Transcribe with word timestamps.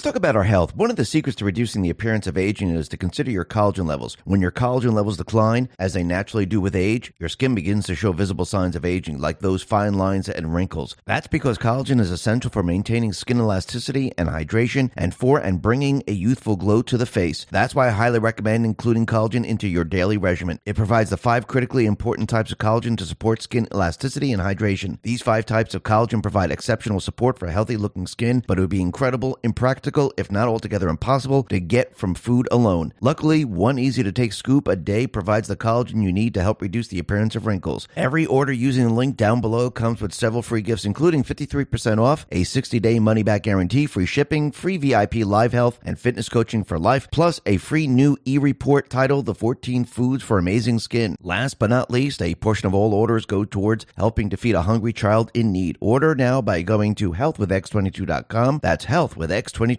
Let's 0.00 0.06
talk 0.06 0.16
about 0.16 0.34
our 0.34 0.44
health. 0.44 0.74
One 0.74 0.88
of 0.88 0.96
the 0.96 1.04
secrets 1.04 1.36
to 1.36 1.44
reducing 1.44 1.82
the 1.82 1.90
appearance 1.90 2.26
of 2.26 2.38
aging 2.38 2.70
is 2.70 2.88
to 2.88 2.96
consider 2.96 3.30
your 3.30 3.44
collagen 3.44 3.86
levels. 3.86 4.16
When 4.24 4.40
your 4.40 4.50
collagen 4.50 4.94
levels 4.94 5.18
decline, 5.18 5.68
as 5.78 5.92
they 5.92 6.02
naturally 6.02 6.46
do 6.46 6.58
with 6.58 6.74
age, 6.74 7.12
your 7.18 7.28
skin 7.28 7.54
begins 7.54 7.84
to 7.84 7.94
show 7.94 8.12
visible 8.12 8.46
signs 8.46 8.74
of 8.74 8.86
aging, 8.86 9.18
like 9.18 9.40
those 9.40 9.62
fine 9.62 9.92
lines 9.98 10.26
and 10.26 10.54
wrinkles. 10.54 10.96
That's 11.04 11.26
because 11.26 11.58
collagen 11.58 12.00
is 12.00 12.10
essential 12.10 12.50
for 12.50 12.62
maintaining 12.62 13.12
skin 13.12 13.40
elasticity 13.40 14.10
and 14.16 14.30
hydration 14.30 14.90
and 14.96 15.14
for 15.14 15.38
and 15.38 15.60
bringing 15.60 16.02
a 16.08 16.12
youthful 16.12 16.56
glow 16.56 16.80
to 16.80 16.96
the 16.96 17.04
face. 17.04 17.44
That's 17.50 17.74
why 17.74 17.88
I 17.88 17.90
highly 17.90 18.20
recommend 18.20 18.64
including 18.64 19.04
collagen 19.04 19.44
into 19.44 19.68
your 19.68 19.84
daily 19.84 20.16
regimen. 20.16 20.60
It 20.64 20.76
provides 20.76 21.10
the 21.10 21.18
five 21.18 21.46
critically 21.46 21.84
important 21.84 22.30
types 22.30 22.50
of 22.50 22.56
collagen 22.56 22.96
to 22.96 23.04
support 23.04 23.42
skin 23.42 23.68
elasticity 23.70 24.32
and 24.32 24.40
hydration. 24.40 24.96
These 25.02 25.20
five 25.20 25.44
types 25.44 25.74
of 25.74 25.82
collagen 25.82 26.22
provide 26.22 26.50
exceptional 26.50 27.00
support 27.00 27.38
for 27.38 27.48
healthy 27.48 27.76
looking 27.76 28.06
skin, 28.06 28.42
but 28.46 28.56
it 28.56 28.62
would 28.62 28.70
be 28.70 28.80
incredible, 28.80 29.38
impractical, 29.42 29.89
if 30.16 30.30
not 30.30 30.48
altogether 30.48 30.88
impossible, 30.88 31.42
to 31.44 31.60
get 31.60 31.96
from 31.96 32.14
food 32.14 32.46
alone. 32.50 32.92
Luckily, 33.00 33.44
one 33.44 33.78
easy 33.78 34.02
to 34.02 34.12
take 34.12 34.32
scoop 34.32 34.68
a 34.68 34.76
day 34.76 35.06
provides 35.06 35.48
the 35.48 35.56
collagen 35.56 36.02
you 36.02 36.12
need 36.12 36.34
to 36.34 36.42
help 36.42 36.62
reduce 36.62 36.88
the 36.88 36.98
appearance 36.98 37.34
of 37.34 37.46
wrinkles. 37.46 37.88
Every 37.96 38.26
order 38.26 38.52
using 38.52 38.84
the 38.84 38.94
link 38.94 39.16
down 39.16 39.40
below 39.40 39.70
comes 39.70 40.00
with 40.00 40.14
several 40.14 40.42
free 40.42 40.62
gifts, 40.62 40.84
including 40.84 41.24
53% 41.24 41.98
off, 41.98 42.26
a 42.30 42.44
60 42.44 42.78
day 42.80 42.98
money 42.98 43.22
back 43.22 43.42
guarantee, 43.42 43.86
free 43.86 44.06
shipping, 44.06 44.52
free 44.52 44.76
VIP 44.76 45.16
live 45.16 45.52
health 45.52 45.78
and 45.82 45.98
fitness 45.98 46.28
coaching 46.28 46.64
for 46.64 46.78
life, 46.78 47.08
plus 47.10 47.40
a 47.46 47.56
free 47.56 47.86
new 47.86 48.16
e 48.24 48.38
report 48.38 48.90
titled 48.90 49.26
The 49.26 49.34
14 49.34 49.84
Foods 49.84 50.22
for 50.22 50.38
Amazing 50.38 50.78
Skin. 50.78 51.16
Last 51.22 51.58
but 51.58 51.70
not 51.70 51.90
least, 51.90 52.22
a 52.22 52.34
portion 52.36 52.66
of 52.66 52.74
all 52.74 52.94
orders 52.94 53.26
go 53.26 53.44
towards 53.44 53.86
helping 53.96 54.30
to 54.30 54.36
feed 54.36 54.54
a 54.54 54.62
hungry 54.62 54.92
child 54.92 55.30
in 55.34 55.52
need. 55.52 55.76
Order 55.80 56.14
now 56.14 56.40
by 56.40 56.62
going 56.62 56.94
to 56.96 57.12
healthwithx22.com. 57.12 58.60
That's 58.62 58.84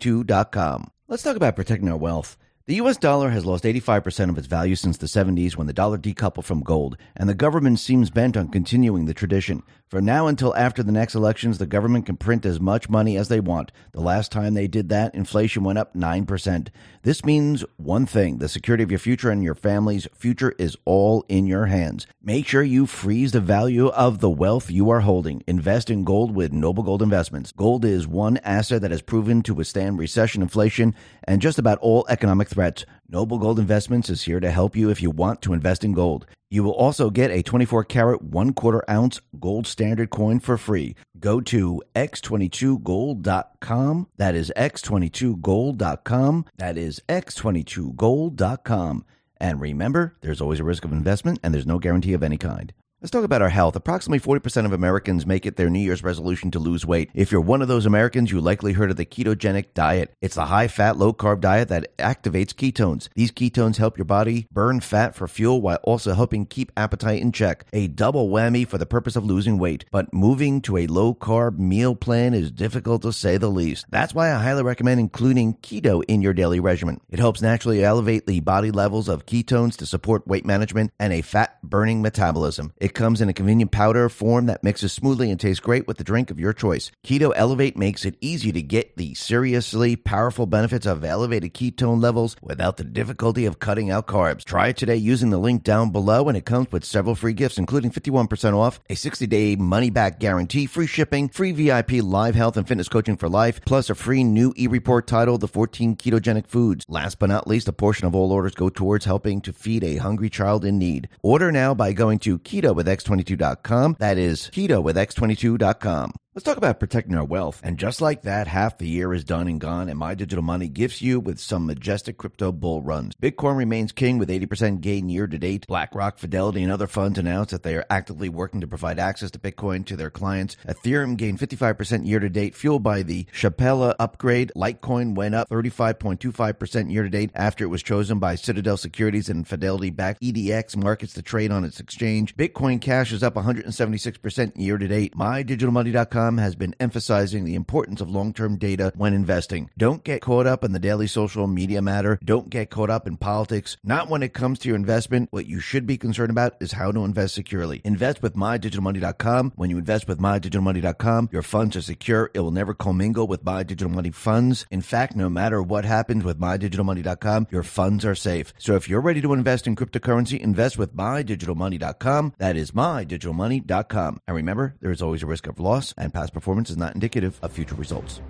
healthwithx22.com. 0.01 0.91
Let's 1.07 1.23
talk 1.23 1.35
about 1.35 1.55
protecting 1.55 1.89
our 1.89 1.97
wealth. 1.97 2.37
The 2.67 2.75
US 2.75 2.97
dollar 2.97 3.29
has 3.29 3.45
lost 3.45 3.63
85% 3.63 4.29
of 4.29 4.37
its 4.37 4.47
value 4.47 4.75
since 4.75 4.97
the 4.97 5.07
70s 5.07 5.57
when 5.57 5.67
the 5.67 5.73
dollar 5.73 5.97
decoupled 5.97 6.45
from 6.45 6.61
gold, 6.61 6.95
and 7.15 7.27
the 7.27 7.33
government 7.33 7.79
seems 7.79 8.09
bent 8.09 8.37
on 8.37 8.49
continuing 8.49 9.05
the 9.05 9.13
tradition. 9.13 9.63
From 9.91 10.05
now 10.05 10.27
until 10.27 10.55
after 10.55 10.83
the 10.83 10.91
next 10.93 11.15
elections, 11.15 11.57
the 11.57 11.65
government 11.65 12.05
can 12.05 12.15
print 12.15 12.45
as 12.45 12.61
much 12.61 12.87
money 12.87 13.17
as 13.17 13.27
they 13.27 13.41
want. 13.41 13.73
The 13.91 13.99
last 13.99 14.31
time 14.31 14.53
they 14.53 14.69
did 14.69 14.87
that, 14.87 15.13
inflation 15.13 15.65
went 15.65 15.79
up 15.79 15.93
9%. 15.93 16.69
This 17.03 17.25
means 17.25 17.65
one 17.75 18.05
thing 18.05 18.37
the 18.37 18.47
security 18.47 18.83
of 18.83 18.89
your 18.89 19.01
future 19.01 19.29
and 19.29 19.43
your 19.43 19.53
family's 19.53 20.07
future 20.15 20.55
is 20.57 20.77
all 20.85 21.25
in 21.27 21.45
your 21.45 21.65
hands. 21.65 22.07
Make 22.23 22.47
sure 22.47 22.63
you 22.63 22.85
freeze 22.85 23.33
the 23.33 23.41
value 23.41 23.87
of 23.89 24.21
the 24.21 24.29
wealth 24.29 24.71
you 24.71 24.89
are 24.91 25.01
holding. 25.01 25.43
Invest 25.45 25.89
in 25.89 26.05
gold 26.05 26.33
with 26.33 26.53
Noble 26.53 26.83
Gold 26.83 27.01
Investments. 27.01 27.51
Gold 27.51 27.83
is 27.83 28.07
one 28.07 28.37
asset 28.45 28.81
that 28.83 28.91
has 28.91 29.01
proven 29.01 29.41
to 29.41 29.53
withstand 29.53 29.99
recession, 29.99 30.41
inflation, 30.41 30.95
and 31.25 31.41
just 31.41 31.59
about 31.59 31.79
all 31.79 32.05
economic 32.07 32.47
threats. 32.47 32.85
Noble 33.11 33.37
Gold 33.39 33.59
Investments 33.59 34.09
is 34.09 34.23
here 34.23 34.39
to 34.39 34.49
help 34.49 34.73
you 34.73 34.89
if 34.89 35.01
you 35.01 35.11
want 35.11 35.41
to 35.41 35.51
invest 35.51 35.83
in 35.83 35.91
gold. 35.91 36.25
You 36.49 36.63
will 36.63 36.71
also 36.71 37.09
get 37.09 37.29
a 37.29 37.43
24 37.43 37.83
karat, 37.83 38.21
one 38.21 38.53
quarter 38.53 38.89
ounce 38.89 39.19
gold 39.37 39.67
standard 39.67 40.09
coin 40.09 40.39
for 40.39 40.57
free. 40.57 40.95
Go 41.19 41.41
to 41.41 41.83
x22gold.com. 41.93 44.07
That 44.15 44.33
is 44.33 44.53
x22gold.com. 44.55 46.45
That 46.57 46.77
is 46.77 47.01
x22gold.com. 47.09 49.05
And 49.41 49.59
remember, 49.59 50.15
there's 50.21 50.39
always 50.39 50.61
a 50.61 50.63
risk 50.63 50.85
of 50.85 50.93
investment 50.93 51.41
and 51.43 51.53
there's 51.53 51.67
no 51.67 51.79
guarantee 51.79 52.13
of 52.13 52.23
any 52.23 52.37
kind. 52.37 52.71
Let's 53.01 53.09
talk 53.09 53.23
about 53.23 53.41
our 53.41 53.49
health. 53.49 53.75
Approximately 53.75 54.19
40% 54.19 54.67
of 54.67 54.73
Americans 54.73 55.25
make 55.25 55.47
it 55.47 55.55
their 55.55 55.71
New 55.71 55.79
Year's 55.79 56.03
resolution 56.03 56.51
to 56.51 56.59
lose 56.59 56.85
weight. 56.85 57.09
If 57.15 57.31
you're 57.31 57.41
one 57.41 57.63
of 57.63 57.67
those 57.67 57.87
Americans, 57.87 58.31
you 58.31 58.39
likely 58.39 58.73
heard 58.73 58.91
of 58.91 58.95
the 58.95 59.07
ketogenic 59.07 59.73
diet. 59.73 60.13
It's 60.21 60.37
a 60.37 60.45
high 60.45 60.67
fat, 60.67 60.97
low 60.97 61.11
carb 61.11 61.41
diet 61.41 61.69
that 61.69 61.97
activates 61.97 62.53
ketones. 62.53 63.09
These 63.15 63.31
ketones 63.31 63.77
help 63.77 63.97
your 63.97 64.05
body 64.05 64.45
burn 64.51 64.81
fat 64.81 65.15
for 65.15 65.27
fuel 65.27 65.63
while 65.63 65.79
also 65.81 66.13
helping 66.13 66.45
keep 66.45 66.71
appetite 66.77 67.23
in 67.23 67.31
check. 67.31 67.65
A 67.73 67.87
double 67.87 68.29
whammy 68.29 68.67
for 68.67 68.77
the 68.77 68.85
purpose 68.85 69.15
of 69.15 69.25
losing 69.25 69.57
weight. 69.57 69.83
But 69.89 70.13
moving 70.13 70.61
to 70.61 70.77
a 70.77 70.85
low 70.85 71.15
carb 71.15 71.57
meal 71.57 71.95
plan 71.95 72.35
is 72.35 72.51
difficult 72.51 73.01
to 73.01 73.11
say 73.11 73.37
the 73.37 73.49
least. 73.49 73.87
That's 73.89 74.13
why 74.13 74.31
I 74.31 74.37
highly 74.37 74.61
recommend 74.61 74.99
including 74.99 75.55
keto 75.55 76.03
in 76.07 76.21
your 76.21 76.33
daily 76.33 76.59
regimen. 76.59 77.01
It 77.09 77.17
helps 77.17 77.41
naturally 77.41 77.83
elevate 77.83 78.27
the 78.27 78.41
body 78.41 78.69
levels 78.69 79.09
of 79.09 79.25
ketones 79.25 79.75
to 79.77 79.87
support 79.87 80.27
weight 80.27 80.45
management 80.45 80.91
and 80.99 81.11
a 81.11 81.23
fat 81.23 81.57
burning 81.63 82.03
metabolism. 82.03 82.73
Comes 82.93 83.21
in 83.21 83.29
a 83.29 83.33
convenient 83.33 83.71
powder 83.71 84.09
form 84.09 84.45
that 84.47 84.63
mixes 84.63 84.93
smoothly 84.93 85.31
and 85.31 85.39
tastes 85.39 85.59
great 85.59 85.87
with 85.87 85.97
the 85.97 86.03
drink 86.03 86.31
of 86.31 86.39
your 86.39 86.53
choice. 86.53 86.91
Keto 87.03 87.31
Elevate 87.35 87.77
makes 87.77 88.05
it 88.05 88.17
easy 88.21 88.51
to 88.51 88.61
get 88.61 88.97
the 88.97 89.13
seriously 89.13 89.95
powerful 89.95 90.45
benefits 90.45 90.85
of 90.85 91.03
elevated 91.03 91.53
ketone 91.53 92.01
levels 92.01 92.35
without 92.41 92.77
the 92.77 92.83
difficulty 92.83 93.45
of 93.45 93.59
cutting 93.59 93.89
out 93.89 94.07
carbs. 94.07 94.43
Try 94.43 94.67
it 94.67 94.77
today 94.77 94.95
using 94.95 95.29
the 95.29 95.37
link 95.37 95.63
down 95.63 95.91
below, 95.91 96.27
and 96.27 96.37
it 96.37 96.45
comes 96.45 96.71
with 96.71 96.85
several 96.85 97.15
free 97.15 97.33
gifts, 97.33 97.57
including 97.57 97.91
51% 97.91 98.55
off, 98.55 98.79
a 98.89 98.95
60 98.95 99.27
day 99.27 99.55
money 99.55 99.89
back 99.89 100.19
guarantee, 100.19 100.65
free 100.65 100.87
shipping, 100.87 101.29
free 101.29 101.51
VIP 101.51 102.03
live 102.03 102.35
health 102.35 102.57
and 102.57 102.67
fitness 102.67 102.89
coaching 102.89 103.17
for 103.17 103.29
life, 103.29 103.61
plus 103.65 103.89
a 103.89 103.95
free 103.95 104.23
new 104.23 104.53
e 104.57 104.67
report 104.67 105.07
titled 105.07 105.41
The 105.41 105.47
14 105.47 105.95
Ketogenic 105.95 106.47
Foods. 106.47 106.85
Last 106.87 107.19
but 107.19 107.29
not 107.29 107.47
least, 107.47 107.67
a 107.67 107.73
portion 107.73 108.07
of 108.07 108.15
all 108.15 108.31
orders 108.31 108.55
go 108.55 108.69
towards 108.69 109.05
helping 109.05 109.41
to 109.41 109.53
feed 109.53 109.83
a 109.83 109.97
hungry 109.97 110.29
child 110.29 110.65
in 110.65 110.77
need. 110.77 111.09
Order 111.21 111.51
now 111.51 111.73
by 111.73 111.93
going 111.93 112.19
to 112.19 112.39
keto 112.39 112.80
with 112.83 112.99
x22.com. 112.99 113.97
That 113.99 114.17
is 114.17 114.49
keto 114.53 114.81
with 114.81 114.95
x22.com. 114.95 116.13
Let's 116.33 116.45
talk 116.45 116.55
about 116.55 116.79
protecting 116.79 117.17
our 117.17 117.25
wealth. 117.25 117.59
And 117.61 117.77
just 117.77 117.99
like 117.99 118.21
that, 118.21 118.47
half 118.47 118.77
the 118.77 118.87
year 118.87 119.13
is 119.13 119.25
done 119.25 119.49
and 119.49 119.59
gone, 119.59 119.89
and 119.89 119.99
My 119.99 120.15
Digital 120.15 120.41
Money 120.41 120.69
gifts 120.69 121.01
you 121.01 121.19
with 121.19 121.41
some 121.41 121.65
majestic 121.65 122.17
crypto 122.17 122.53
bull 122.53 122.81
runs. 122.81 123.13
Bitcoin 123.21 123.57
remains 123.57 123.91
king 123.91 124.17
with 124.17 124.29
80% 124.29 124.79
gain 124.79 125.09
year 125.09 125.27
to 125.27 125.37
date. 125.37 125.67
BlackRock, 125.67 126.17
Fidelity, 126.17 126.63
and 126.63 126.71
other 126.71 126.87
funds 126.87 127.19
announced 127.19 127.51
that 127.51 127.63
they 127.63 127.75
are 127.75 127.85
actively 127.89 128.29
working 128.29 128.61
to 128.61 128.67
provide 128.67 128.97
access 128.97 129.29
to 129.31 129.39
Bitcoin 129.39 129.85
to 129.87 129.97
their 129.97 130.09
clients. 130.09 130.55
Ethereum 130.65 131.17
gained 131.17 131.39
55% 131.39 132.07
year 132.07 132.19
to 132.21 132.29
date, 132.29 132.55
fueled 132.55 132.81
by 132.81 133.03
the 133.03 133.25
Shapella 133.33 133.93
upgrade. 133.99 134.53
Litecoin 134.55 135.15
went 135.15 135.35
up 135.35 135.49
35.25% 135.49 136.93
year 136.93 137.03
to 137.03 137.09
date 137.09 137.31
after 137.35 137.65
it 137.65 137.67
was 137.67 137.83
chosen 137.83 138.19
by 138.19 138.35
Citadel 138.35 138.77
Securities 138.77 139.27
and 139.27 139.45
Fidelity 139.45 139.89
backed 139.89 140.21
EDX 140.21 140.77
markets 140.77 141.11
to 141.15 141.21
trade 141.21 141.51
on 141.51 141.65
its 141.65 141.81
exchange. 141.81 142.37
Bitcoin 142.37 142.79
Cash 142.79 143.11
is 143.11 143.21
up 143.21 143.33
176% 143.33 144.53
year 144.55 144.77
to 144.77 144.87
date. 144.87 145.13
MyDigitalMoney.com 145.17 146.20
has 146.37 146.55
been 146.55 146.75
emphasizing 146.79 147.43
the 147.43 147.55
importance 147.55 148.01
of 148.01 148.09
long 148.09 148.33
term 148.33 148.57
data 148.57 148.91
when 148.95 149.13
investing. 149.13 149.69
Don't 149.77 150.03
get 150.03 150.21
caught 150.21 150.47
up 150.47 150.63
in 150.63 150.71
the 150.71 150.79
daily 150.79 151.07
social 151.07 151.47
media 151.47 151.81
matter. 151.81 152.19
Don't 152.23 152.49
get 152.49 152.69
caught 152.69 152.89
up 152.89 153.07
in 153.07 153.17
politics. 153.17 153.77
Not 153.83 154.09
when 154.09 154.23
it 154.23 154.33
comes 154.33 154.59
to 154.59 154.67
your 154.67 154.75
investment. 154.75 155.29
What 155.31 155.45
you 155.45 155.59
should 155.59 155.85
be 155.85 155.97
concerned 155.97 156.31
about 156.31 156.55
is 156.59 156.73
how 156.73 156.91
to 156.91 157.03
invest 157.03 157.35
securely. 157.35 157.81
Invest 157.83 158.21
with 158.21 158.35
MyDigitalMoney.com. 158.35 159.53
When 159.55 159.69
you 159.69 159.77
invest 159.77 160.07
with 160.07 160.19
MyDigitalMoney.com, 160.19 161.29
your 161.31 161.41
funds 161.41 161.75
are 161.75 161.81
secure. 161.81 162.31
It 162.33 162.39
will 162.39 162.51
never 162.51 162.73
commingle 162.73 163.27
with 163.27 163.43
My 163.43 163.63
Digital 163.63 163.89
Money 163.89 164.11
funds. 164.11 164.65
In 164.71 164.81
fact, 164.81 165.15
no 165.15 165.29
matter 165.29 165.61
what 165.61 165.85
happens 165.85 166.23
with 166.23 166.39
MyDigitalMoney.com, 166.39 167.47
your 167.51 167.63
funds 167.63 168.05
are 168.05 168.15
safe. 168.15 168.53
So 168.57 168.75
if 168.75 168.89
you're 168.89 169.01
ready 169.01 169.21
to 169.21 169.33
invest 169.33 169.67
in 169.67 169.75
cryptocurrency, 169.75 170.39
invest 170.39 170.77
with 170.77 170.95
MyDigitalMoney.com. 170.95 172.33
That 172.37 172.55
is 172.55 172.71
MyDigitalMoney.com. 172.71 174.21
And 174.27 174.35
remember, 174.35 174.75
there 174.81 174.91
is 174.91 175.01
always 175.01 175.23
a 175.23 175.27
risk 175.27 175.47
of 175.47 175.59
loss 175.59 175.93
and 175.97 176.10
past 176.11 176.33
performance 176.33 176.69
is 176.69 176.77
not 176.77 176.93
indicative 176.93 177.39
of 177.41 177.51
future 177.51 177.75
results. 177.75 178.21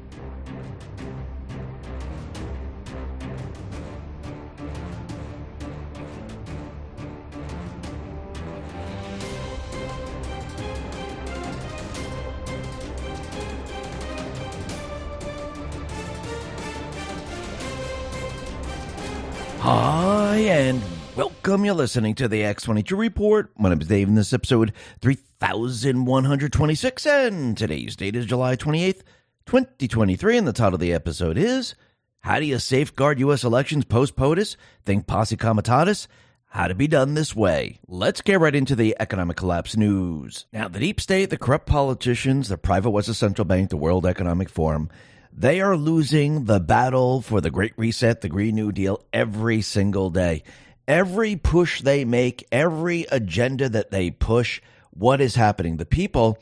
Hi, 19.60 20.38
and 20.38 20.82
welcome. 21.22 21.64
You're 21.64 21.76
listening 21.76 22.16
to 22.16 22.28
the 22.28 22.42
X22 22.42 22.98
Report. 22.98 23.52
My 23.56 23.70
name 23.70 23.80
is 23.80 23.88
Dave, 23.88 24.08
and 24.08 24.18
this 24.18 24.30
is 24.30 24.34
episode 24.34 24.74
3126, 25.02 27.06
and 27.06 27.56
today's 27.56 27.96
date 27.96 28.16
is 28.16 28.26
July 28.26 28.56
28th, 28.56 29.04
2023, 29.46 30.38
and 30.38 30.48
the 30.48 30.52
title 30.52 30.74
of 30.74 30.80
the 30.80 30.92
episode 30.92 31.38
is 31.38 31.76
How 32.22 32.40
Do 32.40 32.48
You 32.48 32.58
Safeguard 32.58 33.20
U.S. 33.20 33.44
Elections 33.44 33.86
Post 33.86 34.16
POTUS? 34.16 34.56
Think 34.84 35.06
Posse 35.06 35.38
Comitatus? 35.38 36.08
How 36.46 36.68
to 36.68 36.74
be 36.74 36.88
done 36.88 37.14
this 37.14 37.36
way. 37.36 37.78
Let's 37.88 38.22
get 38.22 38.40
right 38.40 38.56
into 38.56 38.76
the 38.76 38.96
economic 39.00 39.38
collapse 39.38 39.78
news. 39.78 40.48
Now, 40.52 40.70
the 40.70 40.80
deep 40.80 41.00
state, 41.00 41.30
the 41.30 41.38
corrupt 41.38 41.68
politicians, 41.68 42.50
the 42.50 42.58
private 42.58 42.90
Western 42.90 43.14
Central 43.14 43.46
Bank, 43.46 43.70
the 43.70 43.78
World 43.78 44.08
Economic 44.08 44.50
Forum, 44.50 44.90
they 45.32 45.62
are 45.62 45.78
losing 45.78 46.46
the 46.46 46.60
battle 46.60 47.22
for 47.22 47.42
the 47.42 47.52
Great 47.52 47.74
Reset, 47.78 48.22
the 48.22 48.28
Green 48.28 48.56
New 48.56 48.72
Deal 48.72 49.06
every 49.14 49.62
single 49.62 50.10
day. 50.10 50.42
Every 50.92 51.38
push 51.38 51.80
they 51.80 52.04
make, 52.04 52.46
every 52.52 53.04
agenda 53.10 53.70
that 53.70 53.92
they 53.92 54.12
push, 54.12 54.62
what 54.90 55.22
is 55.22 55.36
happening? 55.36 55.78
The 55.78 55.86
people, 55.86 56.38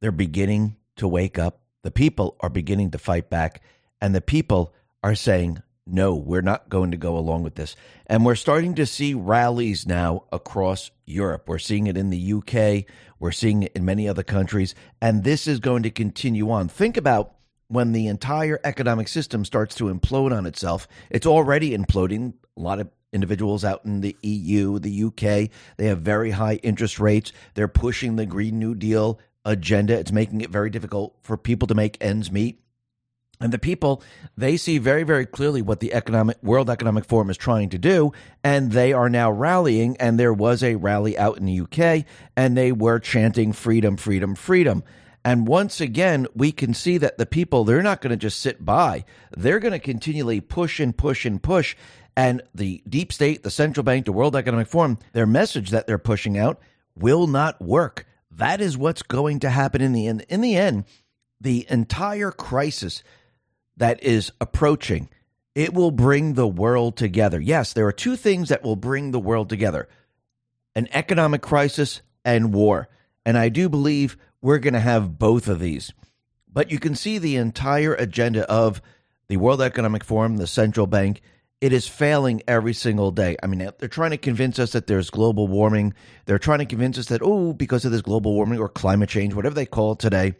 they're 0.00 0.10
beginning 0.10 0.76
to 0.96 1.06
wake 1.06 1.38
up. 1.38 1.60
The 1.82 1.90
people 1.90 2.34
are 2.40 2.48
beginning 2.48 2.92
to 2.92 2.98
fight 2.98 3.28
back, 3.28 3.60
and 4.00 4.14
the 4.14 4.22
people 4.22 4.72
are 5.04 5.14
saying, 5.14 5.62
no, 5.86 6.14
we're 6.14 6.40
not 6.40 6.70
going 6.70 6.92
to 6.92 6.96
go 6.96 7.18
along 7.18 7.42
with 7.42 7.56
this. 7.56 7.76
And 8.06 8.24
we're 8.24 8.36
starting 8.36 8.74
to 8.76 8.86
see 8.86 9.12
rallies 9.12 9.86
now 9.86 10.24
across 10.32 10.90
Europe. 11.04 11.46
We're 11.46 11.58
seeing 11.58 11.86
it 11.86 11.98
in 11.98 12.08
the 12.08 12.32
UK, 12.32 12.90
we're 13.18 13.32
seeing 13.32 13.64
it 13.64 13.72
in 13.74 13.84
many 13.84 14.08
other 14.08 14.22
countries, 14.22 14.74
and 15.02 15.24
this 15.24 15.46
is 15.46 15.60
going 15.60 15.82
to 15.82 15.90
continue 15.90 16.50
on. 16.50 16.68
Think 16.68 16.96
about 16.96 17.34
when 17.68 17.92
the 17.92 18.06
entire 18.06 18.60
economic 18.64 19.08
system 19.08 19.44
starts 19.44 19.74
to 19.74 19.94
implode 19.94 20.34
on 20.34 20.46
itself. 20.46 20.88
It's 21.10 21.26
already 21.26 21.76
imploding. 21.76 22.32
A 22.56 22.60
lot 22.62 22.80
of 22.80 22.88
individuals 23.12 23.64
out 23.64 23.84
in 23.84 24.00
the 24.00 24.16
EU, 24.22 24.78
the 24.78 25.04
UK, 25.04 25.50
they 25.76 25.86
have 25.86 26.00
very 26.00 26.30
high 26.30 26.56
interest 26.56 26.98
rates. 27.00 27.32
They're 27.54 27.68
pushing 27.68 28.16
the 28.16 28.26
Green 28.26 28.58
New 28.58 28.74
Deal 28.74 29.18
agenda. 29.44 29.98
It's 29.98 30.12
making 30.12 30.40
it 30.40 30.50
very 30.50 30.70
difficult 30.70 31.16
for 31.22 31.36
people 31.36 31.68
to 31.68 31.74
make 31.74 31.96
ends 32.00 32.30
meet. 32.30 32.60
And 33.42 33.52
the 33.52 33.58
people, 33.58 34.02
they 34.36 34.58
see 34.58 34.76
very, 34.76 35.02
very 35.02 35.24
clearly 35.24 35.62
what 35.62 35.80
the 35.80 35.94
economic 35.94 36.36
World 36.42 36.68
Economic 36.68 37.06
Forum 37.06 37.30
is 37.30 37.38
trying 37.38 37.70
to 37.70 37.78
do, 37.78 38.12
and 38.44 38.72
they 38.72 38.92
are 38.92 39.08
now 39.08 39.30
rallying. 39.30 39.96
And 39.96 40.20
there 40.20 40.34
was 40.34 40.62
a 40.62 40.74
rally 40.74 41.16
out 41.16 41.38
in 41.38 41.46
the 41.46 41.60
UK, 41.60 42.04
and 42.36 42.54
they 42.54 42.70
were 42.70 42.98
chanting 42.98 43.54
freedom, 43.54 43.96
freedom, 43.96 44.34
freedom. 44.34 44.84
And 45.24 45.46
once 45.46 45.80
again, 45.80 46.26
we 46.34 46.52
can 46.52 46.74
see 46.74 46.98
that 46.98 47.18
the 47.18 47.26
people, 47.26 47.64
they're 47.64 47.82
not 47.82 48.00
going 48.00 48.10
to 48.10 48.16
just 48.16 48.40
sit 48.40 48.64
by. 48.64 49.04
They're 49.36 49.58
going 49.58 49.72
to 49.72 49.78
continually 49.78 50.40
push 50.40 50.80
and 50.80 50.96
push 50.96 51.24
and 51.24 51.42
push. 51.42 51.76
And 52.16 52.42
the 52.54 52.82
deep 52.88 53.12
state, 53.12 53.42
the 53.42 53.50
central 53.50 53.84
bank, 53.84 54.04
the 54.04 54.12
World 54.12 54.36
Economic 54.36 54.68
Forum, 54.68 54.98
their 55.12 55.26
message 55.26 55.70
that 55.70 55.86
they're 55.86 55.98
pushing 55.98 56.36
out 56.36 56.60
will 56.94 57.26
not 57.26 57.60
work. 57.60 58.06
That 58.32 58.60
is 58.60 58.76
what's 58.76 59.02
going 59.02 59.40
to 59.40 59.50
happen 59.50 59.80
in 59.80 59.92
the 59.92 60.06
end. 60.06 60.24
In 60.28 60.40
the 60.40 60.56
end, 60.56 60.84
the 61.40 61.66
entire 61.70 62.30
crisis 62.30 63.02
that 63.76 64.02
is 64.02 64.32
approaching, 64.40 65.08
it 65.54 65.72
will 65.72 65.90
bring 65.90 66.34
the 66.34 66.46
world 66.46 66.96
together. 66.96 67.40
Yes, 67.40 67.72
there 67.72 67.86
are 67.86 67.92
two 67.92 68.16
things 68.16 68.50
that 68.50 68.62
will 68.62 68.76
bring 68.76 69.10
the 69.10 69.20
world 69.20 69.48
together 69.48 69.88
an 70.76 70.86
economic 70.92 71.42
crisis 71.42 72.00
and 72.24 72.54
war. 72.54 72.88
And 73.26 73.36
I 73.36 73.48
do 73.48 73.68
believe 73.68 74.16
we're 74.40 74.58
going 74.58 74.74
to 74.74 74.80
have 74.80 75.18
both 75.18 75.48
of 75.48 75.58
these. 75.58 75.92
But 76.52 76.70
you 76.70 76.78
can 76.78 76.94
see 76.94 77.18
the 77.18 77.36
entire 77.36 77.94
agenda 77.94 78.48
of 78.50 78.80
the 79.28 79.36
World 79.36 79.62
Economic 79.62 80.04
Forum, 80.04 80.36
the 80.36 80.46
central 80.46 80.86
bank, 80.86 81.22
it 81.60 81.72
is 81.72 81.86
failing 81.86 82.42
every 82.48 82.72
single 82.72 83.10
day. 83.10 83.36
I 83.42 83.46
mean, 83.46 83.70
they're 83.78 83.88
trying 83.88 84.12
to 84.12 84.18
convince 84.18 84.58
us 84.58 84.72
that 84.72 84.86
there's 84.86 85.10
global 85.10 85.46
warming. 85.46 85.94
They're 86.24 86.38
trying 86.38 86.60
to 86.60 86.66
convince 86.66 86.98
us 86.98 87.06
that, 87.06 87.20
oh, 87.22 87.52
because 87.52 87.84
of 87.84 87.92
this 87.92 88.00
global 88.00 88.34
warming 88.34 88.58
or 88.58 88.68
climate 88.68 89.10
change, 89.10 89.34
whatever 89.34 89.54
they 89.54 89.66
call 89.66 89.92
it 89.92 89.98
today, 89.98 90.34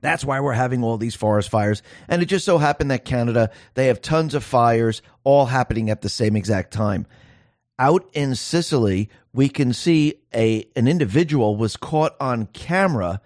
that's 0.00 0.24
why 0.24 0.38
we're 0.38 0.52
having 0.52 0.84
all 0.84 0.96
these 0.96 1.16
forest 1.16 1.50
fires. 1.50 1.82
And 2.08 2.22
it 2.22 2.26
just 2.26 2.44
so 2.44 2.58
happened 2.58 2.92
that 2.92 3.04
Canada, 3.04 3.50
they 3.74 3.86
have 3.88 4.00
tons 4.00 4.34
of 4.34 4.44
fires 4.44 5.02
all 5.24 5.46
happening 5.46 5.90
at 5.90 6.02
the 6.02 6.08
same 6.08 6.36
exact 6.36 6.72
time. 6.72 7.06
Out 7.80 8.08
in 8.12 8.34
Sicily, 8.34 9.08
we 9.32 9.48
can 9.48 9.72
see 9.72 10.14
a 10.34 10.68
an 10.74 10.88
individual 10.88 11.56
was 11.56 11.76
caught 11.76 12.16
on 12.20 12.46
camera 12.46 13.20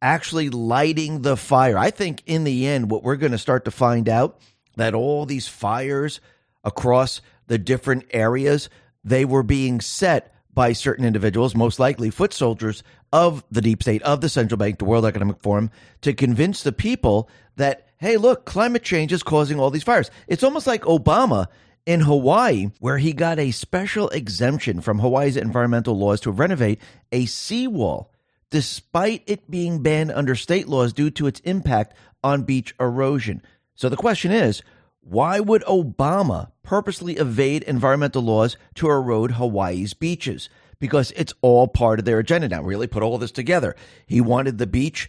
actually 0.00 0.50
lighting 0.50 1.22
the 1.22 1.36
fire. 1.36 1.76
I 1.76 1.90
think 1.90 2.22
in 2.26 2.44
the 2.44 2.66
end 2.66 2.90
what 2.90 3.02
we're 3.02 3.16
going 3.16 3.32
to 3.32 3.38
start 3.38 3.64
to 3.64 3.70
find 3.70 4.08
out 4.08 4.38
that 4.76 4.94
all 4.94 5.26
these 5.26 5.48
fires 5.48 6.20
across 6.66 7.22
the 7.46 7.56
different 7.56 8.04
areas, 8.10 8.68
they 9.02 9.24
were 9.24 9.42
being 9.42 9.80
set 9.80 10.34
by 10.52 10.72
certain 10.72 11.04
individuals, 11.04 11.54
most 11.54 11.78
likely 11.78 12.10
foot 12.10 12.32
soldiers 12.32 12.82
of 13.12 13.44
the 13.50 13.60
deep 13.60 13.82
state, 13.82 14.02
of 14.02 14.20
the 14.20 14.28
central 14.28 14.58
bank, 14.58 14.78
the 14.78 14.84
World 14.84 15.06
Economic 15.06 15.40
Forum, 15.40 15.70
to 16.00 16.12
convince 16.12 16.62
the 16.62 16.72
people 16.72 17.30
that, 17.56 17.86
hey, 17.98 18.16
look, 18.16 18.44
climate 18.44 18.82
change 18.82 19.12
is 19.12 19.22
causing 19.22 19.60
all 19.60 19.70
these 19.70 19.84
fires. 19.84 20.10
It's 20.26 20.42
almost 20.42 20.66
like 20.66 20.82
Obama 20.82 21.46
in 21.84 22.00
Hawaii, 22.00 22.70
where 22.80 22.98
he 22.98 23.12
got 23.12 23.38
a 23.38 23.52
special 23.52 24.08
exemption 24.08 24.80
from 24.80 24.98
Hawaii's 24.98 25.36
environmental 25.36 25.96
laws 25.96 26.20
to 26.22 26.32
renovate 26.32 26.80
a 27.12 27.26
seawall, 27.26 28.10
despite 28.50 29.22
it 29.26 29.48
being 29.48 29.82
banned 29.82 30.10
under 30.10 30.34
state 30.34 30.68
laws 30.68 30.92
due 30.92 31.10
to 31.10 31.28
its 31.28 31.40
impact 31.40 31.94
on 32.24 32.42
beach 32.42 32.74
erosion. 32.80 33.40
So 33.76 33.88
the 33.88 33.96
question 33.96 34.32
is, 34.32 34.62
why 35.08 35.38
would 35.38 35.62
Obama 35.62 36.50
purposely 36.64 37.14
evade 37.14 37.62
environmental 37.62 38.22
laws 38.22 38.56
to 38.74 38.90
erode 38.90 39.32
Hawaii's 39.32 39.94
beaches? 39.94 40.48
Because 40.80 41.12
it's 41.12 41.32
all 41.42 41.68
part 41.68 42.00
of 42.00 42.04
their 42.04 42.18
agenda 42.18 42.48
now. 42.48 42.60
Really 42.60 42.88
put 42.88 43.04
all 43.04 43.16
this 43.16 43.30
together. 43.30 43.76
He 44.08 44.20
wanted 44.20 44.58
the 44.58 44.66
beach 44.66 45.08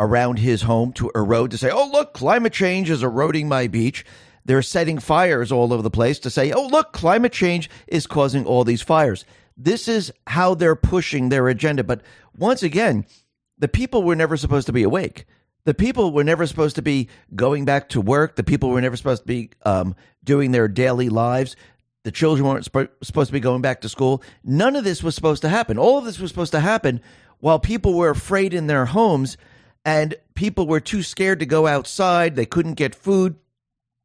around 0.00 0.40
his 0.40 0.62
home 0.62 0.92
to 0.94 1.12
erode 1.14 1.52
to 1.52 1.58
say, 1.58 1.70
oh, 1.70 1.88
look, 1.92 2.12
climate 2.12 2.52
change 2.52 2.90
is 2.90 3.04
eroding 3.04 3.48
my 3.48 3.68
beach. 3.68 4.04
They're 4.44 4.62
setting 4.62 4.98
fires 4.98 5.52
all 5.52 5.72
over 5.72 5.82
the 5.82 5.90
place 5.90 6.18
to 6.20 6.30
say, 6.30 6.50
oh, 6.50 6.66
look, 6.66 6.92
climate 6.92 7.32
change 7.32 7.70
is 7.86 8.08
causing 8.08 8.44
all 8.44 8.64
these 8.64 8.82
fires. 8.82 9.24
This 9.56 9.86
is 9.86 10.12
how 10.26 10.56
they're 10.56 10.74
pushing 10.74 11.28
their 11.28 11.46
agenda. 11.46 11.84
But 11.84 12.02
once 12.36 12.64
again, 12.64 13.06
the 13.58 13.68
people 13.68 14.02
were 14.02 14.16
never 14.16 14.36
supposed 14.36 14.66
to 14.66 14.72
be 14.72 14.82
awake. 14.82 15.24
The 15.66 15.74
people 15.74 16.12
were 16.12 16.22
never 16.22 16.46
supposed 16.46 16.76
to 16.76 16.82
be 16.82 17.08
going 17.34 17.64
back 17.64 17.88
to 17.90 18.00
work. 18.00 18.36
The 18.36 18.44
people 18.44 18.70
were 18.70 18.80
never 18.80 18.96
supposed 18.96 19.22
to 19.22 19.26
be 19.26 19.50
um, 19.64 19.96
doing 20.22 20.52
their 20.52 20.68
daily 20.68 21.08
lives. 21.08 21.56
The 22.04 22.12
children 22.12 22.46
weren't 22.46 22.64
sp- 22.70 22.94
supposed 23.02 23.30
to 23.30 23.32
be 23.32 23.40
going 23.40 23.62
back 23.62 23.80
to 23.80 23.88
school. 23.88 24.22
None 24.44 24.76
of 24.76 24.84
this 24.84 25.02
was 25.02 25.16
supposed 25.16 25.42
to 25.42 25.48
happen. 25.48 25.76
All 25.76 25.98
of 25.98 26.04
this 26.04 26.20
was 26.20 26.30
supposed 26.30 26.52
to 26.52 26.60
happen 26.60 27.00
while 27.40 27.58
people 27.58 27.94
were 27.94 28.10
afraid 28.10 28.54
in 28.54 28.68
their 28.68 28.86
homes 28.86 29.36
and 29.84 30.14
people 30.36 30.68
were 30.68 30.78
too 30.78 31.02
scared 31.02 31.40
to 31.40 31.46
go 31.46 31.66
outside. 31.66 32.36
They 32.36 32.46
couldn't 32.46 32.74
get 32.74 32.94
food. 32.94 33.34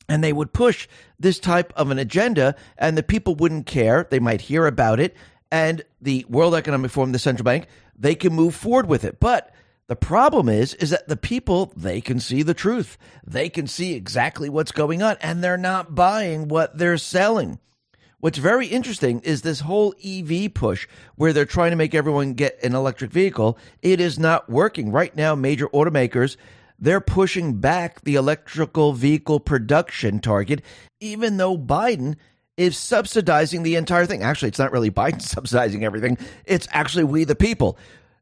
And 0.09 0.23
they 0.23 0.33
would 0.33 0.53
push 0.53 0.87
this 1.19 1.37
type 1.37 1.71
of 1.75 1.89
an 1.89 1.99
agenda, 1.99 2.55
and 2.77 2.97
the 2.97 3.03
people 3.03 3.35
wouldn't 3.35 3.65
care. 3.65 4.07
They 4.09 4.19
might 4.19 4.41
hear 4.41 4.65
about 4.65 4.99
it, 4.99 5.15
and 5.51 5.83
the 6.01 6.25
World 6.27 6.53
Economic 6.53 6.91
Forum, 6.91 7.13
the 7.13 7.19
central 7.19 7.45
bank, 7.45 7.67
they 7.97 8.15
can 8.15 8.33
move 8.33 8.53
forward 8.53 8.87
with 8.87 9.05
it. 9.05 9.21
But 9.21 9.53
the 9.91 9.97
problem 9.97 10.47
is 10.47 10.73
is 10.75 10.91
that 10.91 11.09
the 11.09 11.17
people 11.17 11.73
they 11.75 11.99
can 11.99 12.21
see 12.21 12.43
the 12.43 12.53
truth. 12.53 12.97
They 13.27 13.49
can 13.49 13.67
see 13.67 13.93
exactly 13.93 14.47
what's 14.47 14.71
going 14.71 15.03
on 15.03 15.17
and 15.19 15.43
they're 15.43 15.57
not 15.57 15.93
buying 15.93 16.47
what 16.47 16.77
they're 16.77 16.97
selling. 16.97 17.59
What's 18.21 18.37
very 18.37 18.67
interesting 18.67 19.19
is 19.19 19.41
this 19.41 19.59
whole 19.59 19.93
EV 20.01 20.53
push 20.53 20.87
where 21.15 21.33
they're 21.33 21.43
trying 21.43 21.71
to 21.71 21.75
make 21.75 21.93
everyone 21.93 22.35
get 22.35 22.57
an 22.63 22.73
electric 22.73 23.11
vehicle. 23.11 23.57
It 23.81 23.99
is 23.99 24.17
not 24.17 24.49
working. 24.49 24.93
Right 24.93 25.13
now 25.13 25.35
major 25.35 25.67
automakers 25.67 26.37
they're 26.79 27.01
pushing 27.01 27.59
back 27.59 27.99
the 28.05 28.15
electrical 28.15 28.93
vehicle 28.93 29.41
production 29.41 30.19
target 30.19 30.61
even 31.01 31.35
though 31.35 31.57
Biden 31.57 32.15
is 32.55 32.77
subsidizing 32.77 33.63
the 33.63 33.75
entire 33.75 34.05
thing. 34.05 34.23
Actually, 34.23 34.47
it's 34.47 34.59
not 34.59 34.71
really 34.71 34.89
Biden 34.89 35.21
subsidizing 35.21 35.83
everything. 35.83 36.17
It's 36.45 36.69
actually 36.71 37.03
we 37.03 37.25
the 37.25 37.35
people. 37.35 37.77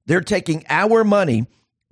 They're 0.08 0.22
taking 0.22 0.66
our 0.68 1.04
money 1.04 1.46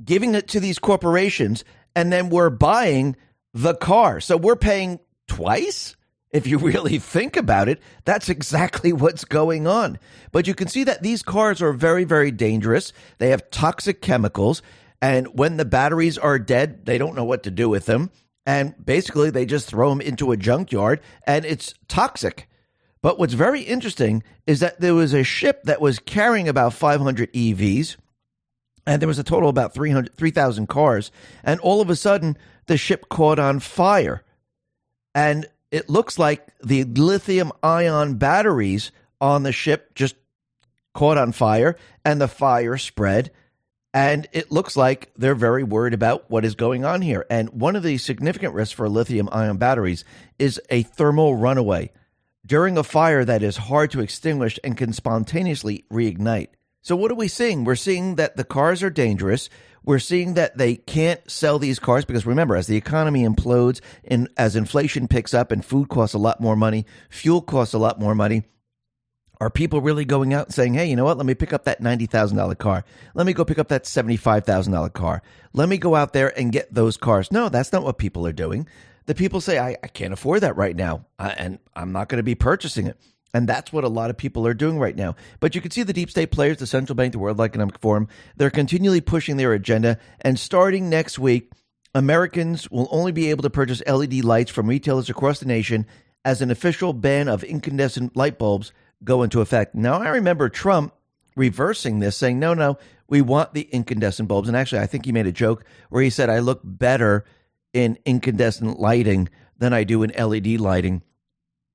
giving 0.03 0.35
it 0.35 0.47
to 0.49 0.59
these 0.59 0.79
corporations, 0.79 1.63
and 1.95 2.11
then 2.11 2.29
we're 2.29 2.49
buying 2.49 3.15
the 3.53 3.75
car. 3.75 4.19
So 4.19 4.37
we're 4.37 4.55
paying 4.55 4.99
twice. 5.27 5.95
If 6.31 6.45
you 6.45 6.57
really 6.59 6.99
think 6.99 7.37
about 7.37 7.69
it, 7.69 7.81
that's 8.05 8.29
exactly 8.29 8.93
what's 8.93 9.25
going 9.25 9.67
on. 9.67 9.99
But 10.31 10.47
you 10.47 10.53
can 10.53 10.67
see 10.67 10.83
that 10.85 11.03
these 11.03 11.23
cars 11.23 11.61
are 11.61 11.73
very, 11.73 12.03
very 12.03 12.31
dangerous. 12.31 12.93
They 13.17 13.29
have 13.29 13.49
toxic 13.49 14.01
chemicals. 14.01 14.61
And 15.01 15.27
when 15.37 15.57
the 15.57 15.65
batteries 15.65 16.17
are 16.17 16.39
dead, 16.39 16.85
they 16.85 16.97
don't 16.97 17.15
know 17.15 17.23
what 17.23 17.43
to 17.43 17.51
do 17.51 17.69
with 17.69 17.85
them. 17.85 18.11
And 18.45 18.73
basically, 18.83 19.29
they 19.29 19.45
just 19.45 19.67
throw 19.67 19.89
them 19.89 20.01
into 20.01 20.31
a 20.31 20.37
junkyard 20.37 21.01
and 21.25 21.45
it's 21.45 21.73
toxic. 21.87 22.47
But 23.01 23.19
what's 23.19 23.33
very 23.33 23.61
interesting 23.61 24.23
is 24.47 24.61
that 24.61 24.79
there 24.79 24.95
was 24.95 25.13
a 25.13 25.23
ship 25.23 25.63
that 25.63 25.81
was 25.81 25.99
carrying 25.99 26.47
about 26.47 26.73
500 26.73 27.31
EVs 27.33 27.97
and 28.87 29.01
there 29.01 29.07
was 29.07 29.19
a 29.19 29.23
total 29.23 29.49
about 29.49 29.73
300 29.73 30.15
3000 30.15 30.67
cars. 30.67 31.11
And 31.43 31.59
all 31.59 31.81
of 31.81 31.89
a 31.89 31.95
sudden 31.95 32.37
the 32.65 32.77
ship 32.77 33.09
caught 33.09 33.37
on 33.37 33.59
fire. 33.59 34.23
And 35.13 35.45
it 35.69 35.89
looks 35.89 36.17
like 36.17 36.47
the 36.63 36.85
lithium 36.85 37.51
ion 37.61 38.15
batteries 38.15 38.91
on 39.19 39.43
the 39.43 39.51
ship 39.51 39.93
just 39.93 40.15
caught 40.93 41.17
on 41.17 41.33
fire 41.33 41.75
and 42.05 42.21
the 42.21 42.29
fire 42.29 42.77
spread. 42.77 43.31
And 43.93 44.27
it 44.31 44.51
looks 44.51 44.77
like 44.77 45.11
they're 45.17 45.35
very 45.35 45.63
worried 45.63 45.93
about 45.93 46.29
what 46.29 46.45
is 46.45 46.55
going 46.55 46.85
on 46.85 47.01
here. 47.01 47.25
And 47.29 47.49
one 47.49 47.75
of 47.75 47.83
the 47.83 47.97
significant 47.97 48.53
risks 48.53 48.73
for 48.73 48.87
lithium 48.87 49.27
ion 49.31 49.57
batteries 49.57 50.05
is 50.39 50.61
a 50.69 50.83
thermal 50.83 51.35
runaway. 51.35 51.91
During 52.45 52.77
a 52.77 52.83
fire 52.83 53.25
that 53.25 53.43
is 53.43 53.57
hard 53.57 53.91
to 53.91 53.99
extinguish 53.99 54.57
and 54.63 54.77
can 54.77 54.93
spontaneously 54.93 55.83
reignite 55.91 56.49
so 56.87 56.95
what 56.95 57.11
are 57.11 57.15
we 57.15 57.27
seeing? 57.27 57.65
We're 57.65 57.75
seeing 57.75 58.15
that 58.15 58.37
the 58.37 58.45
cars 58.45 58.81
are 58.81 58.89
dangerous. 58.89 59.49
We're 59.83 59.99
seeing 59.99 60.35
that 60.35 60.57
they 60.57 60.77
can't 60.77 61.19
sell 61.29 61.59
these 61.59 61.79
cars 61.79 62.05
because 62.05 62.25
remember, 62.25 62.55
as 62.55 62.67
the 62.67 62.77
economy 62.77 63.25
implodes 63.25 63.81
and 64.05 64.29
as 64.37 64.55
inflation 64.55 65.09
picks 65.09 65.33
up 65.33 65.51
and 65.51 65.65
food 65.65 65.89
costs 65.89 66.13
a 66.13 66.17
lot 66.17 66.39
more 66.39 66.55
money, 66.55 66.85
fuel 67.09 67.41
costs 67.41 67.73
a 67.73 67.77
lot 67.77 67.99
more 67.99 68.15
money, 68.15 68.43
are 69.41 69.49
people 69.49 69.81
really 69.81 70.05
going 70.05 70.33
out 70.33 70.45
and 70.45 70.55
saying, 70.55 70.75
hey, 70.75 70.85
you 70.85 70.95
know 70.95 71.03
what? 71.03 71.17
Let 71.17 71.25
me 71.25 71.35
pick 71.35 71.51
up 71.51 71.65
that 71.65 71.81
$90,000 71.81 72.57
car. 72.57 72.85
Let 73.13 73.25
me 73.27 73.33
go 73.33 73.43
pick 73.43 73.59
up 73.59 73.67
that 73.67 73.83
$75,000 73.83 74.93
car. 74.93 75.21
Let 75.51 75.67
me 75.67 75.77
go 75.77 75.93
out 75.93 76.13
there 76.13 76.39
and 76.39 76.53
get 76.53 76.73
those 76.73 76.95
cars. 76.95 77.33
No, 77.33 77.49
that's 77.49 77.73
not 77.73 77.83
what 77.83 77.97
people 77.97 78.25
are 78.25 78.31
doing. 78.31 78.65
the 79.07 79.13
people 79.13 79.41
say, 79.41 79.59
I, 79.59 79.75
I 79.83 79.87
can't 79.87 80.13
afford 80.13 80.39
that 80.39 80.55
right 80.55 80.75
now, 80.75 81.05
uh, 81.19 81.33
and 81.37 81.59
I'm 81.75 81.91
not 81.91 82.07
going 82.07 82.19
to 82.19 82.23
be 82.23 82.35
purchasing 82.35 82.87
it. 82.87 82.97
And 83.33 83.47
that's 83.47 83.73
what 83.73 83.83
a 83.83 83.89
lot 83.89 84.09
of 84.09 84.17
people 84.17 84.47
are 84.47 84.53
doing 84.53 84.79
right 84.79 84.95
now. 84.95 85.15
But 85.39 85.53
you 85.53 85.61
can 85.61 85.71
see 85.71 85.83
the 85.83 85.93
deep 85.93 86.09
state 86.09 86.31
players, 86.31 86.57
the 86.57 86.67
central 86.67 86.95
bank, 86.95 87.11
the 87.11 87.19
World 87.19 87.41
Economic 87.41 87.79
Forum, 87.79 88.07
they're 88.35 88.49
continually 88.49 89.01
pushing 89.01 89.37
their 89.37 89.53
agenda. 89.53 89.99
And 90.21 90.39
starting 90.39 90.89
next 90.89 91.19
week, 91.19 91.51
Americans 91.93 92.69
will 92.71 92.87
only 92.91 93.11
be 93.11 93.29
able 93.29 93.43
to 93.43 93.49
purchase 93.49 93.81
LED 93.85 94.23
lights 94.23 94.51
from 94.51 94.67
retailers 94.67 95.09
across 95.09 95.39
the 95.39 95.45
nation 95.45 95.85
as 96.23 96.41
an 96.41 96.51
official 96.51 96.93
ban 96.93 97.27
of 97.27 97.43
incandescent 97.43 98.15
light 98.15 98.37
bulbs 98.37 98.71
go 99.03 99.23
into 99.23 99.41
effect. 99.41 99.75
Now, 99.75 100.01
I 100.01 100.09
remember 100.09 100.49
Trump 100.49 100.93
reversing 101.35 101.99
this, 101.99 102.17
saying, 102.17 102.39
no, 102.39 102.53
no, 102.53 102.77
we 103.07 103.21
want 103.21 103.53
the 103.53 103.61
incandescent 103.61 104.27
bulbs. 104.27 104.47
And 104.47 104.57
actually, 104.57 104.81
I 104.81 104.87
think 104.87 105.05
he 105.05 105.11
made 105.11 105.27
a 105.27 105.31
joke 105.31 105.63
where 105.89 106.01
he 106.01 106.09
said, 106.09 106.29
I 106.29 106.39
look 106.39 106.61
better 106.63 107.25
in 107.73 107.97
incandescent 108.05 108.79
lighting 108.79 109.29
than 109.57 109.73
I 109.73 109.83
do 109.83 110.03
in 110.03 110.11
LED 110.11 110.59
lighting. 110.59 111.03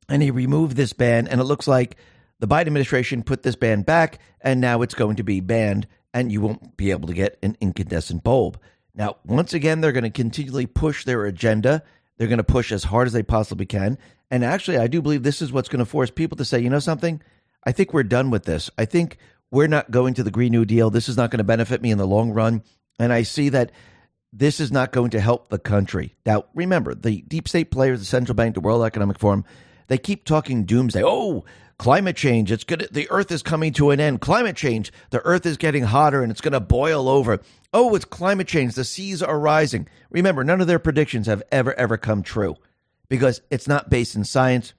And 0.08 0.22
he 0.22 0.30
removed 0.30 0.76
this 0.76 0.92
ban, 0.92 1.28
and 1.28 1.40
it 1.40 1.44
looks 1.44 1.68
like 1.68 1.96
the 2.40 2.48
Biden 2.48 2.66
administration 2.66 3.22
put 3.22 3.42
this 3.42 3.56
ban 3.56 3.82
back, 3.82 4.18
and 4.40 4.60
now 4.60 4.82
it's 4.82 4.94
going 4.94 5.16
to 5.16 5.22
be 5.22 5.40
banned, 5.40 5.86
and 6.12 6.32
you 6.32 6.40
won't 6.40 6.76
be 6.76 6.90
able 6.90 7.08
to 7.08 7.14
get 7.14 7.38
an 7.42 7.56
incandescent 7.60 8.22
bulb. 8.24 8.58
Now, 8.94 9.16
once 9.24 9.54
again, 9.54 9.80
they're 9.80 9.92
going 9.92 10.04
to 10.04 10.10
continually 10.10 10.66
push 10.66 11.04
their 11.04 11.24
agenda. 11.24 11.82
They're 12.18 12.28
going 12.28 12.38
to 12.38 12.44
push 12.44 12.72
as 12.72 12.84
hard 12.84 13.06
as 13.06 13.12
they 13.12 13.22
possibly 13.22 13.64
can. 13.64 13.96
And 14.30 14.44
actually, 14.44 14.78
I 14.78 14.86
do 14.86 15.00
believe 15.00 15.22
this 15.22 15.40
is 15.40 15.52
what's 15.52 15.68
going 15.68 15.78
to 15.78 15.90
force 15.90 16.10
people 16.10 16.36
to 16.38 16.44
say, 16.44 16.60
you 16.60 16.70
know 16.70 16.78
something? 16.78 17.22
I 17.64 17.72
think 17.72 17.92
we're 17.92 18.02
done 18.02 18.30
with 18.30 18.44
this. 18.44 18.70
I 18.76 18.84
think 18.84 19.18
we're 19.50 19.68
not 19.68 19.90
going 19.90 20.14
to 20.14 20.22
the 20.22 20.30
Green 20.30 20.52
New 20.52 20.64
Deal. 20.64 20.90
This 20.90 21.08
is 21.08 21.16
not 21.16 21.30
going 21.30 21.38
to 21.38 21.44
benefit 21.44 21.80
me 21.80 21.90
in 21.90 21.98
the 21.98 22.06
long 22.06 22.32
run. 22.32 22.62
And 22.98 23.12
I 23.12 23.22
see 23.22 23.50
that 23.50 23.72
this 24.32 24.60
is 24.60 24.72
not 24.72 24.92
going 24.92 25.10
to 25.10 25.20
help 25.20 25.48
the 25.48 25.58
country. 25.58 26.16
Now, 26.24 26.46
remember, 26.54 26.94
the 26.94 27.22
deep 27.22 27.48
state 27.48 27.70
players, 27.70 28.00
the 28.00 28.06
central 28.06 28.34
bank, 28.34 28.54
the 28.54 28.60
World 28.60 28.84
Economic 28.84 29.18
Forum, 29.18 29.44
they 29.88 29.98
keep 29.98 30.24
talking 30.24 30.64
doomsday. 30.64 31.02
Oh, 31.04 31.44
climate 31.78 32.16
change, 32.16 32.52
it's 32.52 32.64
good. 32.64 32.88
The 32.90 33.10
earth 33.10 33.30
is 33.30 33.42
coming 33.42 33.72
to 33.74 33.90
an 33.90 34.00
end. 34.00 34.20
Climate 34.20 34.56
change, 34.56 34.92
the 35.10 35.20
earth 35.24 35.46
is 35.46 35.56
getting 35.56 35.84
hotter 35.84 36.22
and 36.22 36.30
it's 36.30 36.40
going 36.40 36.52
to 36.52 36.60
boil 36.60 37.08
over. 37.08 37.40
Oh, 37.72 37.94
it's 37.94 38.04
climate 38.04 38.48
change. 38.48 38.74
The 38.74 38.84
seas 38.84 39.22
are 39.22 39.38
rising. 39.38 39.88
Remember, 40.10 40.44
none 40.44 40.60
of 40.60 40.66
their 40.66 40.78
predictions 40.78 41.26
have 41.26 41.42
ever, 41.50 41.74
ever 41.74 41.96
come 41.96 42.22
true 42.22 42.56
because 43.08 43.40
it's 43.50 43.68
not 43.68 43.90
based 43.90 44.14
in 44.14 44.24
science. 44.24 44.74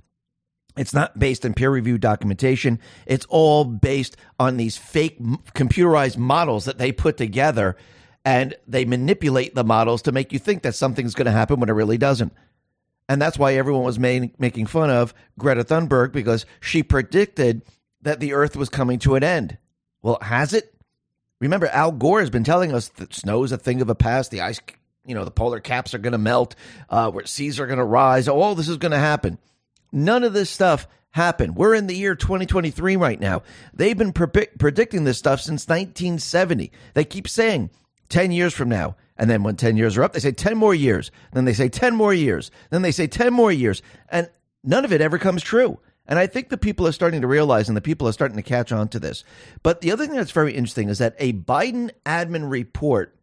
It's 0.75 0.93
not 0.93 1.19
based 1.19 1.45
in 1.45 1.53
peer 1.53 1.69
reviewed 1.69 2.01
documentation. 2.01 2.79
It's 3.05 3.25
all 3.29 3.63
based 3.63 4.17
on 4.39 4.57
these 4.57 4.75
fake 4.75 5.19
computerized 5.19 6.17
models 6.17 6.65
that 6.65 6.79
they 6.79 6.91
put 6.91 7.17
together 7.17 7.75
and 8.25 8.55
they 8.67 8.85
manipulate 8.85 9.53
the 9.53 9.63
models 9.63 10.03
to 10.03 10.11
make 10.11 10.31
you 10.33 10.39
think 10.39 10.63
that 10.63 10.75
something's 10.75 11.13
going 11.13 11.25
to 11.25 11.31
happen 11.31 11.59
when 11.59 11.69
it 11.69 11.73
really 11.73 11.97
doesn't. 11.97 12.33
And 13.09 13.21
that's 13.21 13.37
why 13.37 13.55
everyone 13.55 13.83
was 13.83 13.99
made, 13.99 14.39
making 14.39 14.67
fun 14.67 14.89
of 14.89 15.13
Greta 15.37 15.63
Thunberg 15.63 16.11
because 16.11 16.45
she 16.61 16.83
predicted 16.83 17.63
that 18.01 18.19
the 18.19 18.33
earth 18.33 18.55
was 18.55 18.69
coming 18.69 18.99
to 18.99 19.15
an 19.15 19.23
end. 19.23 19.57
Well, 20.01 20.17
has 20.21 20.53
it? 20.53 20.73
Remember, 21.39 21.67
Al 21.67 21.91
Gore 21.91 22.21
has 22.21 22.29
been 22.29 22.43
telling 22.43 22.73
us 22.73 22.89
that 22.89 23.13
snow 23.13 23.43
is 23.43 23.51
a 23.51 23.57
thing 23.57 23.81
of 23.81 23.87
the 23.87 23.95
past. 23.95 24.31
The 24.31 24.41
ice, 24.41 24.61
you 25.05 25.15
know, 25.15 25.25
the 25.25 25.31
polar 25.31 25.59
caps 25.59 25.93
are 25.93 25.99
going 25.99 26.13
to 26.13 26.17
melt, 26.17 26.55
uh, 26.89 27.11
where 27.11 27.25
seas 27.25 27.59
are 27.59 27.67
going 27.67 27.79
to 27.79 27.83
rise. 27.83 28.27
All 28.27 28.55
this 28.55 28.69
is 28.69 28.77
going 28.77 28.91
to 28.93 28.97
happen. 28.97 29.37
None 29.91 30.23
of 30.23 30.33
this 30.33 30.49
stuff 30.49 30.87
happened. 31.11 31.55
We're 31.55 31.75
in 31.75 31.87
the 31.87 31.95
year 31.95 32.15
2023 32.15 32.95
right 32.95 33.19
now. 33.19 33.43
They've 33.73 33.97
been 33.97 34.13
pre- 34.13 34.47
predicting 34.57 35.03
this 35.03 35.17
stuff 35.17 35.41
since 35.41 35.67
1970. 35.67 36.71
They 36.93 37.05
keep 37.05 37.27
saying 37.27 37.69
10 38.09 38.31
years 38.31 38.53
from 38.53 38.69
now. 38.69 38.95
And 39.23 39.29
then 39.29 39.41
when 39.41 39.55
10 39.55 39.77
years 39.77 39.95
are 39.95 40.03
up, 40.03 40.11
they 40.11 40.19
say 40.19 40.33
10 40.33 40.57
more 40.57 40.75
years. 40.75 41.09
Then 41.31 41.45
they 41.45 41.53
say 41.53 41.69
10 41.69 41.95
more 41.95 42.13
years. 42.13 42.51
Then 42.71 42.81
they 42.81 42.91
say 42.91 43.07
10 43.07 43.31
more 43.31 43.53
years. 43.53 43.81
And 44.09 44.29
none 44.65 44.83
of 44.83 44.91
it 44.91 44.99
ever 44.99 45.17
comes 45.17 45.41
true. 45.41 45.79
And 46.05 46.19
I 46.19 46.27
think 46.27 46.49
the 46.49 46.57
people 46.57 46.85
are 46.85 46.91
starting 46.91 47.21
to 47.21 47.27
realize 47.27 47.69
and 47.69 47.77
the 47.77 47.81
people 47.81 48.05
are 48.05 48.11
starting 48.11 48.35
to 48.35 48.43
catch 48.43 48.73
on 48.73 48.89
to 48.89 48.99
this. 48.99 49.23
But 49.61 49.79
the 49.79 49.93
other 49.93 50.05
thing 50.05 50.17
that's 50.17 50.31
very 50.31 50.53
interesting 50.53 50.89
is 50.89 50.97
that 50.97 51.15
a 51.19 51.31
Biden 51.31 51.91
admin 52.05 52.51
report 52.51 53.15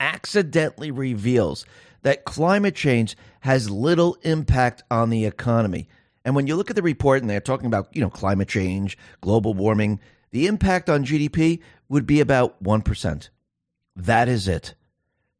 accidentally 0.00 0.90
reveals 0.90 1.64
that 2.02 2.24
climate 2.24 2.74
change 2.74 3.16
has 3.42 3.70
little 3.70 4.16
impact 4.22 4.82
on 4.90 5.10
the 5.10 5.26
economy. 5.26 5.88
And 6.24 6.34
when 6.34 6.48
you 6.48 6.56
look 6.56 6.70
at 6.70 6.76
the 6.76 6.82
report 6.82 7.20
and 7.20 7.30
they're 7.30 7.38
talking 7.38 7.66
about, 7.66 7.94
you 7.94 8.00
know, 8.00 8.10
climate 8.10 8.48
change, 8.48 8.98
global 9.20 9.54
warming, 9.54 10.00
the 10.32 10.48
impact 10.48 10.90
on 10.90 11.04
GDP 11.04 11.60
would 11.88 12.04
be 12.04 12.20
about 12.20 12.60
1%. 12.64 13.28
That 13.94 14.28
is 14.28 14.48
it. 14.48 14.74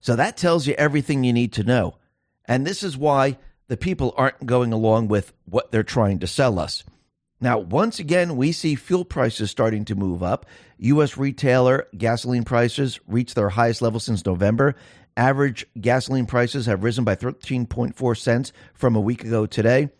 So 0.00 0.16
that 0.16 0.36
tells 0.36 0.66
you 0.66 0.74
everything 0.74 1.24
you 1.24 1.32
need 1.32 1.52
to 1.54 1.64
know. 1.64 1.96
And 2.44 2.66
this 2.66 2.82
is 2.82 2.96
why 2.96 3.38
the 3.68 3.76
people 3.76 4.14
aren't 4.16 4.46
going 4.46 4.72
along 4.72 5.08
with 5.08 5.32
what 5.44 5.70
they're 5.70 5.82
trying 5.82 6.20
to 6.20 6.26
sell 6.26 6.58
us. 6.58 6.84
Now, 7.40 7.58
once 7.58 8.00
again, 8.00 8.36
we 8.36 8.50
see 8.50 8.74
fuel 8.74 9.04
prices 9.04 9.50
starting 9.50 9.84
to 9.86 9.94
move 9.94 10.22
up. 10.22 10.46
U.S. 10.78 11.16
retailer 11.16 11.86
gasoline 11.96 12.44
prices 12.44 12.98
reached 13.06 13.36
their 13.36 13.50
highest 13.50 13.80
level 13.80 14.00
since 14.00 14.26
November. 14.26 14.74
Average 15.16 15.66
gasoline 15.80 16.26
prices 16.26 16.66
have 16.66 16.82
risen 16.82 17.04
by 17.04 17.14
13.4 17.14 18.16
cents 18.16 18.52
from 18.74 18.96
a 18.96 19.00
week 19.00 19.24
ago 19.24 19.46
today. 19.46 19.90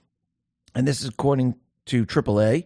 And 0.75 0.87
this 0.87 1.00
is 1.00 1.09
according 1.09 1.57
to 1.87 2.07
AAA. 2.07 2.64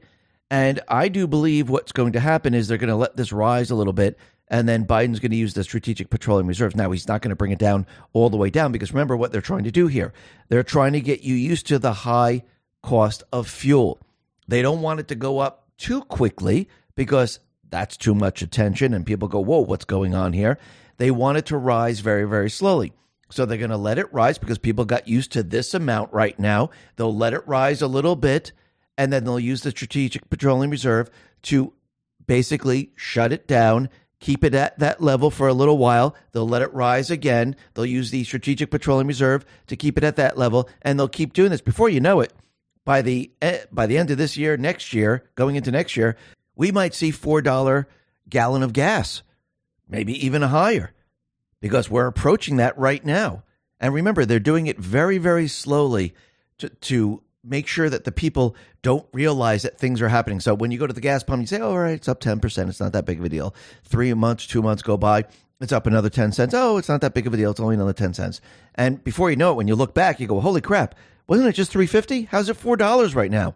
And 0.51 0.81
I 0.89 1.09
do 1.09 1.27
believe 1.27 1.71
what's 1.71 1.93
going 1.93 2.13
to 2.13 2.21
happen 2.21 2.55
is 2.55 2.69
they're 2.69 2.79
going 2.79 2.89
to 2.89 2.97
let 2.97 3.17
this 3.17 3.33
rise 3.33 3.71
a 3.71 3.75
little 3.75 3.95
bit. 3.95 4.19
And 4.53 4.69
then 4.69 4.85
Biden's 4.85 5.19
going 5.19 5.31
to 5.31 5.37
use 5.37 5.55
the 5.55 5.65
strategic 5.65 6.11
petroleum 6.11 6.47
reserves. 6.47 6.77
Now, 6.77 6.91
he's 6.91 7.09
not 7.09 7.23
going 7.23 7.31
to 7.31 7.37
bring 7.37 7.53
it 7.53 7.59
down 7.59 7.87
all 8.13 8.29
the 8.29 8.37
way 8.37 8.51
down 8.51 8.71
because 8.71 8.93
remember 8.93 9.17
what 9.17 9.33
they're 9.33 9.41
trying 9.41 9.65
to 9.65 9.71
do 9.71 9.87
here. 9.87 10.13
They're 10.51 10.63
trying 10.63 10.93
to 10.93 11.01
get 11.01 11.23
you 11.23 11.35
used 11.35 11.67
to 11.69 11.79
the 11.79 11.95
high 11.95 12.43
cost 12.83 13.23
of 13.33 13.49
fuel. 13.49 13.99
They 14.47 14.61
don't 14.61 14.83
want 14.83 15.01
it 15.01 15.09
to 15.09 15.15
go 15.15 15.39
up 15.39 15.71
too 15.79 16.03
quickly 16.03 16.69
because 16.95 17.41
that's 17.71 17.97
too 17.97 18.15
much 18.15 18.43
attention 18.43 18.93
and 18.93 19.07
people 19.07 19.27
go, 19.27 19.41
whoa, 19.41 19.61
what's 19.61 19.87
going 19.87 20.15
on 20.15 20.35
here? 20.35 20.59
They 20.99 21.11
want 21.11 21.39
it 21.39 21.47
to 21.47 21.57
rise 21.57 22.01
very, 22.01 22.29
very 22.29 22.51
slowly. 22.51 22.93
So 23.31 23.47
they're 23.47 23.57
going 23.57 23.71
to 23.71 23.79
let 23.79 23.99
it 23.99 24.13
rise 24.13 24.37
because 24.37 24.59
people 24.59 24.85
got 24.85 25.09
used 25.09 25.33
to 25.33 25.43
this 25.43 25.73
amount 25.73 26.13
right 26.13 26.39
now. 26.39 26.69
They'll 26.97 27.17
let 27.17 27.33
it 27.33 27.49
rise 27.49 27.81
a 27.81 27.87
little 27.87 28.17
bit 28.17 28.53
and 28.99 29.11
then 29.11 29.25
they'll 29.25 29.41
use 29.41 29.63
the 29.63 29.71
strategic 29.71 30.29
petroleum 30.29 30.71
reserve 30.71 31.09
to 31.45 31.73
basically 32.27 32.93
shut 32.95 33.33
it 33.33 33.49
down 33.49 33.89
keep 34.23 34.45
it 34.45 34.55
at 34.55 34.79
that 34.79 35.03
level 35.03 35.31
for 35.31 35.49
a 35.49 35.53
little 35.53 35.77
while. 35.77 36.15
They'll 36.31 36.49
let 36.49 36.63
it 36.63 36.73
rise 36.73 37.11
again. 37.11 37.57
They'll 37.75 37.85
use 37.85 38.11
the 38.11 38.25
Strategic 38.25 38.71
Petroleum 38.71 39.09
Reserve 39.09 39.45
to 39.67 39.77
keep 39.77 39.99
it 39.99 40.05
at 40.05 40.17
that 40.17 40.39
level, 40.39 40.71
and 40.81 40.99
they'll 40.99 41.09
keep 41.09 41.33
doing 41.35 41.51
this. 41.51 41.61
Before 41.61 41.89
you 41.91 42.01
know 42.01 42.21
it, 42.21 42.33
by 42.85 43.03
the 43.03 43.31
eh, 43.43 43.65
by 43.71 43.87
the 43.87 43.99
end 43.99 44.11
of 44.11 44.19
this 44.19 44.37
year, 44.37 44.57
next 44.57 44.93
year, 44.95 45.29
going 45.35 45.57
into 45.57 45.71
next 45.71 45.97
year, 45.97 46.17
we 46.55 46.71
might 46.71 46.95
see 46.95 47.11
four 47.11 47.43
dollar 47.43 47.89
gallon 48.29 48.63
of 48.63 48.73
gas, 48.73 49.23
maybe 49.89 50.25
even 50.25 50.41
higher, 50.43 50.93
because 51.61 51.91
we're 51.91 52.07
approaching 52.07 52.57
that 52.57 52.79
right 52.79 53.05
now. 53.05 53.43
And 53.81 53.93
remember, 53.93 54.25
they're 54.25 54.39
doing 54.39 54.69
it 54.69 54.79
very, 54.79 55.19
very 55.19 55.49
slowly 55.49 56.15
to, 56.59 56.69
to 56.69 57.23
make 57.45 57.67
sure 57.67 57.91
that 57.91 58.05
the 58.05 58.13
people 58.13 58.57
don't 58.83 59.07
realize 59.13 59.63
that 59.63 59.79
things 59.79 60.01
are 60.01 60.09
happening. 60.09 60.41
So 60.41 60.55
when 60.55 60.71
you 60.71 60.79
go 60.79 60.87
to 60.87 60.93
the 60.93 61.01
gas 61.01 61.23
pump, 61.23 61.41
you 61.41 61.47
say, 61.47 61.61
oh, 61.61 61.71
all 61.71 61.79
right, 61.79 61.95
it's 61.95 62.09
up 62.09 62.21
10%. 62.21 62.69
It's 62.69 62.81
not 62.81 62.93
that 62.93 63.05
big 63.05 63.19
of 63.19 63.25
a 63.25 63.29
deal. 63.29 63.55
Three 63.85 64.13
months, 64.15 64.47
two 64.47 64.63
months 64.63 64.83
go 64.83 64.97
by. 64.97 65.25
It's 65.61 65.73
up 65.73 65.87
another 65.87 66.11
10 66.11 66.33
cents. 66.33 66.55
Oh, 66.55 66.77
it's 66.77 66.89
not 66.89 67.01
that 67.03 67.15
big 67.15 67.27
of 67.27 67.35
a 67.35 67.37
deal. 67.37 67.51
It's 67.51 67.61
only 67.61 67.77
another 67.77 67.93
10 67.93 68.15
cents. 68.15 68.41
And 68.75 69.03
before 69.05 69.31
you 69.31 69.37
know 69.37 69.53
it, 69.53 69.57
when 69.57 69.69
you 69.69 69.77
look 69.77 69.95
back, 69.95 70.19
you 70.19 70.27
go, 70.27 70.41
holy 70.41 70.61
crap, 70.61 70.95
wasn't 71.29 71.49
it 71.49 71.53
just 71.53 71.71
350? 71.71 72.23
How's 72.23 72.49
it 72.49 72.61
$4 72.61 73.15
right 73.15 73.31
now? 73.31 73.55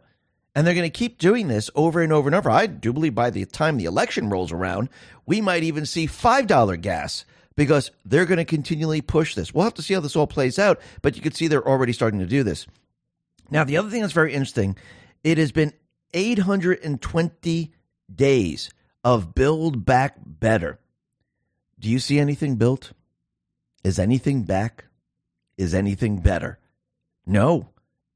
And 0.55 0.67
they're 0.67 0.75
going 0.75 0.91
to 0.91 0.99
keep 0.99 1.19
doing 1.19 1.49
this 1.49 1.69
over 1.75 2.01
and 2.01 2.13
over 2.13 2.29
and 2.29 2.35
over. 2.35 2.49
I 2.49 2.67
do 2.67 2.93
believe 2.93 3.15
by 3.15 3.31
the 3.31 3.45
time 3.45 3.77
the 3.77 3.85
election 3.85 4.31
rolls 4.31 4.53
around, 4.53 4.89
we 5.27 5.41
might 5.41 5.65
even 5.65 5.85
see 5.85 6.07
$5 6.07 6.81
gas 6.81 7.25
because 7.57 7.91
they're 8.05 8.25
going 8.25 8.39
to 8.39 8.45
continually 8.45 9.01
push 9.01 9.35
this. 9.35 9.53
We'll 9.53 9.65
have 9.65 9.75
to 9.75 9.83
see 9.83 9.95
how 9.95 10.01
this 10.01 10.17
all 10.17 10.27
plays 10.27 10.59
out, 10.59 10.81
but 11.03 11.17
you 11.17 11.23
can 11.23 11.33
see 11.33 11.49
they're 11.49 11.67
already 11.67 11.93
starting 11.93 12.21
to 12.21 12.27
do 12.27 12.43
this. 12.43 12.67
Now, 13.51 13.65
the 13.65 13.77
other 13.77 13.91
thing 13.91 14.01
that's 14.01 14.13
very 14.13 14.33
interesting, 14.33 14.77
it 15.23 15.39
has 15.39 15.53
been 15.53 15.73
820 16.15 17.73
days 18.15 18.71
of 19.05 19.35
Build 19.35 19.85
Back 19.85 20.17
Better. 20.25 20.79
Do 21.79 21.89
you 21.89 21.99
see 21.99 22.19
anything 22.19 22.57
built? 22.57 22.93
Is 23.85 23.99
anything 23.99 24.43
back? 24.43 24.87
Is 25.57 25.75
anything 25.75 26.19
better? 26.19 26.59
No. 27.27 27.69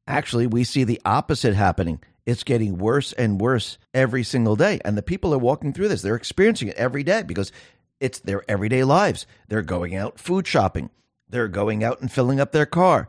Actually, 0.07 0.47
we 0.47 0.65
see 0.65 0.85
the 0.85 1.01
opposite 1.05 1.55
happening. 1.55 2.03
It's 2.27 2.43
getting 2.43 2.79
worse 2.79 3.13
and 3.13 3.41
worse 3.41 3.79
every 3.95 4.25
single 4.25 4.57
day. 4.57 4.81
And 4.85 4.97
the 4.97 5.03
people 5.03 5.33
are 5.35 5.39
walking 5.39 5.73
through 5.73 5.89
this. 5.89 6.03
They're 6.03 6.17
experiencing 6.17 6.69
it 6.69 6.77
every 6.77 7.03
day 7.03 7.23
because 7.23 7.53
it's 8.01 8.19
their 8.21 8.43
everyday 8.49 8.85
lives. 8.85 9.27
They're 9.49 9.63
going 9.63 9.95
out 9.95 10.19
food 10.19 10.47
shopping. 10.47 10.91
They're 11.29 11.49
going 11.49 11.85
out 11.85 12.01
and 12.01 12.11
filling 12.11 12.41
up 12.41 12.53
their 12.53 12.67
car. 12.67 13.09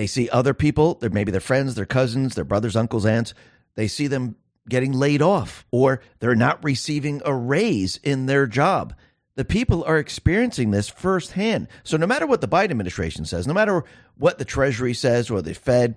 They 0.00 0.06
see 0.06 0.30
other 0.30 0.54
people, 0.54 0.94
they're 0.94 1.10
maybe 1.10 1.30
their 1.30 1.42
friends, 1.42 1.74
their 1.74 1.84
cousins, 1.84 2.34
their 2.34 2.42
brothers, 2.46 2.74
uncles, 2.74 3.04
aunts. 3.04 3.34
They 3.74 3.86
see 3.86 4.06
them 4.06 4.34
getting 4.66 4.94
laid 4.94 5.20
off 5.20 5.66
or 5.70 6.00
they're 6.20 6.34
not 6.34 6.64
receiving 6.64 7.20
a 7.26 7.34
raise 7.34 7.98
in 7.98 8.24
their 8.24 8.46
job. 8.46 8.94
the 9.34 9.44
people 9.44 9.84
are 9.84 9.98
experiencing 9.98 10.70
this 10.70 10.88
firsthand. 10.88 11.68
So 11.84 11.98
no 11.98 12.06
matter 12.06 12.26
what 12.26 12.40
the 12.40 12.48
Biden 12.48 12.70
administration 12.70 13.26
says, 13.26 13.46
no 13.46 13.52
matter 13.52 13.84
what 14.16 14.38
the 14.38 14.46
Treasury 14.46 14.94
says 14.94 15.28
or 15.28 15.42
the 15.42 15.52
Fed, 15.52 15.96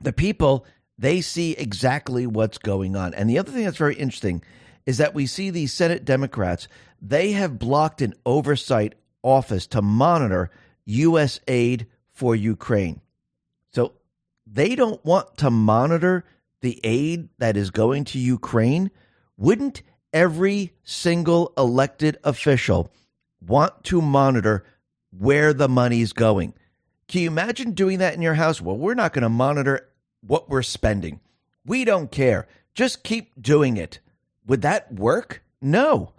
the 0.00 0.14
people 0.14 0.64
they 0.96 1.20
see 1.20 1.52
exactly 1.52 2.26
what's 2.26 2.56
going 2.56 2.96
on. 2.96 3.12
And 3.12 3.28
the 3.28 3.38
other 3.38 3.52
thing 3.52 3.64
that's 3.64 3.76
very 3.76 3.96
interesting 3.96 4.42
is 4.86 4.96
that 4.96 5.12
we 5.12 5.26
see 5.26 5.50
these 5.50 5.74
Senate 5.74 6.06
Democrats, 6.06 6.66
they 7.02 7.32
have 7.32 7.58
blocked 7.58 8.00
an 8.00 8.14
oversight 8.24 8.94
office 9.22 9.66
to 9.66 9.82
monitor 9.82 10.50
U.S. 10.86 11.40
aid 11.46 11.88
for 12.12 12.36
Ukraine. 12.36 13.00
So 13.72 13.92
they 14.46 14.74
don't 14.74 15.04
want 15.04 15.38
to 15.38 15.50
monitor 15.50 16.24
the 16.60 16.80
aid 16.84 17.28
that 17.38 17.56
is 17.56 17.70
going 17.70 18.04
to 18.04 18.18
Ukraine. 18.18 18.90
Wouldn't 19.36 19.82
every 20.12 20.72
single 20.84 21.52
elected 21.56 22.18
official 22.22 22.92
want 23.40 23.84
to 23.84 24.00
monitor 24.00 24.64
where 25.10 25.52
the 25.52 25.68
money's 25.68 26.12
going? 26.12 26.54
Can 27.08 27.22
you 27.22 27.28
imagine 27.28 27.72
doing 27.72 27.98
that 27.98 28.14
in 28.14 28.22
your 28.22 28.34
house? 28.34 28.60
Well, 28.60 28.76
we're 28.76 28.94
not 28.94 29.12
going 29.12 29.22
to 29.22 29.28
monitor 29.28 29.88
what 30.20 30.48
we're 30.48 30.62
spending. 30.62 31.20
We 31.64 31.84
don't 31.84 32.10
care. 32.10 32.46
Just 32.74 33.02
keep 33.02 33.40
doing 33.40 33.76
it. 33.76 33.98
Would 34.46 34.62
that 34.62 34.92
work? 34.92 35.42
No. 35.60 36.12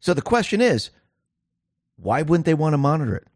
So 0.00 0.14
the 0.14 0.22
question 0.22 0.60
is, 0.60 0.90
why 1.96 2.22
wouldn't 2.22 2.46
they 2.46 2.54
want 2.54 2.74
to 2.74 2.78
monitor 2.78 3.16
it? 3.16 3.26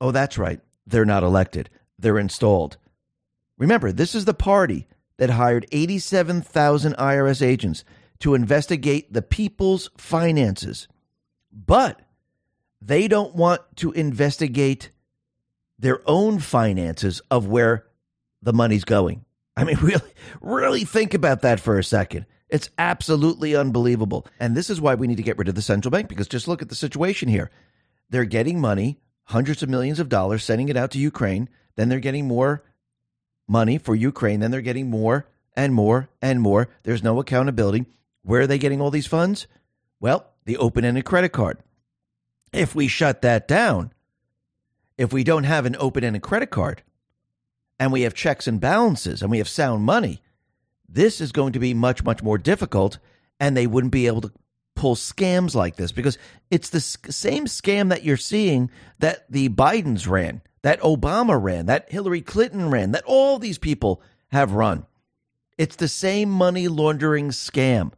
Oh, 0.00 0.12
that's 0.12 0.38
right. 0.38 0.60
They're 0.86 1.04
not 1.04 1.22
elected, 1.22 1.70
they're 1.98 2.18
installed. 2.18 2.76
Remember, 3.58 3.92
this 3.92 4.14
is 4.14 4.24
the 4.24 4.34
party 4.34 4.86
that 5.18 5.30
hired 5.30 5.66
87,000 5.70 6.96
IRS 6.96 7.42
agents 7.46 7.84
to 8.20 8.34
investigate 8.34 9.12
the 9.12 9.22
people's 9.22 9.90
finances. 9.96 10.88
But 11.52 12.00
they 12.80 13.06
don't 13.08 13.34
want 13.34 13.60
to 13.76 13.92
investigate 13.92 14.90
their 15.78 16.00
own 16.06 16.38
finances 16.38 17.20
of 17.30 17.46
where 17.46 17.86
the 18.42 18.52
money's 18.52 18.84
going. 18.84 19.24
I 19.56 19.64
mean, 19.64 19.76
really, 19.82 20.12
really 20.40 20.84
think 20.84 21.14
about 21.14 21.42
that 21.42 21.60
for 21.60 21.78
a 21.78 21.84
second. 21.84 22.26
It's 22.48 22.70
absolutely 22.78 23.56
unbelievable. 23.56 24.26
And 24.38 24.56
this 24.56 24.70
is 24.70 24.80
why 24.80 24.94
we 24.94 25.06
need 25.06 25.16
to 25.16 25.22
get 25.22 25.38
rid 25.38 25.48
of 25.48 25.54
the 25.54 25.62
central 25.62 25.90
bank 25.90 26.08
because 26.08 26.28
just 26.28 26.48
look 26.48 26.62
at 26.62 26.68
the 26.68 26.74
situation 26.74 27.28
here. 27.28 27.50
They're 28.10 28.24
getting 28.24 28.60
money, 28.60 29.00
hundreds 29.32 29.62
of 29.62 29.68
millions 29.68 29.98
of 29.98 30.08
dollars, 30.08 30.44
sending 30.44 30.68
it 30.68 30.76
out 30.76 30.90
to 30.92 30.98
Ukraine. 30.98 31.48
Then 31.76 31.88
they're 31.88 32.00
getting 32.00 32.28
more 32.28 32.62
money 33.48 33.78
for 33.78 33.94
Ukraine. 33.94 34.40
Then 34.40 34.50
they're 34.50 34.60
getting 34.60 34.88
more 34.88 35.26
and 35.56 35.74
more 35.74 36.08
and 36.20 36.40
more. 36.40 36.68
There's 36.84 37.02
no 37.02 37.18
accountability. 37.18 37.86
Where 38.22 38.42
are 38.42 38.46
they 38.46 38.58
getting 38.58 38.80
all 38.80 38.90
these 38.90 39.06
funds? 39.06 39.46
Well, 40.00 40.26
the 40.44 40.56
open 40.56 40.84
ended 40.84 41.04
credit 41.04 41.30
card. 41.30 41.58
If 42.52 42.74
we 42.74 42.88
shut 42.88 43.22
that 43.22 43.48
down, 43.48 43.92
if 44.98 45.12
we 45.12 45.24
don't 45.24 45.44
have 45.44 45.66
an 45.66 45.76
open 45.78 46.04
ended 46.04 46.22
credit 46.22 46.50
card, 46.50 46.82
and 47.78 47.90
we 47.90 48.02
have 48.02 48.14
checks 48.14 48.46
and 48.46 48.60
balances 48.60 49.22
and 49.22 49.30
we 49.30 49.38
have 49.38 49.48
sound 49.48 49.82
money, 49.84 50.22
this 50.88 51.20
is 51.20 51.32
going 51.32 51.52
to 51.54 51.58
be 51.58 51.74
much, 51.74 52.04
much 52.04 52.22
more 52.22 52.38
difficult, 52.38 52.98
and 53.40 53.56
they 53.56 53.66
wouldn't 53.66 53.92
be 53.92 54.06
able 54.06 54.20
to 54.20 54.32
pull 54.82 54.96
scams 54.96 55.54
like 55.54 55.76
this 55.76 55.92
because 55.92 56.18
it's 56.50 56.70
the 56.70 56.80
same 56.80 57.46
scam 57.46 57.90
that 57.90 58.02
you're 58.02 58.16
seeing 58.16 58.68
that 58.98 59.30
the 59.30 59.48
Bidens 59.48 60.08
ran, 60.08 60.42
that 60.62 60.80
Obama 60.80 61.40
ran, 61.40 61.66
that 61.66 61.92
Hillary 61.92 62.20
Clinton 62.20 62.68
ran, 62.68 62.90
that 62.90 63.04
all 63.04 63.38
these 63.38 63.58
people 63.58 64.02
have 64.32 64.54
run. 64.54 64.84
It's 65.56 65.76
the 65.76 65.86
same 65.86 66.28
money 66.28 66.66
laundering 66.66 67.28
scam. 67.28 67.92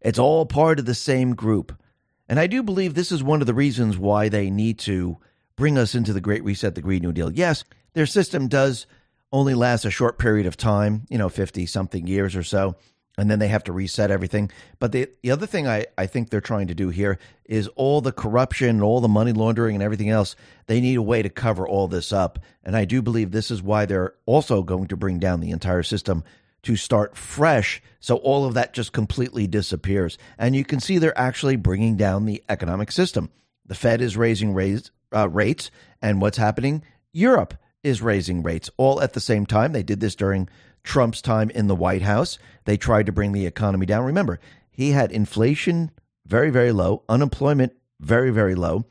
It's 0.00 0.18
all 0.18 0.46
part 0.46 0.78
of 0.78 0.86
the 0.86 0.94
same 0.94 1.34
group. 1.34 1.78
And 2.26 2.40
I 2.40 2.46
do 2.46 2.62
believe 2.62 2.94
this 2.94 3.12
is 3.12 3.22
one 3.22 3.42
of 3.42 3.46
the 3.46 3.52
reasons 3.52 3.98
why 3.98 4.30
they 4.30 4.48
need 4.48 4.78
to 4.78 5.18
bring 5.56 5.76
us 5.76 5.94
into 5.94 6.14
the 6.14 6.22
Great 6.22 6.42
Reset, 6.42 6.74
the 6.74 6.80
Green 6.80 7.02
New 7.02 7.12
Deal. 7.12 7.30
Yes, 7.30 7.64
their 7.92 8.06
system 8.06 8.48
does 8.48 8.86
only 9.30 9.52
last 9.52 9.84
a 9.84 9.90
short 9.90 10.18
period 10.18 10.46
of 10.46 10.56
time, 10.56 11.04
you 11.10 11.18
know, 11.18 11.28
50 11.28 11.66
something 11.66 12.06
years 12.06 12.34
or 12.34 12.42
so, 12.42 12.76
and 13.16 13.30
then 13.30 13.38
they 13.38 13.48
have 13.48 13.64
to 13.64 13.72
reset 13.72 14.10
everything. 14.10 14.50
But 14.78 14.92
the, 14.92 15.08
the 15.22 15.30
other 15.30 15.46
thing 15.46 15.68
I, 15.68 15.86
I 15.96 16.06
think 16.06 16.30
they're 16.30 16.40
trying 16.40 16.66
to 16.68 16.74
do 16.74 16.88
here 16.88 17.18
is 17.44 17.68
all 17.68 18.00
the 18.00 18.12
corruption, 18.12 18.70
and 18.70 18.82
all 18.82 19.00
the 19.00 19.08
money 19.08 19.32
laundering, 19.32 19.76
and 19.76 19.82
everything 19.82 20.10
else, 20.10 20.36
they 20.66 20.80
need 20.80 20.96
a 20.96 21.02
way 21.02 21.22
to 21.22 21.28
cover 21.28 21.66
all 21.66 21.88
this 21.88 22.12
up. 22.12 22.38
And 22.62 22.76
I 22.76 22.84
do 22.84 23.02
believe 23.02 23.30
this 23.30 23.50
is 23.50 23.62
why 23.62 23.86
they're 23.86 24.14
also 24.26 24.62
going 24.62 24.88
to 24.88 24.96
bring 24.96 25.18
down 25.18 25.40
the 25.40 25.50
entire 25.50 25.82
system 25.82 26.24
to 26.62 26.76
start 26.76 27.16
fresh 27.16 27.82
so 28.00 28.16
all 28.16 28.44
of 28.44 28.54
that 28.54 28.74
just 28.74 28.92
completely 28.92 29.46
disappears. 29.46 30.18
And 30.38 30.56
you 30.56 30.64
can 30.64 30.80
see 30.80 30.98
they're 30.98 31.18
actually 31.18 31.56
bringing 31.56 31.96
down 31.96 32.26
the 32.26 32.42
economic 32.48 32.90
system. 32.90 33.30
The 33.66 33.74
Fed 33.74 34.00
is 34.00 34.16
raising 34.16 34.52
raise, 34.52 34.90
uh, 35.14 35.28
rates, 35.28 35.70
and 36.02 36.20
what's 36.20 36.36
happening? 36.36 36.82
Europe 37.12 37.54
is 37.82 38.02
raising 38.02 38.42
rates 38.42 38.70
all 38.76 39.00
at 39.00 39.12
the 39.12 39.20
same 39.20 39.46
time. 39.46 39.72
They 39.72 39.82
did 39.82 40.00
this 40.00 40.14
during 40.14 40.48
Trump's 40.84 41.20
time 41.20 41.50
in 41.50 41.66
the 41.66 41.74
White 41.74 42.02
House. 42.02 42.38
They 42.64 42.76
tried 42.76 43.06
to 43.06 43.12
bring 43.12 43.32
the 43.32 43.46
economy 43.46 43.86
down. 43.86 44.04
Remember, 44.04 44.38
he 44.70 44.90
had 44.92 45.10
inflation 45.10 45.90
very, 46.26 46.50
very 46.50 46.72
low, 46.72 47.02
unemployment 47.08 47.72
very, 48.00 48.30
very 48.30 48.54
low, 48.54 48.84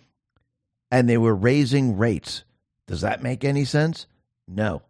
and 0.91 1.07
they 1.07 1.17
were 1.17 1.35
raising 1.35 1.97
rates. 1.97 2.43
Does 2.87 3.01
that 3.01 3.23
make 3.23 3.43
any 3.43 3.65
sense? 3.65 4.07
No. 4.47 4.81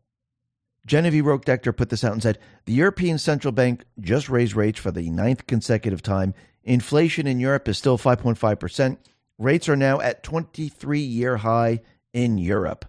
Genevieve 0.85 1.25
Roch-Decter 1.25 1.71
put 1.71 1.89
this 1.89 2.03
out 2.03 2.13
and 2.13 2.21
said 2.21 2.39
the 2.65 2.73
European 2.73 3.17
Central 3.17 3.51
Bank 3.51 3.85
just 3.99 4.29
raised 4.29 4.55
rates 4.55 4.79
for 4.79 4.91
the 4.91 5.09
ninth 5.09 5.47
consecutive 5.47 6.01
time. 6.01 6.33
Inflation 6.63 7.27
in 7.27 7.39
Europe 7.39 7.67
is 7.67 7.77
still 7.77 7.97
5.5%. 7.97 8.97
Rates 9.37 9.69
are 9.69 9.75
now 9.75 9.99
at 10.01 10.23
23 10.23 10.99
year 10.99 11.37
high 11.37 11.81
in 12.13 12.37
Europe. 12.37 12.85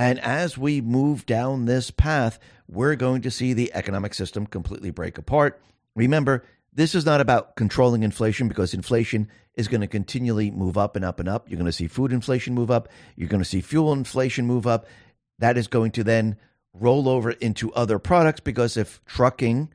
And 0.00 0.18
as 0.20 0.56
we 0.56 0.80
move 0.80 1.26
down 1.26 1.66
this 1.66 1.90
path, 1.90 2.38
we're 2.66 2.96
going 2.96 3.20
to 3.20 3.30
see 3.30 3.52
the 3.52 3.70
economic 3.74 4.14
system 4.14 4.46
completely 4.46 4.90
break 4.90 5.18
apart. 5.18 5.60
Remember, 5.94 6.42
this 6.72 6.94
is 6.94 7.04
not 7.04 7.20
about 7.20 7.54
controlling 7.54 8.02
inflation 8.02 8.48
because 8.48 8.72
inflation 8.72 9.28
is 9.56 9.68
going 9.68 9.82
to 9.82 9.86
continually 9.86 10.50
move 10.50 10.78
up 10.78 10.96
and 10.96 11.04
up 11.04 11.20
and 11.20 11.28
up. 11.28 11.50
You're 11.50 11.58
going 11.58 11.66
to 11.66 11.72
see 11.72 11.86
food 11.86 12.14
inflation 12.14 12.54
move 12.54 12.70
up. 12.70 12.88
You're 13.14 13.28
going 13.28 13.42
to 13.42 13.48
see 13.48 13.60
fuel 13.60 13.92
inflation 13.92 14.46
move 14.46 14.66
up. 14.66 14.86
That 15.38 15.58
is 15.58 15.68
going 15.68 15.90
to 15.90 16.02
then 16.02 16.38
roll 16.72 17.06
over 17.06 17.32
into 17.32 17.70
other 17.74 17.98
products 17.98 18.40
because 18.40 18.78
if 18.78 19.04
trucking 19.04 19.68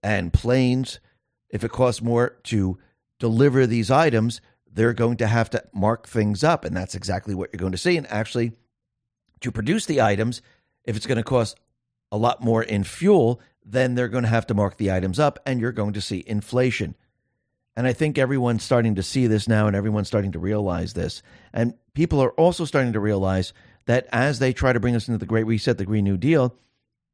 and 0.00 0.32
planes, 0.32 1.00
if 1.48 1.64
it 1.64 1.72
costs 1.72 2.00
more 2.00 2.38
to 2.44 2.78
deliver 3.18 3.66
these 3.66 3.90
items, 3.90 4.40
they're 4.72 4.92
going 4.92 5.16
to 5.16 5.26
have 5.26 5.50
to 5.50 5.64
mark 5.72 6.06
things 6.06 6.44
up. 6.44 6.64
And 6.64 6.76
that's 6.76 6.94
exactly 6.94 7.34
what 7.34 7.50
you're 7.52 7.58
going 7.58 7.72
to 7.72 7.78
see. 7.78 7.96
And 7.96 8.06
actually, 8.12 8.52
to 9.40 9.52
produce 9.52 9.86
the 9.86 10.00
items, 10.00 10.42
if 10.84 10.96
it's 10.96 11.06
going 11.06 11.16
to 11.16 11.24
cost 11.24 11.58
a 12.12 12.16
lot 12.16 12.42
more 12.42 12.62
in 12.62 12.84
fuel, 12.84 13.40
then 13.64 13.94
they're 13.94 14.08
going 14.08 14.24
to 14.24 14.30
have 14.30 14.46
to 14.48 14.54
mark 14.54 14.76
the 14.76 14.90
items 14.90 15.18
up 15.18 15.38
and 15.46 15.60
you're 15.60 15.72
going 15.72 15.92
to 15.92 16.00
see 16.00 16.24
inflation. 16.26 16.96
And 17.76 17.86
I 17.86 17.92
think 17.92 18.18
everyone's 18.18 18.64
starting 18.64 18.96
to 18.96 19.02
see 19.02 19.26
this 19.26 19.46
now 19.46 19.66
and 19.66 19.76
everyone's 19.76 20.08
starting 20.08 20.32
to 20.32 20.38
realize 20.38 20.92
this. 20.92 21.22
And 21.52 21.74
people 21.94 22.20
are 22.20 22.32
also 22.32 22.64
starting 22.64 22.92
to 22.94 23.00
realize 23.00 23.52
that 23.86 24.06
as 24.12 24.38
they 24.38 24.52
try 24.52 24.72
to 24.72 24.80
bring 24.80 24.96
us 24.96 25.08
into 25.08 25.18
the 25.18 25.26
Great 25.26 25.46
Reset, 25.46 25.78
the 25.78 25.84
Green 25.84 26.04
New 26.04 26.16
Deal, 26.16 26.54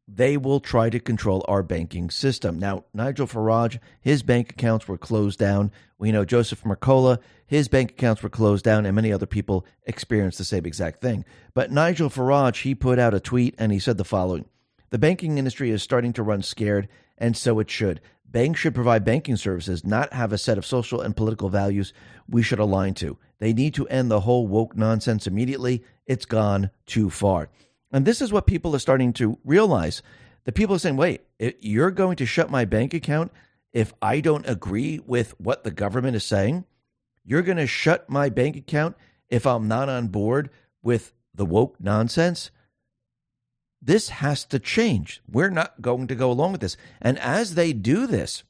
they 0.08 0.36
will 0.36 0.60
try 0.60 0.88
to 0.88 1.00
control 1.00 1.44
our 1.48 1.62
banking 1.62 2.10
system. 2.10 2.58
Now, 2.58 2.84
Nigel 2.94 3.26
Farage, 3.26 3.80
his 4.00 4.22
bank 4.22 4.50
accounts 4.50 4.86
were 4.86 4.98
closed 4.98 5.38
down. 5.38 5.72
We 5.98 6.12
know 6.12 6.24
Joseph 6.24 6.62
Mercola, 6.62 7.18
his 7.46 7.68
bank 7.68 7.92
accounts 7.92 8.22
were 8.22 8.28
closed 8.28 8.64
down, 8.64 8.86
and 8.86 8.94
many 8.94 9.12
other 9.12 9.26
people 9.26 9.66
experienced 9.84 10.38
the 10.38 10.44
same 10.44 10.64
exact 10.64 11.00
thing. 11.00 11.24
But 11.54 11.72
Nigel 11.72 12.08
Farage, 12.08 12.62
he 12.62 12.74
put 12.74 12.98
out 12.98 13.14
a 13.14 13.20
tweet 13.20 13.54
and 13.58 13.72
he 13.72 13.78
said 13.78 13.98
the 13.98 14.04
following 14.04 14.44
The 14.90 14.98
banking 14.98 15.38
industry 15.38 15.70
is 15.70 15.82
starting 15.82 16.12
to 16.14 16.22
run 16.22 16.42
scared, 16.42 16.88
and 17.18 17.36
so 17.36 17.58
it 17.58 17.70
should. 17.70 18.00
Banks 18.28 18.60
should 18.60 18.74
provide 18.74 19.04
banking 19.04 19.36
services, 19.36 19.84
not 19.84 20.12
have 20.12 20.32
a 20.32 20.38
set 20.38 20.58
of 20.58 20.66
social 20.66 21.00
and 21.00 21.16
political 21.16 21.48
values 21.48 21.92
we 22.28 22.42
should 22.42 22.58
align 22.58 22.94
to. 22.94 23.16
They 23.38 23.52
need 23.52 23.74
to 23.74 23.88
end 23.88 24.10
the 24.10 24.20
whole 24.20 24.46
woke 24.46 24.76
nonsense 24.76 25.26
immediately. 25.26 25.84
It's 26.06 26.26
gone 26.26 26.70
too 26.86 27.10
far. 27.10 27.48
And 27.96 28.04
this 28.04 28.20
is 28.20 28.30
what 28.30 28.46
people 28.46 28.76
are 28.76 28.78
starting 28.78 29.14
to 29.14 29.38
realize. 29.42 30.02
The 30.44 30.52
people 30.52 30.76
are 30.76 30.78
saying, 30.78 30.98
wait, 30.98 31.22
you're 31.38 31.90
going 31.90 32.16
to 32.16 32.26
shut 32.26 32.50
my 32.50 32.66
bank 32.66 32.92
account 32.92 33.32
if 33.72 33.94
I 34.02 34.20
don't 34.20 34.46
agree 34.46 35.00
with 35.06 35.34
what 35.40 35.64
the 35.64 35.70
government 35.70 36.14
is 36.14 36.22
saying? 36.22 36.66
You're 37.24 37.40
going 37.40 37.56
to 37.56 37.66
shut 37.66 38.10
my 38.10 38.28
bank 38.28 38.54
account 38.54 38.96
if 39.30 39.46
I'm 39.46 39.66
not 39.66 39.88
on 39.88 40.08
board 40.08 40.50
with 40.82 41.14
the 41.34 41.46
woke 41.46 41.76
nonsense? 41.80 42.50
This 43.80 44.10
has 44.10 44.44
to 44.44 44.58
change. 44.58 45.22
We're 45.26 45.48
not 45.48 45.80
going 45.80 46.06
to 46.08 46.14
go 46.14 46.30
along 46.30 46.52
with 46.52 46.60
this. 46.60 46.76
And 47.00 47.18
as 47.20 47.54
they 47.54 47.72
do 47.72 48.06
this, 48.06 48.44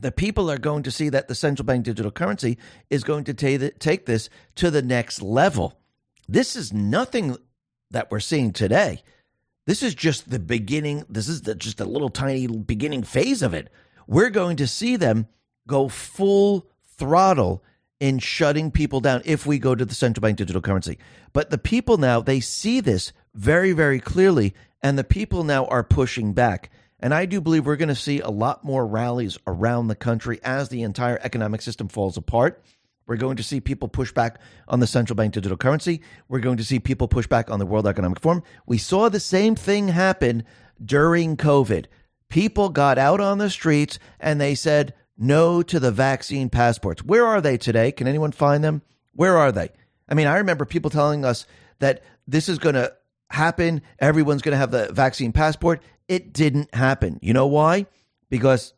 the 0.00 0.12
people 0.12 0.50
are 0.50 0.56
going 0.56 0.82
to 0.84 0.90
see 0.90 1.10
that 1.10 1.28
the 1.28 1.34
central 1.34 1.66
bank 1.66 1.84
digital 1.84 2.10
currency 2.10 2.56
is 2.88 3.04
going 3.04 3.24
to 3.24 3.34
take 3.34 4.06
this 4.06 4.30
to 4.54 4.70
the 4.70 4.80
next 4.80 5.20
level. 5.20 5.78
This 6.26 6.56
is 6.56 6.72
nothing 6.72 7.36
that 7.90 8.10
we're 8.10 8.20
seeing 8.20 8.52
today. 8.52 9.02
This 9.66 9.82
is 9.82 9.94
just 9.94 10.30
the 10.30 10.38
beginning. 10.38 11.04
This 11.08 11.28
is 11.28 11.42
the, 11.42 11.54
just 11.54 11.80
a 11.80 11.84
little 11.84 12.08
tiny 12.08 12.46
beginning 12.46 13.02
phase 13.02 13.42
of 13.42 13.54
it. 13.54 13.68
We're 14.06 14.30
going 14.30 14.56
to 14.58 14.66
see 14.66 14.96
them 14.96 15.26
go 15.66 15.88
full 15.88 16.66
throttle 16.96 17.62
in 17.98 18.18
shutting 18.18 18.70
people 18.70 19.00
down 19.00 19.22
if 19.24 19.46
we 19.46 19.58
go 19.58 19.74
to 19.74 19.84
the 19.84 19.94
central 19.94 20.22
bank 20.22 20.36
digital 20.36 20.62
currency. 20.62 20.98
But 21.32 21.50
the 21.50 21.58
people 21.58 21.96
now, 21.96 22.20
they 22.20 22.40
see 22.40 22.80
this 22.80 23.12
very, 23.34 23.72
very 23.72 24.00
clearly, 24.00 24.54
and 24.82 24.98
the 24.98 25.04
people 25.04 25.44
now 25.44 25.66
are 25.66 25.82
pushing 25.82 26.32
back. 26.32 26.70
And 27.00 27.12
I 27.12 27.26
do 27.26 27.40
believe 27.40 27.66
we're 27.66 27.76
going 27.76 27.88
to 27.88 27.94
see 27.94 28.20
a 28.20 28.30
lot 28.30 28.64
more 28.64 28.86
rallies 28.86 29.38
around 29.46 29.88
the 29.88 29.94
country 29.94 30.40
as 30.42 30.68
the 30.68 30.82
entire 30.82 31.18
economic 31.22 31.62
system 31.62 31.88
falls 31.88 32.16
apart. 32.16 32.62
We're 33.06 33.16
going 33.16 33.36
to 33.36 33.42
see 33.42 33.60
people 33.60 33.88
push 33.88 34.12
back 34.12 34.40
on 34.68 34.80
the 34.80 34.86
central 34.86 35.14
bank 35.14 35.32
digital 35.34 35.56
currency. 35.56 36.02
We're 36.28 36.40
going 36.40 36.56
to 36.56 36.64
see 36.64 36.80
people 36.80 37.08
push 37.08 37.26
back 37.26 37.50
on 37.50 37.58
the 37.58 37.66
World 37.66 37.86
Economic 37.86 38.20
Forum. 38.20 38.42
We 38.66 38.78
saw 38.78 39.08
the 39.08 39.20
same 39.20 39.54
thing 39.54 39.88
happen 39.88 40.44
during 40.84 41.36
COVID. 41.36 41.86
People 42.28 42.68
got 42.68 42.98
out 42.98 43.20
on 43.20 43.38
the 43.38 43.50
streets 43.50 43.98
and 44.18 44.40
they 44.40 44.54
said 44.54 44.94
no 45.16 45.62
to 45.62 45.78
the 45.78 45.92
vaccine 45.92 46.50
passports. 46.50 47.02
Where 47.02 47.24
are 47.24 47.40
they 47.40 47.56
today? 47.56 47.92
Can 47.92 48.08
anyone 48.08 48.32
find 48.32 48.64
them? 48.64 48.82
Where 49.14 49.36
are 49.36 49.52
they? 49.52 49.70
I 50.08 50.14
mean, 50.14 50.26
I 50.26 50.38
remember 50.38 50.64
people 50.64 50.90
telling 50.90 51.24
us 51.24 51.46
that 51.78 52.02
this 52.26 52.48
is 52.48 52.58
going 52.58 52.74
to 52.74 52.92
happen. 53.30 53.82
Everyone's 53.98 54.42
going 54.42 54.52
to 54.52 54.58
have 54.58 54.70
the 54.70 54.92
vaccine 54.92 55.32
passport. 55.32 55.82
It 56.08 56.32
didn't 56.32 56.74
happen. 56.74 57.18
You 57.22 57.32
know 57.32 57.46
why? 57.46 57.86
Because 58.28 58.74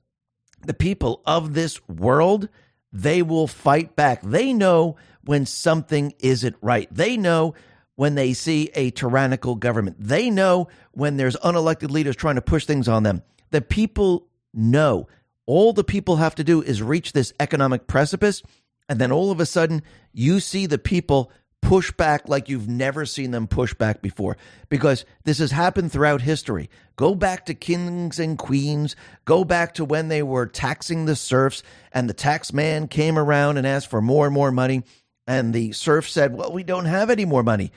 the 0.63 0.75
people 0.75 1.23
of 1.27 1.55
this 1.55 1.87
world, 1.89 2.49
they 2.93 3.23
will 3.23 3.47
fight 3.47 3.97
back. 3.97 4.23
They 4.23 4.53
know 4.53 4.97
when 5.25 5.47
something 5.47 6.15
isn't 6.19 6.57
right. 6.61 6.89
They 6.91 7.17
know 7.17 7.55
when 7.97 8.15
they 8.15 8.33
see 8.33 8.71
a 8.75 8.91
tyrannical 8.91 9.57
government. 9.57 9.97
They 9.99 10.31
know 10.31 10.69
when 10.93 11.17
there's 11.17 11.37
unelected 11.37 11.91
leaders 11.91 12.17
trying 12.17 12.37
to 12.37 12.43
push 12.43 12.65
things 12.65 12.89
on 12.89 13.03
them. 13.03 13.23
The 13.51 13.61
people 13.61 14.29
know. 14.55 15.09
All 15.47 15.73
the 15.73 15.85
people 15.85 16.17
have 16.17 16.35
to 16.37 16.45
do 16.45 16.63
is 16.63 16.83
reach 16.83 17.13
this 17.13 17.33
economic 17.41 17.87
precipice, 17.87 18.43
and 18.89 18.99
then 18.99 19.11
all 19.11 19.31
of 19.31 19.41
a 19.41 19.47
sudden, 19.47 19.83
you 20.13 20.41
see 20.41 20.67
the 20.67 20.79
people 20.79 21.31
push 21.63 21.93
back 21.93 22.29
like 22.29 22.49
you've 22.49 22.69
never 22.69 23.05
seen 23.05 23.31
them 23.31 23.47
push 23.47 23.75
back 23.75 24.01
before 24.01 24.37
because 24.69 25.05
this 25.25 25.39
has 25.39 25.51
happened 25.51 25.93
throughout 25.93 26.23
history. 26.23 26.71
Go 26.97 27.15
back 27.15 27.47
to 27.47 27.55
kings 27.55 28.19
and 28.19 28.39
queens, 28.39 28.97
go 29.25 29.45
back 29.45 29.75
to 29.75 29.85
when 29.85 30.09
they 30.09 30.23
were 30.23 30.47
taxing 30.47 31.05
the 31.05 31.17
serfs 31.17 31.63
and 31.93 32.09
the 32.09 32.15
tax 32.15 32.53
man 32.53 32.89
came 32.89 33.19
around 33.19 33.59
and 33.59 33.67
asked 33.67 33.91
for 33.91 34.01
more 34.01 34.27
and 34.27 34.35
more 34.35 34.51
money 34.51 34.83
and 35.27 35.53
the 35.53 35.73
serf 35.73 36.09
said, 36.09 36.35
"Well, 36.35 36.53
we 36.53 36.63
don't 36.63 36.87
have 36.87 37.11
any 37.11 37.27
more 37.27 37.43
money." 37.43 37.71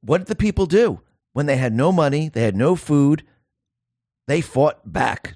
What 0.00 0.18
did 0.18 0.26
the 0.28 0.34
people 0.34 0.66
do? 0.66 1.00
When 1.34 1.46
they 1.46 1.56
had 1.56 1.74
no 1.74 1.92
money, 1.92 2.28
they 2.28 2.42
had 2.42 2.56
no 2.56 2.76
food, 2.76 3.24
they 4.26 4.40
fought 4.40 4.90
back. 4.90 5.34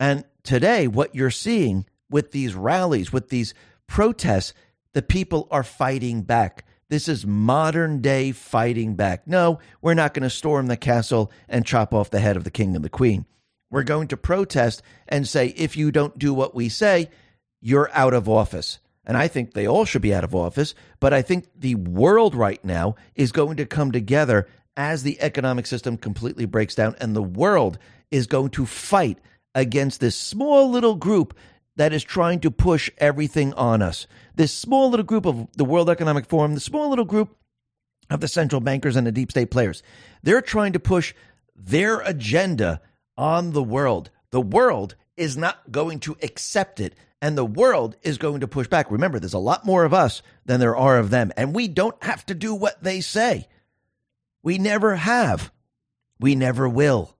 And 0.00 0.24
today 0.42 0.88
what 0.88 1.14
you're 1.14 1.30
seeing 1.30 1.86
with 2.10 2.32
these 2.32 2.54
rallies, 2.54 3.12
with 3.12 3.28
these 3.28 3.54
protests, 3.86 4.52
the 4.92 5.02
people 5.02 5.46
are 5.50 5.62
fighting 5.62 6.22
back 6.22 6.64
this 6.88 7.08
is 7.08 7.26
modern 7.26 8.00
day 8.00 8.32
fighting 8.32 8.94
back. 8.94 9.26
No, 9.26 9.58
we're 9.82 9.94
not 9.94 10.14
going 10.14 10.22
to 10.22 10.30
storm 10.30 10.68
the 10.68 10.76
castle 10.76 11.32
and 11.48 11.66
chop 11.66 11.92
off 11.92 12.10
the 12.10 12.20
head 12.20 12.36
of 12.36 12.44
the 12.44 12.50
king 12.50 12.76
and 12.76 12.84
the 12.84 12.88
queen. 12.88 13.26
We're 13.70 13.82
going 13.82 14.08
to 14.08 14.16
protest 14.16 14.82
and 15.08 15.26
say, 15.26 15.48
if 15.48 15.76
you 15.76 15.90
don't 15.90 16.18
do 16.18 16.32
what 16.32 16.54
we 16.54 16.68
say, 16.68 17.10
you're 17.60 17.90
out 17.92 18.14
of 18.14 18.28
office. 18.28 18.78
And 19.04 19.16
I 19.16 19.28
think 19.28 19.52
they 19.52 19.66
all 19.66 19.84
should 19.84 20.02
be 20.02 20.14
out 20.14 20.24
of 20.24 20.34
office. 20.34 20.74
But 21.00 21.12
I 21.12 21.22
think 21.22 21.46
the 21.56 21.74
world 21.74 22.34
right 22.34 22.64
now 22.64 22.94
is 23.14 23.32
going 23.32 23.56
to 23.56 23.66
come 23.66 23.90
together 23.92 24.46
as 24.76 25.02
the 25.02 25.20
economic 25.20 25.66
system 25.66 25.96
completely 25.96 26.44
breaks 26.44 26.74
down. 26.74 26.94
And 27.00 27.16
the 27.16 27.22
world 27.22 27.78
is 28.10 28.26
going 28.26 28.50
to 28.50 28.66
fight 28.66 29.18
against 29.54 30.00
this 30.00 30.16
small 30.16 30.70
little 30.70 30.94
group 30.94 31.36
that 31.76 31.92
is 31.92 32.02
trying 32.02 32.40
to 32.40 32.50
push 32.50 32.90
everything 32.98 33.52
on 33.54 33.82
us. 33.82 34.06
This 34.34 34.52
small 34.52 34.90
little 34.90 35.06
group 35.06 35.26
of 35.26 35.48
the 35.56 35.64
World 35.64 35.88
Economic 35.88 36.26
Forum, 36.26 36.54
the 36.54 36.60
small 36.60 36.90
little 36.90 37.04
group 37.04 37.36
of 38.10 38.20
the 38.20 38.28
central 38.28 38.60
bankers 38.60 38.96
and 38.96 39.06
the 39.06 39.12
deep 39.12 39.30
state 39.30 39.50
players, 39.50 39.82
they're 40.22 40.42
trying 40.42 40.72
to 40.72 40.80
push 40.80 41.14
their 41.54 42.00
agenda 42.00 42.80
on 43.16 43.52
the 43.52 43.62
world. 43.62 44.10
The 44.30 44.40
world 44.40 44.94
is 45.16 45.36
not 45.36 45.70
going 45.70 46.00
to 46.00 46.16
accept 46.22 46.80
it, 46.80 46.94
and 47.22 47.36
the 47.36 47.44
world 47.44 47.96
is 48.02 48.18
going 48.18 48.40
to 48.40 48.48
push 48.48 48.68
back. 48.68 48.90
Remember, 48.90 49.18
there's 49.18 49.32
a 49.32 49.38
lot 49.38 49.64
more 49.64 49.84
of 49.84 49.94
us 49.94 50.22
than 50.44 50.60
there 50.60 50.76
are 50.76 50.98
of 50.98 51.10
them, 51.10 51.32
and 51.36 51.54
we 51.54 51.68
don't 51.68 52.02
have 52.02 52.24
to 52.26 52.34
do 52.34 52.54
what 52.54 52.82
they 52.82 53.00
say. 53.00 53.48
We 54.42 54.58
never 54.58 54.96
have. 54.96 55.50
We 56.20 56.34
never 56.34 56.68
will. 56.68 57.16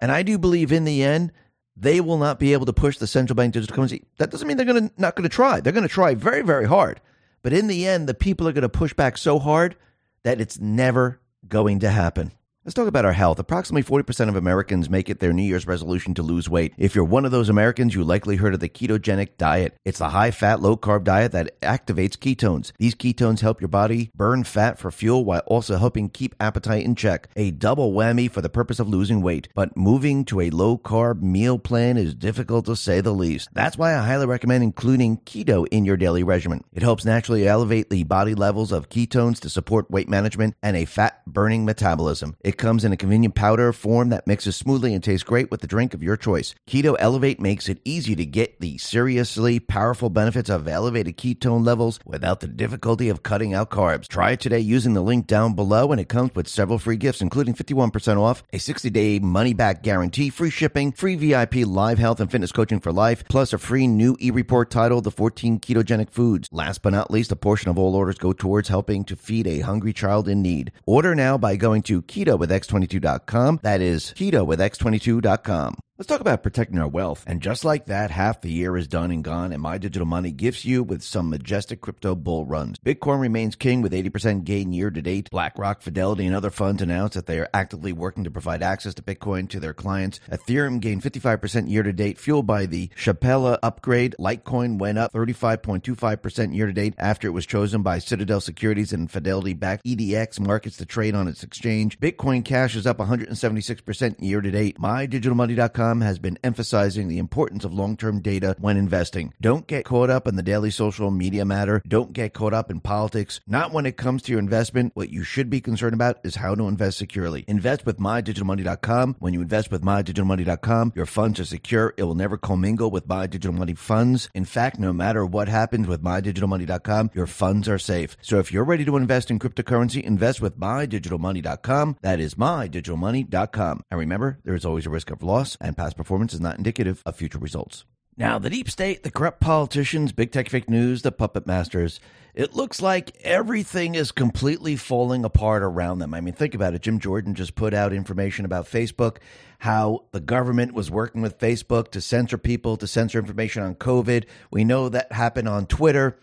And 0.00 0.10
I 0.10 0.22
do 0.22 0.38
believe 0.38 0.72
in 0.72 0.84
the 0.84 1.02
end, 1.02 1.32
they 1.76 2.00
will 2.00 2.18
not 2.18 2.38
be 2.38 2.52
able 2.52 2.66
to 2.66 2.72
push 2.72 2.98
the 2.98 3.06
central 3.06 3.34
bank 3.34 3.54
digital 3.54 3.74
currency. 3.74 4.04
That 4.18 4.30
doesn't 4.30 4.46
mean 4.46 4.56
they're 4.56 4.66
going 4.66 4.88
to 4.88 4.94
not 5.00 5.16
going 5.16 5.28
to 5.28 5.34
try. 5.34 5.60
They're 5.60 5.72
going 5.72 5.88
to 5.88 5.88
try 5.88 6.14
very 6.14 6.42
very 6.42 6.66
hard. 6.66 7.00
But 7.42 7.52
in 7.52 7.66
the 7.66 7.86
end, 7.86 8.08
the 8.08 8.14
people 8.14 8.46
are 8.46 8.52
going 8.52 8.62
to 8.62 8.68
push 8.68 8.94
back 8.94 9.16
so 9.16 9.38
hard 9.38 9.76
that 10.22 10.40
it's 10.40 10.60
never 10.60 11.20
going 11.48 11.80
to 11.80 11.90
happen. 11.90 12.32
Let's 12.64 12.74
talk 12.74 12.86
about 12.86 13.04
our 13.04 13.12
health. 13.12 13.40
Approximately 13.40 13.82
40% 13.82 14.28
of 14.28 14.36
Americans 14.36 14.88
make 14.88 15.10
it 15.10 15.18
their 15.18 15.32
New 15.32 15.42
Year's 15.42 15.66
resolution 15.66 16.14
to 16.14 16.22
lose 16.22 16.48
weight. 16.48 16.72
If 16.78 16.94
you're 16.94 17.02
one 17.02 17.24
of 17.24 17.32
those 17.32 17.48
Americans, 17.48 17.92
you 17.92 18.04
likely 18.04 18.36
heard 18.36 18.54
of 18.54 18.60
the 18.60 18.68
ketogenic 18.68 19.30
diet. 19.36 19.74
It's 19.84 20.00
a 20.00 20.10
high 20.10 20.30
fat, 20.30 20.62
low 20.62 20.76
carb 20.76 21.02
diet 21.02 21.32
that 21.32 21.60
activates 21.60 22.16
ketones. 22.16 22.70
These 22.78 22.94
ketones 22.94 23.40
help 23.40 23.60
your 23.60 23.66
body 23.66 24.12
burn 24.14 24.44
fat 24.44 24.78
for 24.78 24.92
fuel 24.92 25.24
while 25.24 25.42
also 25.46 25.76
helping 25.76 26.08
keep 26.08 26.36
appetite 26.38 26.84
in 26.84 26.94
check. 26.94 27.30
A 27.34 27.50
double 27.50 27.92
whammy 27.92 28.30
for 28.30 28.42
the 28.42 28.48
purpose 28.48 28.78
of 28.78 28.88
losing 28.88 29.22
weight. 29.22 29.48
But 29.56 29.76
moving 29.76 30.24
to 30.26 30.40
a 30.40 30.50
low 30.50 30.78
carb 30.78 31.20
meal 31.20 31.58
plan 31.58 31.96
is 31.96 32.14
difficult 32.14 32.66
to 32.66 32.76
say 32.76 33.00
the 33.00 33.10
least. 33.10 33.48
That's 33.52 33.76
why 33.76 33.96
I 33.96 34.06
highly 34.06 34.26
recommend 34.26 34.62
including 34.62 35.16
keto 35.16 35.66
in 35.72 35.84
your 35.84 35.96
daily 35.96 36.22
regimen. 36.22 36.62
It 36.72 36.84
helps 36.84 37.04
naturally 37.04 37.48
elevate 37.48 37.90
the 37.90 38.04
body 38.04 38.36
levels 38.36 38.70
of 38.70 38.88
ketones 38.88 39.40
to 39.40 39.50
support 39.50 39.90
weight 39.90 40.08
management 40.08 40.54
and 40.62 40.76
a 40.76 40.84
fat 40.84 41.26
burning 41.26 41.64
metabolism. 41.64 42.36
It 42.52 42.58
comes 42.58 42.84
in 42.84 42.92
a 42.92 42.98
convenient 42.98 43.34
powder 43.34 43.72
form 43.72 44.10
that 44.10 44.26
mixes 44.26 44.56
smoothly 44.56 44.92
and 44.92 45.02
tastes 45.02 45.24
great 45.24 45.50
with 45.50 45.62
the 45.62 45.66
drink 45.66 45.94
of 45.94 46.02
your 46.02 46.18
choice. 46.18 46.54
Keto 46.68 46.94
Elevate 46.98 47.40
makes 47.40 47.66
it 47.66 47.80
easy 47.82 48.14
to 48.14 48.26
get 48.26 48.60
the 48.60 48.76
seriously 48.76 49.58
powerful 49.58 50.10
benefits 50.10 50.50
of 50.50 50.68
elevated 50.68 51.16
ketone 51.16 51.64
levels 51.64 51.98
without 52.04 52.40
the 52.40 52.46
difficulty 52.46 53.08
of 53.08 53.22
cutting 53.22 53.54
out 53.54 53.70
carbs. 53.70 54.06
Try 54.06 54.32
it 54.32 54.40
today 54.40 54.58
using 54.58 54.92
the 54.92 55.00
link 55.00 55.26
down 55.26 55.54
below, 55.54 55.92
and 55.92 56.00
it 56.00 56.10
comes 56.10 56.34
with 56.34 56.46
several 56.46 56.78
free 56.78 56.98
gifts, 56.98 57.22
including 57.22 57.54
51% 57.54 58.20
off, 58.20 58.42
a 58.52 58.58
60 58.58 58.90
day 58.90 59.18
money 59.18 59.54
back 59.54 59.82
guarantee, 59.82 60.28
free 60.28 60.50
shipping, 60.50 60.92
free 60.92 61.14
VIP 61.14 61.66
live 61.66 61.98
health 61.98 62.20
and 62.20 62.30
fitness 62.30 62.52
coaching 62.52 62.80
for 62.80 62.92
life, 62.92 63.24
plus 63.30 63.54
a 63.54 63.58
free 63.58 63.86
new 63.86 64.14
e 64.20 64.30
report 64.30 64.70
titled 64.70 65.04
The 65.04 65.10
14 65.10 65.58
Ketogenic 65.58 66.10
Foods. 66.10 66.50
Last 66.52 66.82
but 66.82 66.92
not 66.92 67.10
least, 67.10 67.32
a 67.32 67.36
portion 67.36 67.70
of 67.70 67.78
all 67.78 67.96
orders 67.96 68.18
go 68.18 68.34
towards 68.34 68.68
helping 68.68 69.04
to 69.04 69.16
feed 69.16 69.46
a 69.46 69.60
hungry 69.60 69.94
child 69.94 70.28
in 70.28 70.42
need. 70.42 70.70
Order 70.84 71.14
now 71.14 71.38
by 71.38 71.56
going 71.56 71.80
to 71.84 72.02
keto 72.02 72.41
with 72.42 72.50
X22.com. 72.50 73.60
That 73.62 73.80
is 73.80 74.12
keto 74.16 74.44
with 74.44 74.58
X22.com. 74.58 75.76
Let's 76.02 76.08
talk 76.08 76.20
about 76.20 76.42
protecting 76.42 76.80
our 76.80 76.88
wealth. 76.88 77.22
And 77.28 77.40
just 77.40 77.64
like 77.64 77.86
that, 77.86 78.10
half 78.10 78.40
the 78.40 78.50
year 78.50 78.76
is 78.76 78.88
done 78.88 79.12
and 79.12 79.22
gone, 79.22 79.52
and 79.52 79.62
My 79.62 79.78
Digital 79.78 80.04
Money 80.04 80.32
gifts 80.32 80.64
you 80.64 80.82
with 80.82 81.04
some 81.04 81.30
majestic 81.30 81.80
crypto 81.80 82.16
bull 82.16 82.44
runs. 82.44 82.76
Bitcoin 82.84 83.20
remains 83.20 83.54
king 83.54 83.82
with 83.82 83.92
80% 83.92 84.42
gain 84.42 84.72
year 84.72 84.90
to 84.90 85.00
date. 85.00 85.30
BlackRock, 85.30 85.80
Fidelity, 85.80 86.26
and 86.26 86.34
other 86.34 86.50
funds 86.50 86.82
announced 86.82 87.14
that 87.14 87.26
they 87.26 87.38
are 87.38 87.48
actively 87.54 87.92
working 87.92 88.24
to 88.24 88.32
provide 88.32 88.64
access 88.64 88.94
to 88.94 89.02
Bitcoin 89.02 89.48
to 89.50 89.60
their 89.60 89.72
clients. 89.72 90.18
Ethereum 90.28 90.80
gained 90.80 91.04
55% 91.04 91.70
year 91.70 91.84
to 91.84 91.92
date, 91.92 92.18
fueled 92.18 92.48
by 92.48 92.66
the 92.66 92.88
Shapella 92.96 93.60
upgrade. 93.62 94.16
Litecoin 94.18 94.78
went 94.78 94.98
up 94.98 95.12
35.25% 95.12 96.52
year 96.52 96.66
to 96.66 96.72
date 96.72 96.94
after 96.98 97.28
it 97.28 97.30
was 97.30 97.46
chosen 97.46 97.82
by 97.82 98.00
Citadel 98.00 98.40
Securities 98.40 98.92
and 98.92 99.08
Fidelity 99.08 99.54
backed 99.54 99.84
EDX 99.84 100.40
markets 100.40 100.78
to 100.78 100.84
trade 100.84 101.14
on 101.14 101.28
its 101.28 101.44
exchange. 101.44 102.00
Bitcoin 102.00 102.44
Cash 102.44 102.74
is 102.74 102.88
up 102.88 102.98
176% 102.98 104.16
year 104.18 104.40
to 104.40 104.50
date. 104.50 104.80
MyDigitalMoney.com 104.80 105.91
has 106.00 106.18
been 106.18 106.38
emphasizing 106.42 107.08
the 107.08 107.18
importance 107.18 107.64
of 107.64 107.74
long 107.74 107.96
term 107.96 108.20
data 108.20 108.56
when 108.58 108.76
investing. 108.76 109.34
Don't 109.40 109.66
get 109.66 109.84
caught 109.84 110.10
up 110.10 110.26
in 110.26 110.36
the 110.36 110.42
daily 110.42 110.70
social 110.70 111.10
media 111.10 111.44
matter. 111.44 111.82
Don't 111.86 112.12
get 112.12 112.32
caught 112.32 112.54
up 112.54 112.70
in 112.70 112.80
politics. 112.80 113.40
Not 113.46 113.72
when 113.72 113.86
it 113.86 113.96
comes 113.96 114.22
to 114.22 114.32
your 114.32 114.38
investment. 114.38 114.92
What 114.94 115.10
you 115.10 115.22
should 115.24 115.50
be 115.50 115.60
concerned 115.60 115.94
about 115.94 116.18
is 116.24 116.36
how 116.36 116.54
to 116.54 116.68
invest 116.68 116.98
securely. 116.98 117.44
Invest 117.46 117.84
with 117.84 117.98
mydigitalmoney.com. 117.98 119.16
When 119.18 119.34
you 119.34 119.42
invest 119.42 119.70
with 119.70 119.82
mydigitalmoney.com, 119.82 120.92
your 120.94 121.06
funds 121.06 121.40
are 121.40 121.44
secure. 121.44 121.94
It 121.96 122.04
will 122.04 122.14
never 122.14 122.36
commingle 122.36 122.90
with 122.90 123.06
My 123.06 123.26
Digital 123.26 123.52
Money 123.52 123.74
funds. 123.74 124.28
In 124.34 124.44
fact, 124.44 124.78
no 124.78 124.92
matter 124.92 125.26
what 125.26 125.48
happens 125.48 125.86
with 125.86 126.02
mydigitalmoney.com, 126.02 127.10
your 127.14 127.26
funds 127.26 127.68
are 127.68 127.78
safe. 127.78 128.16
So 128.22 128.38
if 128.38 128.52
you're 128.52 128.64
ready 128.64 128.84
to 128.84 128.96
invest 128.96 129.30
in 129.30 129.38
cryptocurrency, 129.38 130.02
invest 130.02 130.40
with 130.40 130.58
mydigitalmoney.com. 130.58 131.96
That 132.02 132.20
is 132.20 132.34
mydigitalmoney.com. 132.34 133.84
And 133.90 134.00
remember, 134.00 134.38
there 134.44 134.54
is 134.54 134.64
always 134.64 134.86
a 134.86 134.90
risk 134.90 135.10
of 135.10 135.22
loss 135.22 135.56
and 135.60 135.71
past 135.74 135.96
performance 135.96 136.34
is 136.34 136.40
not 136.40 136.58
indicative 136.58 137.02
of 137.06 137.16
future 137.16 137.38
results. 137.38 137.84
Now, 138.16 138.38
the 138.38 138.50
deep 138.50 138.68
state, 138.68 139.04
the 139.04 139.10
corrupt 139.10 139.40
politicians, 139.40 140.12
big 140.12 140.32
tech 140.32 140.50
fake 140.50 140.68
news, 140.68 141.00
the 141.00 141.12
puppet 141.12 141.46
masters, 141.46 141.98
it 142.34 142.54
looks 142.54 142.82
like 142.82 143.16
everything 143.22 143.94
is 143.94 144.12
completely 144.12 144.76
falling 144.76 145.24
apart 145.24 145.62
around 145.62 145.98
them. 145.98 146.12
I 146.12 146.20
mean, 146.20 146.34
think 146.34 146.54
about 146.54 146.74
it. 146.74 146.82
Jim 146.82 146.98
Jordan 146.98 147.34
just 147.34 147.54
put 147.54 147.72
out 147.72 147.92
information 147.92 148.44
about 148.44 148.66
Facebook, 148.66 149.18
how 149.58 150.04
the 150.12 150.20
government 150.20 150.74
was 150.74 150.90
working 150.90 151.22
with 151.22 151.38
Facebook 151.38 151.90
to 151.92 152.00
censor 152.02 152.36
people, 152.36 152.76
to 152.76 152.86
censor 152.86 153.18
information 153.18 153.62
on 153.62 153.74
COVID. 153.76 154.26
We 154.50 154.64
know 154.64 154.90
that 154.90 155.12
happened 155.12 155.48
on 155.48 155.66
Twitter. 155.66 156.18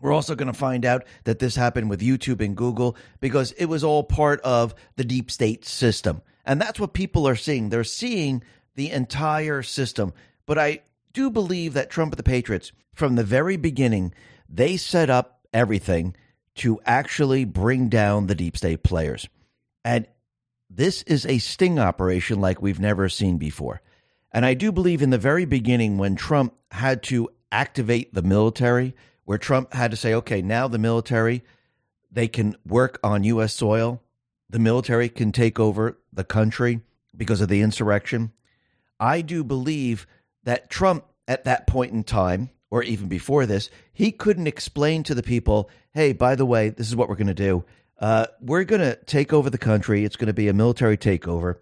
We're 0.00 0.12
also 0.12 0.34
going 0.34 0.52
to 0.52 0.58
find 0.58 0.84
out 0.84 1.04
that 1.24 1.38
this 1.38 1.54
happened 1.54 1.90
with 1.90 2.00
YouTube 2.00 2.44
and 2.44 2.56
Google 2.56 2.96
because 3.20 3.52
it 3.52 3.66
was 3.66 3.84
all 3.84 4.02
part 4.02 4.40
of 4.40 4.74
the 4.96 5.04
deep 5.04 5.30
state 5.30 5.64
system. 5.64 6.22
And 6.44 6.60
that's 6.60 6.78
what 6.78 6.92
people 6.92 7.26
are 7.26 7.36
seeing. 7.36 7.68
They're 7.70 7.84
seeing 7.84 8.42
the 8.74 8.90
entire 8.90 9.62
system. 9.62 10.12
But 10.46 10.58
I 10.58 10.80
do 11.12 11.30
believe 11.30 11.74
that 11.74 11.90
Trump 11.90 12.12
and 12.12 12.18
the 12.18 12.24
Patriots, 12.24 12.72
from 12.92 13.14
the 13.14 13.24
very 13.24 13.56
beginning, 13.56 14.14
they 14.48 14.76
set 14.76 15.10
up 15.10 15.40
everything 15.52 16.14
to 16.56 16.80
actually 16.84 17.44
bring 17.44 17.88
down 17.88 18.26
the 18.26 18.34
deep 18.34 18.56
state 18.56 18.82
players. 18.82 19.28
And 19.84 20.06
this 20.70 21.02
is 21.02 21.26
a 21.26 21.38
sting 21.38 21.78
operation 21.78 22.40
like 22.40 22.60
we've 22.60 22.80
never 22.80 23.08
seen 23.08 23.38
before. 23.38 23.80
And 24.32 24.44
I 24.44 24.54
do 24.54 24.72
believe 24.72 25.02
in 25.02 25.10
the 25.10 25.18
very 25.18 25.44
beginning 25.44 25.98
when 25.98 26.16
Trump 26.16 26.54
had 26.72 27.02
to 27.04 27.28
activate 27.52 28.14
the 28.14 28.22
military, 28.22 28.94
where 29.24 29.38
Trump 29.38 29.72
had 29.72 29.92
to 29.92 29.96
say, 29.96 30.14
okay, 30.14 30.42
now 30.42 30.66
the 30.66 30.78
military, 30.78 31.44
they 32.10 32.26
can 32.26 32.56
work 32.66 32.98
on 33.04 33.24
U.S. 33.24 33.54
soil. 33.54 34.02
The 34.50 34.58
military 34.58 35.08
can 35.08 35.30
take 35.32 35.60
over 35.60 35.98
the 36.12 36.24
country 36.24 36.80
because 37.16 37.40
of 37.40 37.48
the 37.48 37.60
insurrection. 37.60 38.32
I 39.04 39.20
do 39.20 39.44
believe 39.44 40.06
that 40.44 40.70
Trump, 40.70 41.04
at 41.28 41.44
that 41.44 41.66
point 41.66 41.92
in 41.92 42.04
time, 42.04 42.48
or 42.70 42.82
even 42.82 43.06
before 43.06 43.44
this, 43.44 43.68
he 43.92 44.10
couldn't 44.10 44.46
explain 44.46 45.02
to 45.04 45.14
the 45.14 45.22
people, 45.22 45.68
hey, 45.92 46.14
by 46.14 46.34
the 46.36 46.46
way, 46.46 46.70
this 46.70 46.88
is 46.88 46.96
what 46.96 47.10
we're 47.10 47.14
going 47.16 47.26
to 47.26 47.34
do. 47.34 47.64
Uh, 48.00 48.26
we're 48.40 48.64
going 48.64 48.80
to 48.80 48.96
take 49.04 49.34
over 49.34 49.50
the 49.50 49.58
country. 49.58 50.04
It's 50.04 50.16
going 50.16 50.28
to 50.28 50.32
be 50.32 50.48
a 50.48 50.54
military 50.54 50.96
takeover. 50.96 51.56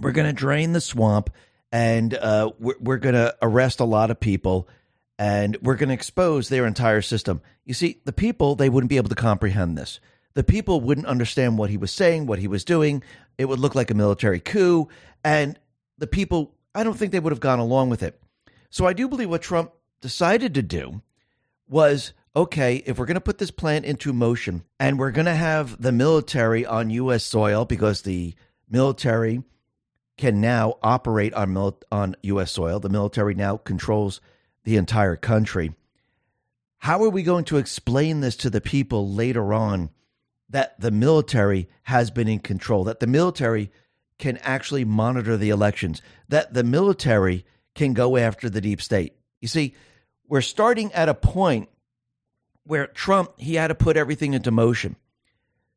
We're 0.00 0.12
going 0.12 0.26
to 0.26 0.32
drain 0.32 0.72
the 0.72 0.80
swamp 0.80 1.30
and 1.70 2.12
uh, 2.12 2.50
we're, 2.58 2.74
we're 2.80 2.98
going 2.98 3.14
to 3.14 3.36
arrest 3.40 3.78
a 3.78 3.84
lot 3.84 4.10
of 4.10 4.18
people 4.18 4.68
and 5.16 5.56
we're 5.62 5.76
going 5.76 5.90
to 5.90 5.94
expose 5.94 6.48
their 6.48 6.66
entire 6.66 7.02
system. 7.02 7.40
You 7.64 7.74
see, 7.74 8.00
the 8.04 8.12
people, 8.12 8.56
they 8.56 8.68
wouldn't 8.68 8.90
be 8.90 8.96
able 8.96 9.10
to 9.10 9.14
comprehend 9.14 9.78
this. 9.78 10.00
The 10.34 10.44
people 10.44 10.80
wouldn't 10.80 11.06
understand 11.06 11.56
what 11.56 11.70
he 11.70 11.76
was 11.76 11.92
saying, 11.92 12.26
what 12.26 12.40
he 12.40 12.48
was 12.48 12.64
doing. 12.64 13.04
It 13.38 13.44
would 13.44 13.60
look 13.60 13.76
like 13.76 13.92
a 13.92 13.94
military 13.94 14.40
coup. 14.40 14.88
And 15.24 15.56
the 15.98 16.06
people, 16.06 16.54
I 16.74 16.84
don't 16.84 16.96
think 16.96 17.12
they 17.12 17.20
would 17.20 17.32
have 17.32 17.40
gone 17.40 17.58
along 17.58 17.90
with 17.90 18.02
it. 18.02 18.20
So 18.70 18.86
I 18.86 18.92
do 18.92 19.08
believe 19.08 19.30
what 19.30 19.42
Trump 19.42 19.72
decided 20.00 20.54
to 20.54 20.62
do 20.62 21.02
was 21.68 22.12
okay, 22.36 22.76
if 22.86 22.98
we're 22.98 23.06
going 23.06 23.16
to 23.16 23.20
put 23.20 23.38
this 23.38 23.50
plan 23.50 23.84
into 23.84 24.12
motion 24.12 24.62
and 24.78 24.98
we're 24.98 25.10
going 25.10 25.26
to 25.26 25.34
have 25.34 25.80
the 25.82 25.90
military 25.90 26.64
on 26.64 26.90
U.S. 26.90 27.24
soil 27.24 27.64
because 27.64 28.02
the 28.02 28.34
military 28.68 29.42
can 30.16 30.40
now 30.40 30.76
operate 30.82 31.34
on, 31.34 31.52
mil- 31.52 31.80
on 31.90 32.14
U.S. 32.22 32.52
soil, 32.52 32.78
the 32.78 32.88
military 32.88 33.34
now 33.34 33.56
controls 33.56 34.20
the 34.64 34.76
entire 34.76 35.16
country. 35.16 35.74
How 36.78 37.02
are 37.02 37.10
we 37.10 37.22
going 37.22 37.44
to 37.46 37.56
explain 37.56 38.20
this 38.20 38.36
to 38.36 38.50
the 38.50 38.60
people 38.60 39.12
later 39.12 39.52
on 39.52 39.90
that 40.50 40.78
the 40.80 40.90
military 40.90 41.68
has 41.84 42.10
been 42.10 42.28
in 42.28 42.38
control, 42.38 42.84
that 42.84 43.00
the 43.00 43.06
military 43.06 43.70
can 44.18 44.36
actually 44.38 44.84
monitor 44.84 45.36
the 45.36 45.50
elections, 45.50 46.02
that 46.28 46.52
the 46.54 46.64
military 46.64 47.44
can 47.74 47.92
go 47.92 48.16
after 48.16 48.50
the 48.50 48.60
deep 48.60 48.82
state? 48.82 49.14
You 49.40 49.48
see, 49.48 49.74
we're 50.26 50.40
starting 50.40 50.92
at 50.92 51.08
a 51.08 51.14
point 51.14 51.68
where 52.64 52.86
Trump, 52.86 53.32
he 53.38 53.54
had 53.54 53.68
to 53.68 53.74
put 53.74 53.96
everything 53.96 54.34
into 54.34 54.50
motion. 54.50 54.96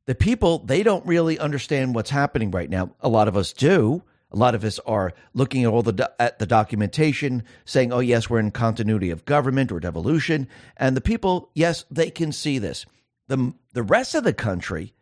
The 0.07 0.15
people, 0.15 0.59
they 0.59 0.83
don't 0.83 1.05
really 1.05 1.39
understand 1.39 1.95
what's 1.95 2.09
happening 2.09 2.51
right 2.51 2.69
now. 2.69 2.91
A 2.99 3.07
lot 3.07 3.27
of 3.27 3.37
us 3.37 3.53
do. 3.53 4.03
A 4.31 4.37
lot 4.37 4.55
of 4.55 4.63
us 4.63 4.79
are 4.79 5.13
looking 5.33 5.63
at 5.63 5.69
all 5.69 5.83
the 5.83 6.11
at 6.17 6.39
the 6.39 6.45
documentation, 6.45 7.43
saying, 7.65 7.91
"Oh 7.91 7.99
yes, 7.99 8.29
we're 8.29 8.39
in 8.39 8.51
continuity 8.51 9.09
of 9.09 9.25
government 9.25 9.71
or 9.71 9.79
devolution." 9.79 10.47
And 10.77 10.95
the 10.95 11.01
people, 11.01 11.49
yes, 11.53 11.83
they 11.91 12.09
can 12.09 12.31
see 12.31 12.57
this. 12.57 12.85
the 13.27 13.53
The 13.73 13.83
rest 13.83 14.15
of 14.15 14.23
the 14.23 14.33
country, 14.33 14.93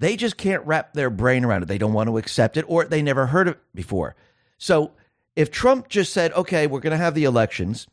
they 0.00 0.16
just 0.16 0.36
can't 0.36 0.66
wrap 0.66 0.94
their 0.94 1.10
brain 1.10 1.44
around 1.44 1.62
it. 1.62 1.66
They 1.66 1.78
don't 1.78 1.92
want 1.92 2.08
to 2.08 2.18
accept 2.18 2.56
it, 2.56 2.64
or 2.66 2.84
they 2.84 3.02
never 3.02 3.26
heard 3.26 3.48
it 3.48 3.58
before. 3.74 4.16
So, 4.58 4.92
if 5.36 5.50
Trump 5.50 5.88
just 5.88 6.12
said, 6.12 6.32
"Okay, 6.32 6.66
we're 6.66 6.80
going 6.80 6.90
to 6.90 6.96
have 6.96 7.14
the 7.14 7.24
elections," 7.24 7.86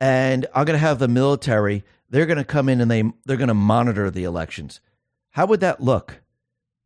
and 0.00 0.46
I'm 0.54 0.64
going 0.64 0.74
to 0.74 0.86
have 0.86 0.98
the 0.98 1.08
military. 1.08 1.84
They're 2.08 2.26
going 2.26 2.38
to 2.38 2.44
come 2.44 2.68
in 2.68 2.80
and 2.80 2.90
they 2.90 3.04
they're 3.26 3.36
going 3.36 3.48
to 3.48 3.54
monitor 3.54 4.10
the 4.10 4.24
elections. 4.24 4.80
How 5.30 5.46
would 5.46 5.60
that 5.60 5.80
look? 5.80 6.22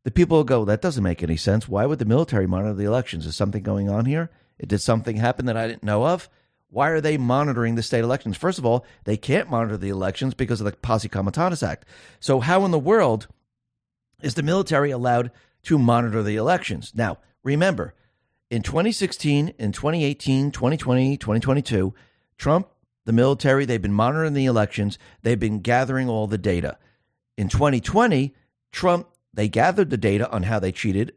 The 0.04 0.10
people 0.10 0.36
will 0.36 0.44
go, 0.44 0.66
that 0.66 0.82
doesn't 0.82 1.02
make 1.02 1.22
any 1.22 1.38
sense. 1.38 1.66
Why 1.66 1.86
would 1.86 1.98
the 1.98 2.04
military 2.04 2.46
monitor 2.46 2.74
the 2.74 2.84
elections? 2.84 3.24
Is 3.24 3.36
something 3.36 3.62
going 3.62 3.88
on 3.88 4.04
here? 4.04 4.30
Did 4.64 4.80
something 4.80 5.16
happen 5.16 5.46
that 5.46 5.56
I 5.56 5.66
didn't 5.66 5.82
know 5.82 6.06
of? 6.06 6.28
Why 6.68 6.90
are 6.90 7.00
they 7.00 7.16
monitoring 7.16 7.74
the 7.74 7.82
state 7.82 8.04
elections? 8.04 8.36
First 8.36 8.58
of 8.58 8.66
all, 8.66 8.84
they 9.04 9.16
can't 9.16 9.48
monitor 9.48 9.76
the 9.76 9.88
elections 9.88 10.34
because 10.34 10.60
of 10.60 10.66
the 10.66 10.72
Posse 10.72 11.08
Comitatus 11.08 11.62
Act. 11.62 11.86
So, 12.20 12.40
how 12.40 12.64
in 12.64 12.70
the 12.70 12.78
world 12.78 13.28
is 14.24 14.34
the 14.34 14.42
military 14.42 14.90
allowed 14.90 15.30
to 15.64 15.78
monitor 15.78 16.22
the 16.22 16.36
elections? 16.36 16.92
Now, 16.94 17.18
remember, 17.42 17.94
in 18.50 18.62
2016, 18.62 19.54
in 19.58 19.72
2018, 19.72 20.50
2020, 20.50 21.16
2022, 21.16 21.94
Trump 22.38 22.68
the 23.04 23.12
military, 23.12 23.64
they've 23.64 23.82
been 23.82 23.92
monitoring 23.92 24.32
the 24.32 24.46
elections, 24.46 24.98
they've 25.22 25.38
been 25.38 25.60
gathering 25.60 26.08
all 26.08 26.26
the 26.26 26.38
data. 26.38 26.78
In 27.36 27.48
2020, 27.48 28.34
Trump, 28.72 29.08
they 29.32 29.48
gathered 29.48 29.90
the 29.90 29.96
data 29.96 30.30
on 30.30 30.44
how 30.44 30.58
they 30.58 30.72
cheated 30.72 31.12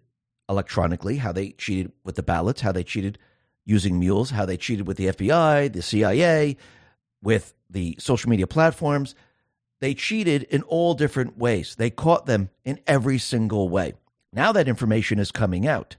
electronically, 0.49 1.17
how 1.17 1.31
they 1.31 1.51
cheated 1.51 1.91
with 2.03 2.15
the 2.15 2.23
ballots, 2.23 2.61
how 2.61 2.71
they 2.71 2.83
cheated 2.83 3.17
using 3.65 3.99
mules, 3.99 4.31
how 4.31 4.45
they 4.45 4.57
cheated 4.57 4.87
with 4.87 4.97
the 4.97 5.07
FBI, 5.07 5.71
the 5.71 5.81
CIA, 5.81 6.57
with 7.21 7.53
the 7.69 7.95
social 7.99 8.29
media 8.29 8.47
platforms. 8.47 9.15
They 9.79 9.93
cheated 9.93 10.43
in 10.43 10.63
all 10.63 10.93
different 10.93 11.37
ways. 11.37 11.75
They 11.75 11.89
caught 11.89 12.25
them 12.25 12.49
in 12.65 12.79
every 12.87 13.19
single 13.19 13.69
way. 13.69 13.93
Now 14.33 14.51
that 14.51 14.67
information 14.67 15.19
is 15.19 15.31
coming 15.31 15.67
out. 15.67 15.97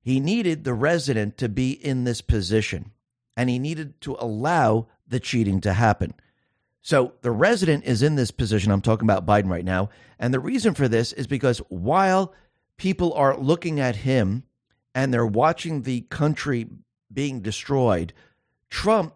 He 0.00 0.20
needed 0.20 0.64
the 0.64 0.74
resident 0.74 1.36
to 1.38 1.48
be 1.48 1.72
in 1.72 2.04
this 2.04 2.20
position 2.20 2.92
and 3.36 3.48
he 3.48 3.58
needed 3.58 4.00
to 4.02 4.16
allow 4.18 4.88
the 5.06 5.20
cheating 5.20 5.60
to 5.62 5.72
happen. 5.72 6.14
So 6.80 7.12
the 7.22 7.30
resident 7.30 7.84
is 7.84 8.02
in 8.02 8.16
this 8.16 8.30
position. 8.30 8.72
I'm 8.72 8.80
talking 8.80 9.06
about 9.06 9.26
Biden 9.26 9.48
right 9.48 9.64
now. 9.64 9.90
And 10.18 10.34
the 10.34 10.40
reason 10.40 10.74
for 10.74 10.88
this 10.88 11.12
is 11.12 11.26
because 11.26 11.58
while 11.68 12.34
people 12.76 13.12
are 13.14 13.36
looking 13.36 13.78
at 13.78 13.96
him 13.96 14.42
and 14.94 15.14
they're 15.14 15.24
watching 15.24 15.82
the 15.82 16.00
country 16.02 16.66
being 17.12 17.40
destroyed, 17.40 18.12
Trump, 18.68 19.14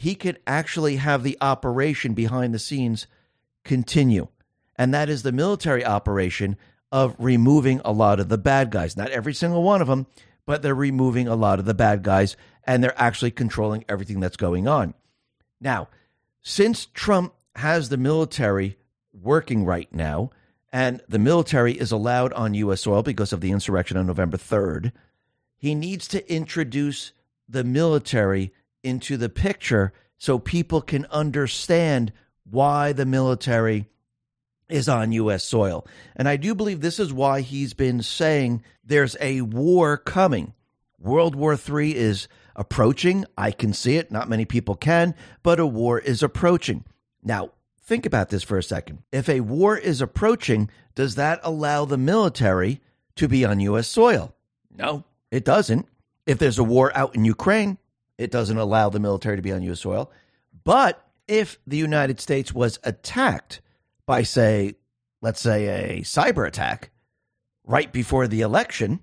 he 0.00 0.14
could 0.14 0.38
actually 0.46 0.94
have 0.94 1.24
the 1.24 1.36
operation 1.40 2.14
behind 2.14 2.54
the 2.54 2.58
scenes 2.60 3.08
continue. 3.64 4.28
And 4.76 4.94
that 4.94 5.08
is 5.08 5.24
the 5.24 5.32
military 5.32 5.84
operation 5.84 6.56
of 6.92 7.16
removing 7.18 7.80
a 7.84 7.90
lot 7.90 8.20
of 8.20 8.28
the 8.28 8.38
bad 8.38 8.70
guys. 8.70 8.96
Not 8.96 9.10
every 9.10 9.34
single 9.34 9.64
one 9.64 9.82
of 9.82 9.88
them, 9.88 10.06
but 10.46 10.62
they're 10.62 10.72
removing 10.72 11.26
a 11.26 11.34
lot 11.34 11.58
of 11.58 11.64
the 11.64 11.74
bad 11.74 12.04
guys 12.04 12.36
and 12.62 12.80
they're 12.80 12.94
actually 12.96 13.32
controlling 13.32 13.84
everything 13.88 14.20
that's 14.20 14.36
going 14.36 14.68
on. 14.68 14.94
Now, 15.60 15.88
since 16.42 16.86
Trump 16.86 17.34
has 17.56 17.88
the 17.88 17.96
military 17.96 18.78
working 19.12 19.64
right 19.64 19.92
now, 19.92 20.30
and 20.72 21.02
the 21.08 21.18
military 21.18 21.72
is 21.72 21.90
allowed 21.90 22.32
on 22.34 22.54
U.S. 22.54 22.82
soil 22.82 23.02
because 23.02 23.32
of 23.32 23.40
the 23.40 23.50
insurrection 23.50 23.96
on 23.96 24.06
November 24.06 24.36
3rd, 24.36 24.92
he 25.56 25.74
needs 25.74 26.06
to 26.06 26.32
introduce 26.32 27.10
the 27.48 27.64
military 27.64 28.52
into 28.88 29.16
the 29.16 29.28
picture 29.28 29.92
so 30.16 30.38
people 30.38 30.80
can 30.80 31.06
understand 31.06 32.12
why 32.50 32.92
the 32.92 33.06
military 33.06 33.86
is 34.68 34.88
on 34.88 35.12
U.S. 35.12 35.44
soil. 35.44 35.86
And 36.16 36.28
I 36.28 36.36
do 36.36 36.54
believe 36.54 36.80
this 36.80 36.98
is 36.98 37.12
why 37.12 37.40
he's 37.40 37.74
been 37.74 38.02
saying 38.02 38.62
there's 38.84 39.16
a 39.20 39.42
war 39.42 39.96
coming. 39.96 40.54
World 40.98 41.34
War 41.34 41.56
III 41.56 41.96
is 41.96 42.28
approaching. 42.56 43.24
I 43.36 43.50
can 43.50 43.72
see 43.72 43.96
it. 43.96 44.10
Not 44.10 44.28
many 44.28 44.44
people 44.44 44.74
can, 44.74 45.14
but 45.42 45.60
a 45.60 45.66
war 45.66 45.98
is 45.98 46.22
approaching. 46.22 46.84
Now, 47.22 47.50
think 47.82 48.04
about 48.04 48.30
this 48.30 48.42
for 48.42 48.58
a 48.58 48.62
second. 48.62 49.02
If 49.12 49.28
a 49.28 49.40
war 49.40 49.76
is 49.78 50.00
approaching, 50.00 50.68
does 50.94 51.14
that 51.14 51.40
allow 51.42 51.84
the 51.84 51.98
military 51.98 52.80
to 53.16 53.28
be 53.28 53.44
on 53.44 53.60
U.S. 53.60 53.88
soil? 53.88 54.34
No, 54.76 55.04
it 55.30 55.44
doesn't. 55.44 55.86
If 56.26 56.38
there's 56.38 56.58
a 56.58 56.64
war 56.64 56.94
out 56.94 57.14
in 57.14 57.24
Ukraine, 57.24 57.78
it 58.18 58.30
doesn't 58.30 58.58
allow 58.58 58.90
the 58.90 59.00
military 59.00 59.36
to 59.36 59.42
be 59.42 59.52
on 59.52 59.62
U.S. 59.62 59.80
soil. 59.80 60.10
But 60.64 61.02
if 61.26 61.58
the 61.66 61.76
United 61.76 62.20
States 62.20 62.52
was 62.52 62.78
attacked 62.82 63.60
by, 64.04 64.24
say, 64.24 64.74
let's 65.22 65.40
say 65.40 65.98
a 65.98 66.00
cyber 66.02 66.46
attack 66.46 66.90
right 67.64 67.92
before 67.92 68.26
the 68.26 68.40
election, 68.40 69.00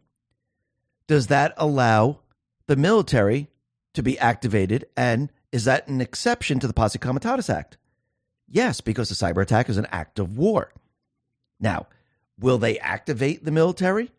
does 1.07 1.27
that 1.27 1.53
allow 1.57 2.19
the 2.67 2.75
military 2.75 3.47
to 3.93 4.03
be 4.03 4.19
activated? 4.19 4.85
And 4.97 5.31
is 5.51 5.65
that 5.65 5.87
an 5.87 6.01
exception 6.01 6.59
to 6.59 6.67
the 6.67 6.73
Posse 6.73 6.99
Comitatus 6.99 7.49
Act? 7.49 7.77
Yes, 8.47 8.81
because 8.81 9.09
the 9.09 9.15
cyber 9.15 9.41
attack 9.41 9.69
is 9.69 9.77
an 9.77 9.87
act 9.91 10.19
of 10.19 10.37
war. 10.37 10.71
Now, 11.59 11.87
will 12.39 12.57
they 12.57 12.77
activate 12.79 13.45
the 13.45 13.51
military? 13.51 14.11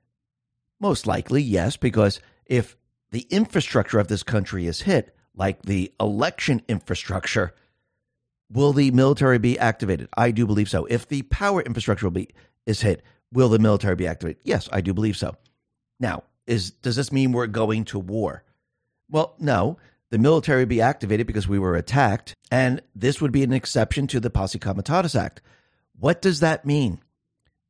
Most 0.81 1.07
likely, 1.07 1.43
yes, 1.43 1.77
because 1.77 2.21
if 2.47 2.77
the 3.17 3.27
infrastructure 3.31 3.99
of 3.99 4.09
this 4.09 4.23
country 4.23 4.67
is 4.67 4.83
hit, 4.83 5.17
like 5.35 5.63
the 5.63 5.91
election 5.99 6.61
infrastructure, 6.69 7.55
will 8.53 8.75
the 8.75 8.91
military 8.91 9.39
be 9.39 9.59
activated? 9.59 10.07
I 10.15 10.33
do 10.33 10.45
believe 10.45 10.69
so. 10.69 10.85
If 10.85 11.09
the 11.09 11.23
power 11.23 11.63
infrastructure 11.63 12.11
be 12.11 12.29
is 12.67 12.83
hit, 12.83 13.03
will 13.33 13.49
the 13.49 13.59
military 13.59 13.97
be 13.97 14.07
activated? 14.07 14.43
Yes, 14.45 14.69
I 14.71 14.83
do 14.83 14.93
believe 14.93 15.17
so. 15.17 15.35
Now, 15.99 16.25
is 16.47 16.73
does 16.73 16.97
this 16.97 17.11
mean 17.11 17.33
we're 17.33 17.47
going 17.47 17.87
to 17.87 17.99
war? 17.99 18.45
Well, 19.09 19.35
no. 19.39 19.79
The 20.11 20.19
military 20.19 20.61
would 20.61 20.69
be 20.69 20.83
activated 20.83 21.27
because 21.27 21.49
we 21.49 21.59
were 21.59 21.75
attacked, 21.75 22.35
and 22.51 22.83
this 22.95 23.23
would 23.23 23.33
be 23.33 23.43
an 23.45 23.55
exception 23.55 24.07
to 24.09 24.21
the 24.21 24.29
Posse 24.29 24.59
Comitatus 24.59 25.19
Act. 25.19 25.41
What 25.99 26.21
does 26.21 26.41
that 26.41 26.67
mean? 26.67 27.01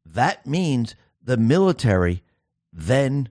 That 0.05 0.45
means 0.45 0.97
the 1.23 1.37
military 1.37 2.25
then 2.73 3.29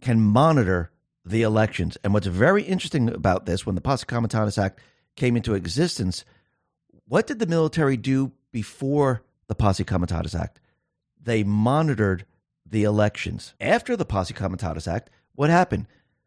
can 0.00 0.20
monitor 0.20 0.92
the 1.26 1.42
elections. 1.42 1.98
And 2.04 2.14
what's 2.14 2.28
very 2.28 2.62
interesting 2.62 3.08
about 3.08 3.46
this, 3.46 3.66
when 3.66 3.74
the 3.74 3.80
Posse 3.80 4.06
Comitatus 4.06 4.56
Act 4.56 4.80
came 5.16 5.36
into 5.36 5.54
existence, 5.54 6.24
what 7.08 7.26
did 7.26 7.40
the 7.40 7.46
military 7.46 7.96
do 7.96 8.32
before 8.52 9.22
the 9.48 9.54
Posse 9.54 9.84
Comitatus 9.84 10.34
Act? 10.34 10.60
They 11.20 11.42
monitored 11.42 12.24
the 12.64 12.84
elections. 12.84 13.54
After 13.60 13.96
the 13.96 14.04
Posse 14.04 14.34
Comitatus 14.34 14.86
Act, 14.86 15.10
what 15.34 15.50
happened? 15.50 15.86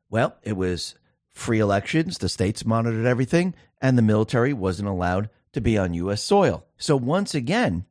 Well, 0.09 0.35
it 0.43 0.57
was 0.57 0.95
free 1.29 1.59
elections, 1.59 2.17
the 2.17 2.29
states 2.29 2.65
monitored 2.65 3.05
everything, 3.05 3.55
and 3.81 3.97
the 3.97 4.03
military 4.03 4.51
wasn't 4.51 4.89
allowed 4.89 5.29
to 5.53 5.61
be 5.61 5.77
on 5.77 5.93
U.S. 5.93 6.21
soil. 6.21 6.65
So 6.77 6.97
once 6.97 7.33
again, 7.33 7.85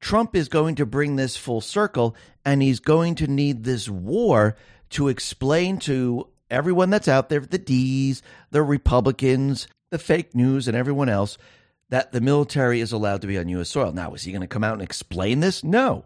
Trump 0.00 0.34
is 0.34 0.48
going 0.48 0.76
to 0.76 0.86
bring 0.86 1.16
this 1.16 1.36
full 1.36 1.60
circle, 1.60 2.16
and 2.44 2.62
he's 2.62 2.80
going 2.80 3.16
to 3.16 3.26
need 3.26 3.64
this 3.64 3.88
war 3.88 4.56
to 4.90 5.08
explain 5.08 5.78
to 5.78 6.28
everyone 6.50 6.90
that's 6.90 7.08
out 7.08 7.28
there, 7.28 7.40
the 7.40 7.58
D's, 7.58 8.22
the 8.50 8.62
Republicans, 8.62 9.68
the 9.90 9.98
fake 9.98 10.34
news, 10.34 10.68
and 10.68 10.76
everyone 10.76 11.08
else, 11.08 11.38
that 11.88 12.12
the 12.12 12.20
military 12.20 12.80
is 12.80 12.92
allowed 12.92 13.20
to 13.20 13.26
be 13.26 13.38
on 13.38 13.48
U.S. 13.48 13.70
soil. 13.70 13.92
Now, 13.92 14.14
is 14.14 14.22
he 14.22 14.32
going 14.32 14.42
to 14.42 14.46
come 14.46 14.64
out 14.64 14.74
and 14.74 14.82
explain 14.82 15.40
this? 15.40 15.64
No. 15.64 16.04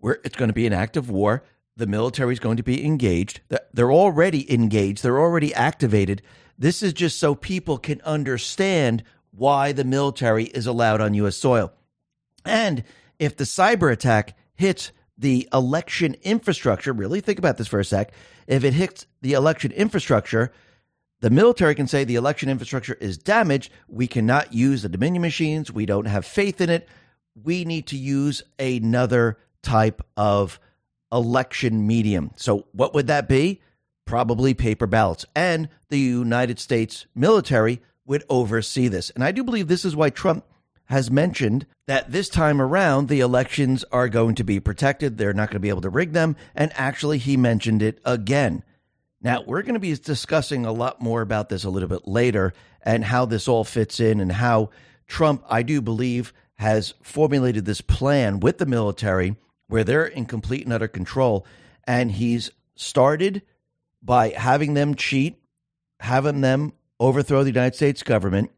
We're, 0.00 0.18
it's 0.24 0.36
going 0.36 0.48
to 0.48 0.54
be 0.54 0.66
an 0.66 0.72
act 0.72 0.96
of 0.96 1.10
war. 1.10 1.42
The 1.76 1.86
military 1.86 2.32
is 2.32 2.40
going 2.40 2.56
to 2.56 2.62
be 2.62 2.84
engaged. 2.84 3.40
They're 3.72 3.92
already 3.92 4.52
engaged, 4.52 5.02
they're 5.02 5.20
already 5.20 5.54
activated. 5.54 6.22
This 6.58 6.82
is 6.82 6.94
just 6.94 7.18
so 7.18 7.34
people 7.34 7.76
can 7.76 8.00
understand 8.00 9.02
why 9.30 9.72
the 9.72 9.84
military 9.84 10.44
is 10.44 10.66
allowed 10.66 11.02
on 11.02 11.12
U.S. 11.14 11.36
soil. 11.36 11.72
And 12.44 12.82
if 13.18 13.36
the 13.36 13.44
cyber 13.44 13.92
attack 13.92 14.36
hits 14.54 14.92
the 15.18 15.48
election 15.52 16.16
infrastructure, 16.22 16.92
really 16.92 17.20
think 17.20 17.38
about 17.38 17.56
this 17.56 17.68
for 17.68 17.80
a 17.80 17.84
sec. 17.84 18.12
If 18.46 18.64
it 18.64 18.74
hits 18.74 19.06
the 19.22 19.32
election 19.32 19.72
infrastructure, 19.72 20.52
the 21.20 21.30
military 21.30 21.74
can 21.74 21.86
say 21.86 22.04
the 22.04 22.16
election 22.16 22.48
infrastructure 22.48 22.94
is 23.00 23.16
damaged. 23.16 23.72
We 23.88 24.06
cannot 24.06 24.52
use 24.52 24.82
the 24.82 24.88
Dominion 24.88 25.22
machines. 25.22 25.72
We 25.72 25.86
don't 25.86 26.04
have 26.06 26.26
faith 26.26 26.60
in 26.60 26.68
it. 26.68 26.88
We 27.42 27.64
need 27.64 27.86
to 27.88 27.96
use 27.96 28.42
another 28.58 29.38
type 29.62 30.02
of 30.16 30.60
election 31.10 31.86
medium. 31.86 32.32
So, 32.36 32.66
what 32.72 32.94
would 32.94 33.06
that 33.06 33.28
be? 33.28 33.60
Probably 34.04 34.54
paper 34.54 34.86
ballots. 34.86 35.24
And 35.34 35.68
the 35.88 35.98
United 35.98 36.58
States 36.58 37.06
military 37.14 37.80
would 38.04 38.24
oversee 38.28 38.88
this. 38.88 39.10
And 39.10 39.24
I 39.24 39.32
do 39.32 39.42
believe 39.42 39.68
this 39.68 39.84
is 39.84 39.96
why 39.96 40.10
Trump 40.10 40.44
has 40.86 41.10
mentioned 41.10 41.66
that 41.86 42.10
this 42.12 42.28
time 42.28 42.60
around 42.60 43.08
the 43.08 43.20
elections 43.20 43.84
are 43.92 44.08
going 44.08 44.34
to 44.36 44.44
be 44.44 44.60
protected. 44.60 45.18
They're 45.18 45.32
not 45.32 45.48
going 45.48 45.56
to 45.56 45.60
be 45.60 45.68
able 45.68 45.82
to 45.82 45.90
rig 45.90 46.12
them. 46.12 46.36
And 46.54 46.72
actually, 46.74 47.18
he 47.18 47.36
mentioned 47.36 47.82
it 47.82 48.00
again. 48.04 48.62
Now, 49.20 49.42
we're 49.46 49.62
going 49.62 49.74
to 49.74 49.80
be 49.80 49.94
discussing 49.94 50.66
a 50.66 50.72
lot 50.72 51.00
more 51.00 51.22
about 51.22 51.48
this 51.48 51.64
a 51.64 51.70
little 51.70 51.88
bit 51.88 52.06
later 52.06 52.52
and 52.82 53.04
how 53.04 53.24
this 53.24 53.48
all 53.48 53.64
fits 53.64 53.98
in 53.98 54.20
and 54.20 54.30
how 54.30 54.70
Trump, 55.08 55.44
I 55.48 55.62
do 55.62 55.80
believe, 55.80 56.32
has 56.54 56.94
formulated 57.02 57.64
this 57.64 57.80
plan 57.80 58.40
with 58.40 58.58
the 58.58 58.66
military 58.66 59.36
where 59.68 59.84
they're 59.84 60.06
in 60.06 60.26
complete 60.26 60.64
and 60.64 60.72
utter 60.72 60.88
control. 60.88 61.44
And 61.84 62.12
he's 62.12 62.50
started 62.76 63.42
by 64.02 64.30
having 64.30 64.74
them 64.74 64.94
cheat, 64.94 65.42
having 66.00 66.40
them 66.40 66.72
overthrow 67.00 67.42
the 67.42 67.50
United 67.50 67.74
States 67.74 68.02
government. 68.02 68.50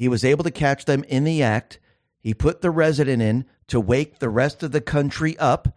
He 0.00 0.08
was 0.08 0.24
able 0.24 0.44
to 0.44 0.50
catch 0.50 0.86
them 0.86 1.04
in 1.08 1.24
the 1.24 1.42
act. 1.42 1.78
He 2.20 2.32
put 2.32 2.62
the 2.62 2.70
resident 2.70 3.20
in 3.20 3.44
to 3.66 3.78
wake 3.78 4.18
the 4.18 4.30
rest 4.30 4.62
of 4.62 4.72
the 4.72 4.80
country 4.80 5.36
up 5.36 5.76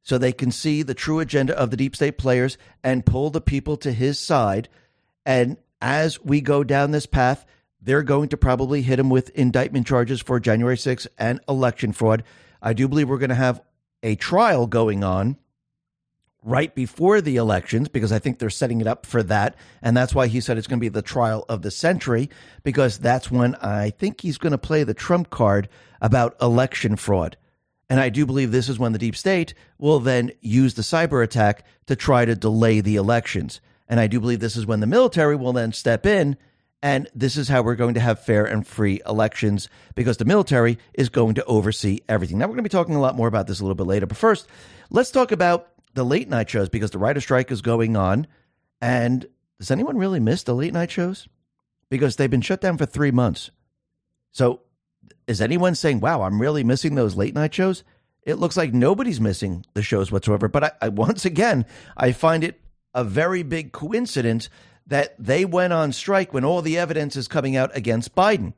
so 0.00 0.16
they 0.16 0.30
can 0.30 0.52
see 0.52 0.84
the 0.84 0.94
true 0.94 1.18
agenda 1.18 1.58
of 1.58 1.72
the 1.72 1.76
deep 1.76 1.96
state 1.96 2.16
players 2.16 2.56
and 2.84 3.04
pull 3.04 3.30
the 3.30 3.40
people 3.40 3.76
to 3.78 3.90
his 3.90 4.16
side. 4.16 4.68
And 5.26 5.56
as 5.80 6.22
we 6.22 6.40
go 6.40 6.62
down 6.62 6.92
this 6.92 7.06
path, 7.06 7.44
they're 7.82 8.04
going 8.04 8.28
to 8.28 8.36
probably 8.36 8.80
hit 8.82 9.00
him 9.00 9.10
with 9.10 9.30
indictment 9.30 9.88
charges 9.88 10.22
for 10.22 10.38
January 10.38 10.76
6th 10.76 11.08
and 11.18 11.40
election 11.48 11.90
fraud. 11.90 12.22
I 12.62 12.74
do 12.74 12.86
believe 12.86 13.08
we're 13.08 13.18
going 13.18 13.30
to 13.30 13.34
have 13.34 13.60
a 14.04 14.14
trial 14.14 14.68
going 14.68 15.02
on 15.02 15.36
right 16.44 16.74
before 16.74 17.20
the 17.20 17.36
elections 17.36 17.88
because 17.88 18.12
I 18.12 18.18
think 18.18 18.38
they're 18.38 18.50
setting 18.50 18.80
it 18.80 18.86
up 18.86 19.06
for 19.06 19.22
that. 19.24 19.56
And 19.82 19.96
that's 19.96 20.14
why 20.14 20.26
he 20.26 20.40
said 20.40 20.58
it's 20.58 20.66
going 20.66 20.78
to 20.78 20.84
be 20.84 20.88
the 20.88 21.02
trial 21.02 21.44
of 21.48 21.62
the 21.62 21.70
century 21.70 22.28
because 22.62 22.98
that's 22.98 23.30
when 23.30 23.54
I 23.56 23.90
think 23.90 24.20
he's 24.20 24.38
going 24.38 24.52
to 24.52 24.58
play 24.58 24.84
the 24.84 24.94
trump 24.94 25.30
card 25.30 25.68
about 26.00 26.36
election 26.40 26.96
fraud. 26.96 27.36
And 27.88 27.98
I 27.98 28.10
do 28.10 28.26
believe 28.26 28.50
this 28.52 28.68
is 28.68 28.78
when 28.78 28.92
the 28.92 28.98
deep 28.98 29.16
state 29.16 29.54
will 29.78 30.00
then 30.00 30.32
use 30.40 30.74
the 30.74 30.82
cyber 30.82 31.22
attack 31.22 31.64
to 31.86 31.96
try 31.96 32.24
to 32.24 32.34
delay 32.34 32.80
the 32.80 32.96
elections. 32.96 33.60
And 33.88 34.00
I 34.00 34.06
do 34.06 34.20
believe 34.20 34.40
this 34.40 34.56
is 34.56 34.66
when 34.66 34.80
the 34.80 34.86
military 34.86 35.36
will 35.36 35.52
then 35.52 35.72
step 35.72 36.06
in. 36.06 36.36
And 36.82 37.08
this 37.14 37.38
is 37.38 37.48
how 37.48 37.62
we're 37.62 37.76
going 37.76 37.94
to 37.94 38.00
have 38.00 38.22
fair 38.22 38.44
and 38.44 38.66
free 38.66 39.00
elections 39.06 39.70
because 39.94 40.18
the 40.18 40.26
military 40.26 40.78
is 40.92 41.08
going 41.08 41.36
to 41.36 41.44
oversee 41.46 42.00
everything. 42.10 42.36
Now, 42.36 42.44
we're 42.44 42.56
going 42.56 42.64
to 42.64 42.68
be 42.68 42.68
talking 42.68 42.94
a 42.94 43.00
lot 43.00 43.16
more 43.16 43.28
about 43.28 43.46
this 43.46 43.60
a 43.60 43.62
little 43.62 43.74
bit 43.74 43.86
later. 43.86 44.04
But 44.04 44.18
first, 44.18 44.46
let's 44.90 45.10
talk 45.10 45.32
about 45.32 45.68
the 45.94 46.04
late 46.04 46.28
night 46.28 46.50
shows 46.50 46.68
because 46.68 46.90
the 46.90 46.98
writer 46.98 47.20
strike 47.20 47.50
is 47.50 47.62
going 47.62 47.96
on. 47.96 48.26
And 48.80 49.26
does 49.58 49.70
anyone 49.70 49.96
really 49.96 50.20
miss 50.20 50.42
the 50.42 50.54
late 50.54 50.72
night 50.72 50.90
shows? 50.90 51.28
Because 51.88 52.16
they've 52.16 52.30
been 52.30 52.40
shut 52.40 52.60
down 52.60 52.76
for 52.76 52.86
three 52.86 53.10
months. 53.10 53.50
So 54.32 54.60
is 55.26 55.40
anyone 55.40 55.74
saying, 55.74 56.00
wow, 56.00 56.22
I'm 56.22 56.40
really 56.40 56.64
missing 56.64 56.94
those 56.94 57.16
late 57.16 57.34
night 57.34 57.54
shows? 57.54 57.84
It 58.22 58.38
looks 58.38 58.56
like 58.56 58.74
nobody's 58.74 59.20
missing 59.20 59.64
the 59.74 59.82
shows 59.82 60.10
whatsoever. 60.10 60.48
But 60.48 60.64
I, 60.64 60.72
I, 60.82 60.88
once 60.88 61.24
again, 61.24 61.66
I 61.96 62.12
find 62.12 62.42
it 62.42 62.60
a 62.94 63.04
very 63.04 63.42
big 63.42 63.72
coincidence 63.72 64.48
that 64.86 65.14
they 65.18 65.44
went 65.44 65.72
on 65.72 65.92
strike 65.92 66.32
when 66.32 66.44
all 66.44 66.62
the 66.62 66.78
evidence 66.78 67.16
is 67.16 67.28
coming 67.28 67.56
out 67.56 67.74
against 67.76 68.14
Biden. 68.14 68.54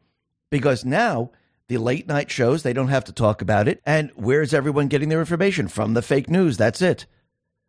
Because 0.51 0.85
now 0.85 1.31
the 1.69 1.79
late 1.79 2.07
night 2.07 2.31
shows, 2.31 2.63
they 2.63 2.73
don't 2.73 2.89
have 2.89 3.05
to 3.05 3.13
talk 3.13 3.43
about 3.43 3.69
it. 3.69 3.81
And 3.85 4.13
where's 4.15 4.55
everyone 4.55 4.89
getting 4.89 5.09
their 5.09 5.21
information? 5.21 5.69
From 5.69 5.95
the 5.95 6.03
fake 6.03 6.31
news. 6.31 6.57
That's 6.57 6.83
it. 6.83 7.07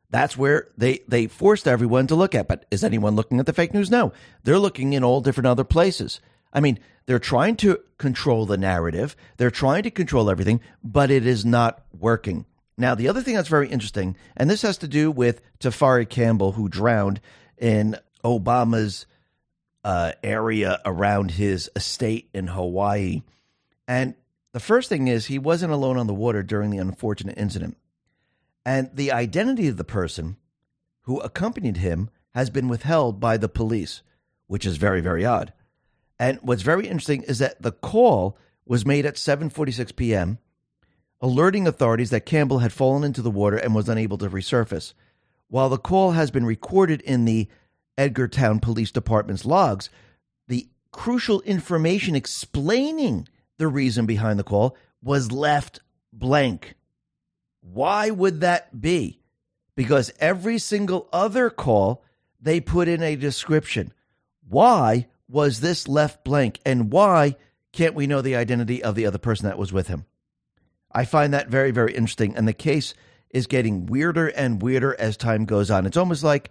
That's 0.09 0.37
where 0.37 0.67
they, 0.77 0.99
they 1.07 1.27
forced 1.27 1.67
everyone 1.67 2.07
to 2.07 2.15
look 2.15 2.33
at. 2.33 2.47
But 2.47 2.65
is 2.71 2.83
anyone 2.83 3.15
looking 3.15 3.39
at 3.39 3.45
the 3.45 3.53
fake 3.53 3.73
news? 3.73 3.91
No. 3.91 4.13
They're 4.43 4.59
looking 4.59 4.93
in 4.93 5.03
all 5.03 5.21
different 5.21 5.47
other 5.47 5.63
places. 5.63 6.21
I 6.53 6.61
mean, 6.61 6.79
they're 7.05 7.19
trying 7.19 7.55
to 7.57 7.79
control 7.97 8.45
the 8.45 8.57
narrative, 8.57 9.15
they're 9.37 9.51
trying 9.51 9.83
to 9.83 9.91
control 9.91 10.29
everything, 10.29 10.61
but 10.83 11.09
it 11.09 11.25
is 11.25 11.45
not 11.45 11.83
working. 11.97 12.45
Now, 12.77 12.95
the 12.95 13.07
other 13.07 13.21
thing 13.21 13.35
that's 13.35 13.49
very 13.49 13.69
interesting, 13.69 14.15
and 14.35 14.49
this 14.49 14.61
has 14.61 14.77
to 14.79 14.87
do 14.87 15.09
with 15.09 15.41
Tafari 15.59 16.07
Campbell, 16.07 16.51
who 16.51 16.69
drowned 16.69 17.21
in 17.57 17.97
Obama's 18.23 19.07
uh, 19.83 20.11
area 20.21 20.79
around 20.85 21.31
his 21.31 21.71
estate 21.75 22.29
in 22.33 22.47
Hawaii. 22.47 23.23
And 23.87 24.13
the 24.51 24.59
first 24.59 24.89
thing 24.89 25.07
is, 25.07 25.25
he 25.25 25.39
wasn't 25.39 25.73
alone 25.73 25.97
on 25.97 26.07
the 26.07 26.13
water 26.13 26.43
during 26.43 26.69
the 26.69 26.77
unfortunate 26.77 27.37
incident. 27.37 27.77
And 28.67 28.89
the 28.93 29.13
identity 29.13 29.69
of 29.69 29.77
the 29.77 29.85
person 29.85 30.35
who 31.03 31.21
accompanied 31.21 31.77
him 31.77 32.09
has 32.33 32.49
been 32.49 32.67
withheld 32.67 33.17
by 33.17 33.37
the 33.37 33.47
police, 33.47 34.01
which 34.47 34.65
is 34.65 34.75
very, 34.75 34.99
very 34.99 35.23
odd. 35.23 35.53
And 36.19 36.37
what's 36.41 36.63
very 36.63 36.85
interesting 36.85 37.23
is 37.23 37.39
that 37.39 37.61
the 37.61 37.71
call 37.71 38.37
was 38.65 38.85
made 38.85 39.05
at 39.05 39.15
7:46 39.15 39.95
p.m., 39.95 40.39
alerting 41.21 41.65
authorities 41.65 42.09
that 42.09 42.25
Campbell 42.25 42.59
had 42.59 42.73
fallen 42.73 43.05
into 43.05 43.21
the 43.21 43.31
water 43.31 43.55
and 43.55 43.73
was 43.73 43.87
unable 43.87 44.17
to 44.17 44.29
resurface. 44.29 44.93
While 45.47 45.69
the 45.69 45.77
call 45.77 46.11
has 46.11 46.29
been 46.29 46.45
recorded 46.45 46.99
in 47.03 47.23
the 47.23 47.47
Edgartown 47.97 48.61
Police 48.61 48.91
Department's 48.91 49.45
logs, 49.45 49.89
the 50.49 50.67
crucial 50.91 51.39
information 51.43 52.17
explaining 52.17 53.29
the 53.59 53.69
reason 53.69 54.05
behind 54.05 54.37
the 54.37 54.43
call 54.43 54.75
was 55.01 55.31
left 55.31 55.79
blank. 56.11 56.75
Why 57.73 58.09
would 58.09 58.41
that 58.41 58.79
be? 58.79 59.19
Because 59.75 60.11
every 60.19 60.57
single 60.57 61.07
other 61.13 61.49
call, 61.49 62.03
they 62.41 62.59
put 62.59 62.87
in 62.87 63.03
a 63.03 63.15
description. 63.15 63.93
Why 64.47 65.07
was 65.27 65.59
this 65.59 65.87
left 65.87 66.23
blank? 66.23 66.59
And 66.65 66.91
why 66.91 67.35
can't 67.73 67.93
we 67.93 68.07
know 68.07 68.21
the 68.21 68.35
identity 68.35 68.83
of 68.83 68.95
the 68.95 69.05
other 69.05 69.17
person 69.17 69.47
that 69.47 69.57
was 69.57 69.73
with 69.73 69.87
him? 69.87 70.05
I 70.91 71.05
find 71.05 71.33
that 71.33 71.49
very, 71.49 71.71
very 71.71 71.93
interesting. 71.93 72.35
And 72.35 72.47
the 72.47 72.53
case 72.53 72.93
is 73.29 73.45
getting 73.45 73.85
weirder 73.85 74.27
and 74.27 74.61
weirder 74.61 74.95
as 74.97 75.17
time 75.17 75.45
goes 75.45 75.69
on. 75.69 75.85
It's 75.85 75.97
almost 75.97 76.23
like 76.23 76.49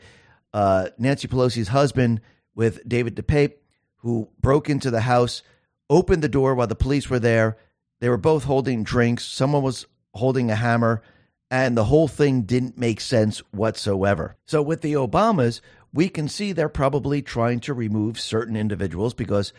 uh, 0.53 0.91
Nancy 0.99 1.27
Pelosi's 1.27 1.69
husband 1.69 2.21
with 2.55 2.87
David 2.89 3.17
DePape, 3.17 3.55
who 3.97 4.29
broke 4.41 4.71
into 4.71 4.91
the 4.91 5.01
house 5.01 5.43
opened 5.89 6.23
the 6.23 6.29
door 6.29 6.55
while 6.55 6.67
the 6.67 6.75
police 6.75 7.09
were 7.09 7.19
there. 7.19 7.57
They 8.01 8.09
were 8.09 8.17
both 8.17 8.45
holding 8.45 8.83
drinks. 8.83 9.25
Someone 9.25 9.62
was 9.62 9.87
holding 10.17 10.51
a 10.51 10.57
hammer, 10.57 11.03
and 11.51 11.77
the 11.77 11.85
whole 11.85 12.09
thing 12.09 12.43
didn't 12.43 12.79
make 12.79 13.01
sense 13.01 13.39
whatsoever. 13.53 14.37
So, 14.47 14.62
with 14.62 14.81
the 14.81 14.95
Obamas, 14.95 15.61
we 15.93 16.09
can 16.09 16.29
see 16.29 16.53
they're 16.53 16.69
probably 16.69 17.23
trying 17.23 17.61
to 17.61 17.75
remove 17.75 18.21
certain 18.21 18.57
individuals 18.57 19.14
because 19.14 19.53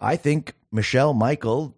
I 0.00 0.16
think 0.16 0.54
Michelle 0.72 1.14
Michael, 1.14 1.76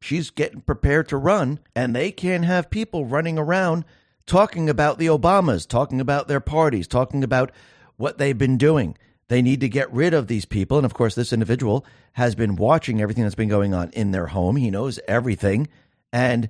she's 0.00 0.30
getting 0.30 0.60
prepared 0.60 1.08
to 1.08 1.16
run, 1.16 1.60
and 1.74 1.94
they 1.94 2.10
can't 2.10 2.44
have 2.44 2.70
people 2.70 3.06
running 3.06 3.38
around 3.38 3.84
talking 4.26 4.68
about 4.68 4.98
the 4.98 5.06
Obamas, 5.06 5.66
talking 5.66 6.00
about 6.00 6.28
their 6.28 6.40
parties, 6.40 6.88
talking 6.88 7.22
about 7.22 7.52
what 7.96 8.18
they've 8.18 8.36
been 8.36 8.58
doing. 8.58 8.96
They 9.28 9.42
need 9.42 9.60
to 9.60 9.68
get 9.68 9.92
rid 9.92 10.14
of 10.14 10.26
these 10.26 10.44
people. 10.44 10.78
And 10.78 10.86
of 10.86 10.94
course, 10.94 11.14
this 11.14 11.32
individual 11.32 11.84
has 12.12 12.34
been 12.34 12.56
watching 12.56 13.00
everything 13.00 13.24
that's 13.24 13.34
been 13.34 13.48
going 13.48 13.74
on 13.74 13.90
in 13.90 14.10
their 14.10 14.26
home. 14.26 14.56
He 14.56 14.70
knows 14.70 15.00
everything. 15.08 15.68
And 16.12 16.48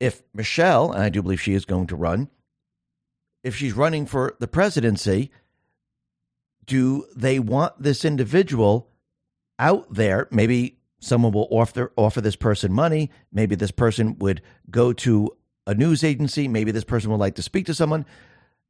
if 0.00 0.22
Michelle, 0.34 0.92
and 0.92 1.02
I 1.02 1.08
do 1.08 1.22
believe 1.22 1.40
she 1.40 1.54
is 1.54 1.64
going 1.64 1.86
to 1.88 1.96
run, 1.96 2.28
if 3.42 3.56
she's 3.56 3.72
running 3.72 4.06
for 4.06 4.34
the 4.38 4.48
presidency, 4.48 5.30
do 6.64 7.06
they 7.14 7.38
want 7.38 7.80
this 7.80 8.04
individual 8.04 8.88
out 9.58 9.92
there? 9.92 10.28
Maybe 10.30 10.78
someone 10.98 11.32
will 11.32 11.48
offer 11.50 11.92
offer 11.96 12.20
this 12.20 12.36
person 12.36 12.72
money. 12.72 13.10
Maybe 13.32 13.54
this 13.54 13.70
person 13.70 14.18
would 14.18 14.42
go 14.68 14.92
to 14.94 15.36
a 15.66 15.74
news 15.74 16.02
agency. 16.02 16.48
Maybe 16.48 16.72
this 16.72 16.84
person 16.84 17.10
would 17.10 17.20
like 17.20 17.36
to 17.36 17.42
speak 17.42 17.66
to 17.66 17.74
someone 17.74 18.04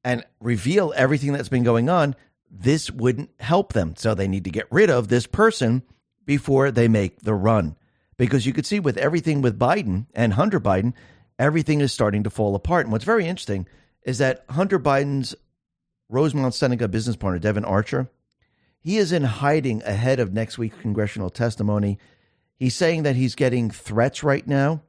and 0.05 0.25
reveal 0.41 0.93
everything 0.95 1.33
that's 1.33 1.49
been 1.49 1.65
going 1.65 1.89
on 1.89 2.15
this 2.51 2.91
wouldn't 2.91 3.31
help 3.41 3.73
them. 3.73 3.95
So 3.97 4.15
they 4.15 4.29
need 4.29 4.45
to 4.45 4.51
get 4.51 4.67
rid 4.71 4.91
of 4.91 5.09
this 5.09 5.27
person 5.27 5.83
before 6.25 6.71
they 6.71 6.89
make 6.89 7.21
the 7.21 7.35
run. 7.35 7.77
Because 8.17 8.47
you 8.47 8.53
could 8.53 8.67
see 8.67 8.81
with 8.81 8.97
everything 8.97 9.43
with 9.43 9.59
Biden 9.59 10.07
and 10.15 10.33
Hunter 10.35 10.61
Biden, 10.61 10.95
everything 11.39 11.81
is 11.81 11.93
starting 11.93 12.23
to 12.25 12.31
fall 12.31 12.55
apart. 12.55 12.87
And 12.87 12.93
what's 12.93 13.05
very 13.05 13.27
interesting 13.27 13.67
is 14.03 14.19
that 14.19 14.45
Hunter 14.51 14.79
Biden's 14.79 15.35
Rosemont 16.09 16.55
Seneca 16.55 16.89
business 16.89 17.17
partner, 17.17 17.39
Devon 17.39 17.65
Archer, 17.65 18.09
he 18.79 18.99
is 18.99 19.13
in 19.13 19.25
hiding 19.25 19.83
ahead 19.83 20.21
of 20.21 20.33
next 20.33 20.59
week's 20.59 20.79
congressional 20.81 21.31
testimony. 21.31 21.99
He's 22.57 22.75
saying 22.75 23.03
that 23.03 23.17
he's 23.17 23.35
getting 23.35 23.71
threats 23.71 24.23
right 24.23 24.47
now 24.47 24.83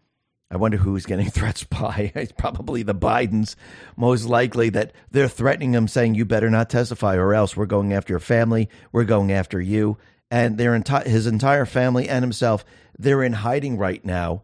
I 0.49 0.57
wonder 0.57 0.77
who's 0.77 1.05
getting 1.05 1.29
threats 1.29 1.63
by. 1.63 2.11
It's 2.15 2.31
probably 2.31 2.83
the 2.83 2.95
Bidens, 2.95 3.55
most 3.95 4.25
likely, 4.25 4.69
that 4.69 4.93
they're 5.11 5.27
threatening 5.27 5.73
him, 5.73 5.87
saying, 5.87 6.15
You 6.15 6.25
better 6.25 6.49
not 6.49 6.69
testify, 6.69 7.15
or 7.15 7.33
else 7.33 7.57
we're 7.57 7.65
going 7.65 7.93
after 7.93 8.13
your 8.13 8.19
family, 8.19 8.69
we're 8.91 9.03
going 9.03 9.31
after 9.31 9.59
you. 9.59 9.97
And 10.29 10.57
their 10.57 10.77
enti- 10.77 11.05
his 11.05 11.27
entire 11.27 11.65
family 11.65 12.09
and 12.09 12.23
himself, 12.23 12.65
they're 12.97 13.23
in 13.23 13.33
hiding 13.33 13.77
right 13.77 14.03
now 14.03 14.43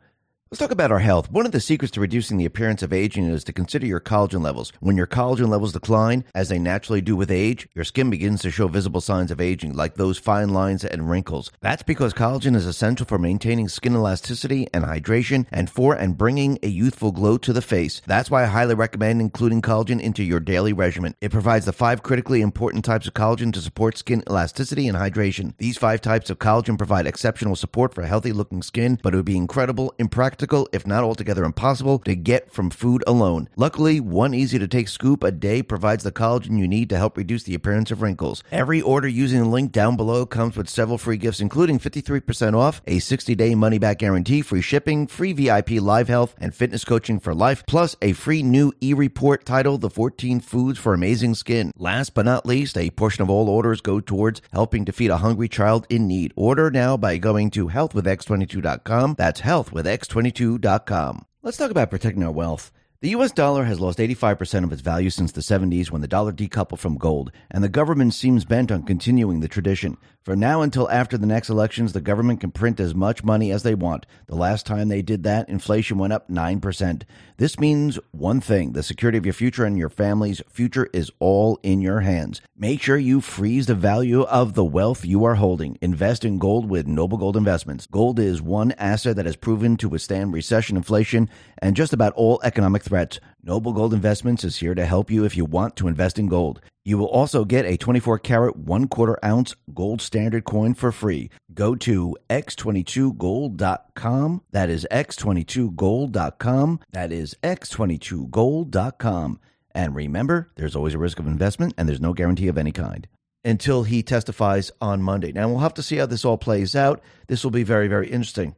Let's 0.54 0.60
talk 0.60 0.70
about 0.70 0.92
our 0.92 1.00
health. 1.00 1.32
One 1.32 1.48
of 1.48 1.52
the 1.52 1.60
secrets 1.60 1.90
to 1.94 2.00
reducing 2.00 2.38
the 2.38 2.46
appearance 2.46 2.84
of 2.84 2.94
aging 2.94 3.26
is 3.26 3.44
to 3.46 3.54
consider 3.54 3.88
your 3.88 4.00
collagen 4.00 4.44
levels. 4.44 4.72
When 4.82 4.96
your 4.96 5.08
collagen 5.08 5.48
levels 5.48 5.74
decline, 5.74 6.26
as 6.36 6.50
they 6.50 6.60
naturally 6.60 7.02
do 7.02 7.16
with 7.16 7.32
age, 7.32 7.68
your 7.74 7.84
skin 7.84 8.12
begins 8.12 8.44
to 8.44 8.52
show 8.52 8.68
visible 8.68 9.02
signs 9.02 9.32
of 9.32 9.42
aging, 9.42 9.74
like 9.74 9.96
those 9.96 10.20
fine 10.20 10.50
lines 10.50 10.86
and 10.86 11.10
wrinkles. 11.10 11.52
That's 11.62 11.82
because 11.82 12.14
collagen 12.14 12.56
is 12.56 12.68
essential 12.68 13.08
for 13.08 13.18
maintaining 13.18 13.68
skin 13.68 13.96
elasticity 13.96 14.68
and 14.72 14.86
hydration 14.86 15.48
and 15.52 15.72
for 15.72 15.96
and 15.96 16.20
bringing 16.20 16.60
a 16.62 16.68
youthful 16.68 17.12
glow 17.12 17.40
to 17.40 17.52
the 17.52 17.64
face. 17.64 18.04
That's 18.06 18.30
why 18.30 18.44
I 18.44 18.46
highly 18.46 18.76
recommend 18.76 19.22
including 19.22 19.64
collagen 19.64 20.00
into 20.00 20.22
your 20.22 20.40
daily 20.40 20.72
regimen. 20.72 21.16
It 21.20 21.32
provides 21.32 21.66
the 21.66 21.74
five 21.74 22.04
critically 22.04 22.42
important 22.42 22.86
types 22.86 23.08
of 23.08 23.16
collagen 23.16 23.52
to 23.54 23.60
support 23.60 23.98
skin 23.98 24.22
elasticity 24.30 24.88
and 24.88 25.00
hydration. 25.00 25.58
These 25.58 25.80
five 25.80 26.00
types 26.00 26.30
of 26.30 26.38
collagen 26.38 26.78
provide 26.78 27.08
exceptional 27.08 27.56
support 27.56 27.96
for 27.96 28.04
healthy 28.04 28.32
looking 28.32 28.62
skin, 28.62 29.00
but 29.02 29.16
it 29.16 29.18
would 29.18 29.26
be 29.26 29.36
incredible, 29.36 29.96
impractical, 29.98 30.43
if 30.74 30.86
not 30.86 31.04
altogether 31.04 31.44
impossible, 31.44 32.00
to 32.00 32.16
get 32.16 32.52
from 32.52 32.70
food 32.70 33.04
alone. 33.08 33.48
Luckily, 33.56 34.00
one 34.00 34.34
easy 34.34 34.60
to 34.60 34.68
take 34.68 34.88
scoop 34.88 35.24
a 35.24 35.32
day 35.32 35.64
provides 35.64 36.04
the 36.04 36.12
collagen 36.12 36.60
you 36.60 36.68
need 36.68 36.90
to 36.90 36.98
help 36.98 37.18
reduce 37.18 37.44
the 37.44 37.56
appearance 37.56 37.92
of 37.92 38.02
wrinkles. 38.02 38.44
Every 38.52 38.82
order 38.82 39.08
using 39.08 39.42
the 39.42 39.48
link 39.48 39.72
down 39.72 39.96
below 39.96 40.26
comes 40.26 40.58
with 40.58 40.70
several 40.70 40.98
free 40.98 41.18
gifts, 41.18 41.40
including 41.40 41.80
53% 41.80 42.56
off, 42.56 42.82
a 42.88 43.00
60 43.00 43.36
day 43.36 43.56
money 43.56 43.78
back 43.78 44.00
guarantee, 44.00 44.42
free 44.42 44.62
shipping, 44.62 45.08
free 45.08 45.32
VIP 45.32 45.72
live 45.72 46.08
health 46.08 46.36
and 46.40 46.54
fitness 46.54 46.84
coaching 46.84 47.20
for 47.20 47.34
life, 47.34 47.64
plus 47.68 47.96
a 48.02 48.14
free 48.14 48.44
new 48.44 48.74
e 48.82 48.94
report 48.94 49.46
titled 49.46 49.82
The 49.82 49.90
14 49.90 50.40
Foods 50.40 50.80
for 50.80 50.94
Amazing 50.94 51.36
Skin. 51.36 51.72
Last 51.78 52.14
but 52.14 52.26
not 52.26 52.46
least, 52.46 52.78
a 52.78 52.90
portion 52.90 53.22
of 53.22 53.30
all 53.30 53.50
orders 53.50 53.82
go 53.82 54.00
towards 54.00 54.42
helping 54.52 54.86
to 54.86 54.92
feed 54.92 55.12
a 55.12 55.18
hungry 55.18 55.48
child 55.48 55.88
in 55.90 56.08
need. 56.08 56.34
Order 56.36 56.70
now 56.72 56.98
by 56.98 57.18
going 57.18 57.50
to 57.52 57.70
healthwithx22.com. 57.70 59.16
That's 59.18 59.42
healthwithx22 59.42 60.23
22.com. 60.24 61.26
Let's 61.42 61.58
talk 61.58 61.72
about 61.72 61.90
protecting 61.90 62.24
our 62.24 62.32
wealth. 62.32 62.72
The 63.02 63.10
US 63.10 63.34
dollar 63.34 63.66
has 63.66 63.82
lost 63.82 64.00
85% 64.00 64.64
of 64.64 64.72
its 64.72 64.82
value 64.82 65.10
since 65.10 65.34
the 65.34 65.42
70s 65.42 65.92
when 65.92 66.02
the 66.02 66.08
dollar 66.08 66.32
decoupled 66.32 66.80
from 66.80 66.98
gold, 66.98 67.34
and 67.52 67.62
the 67.62 67.70
government 67.70 68.14
seems 68.14 68.46
bent 68.46 68.72
on 68.72 68.84
continuing 68.84 69.42
the 69.42 69.50
tradition. 69.50 69.98
From 70.24 70.40
now 70.40 70.62
until 70.62 70.90
after 70.90 71.18
the 71.18 71.28
next 71.28 71.50
elections, 71.50 71.92
the 71.92 72.00
government 72.00 72.40
can 72.40 72.52
print 72.52 72.80
as 72.80 72.96
much 72.96 73.26
money 73.26 73.52
as 73.52 73.64
they 73.64 73.76
want. 73.76 74.06
The 74.28 74.38
last 74.38 74.66
time 74.66 74.88
they 74.88 75.02
did 75.02 75.24
that, 75.24 75.50
inflation 75.50 75.98
went 75.98 76.14
up 76.14 76.30
9%. 76.30 77.04
This 77.36 77.60
means 77.60 78.00
one 78.12 78.40
thing 78.40 78.72
the 78.72 78.84
security 78.84 79.18
of 79.18 79.26
your 79.26 79.34
future 79.34 79.66
and 79.66 79.78
your 79.78 79.90
family's 79.90 80.42
future 80.48 80.88
is 80.94 81.12
all 81.20 81.60
in 81.62 81.82
your 81.82 82.00
hands. 82.00 82.40
Make 82.56 82.82
sure 82.82 82.96
you 82.96 83.20
freeze 83.20 83.66
the 83.66 83.76
value 83.76 84.22
of 84.22 84.54
the 84.54 84.64
wealth 84.64 85.04
you 85.04 85.26
are 85.26 85.36
holding. 85.36 85.78
Invest 85.82 86.24
in 86.24 86.38
gold 86.38 86.70
with 86.70 86.88
Noble 86.88 87.18
Gold 87.18 87.36
Investments. 87.36 87.86
Gold 87.88 88.18
is 88.18 88.42
one 88.42 88.72
asset 88.74 89.18
that 89.18 89.26
has 89.26 89.36
proven 89.36 89.76
to 89.76 89.90
withstand 89.90 90.32
recession, 90.32 90.78
inflation, 90.78 91.30
and 91.58 91.76
just 91.76 91.92
about 91.92 92.14
all 92.14 92.40
economic 92.46 92.84
threats. 92.84 93.20
Noble 93.44 93.74
Gold 93.74 93.94
Investments 93.94 94.46
is 94.46 94.56
here 94.56 94.74
to 94.74 94.86
help 94.86 95.12
you 95.12 95.26
if 95.26 95.36
you 95.36 95.44
want 95.44 95.76
to 95.76 95.90
invest 95.90 96.18
in 96.18 96.28
gold. 96.30 96.62
You 96.86 96.98
will 96.98 97.08
also 97.08 97.46
get 97.46 97.66
a 97.66 97.78
24 97.78 98.20
karat, 98.20 98.58
one 98.58 98.90
quarter 98.90 99.18
ounce 99.24 99.56
gold 99.74 100.02
standard 100.02 100.44
coin 100.44 100.74
for 100.74 100.92
free. 100.92 101.30
Go 101.54 101.76
to 101.76 102.18
x22gold.com. 102.30 104.42
That 104.52 104.70
is 104.70 104.86
x22gold.com. 104.92 106.80
That 106.92 107.14
is 107.14 107.36
x22gold.com. 107.42 109.40
And 109.76 109.96
remember, 109.96 110.52
there's 110.56 110.76
always 110.76 110.94
a 110.94 111.00
risk 111.00 111.20
of 111.20 111.28
investment 111.28 111.74
and 111.78 111.88
there's 111.88 112.02
no 112.02 112.12
guarantee 112.14 112.48
of 112.48 112.58
any 112.58 112.74
kind 112.74 113.08
until 113.46 113.84
he 113.84 114.04
testifies 114.04 114.72
on 114.82 115.02
Monday. 115.02 115.32
Now, 115.32 115.48
we'll 115.50 115.60
have 115.60 115.74
to 115.76 115.84
see 115.84 115.98
how 115.98 116.06
this 116.06 116.26
all 116.26 116.38
plays 116.38 116.76
out. 116.76 117.02
This 117.28 117.44
will 117.44 117.52
be 117.52 117.64
very, 117.64 117.88
very 117.88 118.10
interesting. 118.10 118.56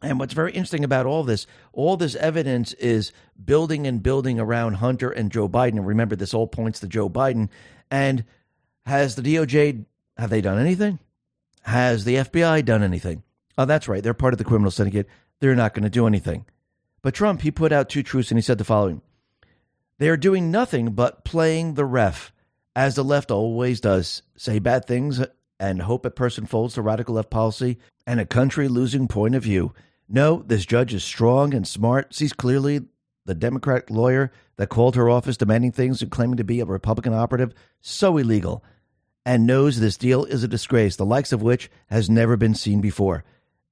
And 0.00 0.20
what's 0.20 0.34
very 0.34 0.52
interesting 0.52 0.84
about 0.84 1.06
all 1.06 1.24
this, 1.24 1.46
all 1.72 1.96
this 1.96 2.14
evidence 2.16 2.72
is 2.74 3.12
building 3.44 3.86
and 3.86 4.02
building 4.02 4.38
around 4.38 4.74
Hunter 4.74 5.10
and 5.10 5.32
Joe 5.32 5.48
Biden. 5.48 5.76
And 5.76 5.86
remember, 5.86 6.14
this 6.14 6.34
all 6.34 6.46
points 6.46 6.80
to 6.80 6.86
Joe 6.86 7.08
Biden. 7.08 7.48
And 7.90 8.24
has 8.86 9.16
the 9.16 9.22
DOJ, 9.22 9.84
have 10.16 10.30
they 10.30 10.40
done 10.40 10.58
anything? 10.58 10.98
Has 11.62 12.04
the 12.04 12.16
FBI 12.16 12.64
done 12.64 12.82
anything? 12.82 13.22
Oh, 13.56 13.64
that's 13.64 13.88
right. 13.88 14.02
They're 14.02 14.14
part 14.14 14.34
of 14.34 14.38
the 14.38 14.44
criminal 14.44 14.70
syndicate. 14.70 15.08
They're 15.40 15.56
not 15.56 15.74
going 15.74 15.82
to 15.82 15.90
do 15.90 16.06
anything. 16.06 16.46
But 17.02 17.14
Trump, 17.14 17.42
he 17.42 17.50
put 17.50 17.72
out 17.72 17.88
two 17.88 18.02
truths 18.02 18.30
and 18.30 18.38
he 18.38 18.42
said 18.42 18.58
the 18.58 18.64
following 18.64 19.02
They 19.98 20.08
are 20.08 20.16
doing 20.16 20.50
nothing 20.50 20.92
but 20.92 21.24
playing 21.24 21.74
the 21.74 21.84
ref, 21.84 22.32
as 22.76 22.94
the 22.94 23.04
left 23.04 23.30
always 23.30 23.80
does 23.80 24.22
say 24.36 24.60
bad 24.60 24.86
things 24.86 25.20
and 25.60 25.82
hope 25.82 26.04
a 26.04 26.10
person 26.10 26.46
folds 26.46 26.74
to 26.74 26.82
radical 26.82 27.16
left 27.16 27.30
policy 27.30 27.78
and 28.06 28.20
a 28.20 28.26
country 28.26 28.68
losing 28.68 29.08
point 29.08 29.34
of 29.34 29.42
view. 29.42 29.74
No, 30.08 30.42
this 30.46 30.64
judge 30.64 30.94
is 30.94 31.04
strong 31.04 31.52
and 31.52 31.66
smart, 31.66 32.14
sees 32.14 32.32
clearly 32.32 32.80
the 33.26 33.34
Democratic 33.34 33.90
lawyer 33.90 34.32
that 34.56 34.70
called 34.70 34.96
her 34.96 35.10
office 35.10 35.36
demanding 35.36 35.72
things 35.72 36.00
and 36.00 36.10
claiming 36.10 36.38
to 36.38 36.44
be 36.44 36.60
a 36.60 36.64
Republican 36.64 37.12
operative 37.12 37.52
so 37.80 38.16
illegal, 38.16 38.64
and 39.26 39.46
knows 39.46 39.78
this 39.78 39.98
deal 39.98 40.24
is 40.24 40.42
a 40.42 40.48
disgrace, 40.48 40.96
the 40.96 41.04
likes 41.04 41.32
of 41.32 41.42
which 41.42 41.70
has 41.88 42.08
never 42.08 42.36
been 42.36 42.54
seen 42.54 42.80
before. 42.80 43.24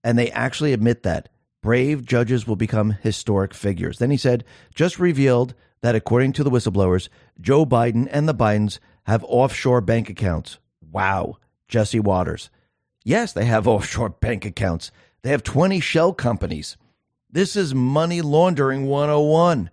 And 0.04 0.18
they 0.18 0.30
actually 0.30 0.74
admit 0.74 1.02
that. 1.04 1.30
Brave 1.62 2.04
judges 2.04 2.46
will 2.46 2.56
become 2.56 2.90
historic 2.90 3.54
figures. 3.54 3.98
Then 3.98 4.10
he 4.10 4.18
said, 4.18 4.44
just 4.74 5.00
revealed 5.00 5.54
that 5.80 5.94
according 5.94 6.32
to 6.34 6.44
the 6.44 6.50
whistleblowers, 6.50 7.08
Joe 7.40 7.64
Biden 7.64 8.06
and 8.10 8.28
the 8.28 8.34
Bidens 8.34 8.78
have 9.04 9.24
offshore 9.24 9.80
bank 9.80 10.10
accounts. 10.10 10.58
Wow, 10.92 11.38
Jesse 11.66 12.00
Watters. 12.00 12.50
Yes, 13.04 13.32
they 13.32 13.46
have 13.46 13.66
offshore 13.68 14.10
bank 14.10 14.44
accounts. 14.44 14.90
They 15.22 15.30
have 15.30 15.42
20 15.42 15.80
shell 15.80 16.12
companies. 16.12 16.76
This 17.30 17.56
is 17.56 17.74
money 17.74 18.22
laundering 18.22 18.86
101. 18.86 19.70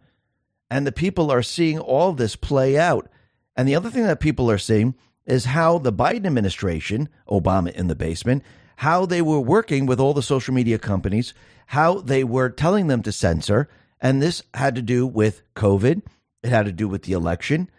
And 0.69 0.87
the 0.87 0.91
people 0.91 1.31
are 1.31 1.43
seeing 1.43 1.79
all 1.79 2.13
this 2.13 2.35
play 2.35 2.77
out. 2.77 3.09
And 3.55 3.67
the 3.67 3.75
other 3.75 3.89
thing 3.89 4.03
that 4.03 4.19
people 4.19 4.49
are 4.49 4.57
seeing 4.57 4.95
is 5.25 5.45
how 5.45 5.77
the 5.77 5.93
Biden 5.93 6.25
administration, 6.25 7.09
Obama 7.29 7.71
in 7.71 7.87
the 7.87 7.95
basement, 7.95 8.43
how 8.77 9.05
they 9.05 9.21
were 9.21 9.39
working 9.39 9.85
with 9.85 9.99
all 9.99 10.13
the 10.13 10.21
social 10.21 10.53
media 10.53 10.79
companies, 10.79 11.33
how 11.67 12.01
they 12.01 12.23
were 12.23 12.49
telling 12.49 12.87
them 12.87 13.01
to 13.03 13.11
censor. 13.11 13.69
And 14.01 14.21
this 14.21 14.43
had 14.53 14.75
to 14.75 14.81
do 14.81 15.05
with 15.05 15.43
COVID, 15.55 16.01
it 16.41 16.49
had 16.49 16.65
to 16.65 16.71
do 16.71 16.87
with 16.87 17.03
the 17.03 17.13
election. 17.13 17.69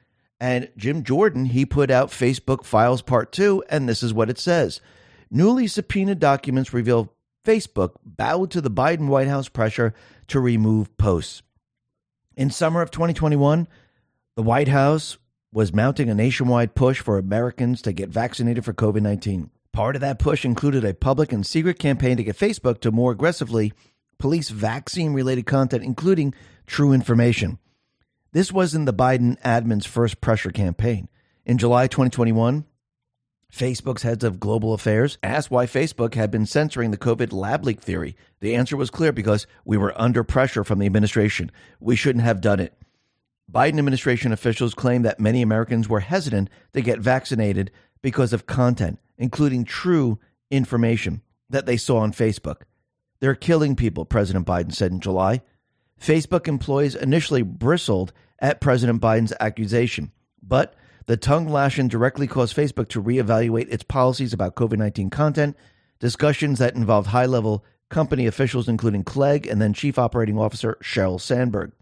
And 0.41 0.71
Jim 0.77 1.05
Jordan, 1.05 1.47
he 1.47 1.67
put 1.67 1.91
out 1.91 2.11
Facebook 2.11 2.65
Files 2.65 3.03
Part 3.03 3.33
2, 3.33 3.65
and 3.69 3.89
this 3.89 4.03
is 4.03 4.15
what 4.15 4.31
it 4.31 4.39
says 4.39 4.81
Newly 5.31 5.67
subpoenaed 5.67 6.21
documents 6.21 6.73
reveal 6.73 7.13
Facebook 7.45 7.93
bowed 8.05 8.51
to 8.53 8.61
the 8.61 8.71
Biden 8.71 9.09
White 9.09 9.29
House 9.29 9.49
pressure 9.49 9.95
to 10.29 10.41
remove 10.41 10.97
posts. 10.97 11.43
In 12.37 12.51
summer 12.51 12.81
of 12.81 12.91
2021, 12.91 13.69
the 14.35 14.43
White 14.43 14.69
House 14.69 15.19
was 15.53 15.73
mounting 15.73 16.09
a 16.09 16.15
nationwide 16.15 16.75
push 16.75 17.01
for 17.01 17.17
Americans 17.17 17.81
to 17.83 17.93
get 17.93 18.09
vaccinated 18.09 18.65
for 18.65 18.73
COVID 18.73 19.03
19. 19.03 19.51
Part 19.73 19.95
of 19.95 20.01
that 20.01 20.19
push 20.19 20.45
included 20.45 20.85
a 20.85 20.95
public 20.95 21.33
and 21.33 21.47
secret 21.47 21.79
campaign 21.79 22.17
to 22.17 22.25
get 22.25 22.37
Facebook 22.37 22.81
to 22.81 22.91
more 22.91 23.13
aggressively 23.13 23.73
police 24.19 24.49
vaccine 24.49 25.13
related 25.13 25.47
content, 25.47 25.85
including 25.85 26.35
true 26.67 26.93
information. 26.93 27.59
This 28.33 28.51
wasn't 28.51 28.87
the 28.87 28.95
Biden 28.95 29.41
admin's 29.43 29.87
first 29.87 30.21
pressure 30.21 30.51
campaign. 30.51 31.09
In 31.45 31.59
July 31.59 31.89
2021, 31.89 32.65
Facebook's 33.55 34.03
heads 34.03 34.25
of 34.25 34.41
global 34.41 34.75
affairs 34.75 35.17
asked 35.23 35.49
why 35.49 35.65
Facebook 35.65 36.15
had 36.15 36.29
been 36.29 36.45
censoring 36.45 36.91
the 36.91 36.99
COVID 36.99 37.33
lab 37.33 37.65
leak 37.65 37.81
theory. 37.81 38.17
The 38.41 38.57
answer 38.57 38.77
was 38.77 38.91
clear 38.91 39.13
because 39.13 39.47
we 39.65 39.77
were 39.77 39.95
under 40.01 40.25
pressure 40.25 40.65
from 40.65 40.81
the 40.81 40.87
administration. 40.87 41.53
We 41.79 41.95
shouldn't 41.95 42.25
have 42.25 42.41
done 42.41 42.59
it. 42.59 42.77
Biden 43.51 43.79
administration 43.79 44.33
officials 44.33 44.75
claim 44.75 45.03
that 45.03 45.21
many 45.21 45.41
Americans 45.41 45.89
were 45.89 46.01
hesitant 46.01 46.51
to 46.73 46.83
get 46.83 46.99
vaccinated 46.99 47.71
because 48.03 48.33
of 48.33 48.47
content, 48.47 48.99
including 49.19 49.65
true 49.65 50.19
information 50.51 51.23
that 51.49 51.65
they 51.65 51.77
saw 51.77 51.99
on 51.99 52.11
Facebook. 52.11 52.63
They're 53.21 53.37
killing 53.37 53.77
people, 53.77 54.05
President 54.05 54.49
Biden 54.49 54.75
said 54.75 54.91
in 54.91 54.99
July. 54.99 55.43
Facebook 56.01 56.49
employees 56.49 56.97
initially 56.97 57.43
bristled 57.43 58.13
at 58.41 58.61
President 58.61 59.01
Biden's 59.01 59.33
accusation, 59.39 60.11
but 60.43 60.75
the 61.07 61.17
tongue 61.17 61.49
lashing 61.49 61.89
directly 61.89 62.27
caused 62.27 62.57
Facebook 62.57 62.89
to 62.89 63.03
reevaluate 63.03 63.69
its 63.71 63.83
policies 63.83 64.33
about 64.33 64.55
COVID 64.55 64.79
19 64.79 65.11
content. 65.11 65.57
Discussions 66.01 66.59
that 66.59 66.75
involved 66.75 67.09
high 67.09 67.27
level 67.27 67.65
company 67.89 68.27
officials, 68.27 68.69
including 68.69 69.05
Clegg 69.05 69.47
and 69.47 69.61
then 69.61 69.73
Chief 69.73 69.99
Operating 69.99 70.39
Officer 70.39 70.77
Sheryl 70.83 71.21
Sandberg. 71.21 71.73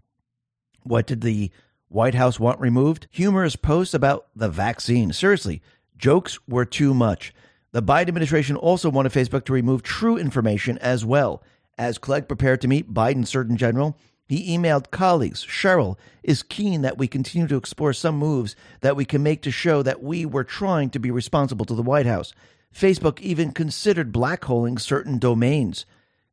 What 0.83 1.07
did 1.07 1.21
the 1.21 1.51
White 1.87 2.15
House 2.15 2.39
want 2.39 2.59
removed? 2.59 3.07
Humorous 3.11 3.55
posts 3.55 3.93
about 3.93 4.27
the 4.35 4.49
vaccine. 4.49 5.13
Seriously, 5.13 5.61
jokes 5.97 6.39
were 6.47 6.65
too 6.65 6.93
much. 6.93 7.33
The 7.71 7.81
Biden 7.81 8.09
administration 8.09 8.55
also 8.55 8.89
wanted 8.89 9.11
Facebook 9.11 9.45
to 9.45 9.53
remove 9.53 9.81
true 9.81 10.17
information 10.17 10.77
as 10.79 11.05
well. 11.05 11.41
As 11.77 11.97
Clegg 11.97 12.27
prepared 12.27 12.61
to 12.61 12.67
meet 12.67 12.93
Biden's 12.93 13.29
Surgeon 13.29 13.57
General, 13.57 13.97
he 14.33 14.57
emailed 14.57 14.89
colleagues. 14.89 15.45
Sheryl 15.45 15.97
is 16.23 16.41
keen 16.41 16.81
that 16.81 16.97
we 16.97 17.07
continue 17.07 17.47
to 17.47 17.55
explore 17.55 17.93
some 17.93 18.17
moves 18.17 18.55
that 18.81 18.95
we 18.95 19.05
can 19.05 19.21
make 19.21 19.43
to 19.43 19.51
show 19.51 19.83
that 19.83 20.01
we 20.01 20.25
were 20.25 20.43
trying 20.43 20.89
to 20.89 20.99
be 20.99 21.11
responsible 21.11 21.65
to 21.65 21.75
the 21.75 21.83
White 21.83 22.07
House. 22.07 22.33
Facebook 22.73 23.19
even 23.19 23.51
considered 23.51 24.11
blackholing 24.11 24.79
certain 24.79 25.19
domains. 25.19 25.85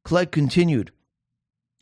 Clegg 0.05 0.31
continued 0.31 0.93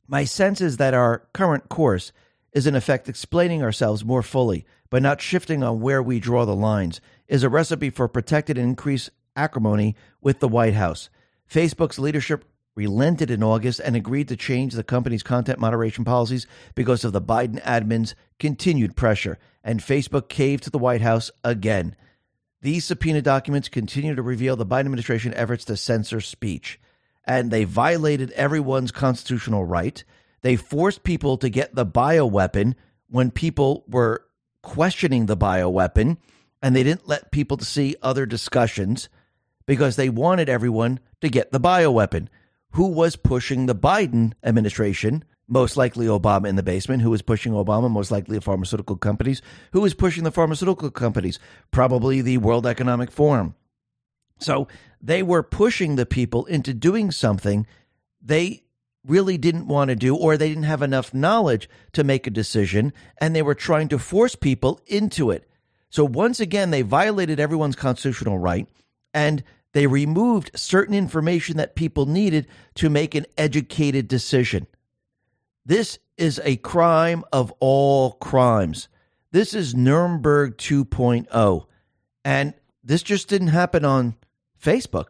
My 0.09 0.25
sense 0.25 0.61
is 0.61 0.79
that 0.79 0.95
our 0.95 1.29
current 1.33 1.69
course 1.69 2.11
is 2.53 2.67
in 2.67 2.75
effect 2.75 3.09
explaining 3.09 3.63
ourselves 3.63 4.05
more 4.05 4.23
fully, 4.23 4.67
but 4.91 5.03
not 5.03 5.21
shifting 5.21 5.63
on 5.63 5.81
where 5.81 6.03
we 6.03 6.19
draw 6.19 6.45
the 6.45 6.57
lines, 6.57 7.01
is 7.29 7.45
a 7.45 7.49
recipe 7.49 7.91
for 7.91 8.09
protected 8.09 8.59
and 8.59 8.71
increased 8.71 9.11
acrimony 9.37 9.95
with 10.21 10.41
the 10.41 10.49
White 10.49 10.75
House. 10.75 11.11
Facebook's 11.49 11.99
leadership 11.99 12.45
relented 12.79 13.29
in 13.29 13.43
August 13.43 13.81
and 13.81 13.97
agreed 13.97 14.29
to 14.29 14.37
change 14.37 14.73
the 14.73 14.85
company's 14.85 15.25
content 15.25 15.59
moderation 15.59 16.05
policies 16.05 16.47
because 16.77 17.05
of 17.05 17.13
the 17.13 17.21
Biden 17.21 17.61
admin's 17.65 18.15
continued 18.39 18.95
pressure, 18.95 19.37
and 19.65 19.81
Facebook 19.81 20.29
caved 20.29 20.63
to 20.63 20.71
the 20.71 20.79
White 20.79 21.01
House 21.01 21.33
again. 21.43 21.97
These 22.63 22.85
subpoena 22.85 23.21
documents 23.21 23.69
continue 23.69 24.15
to 24.15 24.23
reveal 24.23 24.55
the 24.55 24.65
Biden 24.65 24.87
administration 24.87 25.35
efforts 25.35 25.65
to 25.65 25.77
censor 25.77 26.21
speech, 26.21 26.79
and 27.25 27.51
they 27.51 27.65
violated 27.65 28.31
everyone's 28.31 28.93
constitutional 28.93 29.65
right. 29.65 30.05
They 30.43 30.55
forced 30.55 31.03
people 31.03 31.37
to 31.39 31.49
get 31.49 31.75
the 31.75 31.85
bioweapon 31.85 32.77
when 33.11 33.33
people 33.33 33.87
were 33.89 34.25
questioning 34.63 35.27
the 35.27 35.37
bioweapon, 35.37 36.19
and 36.63 36.77
they 36.77 36.85
didn't 36.85 37.09
let 37.09 37.33
people 37.33 37.57
to 37.57 37.65
see 37.65 37.97
other 38.03 38.25
discussions 38.25 39.09
because 39.67 39.97
they 39.97 40.09
wanted 40.09 40.49
everyone 40.49 41.01
to 41.23 41.29
get 41.29 41.51
the 41.51 41.59
bioweapon. 41.59 42.29
Who 42.73 42.89
was 42.89 43.17
pushing 43.17 43.67
the 43.67 43.75
Biden 43.75 44.33
administration? 44.43 45.25
Most 45.49 45.77
likely 45.77 46.07
Obama 46.07 46.47
in 46.49 46.57
the 46.57 46.63
basement. 46.63 47.03
Who 47.03 47.11
was 47.11 47.23
pushing 47.23 47.53
Obama? 47.53 47.91
Most 47.91 48.11
likely 48.11 48.37
the 48.37 48.43
pharmaceutical 48.43 48.97
companies. 48.97 49.41
Who 49.73 49.81
was 49.81 49.95
pushing 49.95 50.25
the 50.25 50.31
pharmaceutical 50.31 50.91
companies? 50.91 51.39
Probably 51.71 52.21
the 52.21 52.39
World 52.39 52.67
Economic 52.67 53.11
Forum. 53.11 53.55
So 54.39 54.69
they 55.01 55.23
were 55.23 55.43
pushing 55.43 55.97
the 55.97 56.07
people 56.07 56.45
into 56.47 56.75
doing 56.75 57.11
something 57.11 57.67
they 58.21 58.65
really 59.07 59.39
didn't 59.39 59.69
want 59.69 59.89
to 59.89 59.97
do, 59.97 60.15
or 60.15 60.37
they 60.37 60.49
didn't 60.49 60.65
have 60.65 60.83
enough 60.83 61.15
knowledge 61.15 61.69
to 61.93 62.05
make 62.05 62.27
a 62.27 62.31
decision, 62.31 62.93
and 63.21 63.35
they 63.35 63.43
were 63.43 63.55
trying 63.55 63.89
to 63.89 63.99
force 63.99 64.35
people 64.35 64.81
into 64.87 65.31
it. 65.31 65.49
So 65.89 66.05
once 66.05 66.41
again, 66.41 66.71
they 66.71 66.83
violated 66.83 67.41
everyone's 67.41 67.77
constitutional 67.77 68.39
right, 68.39 68.69
and 69.15 69.43
they 69.73 69.87
removed 69.87 70.51
certain 70.55 70.95
information 70.95 71.57
that 71.57 71.77
people 71.77 72.07
needed 72.07 72.47
to 72.75 72.89
make 72.89 73.15
an 73.15 73.27
educated 73.37 74.09
decision. 74.09 74.67
This 75.65 75.99
is 76.17 76.41
a 76.45 76.57
crime 76.57 77.25
of 77.33 77.53
all 77.61 78.13
crimes. 78.13 78.89
This 79.31 79.53
is 79.53 79.75
Nuremberg 79.75 80.57
2.0. 80.57 81.67
And 82.25 82.55
this 82.83 83.03
just 83.03 83.29
didn't 83.29 83.49
happen 83.49 83.85
on 83.85 84.17
Facebook. 84.63 85.07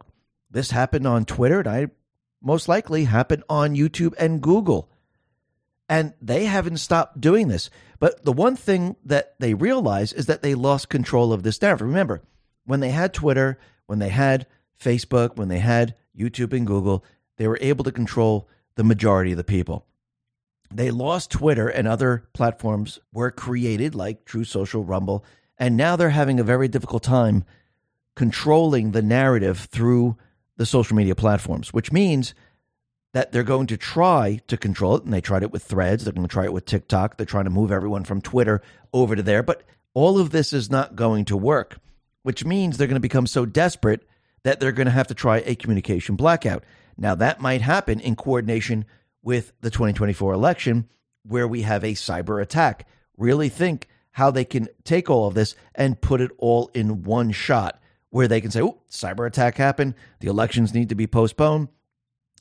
This 0.51 0.71
happened 0.71 1.07
on 1.07 1.25
Twitter, 1.25 1.61
and 1.61 1.69
I 1.69 1.87
most 2.43 2.69
likely 2.69 3.05
happened 3.05 3.45
on 3.49 3.77
YouTube 3.77 4.15
and 4.19 4.41
Google. 4.41 4.91
And 5.89 6.15
they 6.21 6.45
haven't 6.47 6.79
stopped 6.79 7.21
doing 7.21 7.49
this. 7.49 7.71
But 8.01 8.25
the 8.25 8.33
one 8.33 8.57
thing 8.57 8.97
that 9.05 9.35
they 9.39 9.55
realize 9.55 10.13
is 10.13 10.27
that 10.27 10.43
they 10.43 10.55
lost 10.55 10.89
control 10.89 11.33
of 11.33 11.43
this 11.43 11.61
narrative. 11.63 11.87
Remember, 11.87 12.23
when 12.65 12.81
they 12.81 12.91
had 12.91 13.15
Twitter, 13.15 13.59
when 13.89 13.99
they 13.99 14.11
had 14.11 14.47
Facebook, 14.80 15.36
when 15.36 15.49
they 15.49 15.59
had 15.59 15.97
YouTube 16.16 16.53
and 16.53 16.66
Google, 16.66 17.05
they 17.36 17.49
were 17.49 17.59
able 17.61 17.82
to 17.84 17.91
control 17.91 18.49
the 18.76 18.84
majority 18.84 19.32
of 19.32 19.36
the 19.36 19.45
people. 19.45 19.84
They 20.72 20.91
lost 20.91 21.30
Twitter 21.30 21.68
and 21.68 21.89
other 21.89 22.28
platforms 22.34 23.01
were 23.12 23.30
created 23.30 23.95
like 23.95 24.24
Truth 24.24 24.49
Social, 24.49 24.84
Rumble, 24.84 25.24
and 25.57 25.76
now 25.76 25.97
they're 25.97 26.11
having 26.11 26.39
a 26.39 26.45
very 26.45 26.68
difficult 26.68 27.03
time 27.03 27.45
controlling 28.14 28.93
the 28.93 29.03
narrative 29.03 29.68
through 29.70 30.16
the 30.57 30.66
social 30.66 30.97
media 30.97 31.14
platforms, 31.14 31.72
which 31.72 31.91
means 31.91 32.34
that 33.14 33.32
they're 33.32 33.43
going 33.43 33.66
to 33.68 33.76
try 33.76 34.41
to 34.49 34.57
control 34.57 34.97
it. 34.97 35.05
And 35.05 35.12
they 35.12 35.20
tried 35.20 35.43
it 35.43 35.51
with 35.51 35.62
threads. 35.62 36.05
They're 36.05 36.12
going 36.12 36.26
to 36.26 36.32
try 36.32 36.45
it 36.45 36.53
with 36.53 36.66
TikTok. 36.66 37.16
They're 37.16 37.26
trying 37.26 37.45
to 37.45 37.51
move 37.51 37.72
everyone 37.72 38.05
from 38.05 38.20
Twitter 38.20 38.61
over 38.93 39.16
to 39.16 39.22
there. 39.22 39.43
But 39.43 39.62
all 39.95 40.18
of 40.18 40.30
this 40.30 40.53
is 40.53 40.70
not 40.70 40.95
going 40.97 41.24
to 41.26 41.36
work, 41.36 41.78
which 42.23 42.45
means 42.45 42.77
they're 42.77 42.87
going 42.87 42.95
to 42.95 43.01
become 43.01 43.27
so 43.27 43.47
desperate 43.47 44.07
that 44.45 44.61
they're 44.61 44.73
going 44.73 44.87
to 44.87 44.93
have 44.93 45.09
to 45.09 45.14
try 45.14 45.39
a 45.39 45.55
communication 45.55 46.16
blackout. 46.16 46.64
Now, 46.97 47.14
that 47.16 47.41
might 47.41 47.61
happen 47.61 48.01
in 48.01 48.16
coordination 48.16 48.85
with 49.23 49.53
the 49.61 49.71
2024 49.71 50.33
election, 50.33 50.89
where 51.23 51.47
we 51.49 51.62
have 51.62 51.85
a 51.85 51.93
cyber 51.93 52.41
attack. 52.41 52.89
Really 53.16 53.49
think 53.49 53.89
how 54.12 54.31
they 54.31 54.45
can 54.45 54.69
take 54.85 55.11
all 55.11 55.27
of 55.27 55.35
this 55.35 55.55
and 55.75 56.01
put 56.01 56.21
it 56.21 56.31
all 56.39 56.71
in 56.75 57.03
one 57.03 57.31
shot 57.31 57.81
where 58.11 58.29
they 58.29 58.41
can 58.41 58.51
say, 58.51 58.62
oh, 58.62 58.79
cyber 58.91 59.27
attack 59.27 59.57
happened. 59.57 59.95
The 60.21 60.29
elections 60.29 60.75
need 60.75 60.89
to 60.89 60.95
be 60.95 61.07
postponed. 61.07 61.69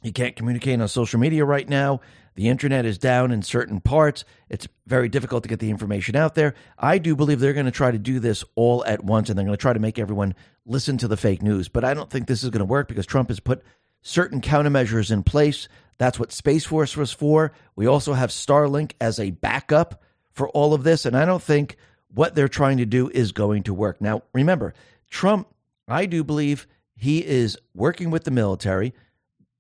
You 0.02 0.12
can't 0.12 0.36
communicate 0.36 0.80
on 0.80 0.88
social 0.88 1.20
media 1.20 1.44
right 1.44 1.68
now. 1.68 2.02
The 2.38 2.50
internet 2.50 2.86
is 2.86 3.00
down 3.00 3.32
in 3.32 3.42
certain 3.42 3.82
parts. 3.82 4.24
It's 4.48 4.68
very 4.86 5.10
difficult 5.10 5.42
to 5.44 5.50
get 5.50 5.60
the 5.60 5.72
information 5.72 6.16
out 6.16 6.36
there. 6.36 6.54
I 6.78 7.00
do 7.00 7.16
believe 7.16 7.40
they're 7.40 7.54
going 7.54 7.66
to 7.66 7.72
try 7.72 7.90
to 7.90 7.98
do 7.98 8.20
this 8.20 8.44
all 8.56 8.86
at 8.86 9.04
once 9.04 9.30
and 9.30 9.38
they're 9.38 9.46
going 9.46 9.58
to 9.58 9.62
try 9.62 9.74
to 9.74 9.80
make 9.80 9.98
everyone 9.98 10.36
listen 10.64 11.00
to 11.00 11.08
the 11.08 11.18
fake 11.18 11.42
news. 11.42 11.68
But 11.68 11.84
I 11.84 11.96
don't 11.96 12.12
think 12.12 12.28
this 12.28 12.44
is 12.44 12.52
going 12.52 12.60
to 12.60 12.66
work 12.66 12.88
because 12.88 13.08
Trump 13.08 13.30
has 13.30 13.40
put 13.40 13.64
certain 14.04 14.40
countermeasures 14.40 15.10
in 15.10 15.24
place. 15.24 15.68
That's 15.98 16.20
what 16.20 16.32
Space 16.32 16.64
Force 16.64 16.96
was 16.96 17.12
for. 17.12 17.54
We 17.76 17.88
also 17.88 18.14
have 18.14 18.30
Starlink 18.30 18.92
as 19.02 19.20
a 19.20 19.32
backup 19.32 20.04
for 20.32 20.48
all 20.50 20.76
of 20.76 20.84
this. 20.84 21.08
And 21.08 21.18
I 21.18 21.26
don't 21.26 21.42
think 21.42 21.76
what 22.14 22.36
they're 22.36 22.48
trying 22.48 22.78
to 22.78 22.86
do 22.86 23.10
is 23.10 23.32
going 23.32 23.64
to 23.64 23.74
work. 23.74 24.00
Now, 24.00 24.22
remember, 24.32 24.76
Trump 25.10 25.48
I 25.88 26.06
do 26.06 26.24
believe 26.24 26.68
he 26.96 27.26
is 27.26 27.58
working 27.74 28.12
with 28.12 28.26
the 28.26 28.32
military. 28.32 28.94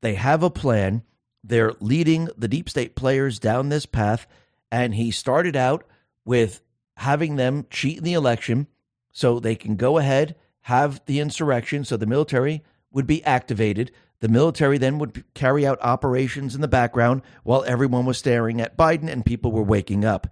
They 0.01 0.15
have 0.15 0.43
a 0.43 0.49
plan. 0.49 1.03
They're 1.43 1.73
leading 1.79 2.29
the 2.37 2.47
deep 2.47 2.69
state 2.69 2.95
players 2.95 3.39
down 3.39 3.69
this 3.69 3.85
path. 3.85 4.27
And 4.71 4.95
he 4.95 5.11
started 5.11 5.55
out 5.55 5.85
with 6.25 6.61
having 6.95 7.35
them 7.35 7.65
cheat 7.69 7.99
in 7.99 8.03
the 8.03 8.13
election 8.13 8.67
so 9.11 9.39
they 9.39 9.55
can 9.55 9.75
go 9.75 9.97
ahead, 9.97 10.35
have 10.61 11.01
the 11.05 11.19
insurrection, 11.19 11.85
so 11.85 11.95
the 11.95 12.05
military 12.05 12.63
would 12.91 13.07
be 13.07 13.23
activated. 13.23 13.91
The 14.19 14.27
military 14.27 14.77
then 14.77 14.97
would 14.99 15.23
carry 15.33 15.65
out 15.65 15.79
operations 15.81 16.55
in 16.55 16.61
the 16.61 16.67
background 16.67 17.21
while 17.43 17.63
everyone 17.65 18.05
was 18.05 18.17
staring 18.17 18.59
at 18.59 18.77
Biden 18.77 19.09
and 19.09 19.25
people 19.25 19.51
were 19.51 19.63
waking 19.63 20.03
up. 20.03 20.27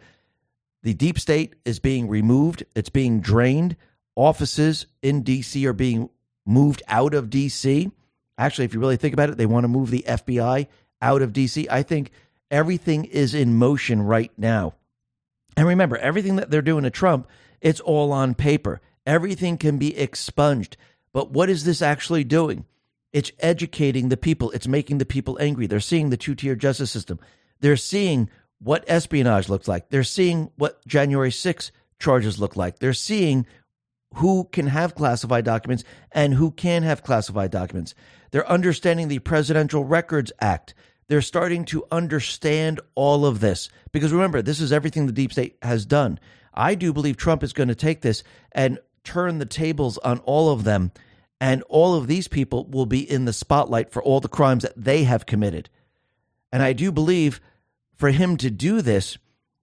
The 0.84 0.94
deep 0.94 1.20
state 1.20 1.56
is 1.66 1.80
being 1.80 2.08
removed, 2.08 2.64
it's 2.76 2.90
being 2.90 3.22
drained 3.22 3.76
offices 4.16 4.86
in 5.02 5.22
D.C. 5.22 5.66
are 5.68 5.74
being 5.74 6.10
moved 6.46 6.82
out 6.88 7.14
of 7.14 7.30
D.C. 7.30 7.92
Actually, 8.38 8.66
if 8.66 8.74
you 8.74 8.80
really 8.80 8.98
think 8.98 9.14
about 9.14 9.30
it, 9.30 9.38
they 9.38 9.46
want 9.46 9.64
to 9.64 9.70
move 9.70 9.92
the 9.92 10.06
FBI 10.08 10.68
out 11.02 11.22
of 11.22 11.34
D.C. 11.34 11.68
I 11.70 11.84
think 11.84 12.12
everything 12.52 13.06
is 13.06 13.34
in 13.34 13.58
motion 13.58 14.02
right 14.02 14.32
now. 14.38 14.74
And 15.58 15.68
remember, 15.68 15.98
everything 15.98 16.36
that 16.36 16.50
they're 16.50 16.62
doing 16.62 16.84
to 16.84 16.90
Trump, 16.90 17.28
it's 17.62 17.80
all 17.80 18.12
on 18.12 18.36
paper. 18.36 18.82
Everything 19.06 19.58
can 19.58 19.78
be 19.78 19.98
expunged. 19.98 20.78
But 21.14 21.32
what 21.32 21.50
is 21.50 21.64
this 21.64 21.82
actually 21.82 22.24
doing? 22.24 22.66
It's 23.14 23.32
educating 23.40 24.10
the 24.10 24.18
people. 24.18 24.52
It's 24.52 24.68
making 24.68 24.98
the 24.98 25.06
people 25.06 25.38
angry. 25.40 25.68
They're 25.68 25.80
seeing 25.80 26.10
the 26.10 26.18
two 26.18 26.36
tier 26.36 26.56
justice 26.56 26.92
system. 26.92 27.20
They're 27.62 27.78
seeing 27.78 28.30
what 28.60 28.84
espionage 28.88 29.48
looks 29.48 29.68
like. 29.68 29.90
They're 29.90 30.04
seeing 30.04 30.52
what 30.58 30.86
January 30.86 31.32
6 31.32 31.72
charges 32.00 32.40
look 32.40 32.56
like. 32.56 32.80
They're 32.80 32.94
seeing 32.94 33.46
who 34.16 34.46
can 34.52 34.68
have 34.68 34.96
classified 34.96 35.46
documents 35.46 35.84
and 36.12 36.34
who 36.34 36.52
can 36.52 36.84
have 36.84 37.04
classified 37.04 37.52
documents. 37.52 37.96
They're 38.36 38.52
understanding 38.52 39.08
the 39.08 39.20
Presidential 39.20 39.86
Records 39.86 40.30
Act. 40.42 40.74
They're 41.08 41.22
starting 41.22 41.64
to 41.68 41.86
understand 41.90 42.82
all 42.94 43.26
of 43.26 43.40
this 43.40 43.70
because 43.94 44.12
remember, 44.12 44.42
this 44.42 44.60
is 44.60 44.74
everything 44.74 45.06
the 45.06 45.14
deep 45.14 45.32
state 45.32 45.56
has 45.62 45.86
done. 45.86 46.20
I 46.54 46.76
do 46.76 46.92
believe 46.92 47.16
Trump 47.16 47.44
is 47.44 47.54
going 47.54 47.70
to 47.70 47.76
take 47.76 48.02
this 48.02 48.26
and 48.52 48.78
turn 49.06 49.38
the 49.38 49.46
tables 49.46 49.98
on 50.00 50.20
all 50.26 50.50
of 50.50 50.66
them, 50.66 50.92
and 51.40 51.64
all 51.70 51.96
of 51.96 52.08
these 52.08 52.28
people 52.28 52.66
will 52.66 52.86
be 52.86 53.10
in 53.10 53.24
the 53.24 53.32
spotlight 53.32 53.90
for 53.90 54.04
all 54.04 54.20
the 54.20 54.28
crimes 54.28 54.64
that 54.64 54.74
they 54.76 55.06
have 55.06 55.26
committed. 55.26 55.70
And 56.52 56.62
I 56.62 56.74
do 56.74 56.92
believe 56.92 57.40
for 57.96 58.10
him 58.10 58.36
to 58.36 58.52
do 58.52 58.82
this, 58.82 59.18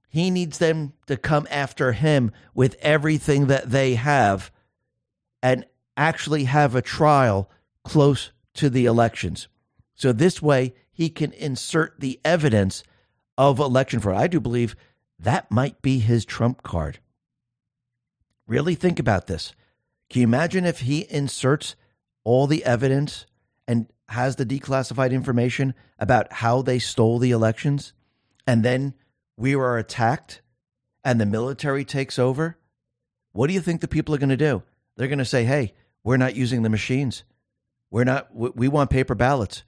he 0.08 0.30
needs 0.30 0.56
them 0.56 0.94
to 1.08 1.18
come 1.18 1.46
after 1.50 1.92
him 1.92 2.32
with 2.54 2.76
everything 2.80 3.48
that 3.48 3.70
they 3.70 3.96
have 3.96 4.50
and 5.42 5.66
actually 5.94 6.44
have 6.44 6.74
a 6.74 6.80
trial 6.80 7.50
close 7.84 8.30
to 8.54 8.70
the 8.70 8.86
elections. 8.86 9.48
So 9.94 10.12
this 10.12 10.42
way, 10.42 10.74
he 10.92 11.08
can 11.08 11.32
insert 11.32 12.00
the 12.00 12.20
evidence 12.24 12.82
of 13.38 13.58
election 13.58 14.00
fraud. 14.00 14.20
I 14.20 14.26
do 14.26 14.40
believe 14.40 14.76
that 15.18 15.50
might 15.50 15.80
be 15.82 15.98
his 15.98 16.24
trump 16.24 16.62
card. 16.62 16.98
Really 18.46 18.74
think 18.74 18.98
about 18.98 19.26
this. 19.26 19.54
Can 20.10 20.20
you 20.20 20.26
imagine 20.26 20.66
if 20.66 20.80
he 20.80 21.06
inserts 21.08 21.76
all 22.24 22.46
the 22.46 22.64
evidence 22.64 23.26
and 23.66 23.86
has 24.08 24.36
the 24.36 24.44
declassified 24.44 25.12
information 25.12 25.74
about 25.98 26.32
how 26.34 26.60
they 26.60 26.78
stole 26.78 27.18
the 27.18 27.30
elections 27.30 27.92
and 28.46 28.62
then 28.62 28.94
we 29.36 29.54
are 29.54 29.78
attacked 29.78 30.42
and 31.04 31.20
the 31.20 31.26
military 31.26 31.84
takes 31.84 32.18
over? 32.18 32.58
What 33.32 33.46
do 33.46 33.54
you 33.54 33.60
think 33.60 33.80
the 33.80 33.88
people 33.88 34.14
are 34.14 34.18
going 34.18 34.28
to 34.28 34.36
do? 34.36 34.62
They're 34.96 35.08
going 35.08 35.18
to 35.18 35.24
say, 35.24 35.44
hey, 35.44 35.72
we're 36.04 36.18
not 36.18 36.36
using 36.36 36.62
the 36.62 36.68
machines. 36.68 37.24
We're 37.92 38.04
not, 38.04 38.34
we 38.34 38.68
want 38.68 38.88
paper 38.88 39.14
ballots. 39.14 39.64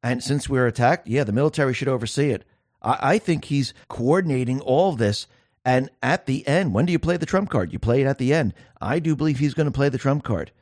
And 0.00 0.22
since 0.22 0.48
we 0.48 0.56
are 0.56 0.68
attacked, 0.68 1.08
yeah, 1.08 1.24
the 1.24 1.32
military 1.32 1.74
should 1.74 1.88
oversee 1.88 2.30
it. 2.30 2.44
I, 2.80 2.98
I 3.00 3.18
think 3.18 3.46
he's 3.46 3.74
coordinating 3.88 4.60
all 4.60 4.92
this. 4.92 5.26
And 5.64 5.90
at 6.00 6.26
the 6.26 6.46
end, 6.46 6.72
when 6.72 6.86
do 6.86 6.92
you 6.92 7.00
play 7.00 7.16
the 7.16 7.26
trump 7.26 7.50
card? 7.50 7.72
You 7.72 7.80
play 7.80 8.02
it 8.02 8.06
at 8.06 8.18
the 8.18 8.32
end. 8.32 8.54
I 8.80 9.00
do 9.00 9.16
believe 9.16 9.40
he's 9.40 9.52
going 9.52 9.66
to 9.66 9.72
play 9.72 9.88
the 9.88 9.98
trump 9.98 10.22
card. 10.22 10.52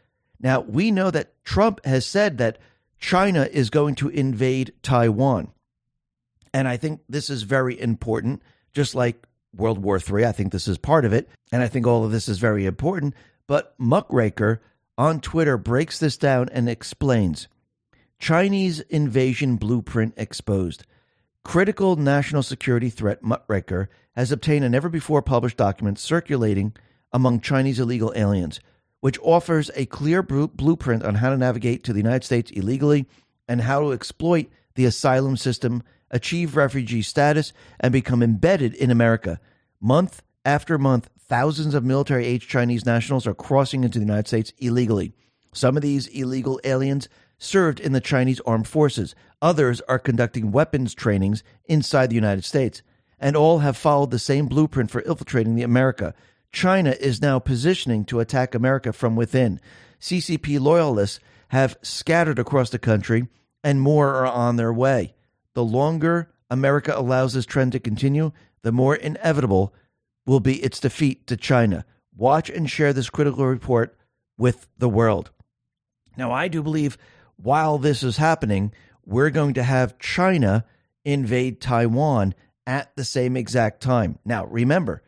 Now, 0.40 0.60
we 0.60 0.90
know 0.90 1.10
that 1.10 1.44
Trump 1.44 1.84
has 1.84 2.06
said 2.06 2.38
that 2.38 2.58
China 2.98 3.46
is 3.52 3.68
going 3.68 3.96
to 3.96 4.08
invade 4.08 4.72
Taiwan. 4.82 5.52
And 6.54 6.66
I 6.66 6.78
think 6.78 7.02
this 7.06 7.28
is 7.28 7.42
very 7.42 7.78
important, 7.78 8.40
just 8.72 8.94
like 8.94 9.26
World 9.54 9.78
War 9.78 9.98
III. 9.98 10.24
I 10.24 10.32
think 10.32 10.52
this 10.52 10.66
is 10.66 10.78
part 10.78 11.04
of 11.04 11.12
it. 11.12 11.28
And 11.52 11.62
I 11.62 11.68
think 11.68 11.86
all 11.86 12.02
of 12.02 12.12
this 12.12 12.30
is 12.30 12.38
very 12.38 12.64
important. 12.64 13.12
But 13.46 13.74
Muckraker 13.76 14.62
on 14.96 15.20
Twitter 15.20 15.56
breaks 15.56 15.98
this 15.98 16.16
down 16.16 16.48
and 16.50 16.68
explains 16.68 17.48
Chinese 18.18 18.80
invasion 18.80 19.56
blueprint 19.56 20.14
exposed. 20.16 20.84
Critical 21.44 21.96
national 21.96 22.42
security 22.42 22.88
threat 22.88 23.22
Muckraker 23.22 23.90
has 24.12 24.32
obtained 24.32 24.64
a 24.64 24.68
never 24.68 24.88
before 24.88 25.20
published 25.20 25.56
document 25.56 25.98
circulating 25.98 26.72
among 27.12 27.40
Chinese 27.40 27.78
illegal 27.78 28.12
aliens, 28.16 28.60
which 29.00 29.18
offers 29.20 29.70
a 29.74 29.86
clear 29.86 30.22
blueprint 30.22 31.04
on 31.04 31.16
how 31.16 31.30
to 31.30 31.36
navigate 31.36 31.84
to 31.84 31.92
the 31.92 32.00
United 32.00 32.24
States 32.24 32.50
illegally 32.52 33.06
and 33.46 33.60
how 33.60 33.80
to 33.80 33.92
exploit 33.92 34.48
the 34.74 34.86
asylum 34.86 35.36
system, 35.36 35.82
achieve 36.10 36.56
refugee 36.56 37.02
status, 37.02 37.52
and 37.78 37.92
become 37.92 38.22
embedded 38.22 38.74
in 38.74 38.90
America. 38.90 39.38
Month 39.80 40.22
after 40.44 40.78
month, 40.78 41.10
thousands 41.26 41.74
of 41.74 41.84
military 41.84 42.26
aged 42.26 42.48
Chinese 42.48 42.84
nationals 42.84 43.26
are 43.26 43.34
crossing 43.34 43.84
into 43.84 43.98
the 43.98 44.04
United 44.04 44.28
States 44.28 44.52
illegally. 44.58 45.12
Some 45.52 45.76
of 45.76 45.82
these 45.82 46.06
illegal 46.08 46.60
aliens 46.64 47.08
served 47.38 47.80
in 47.80 47.92
the 47.92 48.00
Chinese 48.00 48.40
armed 48.40 48.68
forces. 48.68 49.14
Others 49.40 49.80
are 49.82 49.98
conducting 49.98 50.52
weapons 50.52 50.94
trainings 50.94 51.42
inside 51.66 52.10
the 52.10 52.16
United 52.16 52.44
States. 52.44 52.82
And 53.18 53.36
all 53.36 53.60
have 53.60 53.76
followed 53.76 54.10
the 54.10 54.18
same 54.18 54.46
blueprint 54.46 54.90
for 54.90 55.00
infiltrating 55.00 55.54
the 55.54 55.62
America. 55.62 56.14
China 56.52 56.90
is 57.00 57.22
now 57.22 57.38
positioning 57.38 58.04
to 58.06 58.20
attack 58.20 58.54
America 58.54 58.92
from 58.92 59.16
within. 59.16 59.60
CCP 60.00 60.60
loyalists 60.60 61.20
have 61.48 61.76
scattered 61.82 62.38
across 62.38 62.70
the 62.70 62.78
country, 62.78 63.28
and 63.62 63.80
more 63.80 64.14
are 64.14 64.26
on 64.26 64.56
their 64.56 64.72
way. 64.72 65.14
The 65.54 65.64
longer 65.64 66.30
America 66.50 66.92
allows 66.94 67.32
this 67.32 67.46
trend 67.46 67.72
to 67.72 67.80
continue, 67.80 68.32
the 68.62 68.72
more 68.72 68.94
inevitable 68.94 69.72
will 70.26 70.40
be 70.40 70.62
its 70.62 70.80
defeat 70.80 71.26
to 71.26 71.36
China. 71.36 71.84
Watch 72.16 72.50
and 72.50 72.68
share 72.70 72.92
this 72.92 73.10
critical 73.10 73.46
report 73.46 73.96
with 74.36 74.66
the 74.78 74.88
world. 74.88 75.30
Now, 76.16 76.32
I 76.32 76.48
do 76.48 76.62
believe 76.62 76.96
while 77.36 77.78
this 77.78 78.02
is 78.02 78.16
happening, 78.16 78.72
we're 79.04 79.30
going 79.30 79.54
to 79.54 79.62
have 79.62 79.98
China 79.98 80.64
invade 81.04 81.60
Taiwan 81.60 82.34
at 82.66 82.94
the 82.96 83.04
same 83.04 83.36
exact 83.36 83.80
time. 83.80 84.18
Now, 84.24 84.46
remember, 84.46 85.02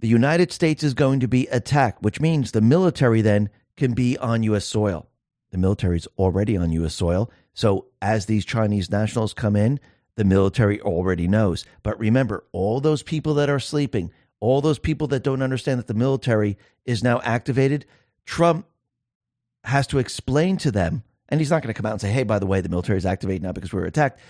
the 0.00 0.08
United 0.08 0.52
States 0.52 0.82
is 0.82 0.94
going 0.94 1.20
to 1.20 1.28
be 1.28 1.46
attacked, 1.48 2.02
which 2.02 2.20
means 2.20 2.50
the 2.50 2.60
military 2.60 3.22
then 3.22 3.50
can 3.76 3.92
be 3.92 4.18
on 4.18 4.42
U.S. 4.44 4.64
soil. 4.64 5.08
The 5.50 5.58
military 5.58 5.96
is 5.96 6.08
already 6.18 6.56
on 6.56 6.72
U.S. 6.72 6.94
soil. 6.94 7.30
So, 7.54 7.86
as 8.02 8.26
these 8.26 8.44
Chinese 8.44 8.90
nationals 8.90 9.32
come 9.32 9.56
in, 9.56 9.80
the 10.16 10.24
military 10.24 10.80
already 10.80 11.28
knows. 11.28 11.64
But 11.82 11.98
remember, 11.98 12.44
all 12.52 12.80
those 12.80 13.02
people 13.02 13.34
that 13.34 13.50
are 13.50 13.60
sleeping, 13.60 14.10
all 14.40 14.60
those 14.60 14.78
people 14.78 15.06
that 15.08 15.22
don't 15.22 15.42
understand 15.42 15.78
that 15.78 15.86
the 15.86 15.94
military 15.94 16.58
is 16.84 17.02
now 17.02 17.20
activated, 17.22 17.86
Trump 18.24 18.66
has 19.64 19.86
to 19.88 19.98
explain 19.98 20.56
to 20.58 20.70
them, 20.70 21.02
and 21.28 21.40
he's 21.40 21.50
not 21.50 21.62
going 21.62 21.72
to 21.72 21.76
come 21.76 21.86
out 21.86 21.92
and 21.92 22.00
say, 22.00 22.10
hey, 22.10 22.22
by 22.22 22.38
the 22.38 22.46
way, 22.46 22.60
the 22.60 22.68
military 22.68 22.98
is 22.98 23.06
activated 23.06 23.42
now 23.42 23.52
because 23.52 23.72
we 23.72 23.80
were 23.80 23.86
attacked. 23.86 24.20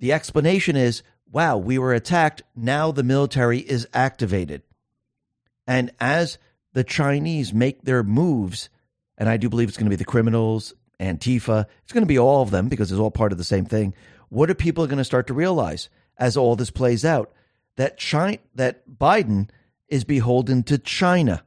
The 0.00 0.12
explanation 0.12 0.76
is, 0.76 1.02
wow, 1.30 1.56
we 1.56 1.78
were 1.78 1.94
attacked. 1.94 2.42
Now 2.54 2.92
the 2.92 3.02
military 3.02 3.58
is 3.58 3.88
activated. 3.92 4.62
And 5.66 5.90
as 6.00 6.38
the 6.72 6.84
Chinese 6.84 7.52
make 7.52 7.82
their 7.82 8.02
moves, 8.02 8.68
and 9.16 9.28
I 9.28 9.36
do 9.36 9.48
believe 9.48 9.68
it's 9.68 9.76
going 9.76 9.86
to 9.86 9.90
be 9.90 9.96
the 9.96 10.04
criminals, 10.04 10.74
Antifa, 11.00 11.66
it's 11.82 11.92
going 11.92 12.02
to 12.02 12.08
be 12.08 12.18
all 12.18 12.42
of 12.42 12.50
them 12.50 12.68
because 12.68 12.90
it's 12.90 13.00
all 13.00 13.10
part 13.10 13.32
of 13.32 13.38
the 13.38 13.44
same 13.44 13.64
thing. 13.64 13.94
What 14.28 14.50
are 14.50 14.54
people 14.54 14.86
going 14.86 14.98
to 14.98 15.04
start 15.04 15.26
to 15.28 15.34
realize 15.34 15.88
as 16.18 16.36
all 16.36 16.56
this 16.56 16.70
plays 16.70 17.04
out? 17.04 17.32
That 17.76 17.96
China, 17.96 18.38
that 18.54 18.88
Biden 18.88 19.48
is 19.88 20.04
beholden 20.04 20.62
to 20.64 20.78
China. 20.78 21.44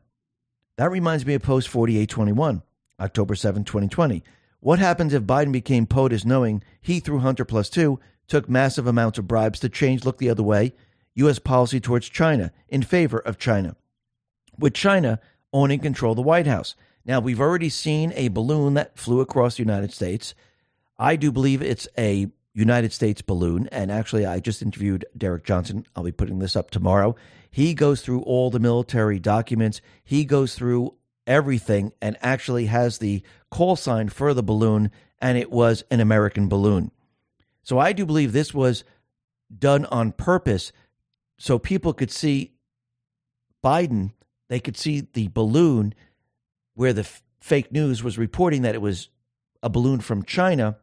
That 0.77 0.91
reminds 0.91 1.25
me 1.25 1.33
of 1.33 1.43
post 1.43 1.67
4821. 1.67 2.63
October 2.99 3.35
7, 3.35 3.63
2020. 3.63 4.23
What 4.59 4.79
happens 4.79 5.13
if 5.13 5.23
Biden 5.23 5.51
became 5.51 5.87
POTUS 5.87 6.23
knowing 6.23 6.63
he, 6.81 6.99
through 6.99 7.19
Hunter 7.19 7.43
Plus 7.43 7.69
2, 7.69 7.99
took 8.27 8.47
massive 8.47 8.87
amounts 8.87 9.17
of 9.17 9.27
bribes 9.27 9.59
to 9.59 9.69
change 9.69 10.05
look 10.05 10.19
the 10.19 10.29
other 10.29 10.43
way 10.43 10.73
U.S. 11.15 11.39
policy 11.39 11.79
towards 11.79 12.07
China 12.07 12.51
in 12.69 12.83
favor 12.83 13.17
of 13.19 13.37
China, 13.37 13.75
with 14.57 14.73
China 14.73 15.19
owning 15.51 15.79
control 15.79 16.11
of 16.11 16.17
the 16.17 16.21
White 16.21 16.47
House? 16.47 16.75
Now, 17.03 17.19
we've 17.19 17.41
already 17.41 17.69
seen 17.69 18.13
a 18.15 18.27
balloon 18.27 18.75
that 18.75 18.97
flew 18.97 19.19
across 19.19 19.57
the 19.57 19.63
United 19.63 19.91
States. 19.91 20.35
I 20.97 21.15
do 21.15 21.31
believe 21.31 21.61
it's 21.61 21.87
a 21.97 22.27
United 22.53 22.93
States 22.93 23.21
balloon. 23.21 23.67
And 23.71 23.91
actually, 23.91 24.25
I 24.25 24.39
just 24.39 24.61
interviewed 24.61 25.05
Derek 25.17 25.43
Johnson. 25.43 25.85
I'll 25.95 26.03
be 26.03 26.11
putting 26.11 26.39
this 26.39 26.55
up 26.55 26.71
tomorrow. 26.71 27.15
He 27.49 27.73
goes 27.73 28.01
through 28.01 28.21
all 28.21 28.49
the 28.49 28.59
military 28.59 29.19
documents, 29.19 29.81
he 30.03 30.25
goes 30.25 30.55
through 30.55 30.95
everything 31.27 31.91
and 32.01 32.17
actually 32.21 32.65
has 32.65 32.97
the 32.97 33.21
call 33.49 33.75
sign 33.75 34.09
for 34.09 34.33
the 34.33 34.43
balloon, 34.43 34.91
and 35.19 35.37
it 35.37 35.51
was 35.51 35.83
an 35.91 35.99
American 35.99 36.47
balloon. 36.47 36.91
So 37.63 37.77
I 37.77 37.93
do 37.93 38.05
believe 38.05 38.31
this 38.31 38.53
was 38.53 38.83
done 39.55 39.85
on 39.85 40.13
purpose 40.13 40.71
so 41.37 41.59
people 41.59 41.93
could 41.93 42.11
see 42.11 42.53
Biden, 43.63 44.13
they 44.47 44.59
could 44.59 44.77
see 44.77 45.07
the 45.13 45.27
balloon 45.27 45.93
where 46.73 46.93
the 46.93 47.01
f- 47.01 47.21
fake 47.39 47.71
news 47.71 48.03
was 48.03 48.17
reporting 48.17 48.61
that 48.61 48.75
it 48.75 48.81
was 48.81 49.09
a 49.61 49.69
balloon 49.69 49.99
from 50.01 50.23
China. 50.23 50.77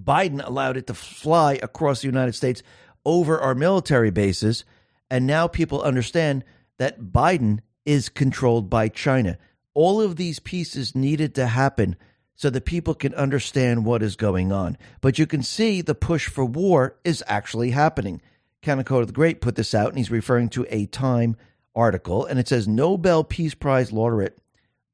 Biden 0.00 0.44
allowed 0.44 0.76
it 0.76 0.86
to 0.88 0.94
fly 0.94 1.58
across 1.62 2.00
the 2.00 2.08
United 2.08 2.34
States 2.34 2.62
over 3.04 3.38
our 3.38 3.54
military 3.54 4.10
bases. 4.10 4.64
And 5.10 5.26
now 5.26 5.46
people 5.48 5.82
understand 5.82 6.44
that 6.78 7.00
Biden 7.00 7.60
is 7.84 8.08
controlled 8.08 8.70
by 8.70 8.88
China. 8.88 9.38
All 9.74 10.00
of 10.00 10.16
these 10.16 10.38
pieces 10.38 10.94
needed 10.94 11.34
to 11.34 11.46
happen 11.46 11.96
so 12.34 12.50
that 12.50 12.64
people 12.64 12.94
can 12.94 13.14
understand 13.14 13.84
what 13.84 14.02
is 14.02 14.16
going 14.16 14.52
on. 14.52 14.76
But 15.00 15.18
you 15.18 15.26
can 15.26 15.42
see 15.42 15.80
the 15.80 15.94
push 15.94 16.28
for 16.28 16.44
war 16.44 16.96
is 17.04 17.22
actually 17.26 17.70
happening. 17.70 18.20
Kanekoa 18.62 19.06
the 19.06 19.12
Great 19.12 19.40
put 19.40 19.56
this 19.56 19.74
out, 19.74 19.88
and 19.88 19.98
he's 19.98 20.10
referring 20.10 20.48
to 20.50 20.66
a 20.68 20.86
Time 20.86 21.36
article, 21.74 22.24
and 22.24 22.38
it 22.38 22.48
says 22.48 22.68
Nobel 22.68 23.24
Peace 23.24 23.54
Prize 23.54 23.92
laureate 23.92 24.38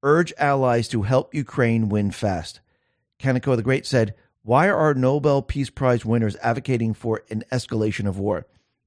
urge 0.02 0.32
allies 0.38 0.88
to 0.88 1.02
help 1.02 1.34
Ukraine 1.34 1.88
win 1.88 2.10
fast. 2.10 2.60
Kanekoa 3.18 3.56
the 3.56 3.62
Great 3.62 3.86
said, 3.86 4.14
Why 4.48 4.70
are 4.70 4.94
Nobel 4.94 5.42
Peace 5.42 5.68
Prize 5.68 6.06
winners 6.06 6.34
advocating 6.36 6.94
for 6.94 7.22
an 7.28 7.44
escalation 7.52 8.08
of 8.08 8.18
war? 8.18 8.46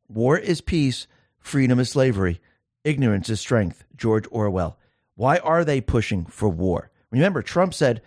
War 0.10 0.36
is 0.36 0.60
peace, 0.60 1.06
freedom 1.38 1.80
is 1.80 1.92
slavery, 1.92 2.42
ignorance 2.84 3.30
is 3.30 3.42
strength. 3.42 3.84
George 3.96 4.26
Orwell. 4.32 4.80
Why 5.14 5.38
are 5.38 5.64
they 5.64 5.80
pushing 5.80 6.26
for 6.26 6.50
war? 6.50 6.90
Remember, 7.12 7.44
Trump 7.44 7.76
said, 7.76 8.02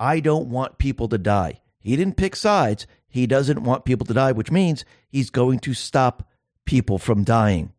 I 0.00 0.20
don't 0.20 0.48
want 0.48 0.78
people 0.78 1.06
to 1.10 1.18
die. 1.18 1.60
He 1.78 1.94
didn't 1.94 2.16
pick 2.16 2.34
sides. 2.34 2.86
He 3.06 3.26
doesn't 3.26 3.62
want 3.62 3.84
people 3.84 4.06
to 4.06 4.14
die, 4.14 4.32
which 4.32 4.50
means 4.50 4.86
he's 5.06 5.28
going 5.28 5.58
to 5.58 5.74
stop 5.74 6.26
people 6.64 6.96
from 6.96 7.22
dying. 7.22 7.74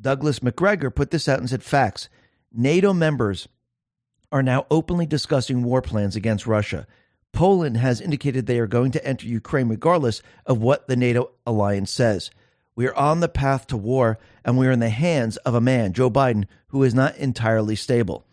Douglas 0.00 0.42
Macgregor 0.42 0.88
put 0.88 1.10
this 1.10 1.28
out 1.28 1.38
and 1.38 1.50
said 1.50 1.62
facts. 1.62 2.08
NATO 2.50 2.94
members 2.94 3.46
are 4.32 4.42
now 4.42 4.64
openly 4.70 5.04
discussing 5.04 5.64
war 5.64 5.82
plans 5.82 6.16
against 6.16 6.46
Russia. 6.46 6.86
Poland 7.34 7.76
has 7.76 8.00
indicated 8.00 8.46
they 8.46 8.60
are 8.60 8.66
going 8.66 8.92
to 8.92 9.04
enter 9.06 9.26
Ukraine 9.26 9.68
regardless 9.68 10.22
of 10.46 10.62
what 10.62 10.88
the 10.88 10.96
NATO 10.96 11.32
alliance 11.46 11.90
says. 11.90 12.30
We 12.76 12.86
are 12.86 12.94
on 12.94 13.20
the 13.20 13.28
path 13.28 13.66
to 13.68 13.76
war, 13.76 14.18
and 14.44 14.56
we 14.56 14.66
are 14.66 14.72
in 14.72 14.80
the 14.80 14.88
hands 14.88 15.36
of 15.38 15.54
a 15.54 15.60
man, 15.60 15.92
Joe 15.92 16.10
Biden, 16.10 16.46
who 16.68 16.82
is 16.82 16.94
not 16.94 17.16
entirely 17.16 17.76
stable. 17.76 18.26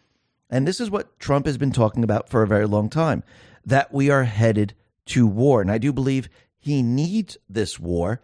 And 0.50 0.68
this 0.68 0.80
is 0.80 0.90
what 0.90 1.20
Trump 1.20 1.46
has 1.46 1.58
been 1.58 1.72
talking 1.72 2.04
about 2.04 2.30
for 2.30 2.42
a 2.42 2.48
very 2.48 2.66
long 2.66 2.90
time 2.90 3.24
that 3.66 3.94
we 3.94 4.10
are 4.10 4.24
headed 4.24 4.74
to 5.08 5.28
war. 5.28 5.62
And 5.62 5.72
I 5.72 5.78
do 5.78 5.92
believe 5.92 6.30
he 6.58 6.82
needs 6.82 7.38
this 7.50 7.80
war 7.80 8.22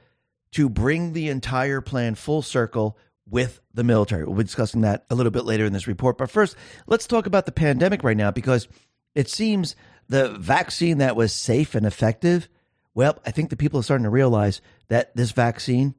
to 0.52 0.70
bring 0.70 1.14
the 1.14 1.30
entire 1.30 1.82
plan 1.82 2.16
full 2.16 2.42
circle 2.42 2.98
with 3.30 3.60
the 3.74 3.84
military. 3.84 4.24
We'll 4.24 4.36
be 4.36 4.44
discussing 4.44 4.82
that 4.82 5.06
a 5.10 5.16
little 5.16 5.32
bit 5.32 5.46
later 5.46 5.66
in 5.66 5.74
this 5.74 5.88
report. 5.88 6.18
But 6.18 6.32
first, 6.32 6.56
let's 6.86 7.08
talk 7.08 7.26
about 7.26 7.46
the 7.46 7.52
pandemic 7.52 8.04
right 8.04 8.18
now 8.18 8.32
because 8.32 8.68
it 9.16 9.30
seems 9.30 9.76
the 10.10 10.30
vaccine 10.30 11.00
that 11.00 11.16
was 11.16 11.34
safe 11.34 11.76
and 11.76 11.86
effective. 11.86 12.50
Well, 12.94 13.20
I 13.26 13.32
think 13.32 13.50
the 13.50 13.58
people 13.58 13.80
are 13.80 13.84
starting 13.84 14.06
to 14.06 14.10
realize 14.10 14.62
that 14.88 15.16
this 15.16 15.32
vaccine 15.32 15.96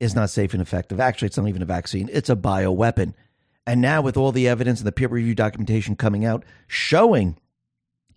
is 0.00 0.14
not 0.14 0.30
safe 0.30 0.52
and 0.52 0.62
effective. 0.62 1.00
Actually, 1.00 1.26
it's 1.26 1.36
not 1.36 1.48
even 1.48 1.62
a 1.62 1.66
vaccine, 1.66 2.08
it's 2.12 2.30
a 2.30 2.36
bioweapon. 2.36 3.14
And 3.66 3.80
now, 3.80 4.00
with 4.00 4.16
all 4.16 4.32
the 4.32 4.48
evidence 4.48 4.80
and 4.80 4.86
the 4.86 4.92
peer 4.92 5.08
reviewed 5.08 5.36
documentation 5.36 5.96
coming 5.96 6.24
out 6.24 6.44
showing 6.68 7.36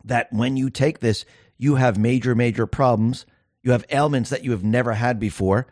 that 0.04 0.32
when 0.32 0.58
you 0.58 0.70
take 0.70 1.00
this, 1.00 1.26
you 1.58 1.76
have 1.76 1.98
major, 1.98 2.36
major 2.36 2.68
problems, 2.68 3.26
you 3.64 3.72
have 3.72 3.86
ailments 3.90 4.30
that 4.30 4.44
you 4.44 4.52
have 4.52 4.64
never 4.64 4.94
had 4.94 5.20
before, 5.20 5.68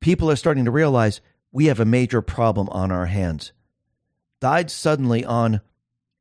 people 0.00 0.30
are 0.30 0.36
starting 0.36 0.66
to 0.66 0.70
realize 0.70 1.20
we 1.50 1.66
have 1.66 1.80
a 1.80 1.84
major 1.84 2.20
problem 2.20 2.68
on 2.70 2.92
our 2.92 3.06
hands. 3.06 3.52
Died 4.40 4.70
suddenly 4.70 5.24
on 5.24 5.60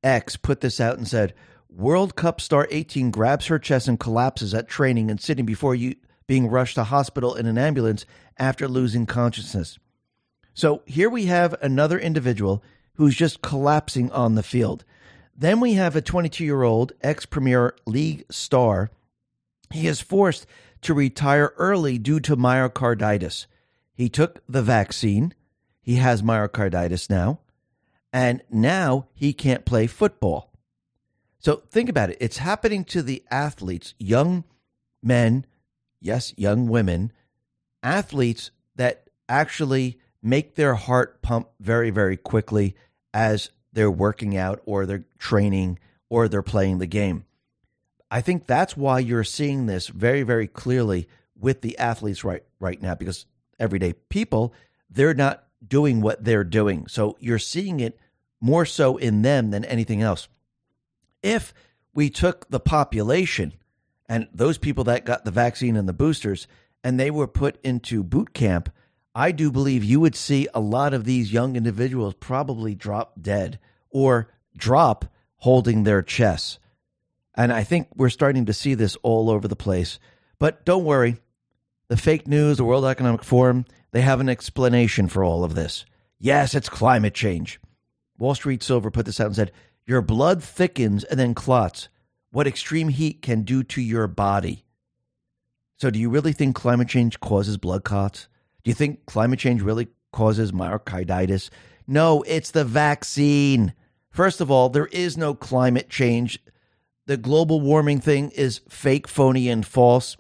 X 0.04 0.38
put 0.38 0.62
this 0.62 0.80
out 0.80 0.98
and 0.98 1.08
said, 1.08 1.34
World 1.76 2.16
Cup 2.16 2.40
star 2.40 2.68
18 2.70 3.10
grabs 3.10 3.48
her 3.48 3.58
chest 3.58 3.88
and 3.88 4.00
collapses 4.00 4.54
at 4.54 4.68
training 4.68 5.10
and 5.10 5.20
sitting 5.20 5.46
before 5.46 5.74
you 5.74 5.96
being 6.28 6.48
rushed 6.48 6.76
to 6.76 6.84
hospital 6.84 7.34
in 7.34 7.48
an 7.48 7.58
ambulance 7.58 8.06
after 8.38 8.68
losing 8.68 9.08
consciousness. 9.08 9.80
So 10.54 10.84
here 10.86 11.10
we 11.10 11.26
have 11.26 11.56
another 11.62 11.98
individual 11.98 12.64
who's 12.96 13.16
just 13.16 13.42
collapsing 13.42 14.12
on 14.12 14.36
the 14.36 14.44
field. 14.44 14.86
Then 15.36 15.60
we 15.60 15.74
have 15.74 15.96
a 15.96 16.02
22 16.02 16.46
year 16.46 16.62
old 16.62 16.92
ex 17.02 17.26
Premier 17.26 17.76
League 17.88 18.26
star. 18.30 18.92
He 19.72 19.88
is 19.88 20.00
forced 20.00 20.46
to 20.82 20.94
retire 20.94 21.54
early 21.58 21.98
due 21.98 22.20
to 22.20 22.38
myocarditis. 22.38 23.48
He 23.96 24.10
took 24.10 24.44
the 24.48 24.62
vaccine. 24.62 25.34
He 25.82 25.96
has 25.96 26.22
myocarditis 26.22 27.10
now. 27.10 27.40
And 28.12 28.44
now 28.52 29.08
he 29.16 29.34
can't 29.34 29.66
play 29.66 29.88
football. 29.88 30.53
So 31.44 31.58
think 31.70 31.90
about 31.90 32.10
it. 32.10 32.18
It's 32.22 32.38
happening 32.38 32.86
to 32.86 33.02
the 33.02 33.22
athletes, 33.30 33.94
young 34.00 34.46
men, 35.02 35.46
yes, 36.00 36.34
young 36.38 36.68
women, 36.68 37.12
athletes 37.84 38.52
that 38.78 39.10
actually 39.28 40.00
make 40.22 40.56
their 40.56 40.76
heart 40.76 41.22
pump 41.22 41.50
very, 41.60 41.90
very 41.90 42.16
quickly 42.16 42.76
as 43.14 43.50
they're 43.74 43.92
working 43.92 44.38
out 44.38 44.62
or 44.66 44.86
they're 44.86 45.04
training 45.20 45.80
or 46.10 46.30
they're 46.30 46.42
playing 46.42 46.78
the 46.78 46.88
game. 46.88 47.26
I 48.10 48.22
think 48.22 48.48
that's 48.48 48.78
why 48.78 49.00
you're 49.00 49.26
seeing 49.26 49.66
this 49.66 49.88
very, 49.88 50.24
very 50.24 50.48
clearly 50.48 51.10
with 51.38 51.62
the 51.62 51.78
athletes 51.78 52.24
right 52.24 52.44
right 52.60 52.82
now 52.82 52.96
because 52.96 53.26
everyday 53.60 53.94
people, 53.94 54.54
they're 54.90 55.14
not 55.14 55.44
doing 55.68 56.00
what 56.00 56.24
they're 56.24 56.46
doing. 56.46 56.88
So 56.88 57.18
you're 57.20 57.40
seeing 57.40 57.82
it 57.82 58.00
more 58.40 58.66
so 58.66 58.96
in 58.96 59.24
them 59.24 59.52
than 59.52 59.66
anything 59.66 60.02
else. 60.02 60.30
If 61.24 61.54
we 61.96 62.10
took 62.10 62.50
the 62.50 62.60
population 62.60 63.54
and 64.08 64.28
those 64.34 64.58
people 64.58 64.84
that 64.84 65.06
got 65.06 65.26
the 65.26 65.32
vaccine 65.32 65.76
and 65.76 65.90
the 65.90 65.94
boosters 65.94 66.48
and 66.84 67.00
they 67.00 67.10
were 67.10 67.28
put 67.28 67.60
into 67.64 68.04
boot 68.04 68.34
camp, 68.34 68.70
I 69.16 69.32
do 69.32 69.52
believe 69.52 69.84
you 69.84 70.00
would 70.00 70.16
see 70.16 70.48
a 70.54 70.60
lot 70.60 70.94
of 70.94 71.06
these 71.06 71.34
young 71.34 71.56
individuals 71.56 72.14
probably 72.16 72.76
drop 72.76 73.22
dead 73.22 73.60
or 73.90 74.30
drop 74.58 75.06
holding 75.38 75.84
their 75.84 76.02
chests. 76.02 76.60
And 77.36 77.52
I 77.52 77.64
think 77.64 77.88
we're 77.96 78.10
starting 78.10 78.46
to 78.46 78.54
see 78.54 78.74
this 78.74 78.96
all 78.98 79.30
over 79.30 79.48
the 79.48 79.56
place. 79.56 80.00
But 80.40 80.66
don't 80.66 80.84
worry, 80.84 81.18
the 81.88 81.98
fake 81.98 82.28
news, 82.28 82.58
the 82.58 82.64
World 82.64 82.86
Economic 82.86 83.24
Forum, 83.24 83.66
they 83.92 84.02
have 84.02 84.20
an 84.20 84.30
explanation 84.30 85.08
for 85.08 85.24
all 85.24 85.44
of 85.44 85.56
this. 85.56 85.86
Yes, 86.20 86.56
it's 86.56 86.70
climate 86.70 87.14
change. 87.14 87.60
Wall 88.18 88.36
Street 88.36 88.64
Silver 88.64 88.92
put 88.92 89.06
this 89.06 89.20
out 89.20 89.28
and 89.28 89.36
said, 89.36 89.52
Your 89.86 90.02
blood 90.02 90.42
thickens 90.44 91.04
and 91.04 91.20
then 91.20 91.34
clots. 91.34 91.90
What 92.32 92.48
extreme 92.48 92.90
heat 92.90 93.22
can 93.22 93.44
do 93.44 93.64
to 93.64 93.82
your 93.82 94.08
body. 94.08 94.66
So, 95.78 95.90
do 95.90 96.00
you 96.00 96.10
really 96.10 96.34
think 96.34 96.56
climate 96.56 96.88
change 96.88 97.20
causes 97.20 97.58
blood 97.58 97.84
clots? 97.84 98.28
Do 98.64 98.72
you 98.72 98.76
think 98.76 99.06
climate 99.06 99.40
change 99.40 99.62
really 99.62 99.90
causes 100.12 100.52
myocarditis? 100.52 101.50
No, 101.86 102.24
it's 102.24 102.52
the 102.52 102.64
vaccine. 102.64 103.74
First 104.10 104.40
of 104.40 104.50
all, 104.50 104.70
there 104.70 104.88
is 104.88 105.18
no 105.18 105.34
climate 105.34 105.90
change. 105.90 106.40
The 107.06 107.18
global 107.18 107.60
warming 107.60 108.00
thing 108.00 108.32
is 108.32 108.62
fake, 108.70 109.08
phony, 109.08 109.50
and 109.50 109.66
false. 109.66 110.16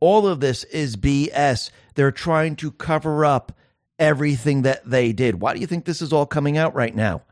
All 0.00 0.28
of 0.28 0.40
this 0.40 0.64
is 0.64 0.96
BS. 0.96 1.70
They're 1.96 2.12
trying 2.12 2.54
to 2.56 2.70
cover 2.70 3.24
up 3.24 3.52
everything 3.98 4.62
that 4.62 4.88
they 4.88 5.12
did. 5.12 5.40
Why 5.40 5.54
do 5.54 5.60
you 5.60 5.66
think 5.66 5.84
this 5.84 6.00
is 6.00 6.12
all 6.12 6.26
coming 6.26 6.56
out 6.56 6.74
right 6.74 6.94
now? 6.94 7.22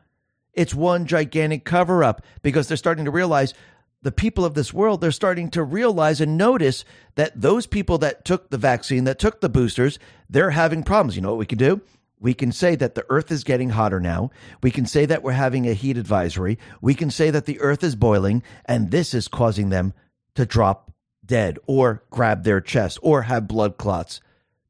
It's 0.59 0.75
one 0.75 1.05
gigantic 1.05 1.63
cover 1.63 2.03
up 2.03 2.21
because 2.41 2.67
they're 2.67 2.75
starting 2.75 3.05
to 3.05 3.11
realize 3.11 3.53
the 4.01 4.11
people 4.11 4.43
of 4.43 4.55
this 4.55 4.73
world, 4.73 4.99
they're 4.99 5.09
starting 5.09 5.49
to 5.51 5.63
realize 5.63 6.19
and 6.19 6.37
notice 6.37 6.83
that 7.15 7.39
those 7.39 7.65
people 7.65 7.97
that 7.99 8.25
took 8.25 8.49
the 8.49 8.57
vaccine, 8.57 9.05
that 9.05 9.19
took 9.19 9.39
the 9.39 9.47
boosters, 9.47 9.99
they're 10.29 10.49
having 10.49 10.83
problems. 10.83 11.15
You 11.15 11.21
know 11.21 11.29
what 11.29 11.37
we 11.37 11.45
can 11.45 11.59
do? 11.59 11.79
We 12.19 12.33
can 12.33 12.51
say 12.51 12.75
that 12.75 12.93
the 12.93 13.05
earth 13.07 13.31
is 13.31 13.45
getting 13.45 13.69
hotter 13.69 14.01
now. 14.01 14.31
We 14.61 14.69
can 14.69 14.85
say 14.85 15.05
that 15.05 15.23
we're 15.23 15.31
having 15.31 15.65
a 15.65 15.73
heat 15.73 15.97
advisory. 15.97 16.59
We 16.81 16.93
can 16.93 17.09
say 17.09 17.31
that 17.31 17.45
the 17.45 17.61
earth 17.61 17.81
is 17.81 17.95
boiling, 17.95 18.43
and 18.65 18.91
this 18.91 19.13
is 19.13 19.29
causing 19.29 19.69
them 19.69 19.93
to 20.35 20.45
drop 20.45 20.91
dead 21.25 21.57
or 21.67 22.03
grab 22.09 22.43
their 22.43 22.59
chest 22.59 22.99
or 23.01 23.21
have 23.21 23.47
blood 23.47 23.77
clots. 23.77 24.19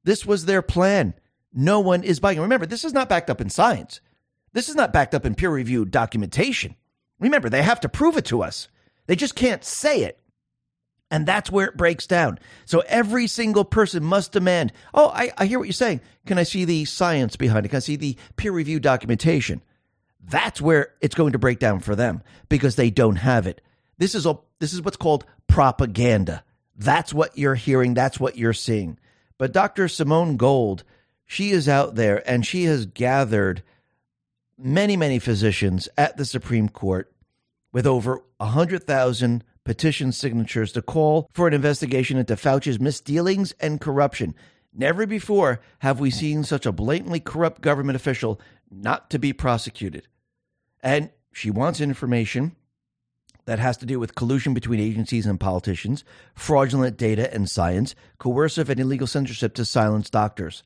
This 0.04 0.24
was 0.24 0.46
their 0.46 0.62
plan. 0.62 1.16
No 1.52 1.80
one 1.80 2.04
is 2.04 2.20
buying. 2.20 2.40
Remember, 2.40 2.68
this 2.68 2.86
is 2.86 2.94
not 2.94 3.10
backed 3.10 3.32
up 3.32 3.42
in 3.42 3.50
science. 3.50 4.02
This 4.54 4.70
is 4.70 4.76
not 4.76 4.94
backed 4.94 5.14
up 5.14 5.26
in 5.26 5.36
peer 5.36 5.50
reviewed 5.50 5.92
documentation. 5.92 6.76
Remember, 7.20 7.50
they 7.50 7.62
have 7.62 7.82
to 7.82 7.90
prove 7.90 8.18
it 8.18 8.26
to 8.26 8.44
us. 8.44 8.68
They 9.08 9.16
just 9.16 9.36
can't 9.36 9.64
say 9.64 10.04
it. 10.04 10.20
And 11.12 11.26
that's 11.26 11.52
where 11.52 11.68
it 11.68 11.78
breaks 11.78 12.06
down. 12.06 12.38
So 12.66 12.84
every 12.88 13.26
single 13.28 13.66
person 13.66 14.04
must 14.04 14.32
demand, 14.32 14.72
oh, 14.94 15.10
I, 15.10 15.32
I 15.38 15.46
hear 15.48 15.58
what 15.58 15.68
you're 15.68 15.74
saying. 15.74 16.02
Can 16.28 16.38
I 16.38 16.44
see 16.44 16.66
the 16.66 16.86
science 16.86 17.36
behind 17.36 17.66
it? 17.66 17.70
Can 17.70 17.78
I 17.78 17.80
see 17.80 17.96
the 17.96 18.16
peer 18.36 18.52
reviewed 18.52 18.84
documentation? 18.84 19.64
That's 20.22 20.62
where 20.62 20.94
it's 21.02 21.16
going 21.16 21.32
to 21.32 21.40
break 21.40 21.58
down 21.58 21.80
for 21.80 21.96
them 21.96 22.22
because 22.48 22.76
they 22.76 22.92
don't 22.92 23.16
have 23.16 23.48
it. 23.48 23.62
This 23.98 24.14
is 24.14 24.28
a, 24.28 24.38
this 24.60 24.74
is 24.74 24.84
what's 24.84 24.98
called 24.98 25.26
propaganda. 25.48 26.44
That's 26.76 27.14
what 27.14 27.38
you're 27.38 27.56
hearing. 27.56 27.96
That's 27.96 28.20
what 28.20 28.38
you're 28.38 28.54
seeing. 28.54 29.00
But 29.40 29.52
Dr. 29.52 29.88
Simone 29.88 30.38
Gold, 30.38 30.84
she 31.26 31.50
is 31.50 31.68
out 31.68 31.96
there 31.96 32.28
and 32.30 32.46
she 32.46 32.66
has 32.66 32.86
gathered 32.86 33.64
many, 34.60 34.98
many 34.98 35.20
physicians 35.20 35.88
at 35.98 36.18
the 36.18 36.26
Supreme 36.26 36.70
Court 36.70 37.12
with 37.72 37.88
over 37.88 38.22
100,000 38.38 39.44
petition 39.64 40.12
signatures 40.12 40.72
to 40.74 40.82
call 40.82 41.30
for 41.32 41.48
an 41.48 41.54
investigation 41.54 42.18
into 42.18 42.36
Fauci's 42.36 42.80
misdealings 42.80 43.54
and 43.60 43.80
corruption. 43.80 44.36
Never 44.74 45.06
before 45.06 45.62
have 45.80 46.00
we 46.00 46.12
seen 46.12 46.44
such 46.44 46.66
a 46.66 46.72
blatantly 46.72 47.20
corrupt 47.20 47.62
government 47.62 47.96
official 47.96 48.40
not 48.70 49.10
to 49.12 49.20
be 49.20 49.34
prosecuted. 49.34 50.08
And 50.82 51.12
she 51.32 51.52
wants 51.52 51.82
information 51.82 52.56
that 53.46 53.60
has 53.60 53.78
to 53.78 53.86
do 53.86 54.00
with 54.00 54.16
collusion 54.16 54.54
between 54.54 54.80
agencies 54.80 55.26
and 55.26 55.40
politicians, 55.40 56.04
fraudulent 56.36 56.98
data 56.98 57.34
and 57.34 57.50
science, 57.50 57.96
coercive 58.20 58.70
and 58.70 58.80
illegal 58.80 59.08
censorship 59.08 59.54
to 59.56 59.66
silence 59.66 60.10
doctors. 60.10 60.64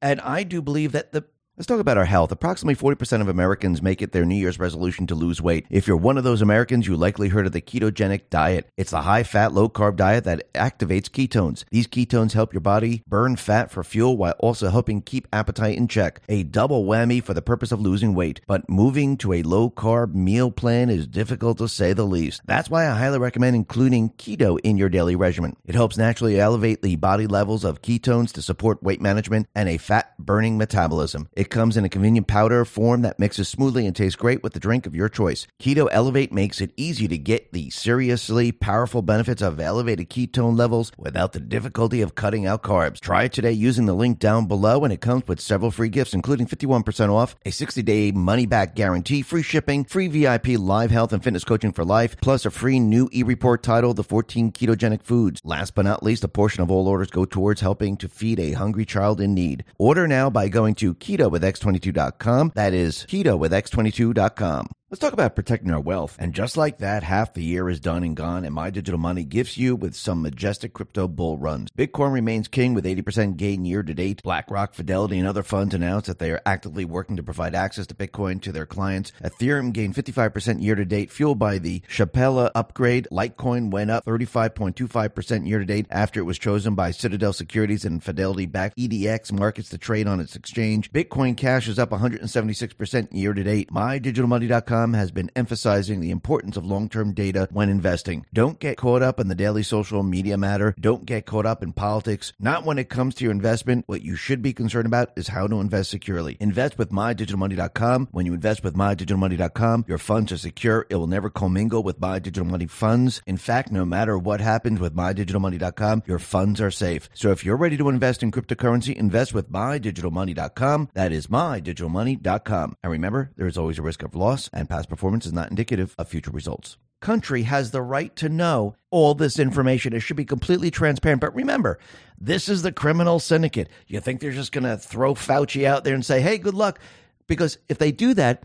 And 0.00 0.20
I 0.22 0.42
do 0.42 0.62
believe 0.62 0.92
that 0.92 1.12
the 1.12 1.24
Let's 1.58 1.68
talk 1.68 1.80
about 1.80 1.96
our 1.96 2.04
health. 2.04 2.32
Approximately 2.32 2.76
40% 2.76 3.22
of 3.22 3.28
Americans 3.28 3.80
make 3.80 4.02
it 4.02 4.12
their 4.12 4.26
New 4.26 4.34
Year's 4.34 4.58
resolution 4.58 5.06
to 5.06 5.14
lose 5.14 5.40
weight. 5.40 5.64
If 5.70 5.86
you're 5.86 5.96
one 5.96 6.18
of 6.18 6.24
those 6.24 6.42
Americans, 6.42 6.86
you 6.86 6.98
likely 6.98 7.30
heard 7.30 7.46
of 7.46 7.52
the 7.52 7.62
ketogenic 7.62 8.28
diet. 8.28 8.68
It's 8.76 8.92
a 8.92 9.00
high 9.00 9.22
fat, 9.22 9.54
low 9.54 9.70
carb 9.70 9.96
diet 9.96 10.24
that 10.24 10.52
activates 10.52 11.08
ketones. 11.08 11.64
These 11.70 11.86
ketones 11.86 12.32
help 12.32 12.52
your 12.52 12.60
body 12.60 13.04
burn 13.08 13.36
fat 13.36 13.70
for 13.70 13.82
fuel 13.82 14.18
while 14.18 14.34
also 14.38 14.68
helping 14.68 15.00
keep 15.00 15.26
appetite 15.32 15.78
in 15.78 15.88
check. 15.88 16.20
A 16.28 16.42
double 16.42 16.84
whammy 16.84 17.24
for 17.24 17.32
the 17.32 17.40
purpose 17.40 17.72
of 17.72 17.80
losing 17.80 18.14
weight. 18.14 18.42
But 18.46 18.68
moving 18.68 19.16
to 19.16 19.32
a 19.32 19.42
low 19.42 19.70
carb 19.70 20.14
meal 20.14 20.50
plan 20.50 20.90
is 20.90 21.06
difficult 21.06 21.56
to 21.56 21.68
say 21.68 21.94
the 21.94 22.04
least. 22.04 22.42
That's 22.44 22.68
why 22.68 22.86
I 22.86 22.94
highly 22.94 23.18
recommend 23.18 23.56
including 23.56 24.10
keto 24.10 24.60
in 24.62 24.76
your 24.76 24.90
daily 24.90 25.16
regimen. 25.16 25.56
It 25.64 25.74
helps 25.74 25.96
naturally 25.96 26.38
elevate 26.38 26.82
the 26.82 26.96
body 26.96 27.26
levels 27.26 27.64
of 27.64 27.80
ketones 27.80 28.30
to 28.32 28.42
support 28.42 28.82
weight 28.82 29.00
management 29.00 29.48
and 29.54 29.70
a 29.70 29.78
fat 29.78 30.12
burning 30.18 30.58
metabolism. 30.58 31.30
It 31.46 31.50
comes 31.50 31.76
in 31.76 31.84
a 31.84 31.88
convenient 31.88 32.26
powder 32.26 32.64
form 32.64 33.02
that 33.02 33.20
mixes 33.20 33.48
smoothly 33.48 33.86
and 33.86 33.94
tastes 33.94 34.16
great 34.16 34.42
with 34.42 34.52
the 34.52 34.58
drink 34.58 34.84
of 34.84 34.96
your 34.96 35.08
choice. 35.08 35.46
Keto 35.60 35.86
Elevate 35.92 36.32
makes 36.32 36.60
it 36.60 36.72
easy 36.76 37.06
to 37.06 37.16
get 37.16 37.52
the 37.52 37.70
seriously 37.70 38.50
powerful 38.50 39.00
benefits 39.00 39.42
of 39.42 39.60
elevated 39.60 40.10
ketone 40.10 40.58
levels 40.58 40.90
without 40.98 41.32
the 41.32 41.38
difficulty 41.38 42.00
of 42.00 42.16
cutting 42.16 42.46
out 42.46 42.64
carbs. 42.64 42.98
Try 42.98 43.24
it 43.24 43.32
today 43.32 43.52
using 43.52 43.86
the 43.86 43.94
link 43.94 44.18
down 44.18 44.46
below, 44.46 44.82
and 44.82 44.92
it 44.92 45.00
comes 45.00 45.22
with 45.28 45.40
several 45.40 45.70
free 45.70 45.88
gifts, 45.88 46.14
including 46.14 46.48
51% 46.48 47.10
off, 47.10 47.36
a 47.46 47.52
60 47.52 47.80
day 47.84 48.10
money 48.10 48.46
back 48.46 48.74
guarantee, 48.74 49.22
free 49.22 49.44
shipping, 49.44 49.84
free 49.84 50.08
VIP 50.08 50.58
live 50.58 50.90
health 50.90 51.12
and 51.12 51.22
fitness 51.22 51.44
coaching 51.44 51.70
for 51.70 51.84
life, 51.84 52.16
plus 52.20 52.44
a 52.44 52.50
free 52.50 52.80
new 52.80 53.08
e 53.12 53.22
report 53.22 53.62
titled 53.62 53.94
The 53.94 54.02
14 54.02 54.50
Ketogenic 54.50 55.04
Foods. 55.04 55.40
Last 55.44 55.76
but 55.76 55.84
not 55.84 56.02
least, 56.02 56.24
a 56.24 56.28
portion 56.28 56.64
of 56.64 56.72
all 56.72 56.88
orders 56.88 57.10
go 57.12 57.24
towards 57.24 57.60
helping 57.60 57.96
to 57.98 58.08
feed 58.08 58.40
a 58.40 58.52
hungry 58.52 58.84
child 58.84 59.20
in 59.20 59.32
need. 59.32 59.64
Order 59.78 60.08
now 60.08 60.28
by 60.28 60.48
going 60.48 60.74
to 60.76 60.92
keto 60.96 61.35
with 61.36 61.42
x22.com. 61.42 62.52
That 62.54 62.72
is 62.72 63.06
keto 63.08 63.38
with 63.38 63.52
x22.com. 63.52 64.68
Let's 64.96 65.04
talk 65.04 65.12
about 65.12 65.36
protecting 65.36 65.70
our 65.72 65.80
wealth. 65.80 66.16
And 66.18 66.32
just 66.32 66.56
like 66.56 66.78
that, 66.78 67.02
half 67.02 67.34
the 67.34 67.42
year 67.42 67.68
is 67.68 67.80
done 67.80 68.02
and 68.02 68.16
gone, 68.16 68.46
and 68.46 68.54
My 68.54 68.70
Digital 68.70 68.98
Money 68.98 69.24
gifts 69.24 69.58
you 69.58 69.76
with 69.76 69.94
some 69.94 70.22
majestic 70.22 70.72
crypto 70.72 71.06
bull 71.06 71.36
runs. 71.36 71.68
Bitcoin 71.76 72.14
remains 72.14 72.48
king 72.48 72.72
with 72.72 72.86
80% 72.86 73.36
gain 73.36 73.66
year 73.66 73.82
to 73.82 73.92
date. 73.92 74.22
BlackRock, 74.22 74.72
Fidelity, 74.72 75.18
and 75.18 75.28
other 75.28 75.42
funds 75.42 75.74
announced 75.74 76.06
that 76.06 76.18
they 76.18 76.30
are 76.30 76.40
actively 76.46 76.86
working 76.86 77.16
to 77.16 77.22
provide 77.22 77.54
access 77.54 77.86
to 77.88 77.94
Bitcoin 77.94 78.40
to 78.40 78.52
their 78.52 78.64
clients. 78.64 79.12
Ethereum 79.22 79.70
gained 79.74 79.94
55% 79.94 80.62
year 80.62 80.74
to 80.74 80.86
date, 80.86 81.10
fueled 81.10 81.38
by 81.38 81.58
the 81.58 81.80
Shapella 81.80 82.50
upgrade. 82.54 83.06
Litecoin 83.12 83.70
went 83.70 83.90
up 83.90 84.06
35.25% 84.06 85.46
year 85.46 85.58
to 85.58 85.66
date 85.66 85.88
after 85.90 86.20
it 86.20 86.24
was 86.24 86.38
chosen 86.38 86.74
by 86.74 86.90
Citadel 86.90 87.34
Securities 87.34 87.84
and 87.84 88.02
Fidelity 88.02 88.46
backed 88.46 88.78
EDX 88.78 89.30
markets 89.30 89.68
to 89.68 89.76
trade 89.76 90.06
on 90.06 90.20
its 90.20 90.36
exchange. 90.36 90.90
Bitcoin 90.90 91.36
Cash 91.36 91.68
is 91.68 91.78
up 91.78 91.90
176% 91.90 93.08
year 93.12 93.34
to 93.34 93.42
date. 93.42 93.70
MyDigitalMoney.com 93.70 94.85
has 94.94 95.10
been 95.10 95.30
emphasizing 95.36 96.00
the 96.00 96.10
importance 96.10 96.56
of 96.56 96.66
long 96.66 96.88
term 96.88 97.12
data 97.12 97.48
when 97.52 97.68
investing. 97.68 98.26
Don't 98.32 98.58
get 98.58 98.76
caught 98.76 99.02
up 99.02 99.20
in 99.20 99.28
the 99.28 99.34
daily 99.34 99.62
social 99.62 100.02
media 100.02 100.36
matter. 100.36 100.74
Don't 100.78 101.06
get 101.06 101.26
caught 101.26 101.46
up 101.46 101.62
in 101.62 101.72
politics. 101.72 102.32
Not 102.38 102.64
when 102.64 102.78
it 102.78 102.88
comes 102.88 103.14
to 103.16 103.24
your 103.24 103.32
investment. 103.32 103.84
What 103.86 104.02
you 104.02 104.16
should 104.16 104.42
be 104.42 104.52
concerned 104.52 104.86
about 104.86 105.10
is 105.16 105.28
how 105.28 105.46
to 105.46 105.60
invest 105.60 105.90
securely. 105.90 106.36
Invest 106.40 106.78
with 106.78 106.90
mydigitalmoney.com. 106.90 108.08
When 108.12 108.26
you 108.26 108.34
invest 108.34 108.64
with 108.64 108.74
mydigitalmoney.com, 108.74 109.84
your 109.88 109.98
funds 109.98 110.32
are 110.32 110.36
secure. 110.36 110.86
It 110.88 110.96
will 110.96 111.06
never 111.06 111.30
commingle 111.30 111.82
with 111.82 112.00
My 112.00 112.18
Digital 112.18 112.44
Money 112.44 112.66
funds. 112.66 113.22
In 113.26 113.36
fact, 113.36 113.72
no 113.72 113.84
matter 113.84 114.18
what 114.18 114.40
happens 114.40 114.80
with 114.80 114.94
mydigitalmoney.com, 114.94 116.02
your 116.06 116.18
funds 116.18 116.60
are 116.60 116.70
safe. 116.70 117.08
So 117.14 117.30
if 117.30 117.44
you're 117.44 117.56
ready 117.56 117.76
to 117.76 117.88
invest 117.88 118.22
in 118.22 118.30
cryptocurrency, 118.30 118.94
invest 118.94 119.34
with 119.34 119.50
mydigitalmoney.com. 119.50 120.90
That 120.94 121.12
is 121.12 121.26
mydigitalmoney.com. 121.28 122.76
And 122.82 122.92
remember, 122.92 123.32
there 123.36 123.46
is 123.46 123.58
always 123.58 123.78
a 123.78 123.82
risk 123.82 124.02
of 124.02 124.14
loss 124.14 124.50
and 124.52 124.65
past 124.66 124.88
performance 124.88 125.26
is 125.26 125.32
not 125.32 125.50
indicative 125.50 125.94
of 125.98 126.08
future 126.08 126.30
results. 126.30 126.76
Country 127.00 127.42
has 127.42 127.70
the 127.70 127.82
right 127.82 128.14
to 128.16 128.28
know 128.28 128.74
all 128.90 129.14
this 129.14 129.38
information. 129.38 129.92
It 129.92 130.00
should 130.00 130.16
be 130.16 130.24
completely 130.24 130.70
transparent. 130.70 131.20
But 131.20 131.34
remember, 131.34 131.78
this 132.18 132.48
is 132.48 132.62
the 132.62 132.72
criminal 132.72 133.18
syndicate. 133.18 133.68
You 133.86 134.00
think 134.00 134.20
they're 134.20 134.32
just 134.32 134.52
going 134.52 134.64
to 134.64 134.78
throw 134.78 135.14
Fauci 135.14 135.64
out 135.64 135.84
there 135.84 135.94
and 135.94 136.04
say, 136.04 136.20
hey, 136.20 136.38
good 136.38 136.54
luck? 136.54 136.80
Because 137.26 137.58
if 137.68 137.78
they 137.78 137.92
do 137.92 138.14
that, 138.14 138.44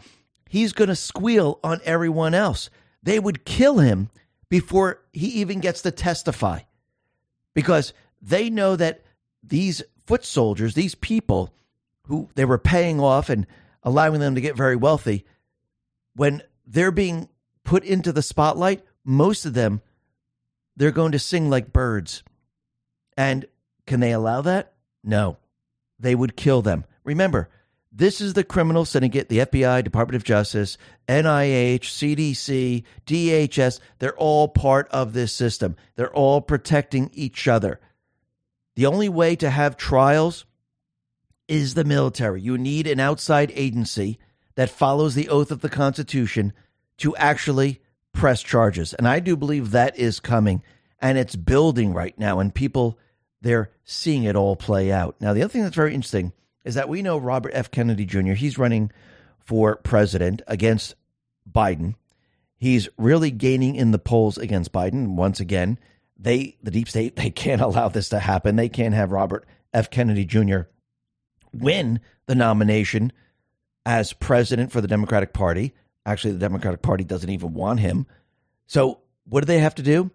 he's 0.49 0.74
going 0.74 0.89
to 0.89 0.95
squeal 0.95 1.59
on 1.63 1.80
everyone 1.86 2.34
else. 2.34 2.69
They 3.01 3.19
would 3.19 3.45
kill 3.45 3.80
him 3.80 4.09
before 4.49 5.01
he 5.13 5.28
even 5.28 5.61
gets 5.61 5.82
to 5.84 5.91
testify 5.91 6.59
because 7.53 7.93
they 8.22 8.49
know 8.49 8.76
that 8.76 9.01
these 9.41 9.82
foot 10.05 10.26
soldiers, 10.26 10.74
these 10.74 10.93
people 10.95 11.53
who 12.07 12.30
they 12.36 12.45
were 12.45 12.57
paying 12.57 12.99
off 12.99 13.30
and 13.30 13.47
allowing 13.84 14.19
them 14.19 14.36
to 14.36 14.41
get 14.41 14.57
very 14.57 14.76
wealthy, 14.76 15.26
when 16.22 16.43
they're 16.67 16.91
being 16.91 17.28
put 17.63 17.84
into 17.84 18.11
the 18.11 18.22
spotlight, 18.22 18.84
most 19.03 19.43
of 19.47 19.55
them, 19.55 19.82
they're 20.76 20.91
going 20.91 21.13
to 21.13 21.17
sing 21.17 21.49
like 21.49 21.74
birds. 21.74 22.22
And 23.17 23.47
can 23.88 24.01
they 24.01 24.11
allow 24.11 24.41
that? 24.41 24.74
No. 25.03 25.38
They 25.97 26.13
would 26.13 26.38
kill 26.38 26.61
them. 26.61 26.86
Remember, 27.03 27.49
this 27.91 28.22
is 28.22 28.36
the 28.36 28.43
criminal 28.43 28.86
syndicate, 28.86 29.30
the 29.30 29.39
FBI, 29.39 29.84
Department 29.84 30.15
of 30.15 30.24
Justice, 30.24 30.78
NIH, 31.07 31.86
CDC, 31.86 32.84
DHS. 33.07 33.80
They're 33.97 34.15
all 34.15 34.47
part 34.47 34.89
of 34.89 35.13
this 35.13 35.34
system. 35.34 35.76
They're 35.95 36.13
all 36.13 36.39
protecting 36.39 37.09
each 37.15 37.47
other. 37.47 37.80
The 38.76 38.86
only 38.86 39.09
way 39.09 39.36
to 39.38 39.49
have 39.49 39.76
trials 39.76 40.45
is 41.47 41.74
the 41.74 41.84
military. 41.84 42.41
You 42.41 42.59
need 42.59 42.86
an 42.86 42.99
outside 42.99 43.51
agency 43.55 44.19
that 44.56 44.70
follows 44.70 45.16
the 45.16 45.30
oath 45.30 45.52
of 45.52 45.62
the 45.62 45.70
Constitution 45.70 46.54
to 46.97 47.16
actually 47.16 47.82
press 48.14 48.41
charges. 48.41 48.93
And 48.93 49.08
I 49.08 49.20
do 49.20 49.36
believe 49.36 49.72
that 49.72 49.97
is 49.97 50.20
coming 50.20 50.64
and 50.99 51.18
it's 51.18 51.36
building 51.36 51.93
right 51.93 52.18
now. 52.18 52.39
And 52.39 52.54
people, 52.54 52.99
they're 53.41 53.72
seeing 53.84 54.24
it 54.24 54.36
all 54.36 54.56
play 54.56 54.91
out. 54.91 55.16
Now, 55.20 55.34
the 55.34 55.41
other 55.41 55.52
thing 55.52 55.64
that's 55.64 55.76
very 55.76 55.93
interesting 55.93 56.34
is 56.64 56.76
that 56.76 56.89
we 56.89 57.02
know 57.02 57.18
Robert 57.18 57.52
F. 57.54 57.72
Kennedy 57.72 58.06
Jr., 58.06 58.34
he's 58.34 58.58
running 58.58 58.91
for 59.39 59.78
president 59.78 60.41
against 60.47 60.95
Biden. 61.52 61.95
He's 62.58 62.88
really 62.97 63.32
gaining 63.32 63.76
in 63.76 63.91
the 63.91 63.99
polls 63.99 64.38
against 64.38 64.72
Biden. 64.72 65.16
Once 65.16 65.39
again, 65.39 65.80
they, 66.18 66.58
the 66.62 66.72
deep 66.72 66.88
state, 66.88 67.16
they 67.18 67.32
can't 67.32 67.62
allow 67.62 67.89
this 67.89 68.10
to 68.10 68.20
happen. 68.20 68.56
They 68.56 68.70
can't 68.70 68.93
have 68.93 69.12
Robert 69.12 69.47
F. 69.74 69.89
Kennedy 69.89 70.26
Jr. 70.26 70.62
win 71.52 71.99
the 72.28 72.36
nomination 72.36 73.12
as 73.86 74.13
president 74.13 74.71
for 74.71 74.82
the 74.82 74.88
Democratic 74.88 75.34
Party. 75.34 75.73
Actually, 76.05 76.34
the 76.34 76.39
Democratic 76.39 76.82
Party 76.82 77.03
doesn't 77.03 77.29
even 77.29 77.53
want 77.53 77.79
him. 77.79 78.05
So, 78.67 79.01
what 79.25 79.41
do 79.41 79.45
they 79.45 79.59
have 79.59 79.75
to 79.75 79.84
do? 79.84 80.11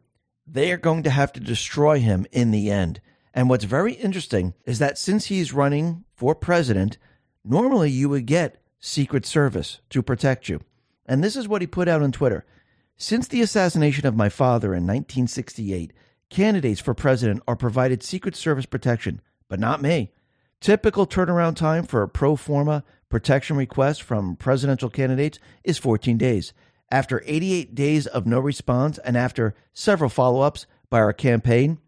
They 0.47 0.73
are 0.73 0.77
going 0.77 1.03
to 1.05 1.11
have 1.11 1.33
to 1.35 1.41
destroy 1.41 1.99
him 1.99 2.27
in 2.33 2.51
the 2.51 2.71
end. 2.71 3.01
And 3.35 3.49
what's 3.49 3.65
very 3.65 3.93
interesting 3.93 4.55
is 4.65 4.79
that 4.79 4.99
since 4.99 5.27
he's 5.27 5.53
running 5.53 6.05
for 6.15 6.35
president, 6.35 6.99
normally 7.45 7.91
you 7.91 8.09
would 8.09 8.27
get 8.27 8.63
Secret 8.79 9.27
Service 9.27 9.81
to 9.91 10.03
protect 10.03 10.49
you. 10.49 10.61
And 11.05 11.23
this 11.23 11.37
is 11.37 11.49
what 11.49 11.61
he 11.61 11.67
put 11.67 11.89
out 11.89 12.03
on 12.03 12.13
Twitter. 12.13 12.45
Since 12.97 13.29
the 13.29 13.43
assassination 13.43 14.07
of 14.07 14.17
my 14.17 14.29
father 14.29 14.69
in 14.69 14.85
1968, 14.85 15.93
candidates 16.31 16.81
for 16.81 16.95
president 16.95 17.43
are 17.47 17.57
provided 17.57 18.03
Secret 18.03 18.35
Service 18.35 18.67
protection, 18.67 19.21
but 19.49 19.61
not 19.61 19.83
me. 19.83 20.13
Typical 20.61 21.07
turnaround 21.07 21.57
time 21.57 21.85
for 21.85 22.03
a 22.03 22.09
pro 22.09 22.37
forma 22.37 22.85
protection 23.17 23.57
request 23.57 24.03
from 24.03 24.37
presidential 24.37 24.91
candidates 24.91 25.39
is 25.65 25.79
14 25.79 26.19
days. 26.19 26.53
After 26.91 27.23
88 27.25 27.75
days 27.75 28.07
of 28.07 28.27
no 28.27 28.39
response 28.39 28.99
and 28.99 29.17
after 29.17 29.55
several 29.73 30.11
follow 30.11 30.43
ups 30.43 30.67
by 30.91 31.01
our 31.01 31.15
campaign, 31.15 31.79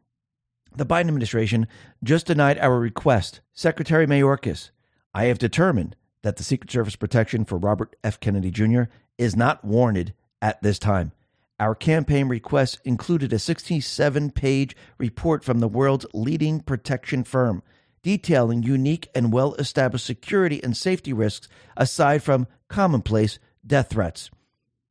the 0.75 0.87
Biden 0.87 1.09
administration 1.09 1.69
just 2.03 2.25
denied 2.25 2.57
our 2.61 2.81
request. 2.81 3.43
Secretary 3.53 4.07
Mayorkas, 4.07 4.71
I 5.13 5.25
have 5.25 5.37
determined 5.37 5.97
that 6.23 6.39
the 6.39 6.45
Secret 6.45 6.71
Service 6.71 6.97
protection 6.97 7.45
for 7.45 7.59
Robert 7.59 7.95
F. 8.03 8.19
Kennedy 8.21 8.51
Jr. 8.51 8.85
is 9.19 9.37
not 9.37 9.63
warranted 9.63 10.15
at 10.41 10.63
this 10.63 10.79
time. 10.79 11.13
Our 11.61 11.75
campaign 11.75 12.29
request 12.29 12.79
included 12.87 13.35
a 13.35 13.39
67 13.39 14.31
page 14.31 14.75
report 14.97 15.45
from 15.45 15.59
the 15.59 15.69
world's 15.69 16.07
leading 16.15 16.61
protection 16.61 17.23
firm 17.23 17.63
detailing 18.03 18.63
unique 18.63 19.09
and 19.15 19.33
well 19.33 19.55
established 19.55 20.07
security 20.07 20.63
and 20.63 20.77
safety 20.77 21.13
risks 21.13 21.49
aside 21.77 22.23
from 22.23 22.47
commonplace 22.69 23.39
death 23.67 23.91
threats. 23.91 24.31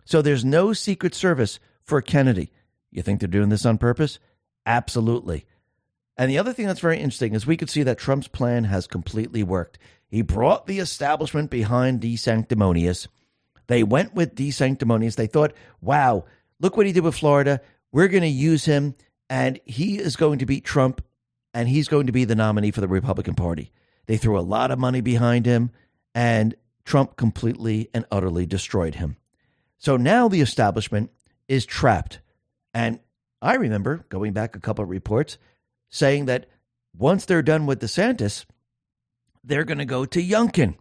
So 0.06 0.22
there's 0.22 0.46
no 0.46 0.74
Secret 0.74 1.14
Service 1.14 1.60
for 1.84 2.02
Kennedy. 2.02 2.52
You 2.92 3.02
think 3.02 3.20
they're 3.20 3.28
doing 3.28 3.50
this 3.50 3.66
on 3.66 3.78
purpose? 3.78 4.20
Absolutely. 4.66 5.46
And 6.18 6.32
the 6.32 6.38
other 6.38 6.54
thing 6.54 6.66
that's 6.66 6.80
very 6.80 6.98
interesting 6.98 7.34
is 7.34 7.46
we 7.46 7.58
could 7.58 7.70
see 7.70 7.84
that 7.84 7.98
Trump's 7.98 8.28
plan 8.28 8.64
has 8.66 8.88
completely 8.88 9.44
worked. 9.44 9.78
He 10.08 10.22
brought 10.22 10.66
the 10.66 10.80
establishment 10.80 11.52
behind 11.52 12.02
DeSanctimonious. 12.02 13.08
They 13.68 13.84
went 13.84 14.16
with 14.16 14.36
DeSanctimonious. 14.36 15.16
They 15.16 15.28
thought, 15.28 15.54
wow, 15.82 16.26
look 16.60 16.78
what 16.78 16.86
he 16.86 16.94
did 16.94 17.04
with 17.04 17.16
Florida. 17.16 17.62
We're 17.92 18.08
going 18.08 18.24
to 18.24 18.30
use 18.30 18.66
him, 18.66 18.96
and 19.30 19.60
he 19.66 20.00
is 20.00 20.16
going 20.16 20.40
to 20.40 20.46
beat 20.46 20.64
Trump, 20.64 21.04
and 21.58 21.68
he's 21.68 21.88
going 21.88 22.06
to 22.06 22.12
be 22.12 22.24
the 22.24 22.36
nominee 22.36 22.70
for 22.70 22.82
the 22.82 22.88
Republican 22.88 23.34
Party. 23.34 23.72
They 24.06 24.18
threw 24.18 24.38
a 24.38 24.42
lot 24.42 24.70
of 24.70 24.78
money 24.78 25.02
behind 25.02 25.48
him, 25.48 25.72
and 26.14 26.54
Trump 26.86 27.16
completely 27.16 27.90
and 27.96 28.06
utterly 28.12 28.46
destroyed 28.46 28.94
him. 28.94 29.18
So 29.80 29.98
now 29.98 30.28
the 30.28 30.42
establishment 30.42 31.10
is 31.48 31.66
trapped. 31.66 32.20
And 32.76 33.00
I 33.42 33.56
remember 33.56 34.06
going 34.10 34.34
back 34.34 34.56
a 34.56 34.60
couple 34.60 34.84
of 34.84 34.92
reports 34.92 35.40
saying 35.90 36.26
that 36.26 36.48
once 36.96 37.26
they're 37.26 37.42
done 37.42 37.66
with 37.66 37.82
DeSantis, 37.82 38.46
they're 39.44 39.64
going 39.64 39.80
to 39.80 39.86
go 39.86 40.06
to 40.06 40.22
Youngkin. 40.22 40.76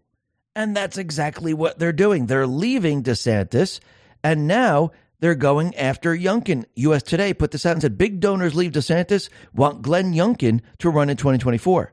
And 0.55 0.77
that's 0.77 0.99
exactly 0.99 1.55
what 1.55 1.79
they're 1.79 1.91
doing. 1.91 2.27
They're 2.27 2.47
leaving 2.47 3.03
DeSantis, 3.03 3.81
and 4.23 4.47
now 4.47 4.91
they're 5.21 5.35
going 5.35 5.75
after 5.77 6.17
Youngkin. 6.17 6.65
US 6.77 7.03
Today 7.03 7.35
put 7.35 7.51
this 7.51 7.67
out 7.67 7.73
and 7.73 7.83
said 7.83 7.99
big 7.99 8.21
donors 8.21 8.55
leave 8.55 8.73
DeSantis, 8.73 9.29
want 9.55 9.83
Glenn 9.83 10.13
Youngkin 10.13 10.61
to 10.79 10.91
run 10.91 11.11
in 11.11 11.17
2024. 11.17 11.93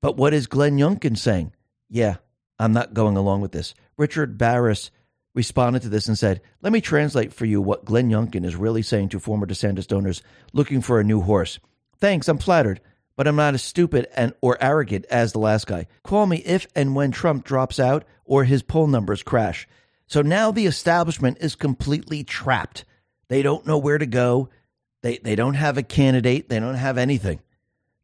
But 0.00 0.16
what 0.16 0.34
is 0.34 0.46
Glenn 0.46 0.78
Youngkin 0.78 1.16
saying? 1.16 1.52
Yeah, 1.88 2.16
I'm 2.58 2.72
not 2.72 2.94
going 2.94 3.16
along 3.16 3.40
with 3.40 3.52
this. 3.52 3.74
Richard 3.96 4.38
Baris 4.38 4.90
responded 5.34 5.82
to 5.82 5.88
this 5.88 6.08
and 6.08 6.18
said, 6.18 6.40
Let 6.62 6.72
me 6.72 6.80
translate 6.80 7.32
for 7.32 7.44
you 7.44 7.60
what 7.60 7.84
Glenn 7.84 8.10
Youngkin 8.10 8.44
is 8.44 8.56
really 8.56 8.82
saying 8.82 9.10
to 9.10 9.20
former 9.20 9.46
DeSantis 9.46 9.86
donors 9.86 10.22
looking 10.52 10.80
for 10.80 11.00
a 11.00 11.04
new 11.04 11.20
horse. 11.20 11.58
Thanks, 11.98 12.28
I'm 12.28 12.38
flattered 12.38 12.80
but 13.16 13.26
I'm 13.26 13.36
not 13.36 13.54
as 13.54 13.62
stupid 13.62 14.06
and 14.14 14.34
or 14.40 14.62
arrogant 14.62 15.06
as 15.06 15.32
the 15.32 15.38
last 15.38 15.66
guy. 15.66 15.86
Call 16.04 16.26
me 16.26 16.36
if 16.38 16.66
and 16.76 16.94
when 16.94 17.10
Trump 17.10 17.44
drops 17.44 17.80
out 17.80 18.04
or 18.24 18.44
his 18.44 18.62
poll 18.62 18.86
numbers 18.86 19.22
crash. 19.22 19.66
So 20.06 20.22
now 20.22 20.50
the 20.50 20.66
establishment 20.66 21.38
is 21.40 21.54
completely 21.54 22.22
trapped. 22.24 22.84
They 23.28 23.42
don't 23.42 23.66
know 23.66 23.78
where 23.78 23.98
to 23.98 24.06
go. 24.06 24.48
They 25.02 25.18
they 25.18 25.34
don't 25.34 25.54
have 25.54 25.76
a 25.76 25.82
candidate. 25.82 26.48
They 26.48 26.60
don't 26.60 26.74
have 26.74 26.98
anything. 26.98 27.40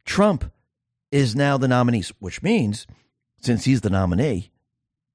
Trump 0.05 0.53
is 1.11 1.37
now 1.37 1.59
the 1.59 1.69
nominee, 1.69 2.05
which 2.19 2.43
means 2.43 2.87
since 3.41 3.65
he's 3.65 3.83
the 3.83 3.91
nominee, 3.91 4.51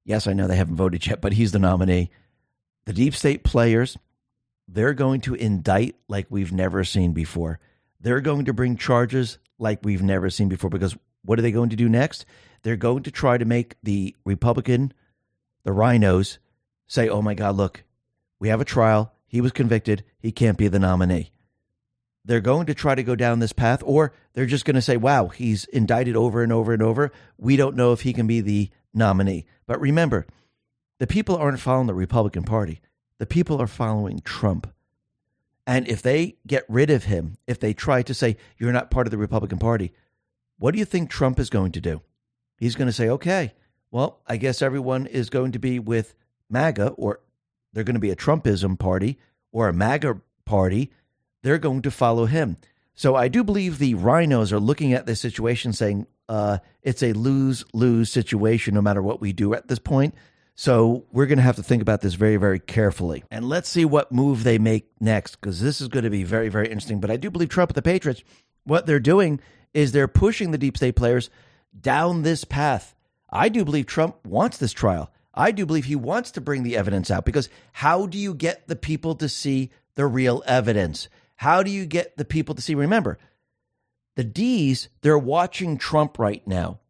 yes, 0.04 0.26
I 0.26 0.32
know 0.32 0.46
they 0.46 0.56
haven't 0.56 0.76
voted 0.76 1.06
yet, 1.06 1.20
but 1.20 1.32
he's 1.34 1.52
the 1.52 1.58
nominee. 1.58 2.10
The 2.86 2.92
deep 2.92 3.14
state 3.14 3.44
players, 3.44 3.98
they're 4.66 4.94
going 4.94 5.20
to 5.22 5.34
indict 5.34 5.96
like 6.08 6.26
we've 6.30 6.52
never 6.52 6.84
seen 6.84 7.12
before. 7.12 7.58
They're 8.00 8.20
going 8.20 8.46
to 8.46 8.52
bring 8.52 8.76
charges 8.76 9.38
like 9.58 9.80
we've 9.82 10.02
never 10.02 10.30
seen 10.30 10.48
before 10.48 10.70
because 10.70 10.96
what 11.24 11.38
are 11.38 11.42
they 11.42 11.52
going 11.52 11.70
to 11.70 11.76
do 11.76 11.88
next? 11.88 12.24
They're 12.62 12.76
going 12.76 13.02
to 13.02 13.10
try 13.10 13.36
to 13.38 13.44
make 13.44 13.76
the 13.82 14.14
Republican, 14.24 14.92
the 15.64 15.72
RINOs, 15.72 16.38
say, 16.88 17.08
oh 17.08 17.22
my 17.22 17.34
God, 17.34 17.56
look, 17.56 17.84
we 18.40 18.48
have 18.48 18.60
a 18.60 18.64
trial. 18.64 19.12
He 19.26 19.40
was 19.40 19.52
convicted. 19.52 20.04
He 20.18 20.32
can't 20.32 20.58
be 20.58 20.68
the 20.68 20.78
nominee. 20.78 21.30
They're 22.24 22.40
going 22.40 22.66
to 22.66 22.74
try 22.74 22.94
to 22.94 23.02
go 23.02 23.14
down 23.14 23.38
this 23.38 23.52
path, 23.52 23.82
or 23.86 24.12
they're 24.34 24.46
just 24.46 24.64
going 24.64 24.74
to 24.74 24.82
say, 24.82 24.96
wow, 24.96 25.28
he's 25.28 25.64
indicted 25.66 26.16
over 26.16 26.42
and 26.42 26.52
over 26.52 26.72
and 26.72 26.82
over. 26.82 27.12
We 27.38 27.56
don't 27.56 27.76
know 27.76 27.92
if 27.92 28.02
he 28.02 28.12
can 28.12 28.26
be 28.26 28.40
the 28.40 28.70
nominee. 28.92 29.46
But 29.66 29.80
remember, 29.80 30.26
the 30.98 31.06
people 31.06 31.36
aren't 31.36 31.60
following 31.60 31.86
the 31.86 31.94
Republican 31.94 32.42
Party, 32.42 32.80
the 33.18 33.26
people 33.26 33.60
are 33.62 33.66
following 33.66 34.20
Trump. 34.20 34.72
And 35.66 35.86
if 35.86 36.00
they 36.00 36.36
get 36.46 36.64
rid 36.66 36.88
of 36.88 37.04
him, 37.04 37.36
if 37.46 37.60
they 37.60 37.74
try 37.74 38.02
to 38.02 38.14
say, 38.14 38.38
you're 38.56 38.72
not 38.72 38.90
part 38.90 39.06
of 39.06 39.10
the 39.10 39.18
Republican 39.18 39.58
Party, 39.58 39.92
what 40.58 40.72
do 40.72 40.78
you 40.78 40.86
think 40.86 41.10
Trump 41.10 41.38
is 41.38 41.50
going 41.50 41.72
to 41.72 41.80
do? 41.80 42.00
He's 42.58 42.74
going 42.74 42.88
to 42.88 42.92
say, 42.92 43.08
okay, 43.10 43.52
well, 43.90 44.20
I 44.26 44.38
guess 44.38 44.62
everyone 44.62 45.06
is 45.06 45.30
going 45.30 45.52
to 45.52 45.58
be 45.58 45.78
with 45.78 46.14
MAGA, 46.50 46.88
or 46.90 47.20
they're 47.72 47.84
going 47.84 47.94
to 47.94 48.00
be 48.00 48.10
a 48.10 48.16
Trumpism 48.16 48.78
party 48.78 49.18
or 49.52 49.68
a 49.68 49.72
MAGA 49.72 50.20
party. 50.44 50.90
They're 51.42 51.58
going 51.58 51.82
to 51.82 51.90
follow 51.90 52.26
him. 52.26 52.56
So 52.94 53.14
I 53.14 53.28
do 53.28 53.44
believe 53.44 53.78
the 53.78 53.94
rhinos 53.94 54.52
are 54.52 54.58
looking 54.58 54.92
at 54.92 55.06
this 55.06 55.20
situation 55.20 55.72
saying 55.72 56.06
uh, 56.28 56.58
it's 56.82 57.02
a 57.02 57.12
lose 57.12 57.64
lose 57.72 58.10
situation 58.10 58.74
no 58.74 58.82
matter 58.82 59.00
what 59.02 59.20
we 59.20 59.32
do 59.32 59.54
at 59.54 59.68
this 59.68 59.78
point. 59.78 60.14
So 60.56 61.04
we're 61.12 61.26
going 61.26 61.38
to 61.38 61.44
have 61.44 61.56
to 61.56 61.62
think 61.62 61.82
about 61.82 62.00
this 62.00 62.14
very, 62.14 62.36
very 62.36 62.58
carefully. 62.58 63.22
And 63.30 63.48
let's 63.48 63.68
see 63.68 63.84
what 63.84 64.10
move 64.10 64.42
they 64.42 64.58
make 64.58 64.90
next, 65.00 65.36
because 65.36 65.60
this 65.60 65.80
is 65.80 65.86
going 65.86 66.02
to 66.02 66.10
be 66.10 66.24
very, 66.24 66.48
very 66.48 66.66
interesting. 66.66 66.98
But 66.98 67.12
I 67.12 67.16
do 67.16 67.30
believe 67.30 67.48
Trump 67.48 67.70
and 67.70 67.76
the 67.76 67.82
Patriots, 67.82 68.24
what 68.64 68.84
they're 68.84 68.98
doing 68.98 69.38
is 69.72 69.92
they're 69.92 70.08
pushing 70.08 70.50
the 70.50 70.58
deep 70.58 70.76
state 70.76 70.96
players 70.96 71.30
down 71.80 72.22
this 72.22 72.42
path. 72.42 72.96
I 73.30 73.48
do 73.48 73.64
believe 73.64 73.86
Trump 73.86 74.26
wants 74.26 74.58
this 74.58 74.72
trial. 74.72 75.12
I 75.38 75.52
do 75.52 75.64
believe 75.64 75.84
he 75.84 75.94
wants 75.94 76.32
to 76.32 76.40
bring 76.40 76.64
the 76.64 76.76
evidence 76.76 77.12
out 77.12 77.24
because 77.24 77.48
how 77.72 78.06
do 78.06 78.18
you 78.18 78.34
get 78.34 78.66
the 78.66 78.74
people 78.74 79.14
to 79.14 79.28
see 79.28 79.70
the 79.94 80.04
real 80.04 80.42
evidence? 80.46 81.08
How 81.36 81.62
do 81.62 81.70
you 81.70 81.86
get 81.86 82.16
the 82.16 82.24
people 82.24 82.56
to 82.56 82.60
see? 82.60 82.74
Remember, 82.74 83.18
the 84.16 84.24
D's, 84.24 84.88
they're 85.00 85.16
watching 85.16 85.78
Trump 85.78 86.18
right 86.18 86.44
now. 86.44 86.80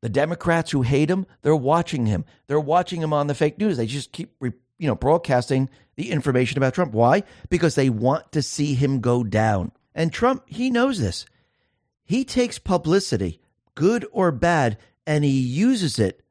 The 0.00 0.08
Democrats 0.08 0.70
who 0.70 0.80
hate 0.80 1.10
him, 1.10 1.26
they're 1.42 1.54
watching 1.54 2.06
him. 2.06 2.24
They're 2.46 2.58
watching 2.58 3.02
him 3.02 3.12
on 3.12 3.26
the 3.26 3.34
fake 3.34 3.58
news. 3.58 3.76
They 3.76 3.86
just 3.86 4.12
keep, 4.12 4.34
you 4.40 4.52
know, 4.78 4.94
broadcasting 4.94 5.68
the 5.96 6.10
information 6.10 6.56
about 6.56 6.72
Trump. 6.72 6.94
Why? 6.94 7.22
Because 7.50 7.74
they 7.74 7.90
want 7.90 8.32
to 8.32 8.40
see 8.40 8.72
him 8.72 9.00
go 9.00 9.22
down. 9.24 9.72
And 9.94 10.10
Trump, 10.10 10.44
he 10.46 10.70
knows 10.70 11.00
this. 11.00 11.26
He 12.02 12.24
takes 12.24 12.58
publicity, 12.58 13.42
good 13.74 14.06
or 14.10 14.32
bad, 14.32 14.78
and 15.06 15.22
he 15.22 15.38
uses 15.38 15.98
it 15.98 16.23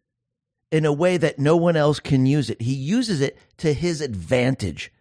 in 0.74 0.86
a 0.86 0.92
way 0.92 1.18
that 1.18 1.38
no 1.38 1.56
one 1.56 1.76
else 1.76 2.00
can 2.00 2.26
use 2.26 2.50
it. 2.50 2.60
He 2.60 2.74
uses 2.74 3.22
it 3.22 3.38
to 3.58 3.74
his 3.74 4.02
advantage. 4.02 4.92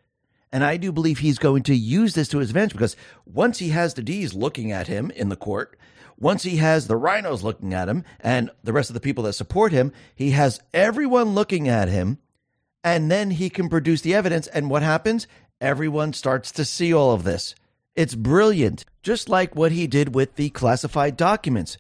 And 0.53 0.63
I 0.63 0.77
do 0.77 0.93
believe 0.93 1.21
he's 1.21 1.39
going 1.39 1.63
to 1.63 1.75
use 1.75 2.15
this 2.15 2.29
to 2.29 2.39
his 2.41 2.51
advantage 2.51 2.75
because 2.75 2.95
once 3.25 3.59
he 3.59 3.71
has 3.71 3.95
the 3.95 4.03
D's 4.03 4.35
looking 4.35 4.71
at 4.71 4.87
him 4.87 5.11
in 5.13 5.31
the 5.31 5.35
court, 5.35 5.79
once 6.21 6.43
he 6.43 6.59
has 6.59 6.89
the 6.89 6.97
rhinos 6.97 7.43
looking 7.43 7.73
at 7.73 7.89
him 7.89 8.05
and 8.21 8.51
the 8.63 8.75
rest 8.75 8.91
of 8.91 8.95
the 8.95 9.01
people 9.01 9.25
that 9.25 9.33
support 9.33 9.73
him, 9.73 9.93
he 10.15 10.33
has 10.33 10.61
everyone 10.75 11.35
looking 11.35 11.69
at 11.69 11.89
him, 11.89 12.19
and 12.85 13.11
then 13.11 13.31
he 13.31 13.49
can 13.49 13.71
produce 13.71 14.03
the 14.03 14.15
evidence. 14.15 14.49
And 14.49 14.69
what 14.69 14.83
happens? 14.83 15.27
Everyone 15.59 16.13
starts 16.13 16.53
to 16.53 16.67
see 16.67 16.93
all 16.93 17.13
of 17.13 17.25
this. 17.25 17.55
It's 17.97 18.15
brilliant, 18.15 18.85
just 19.03 19.31
like 19.31 19.57
what 19.57 19.73
he 19.73 19.87
did 19.87 20.15
with 20.15 20.37
the 20.37 20.51
classified 20.51 21.17
documents. 21.17 21.79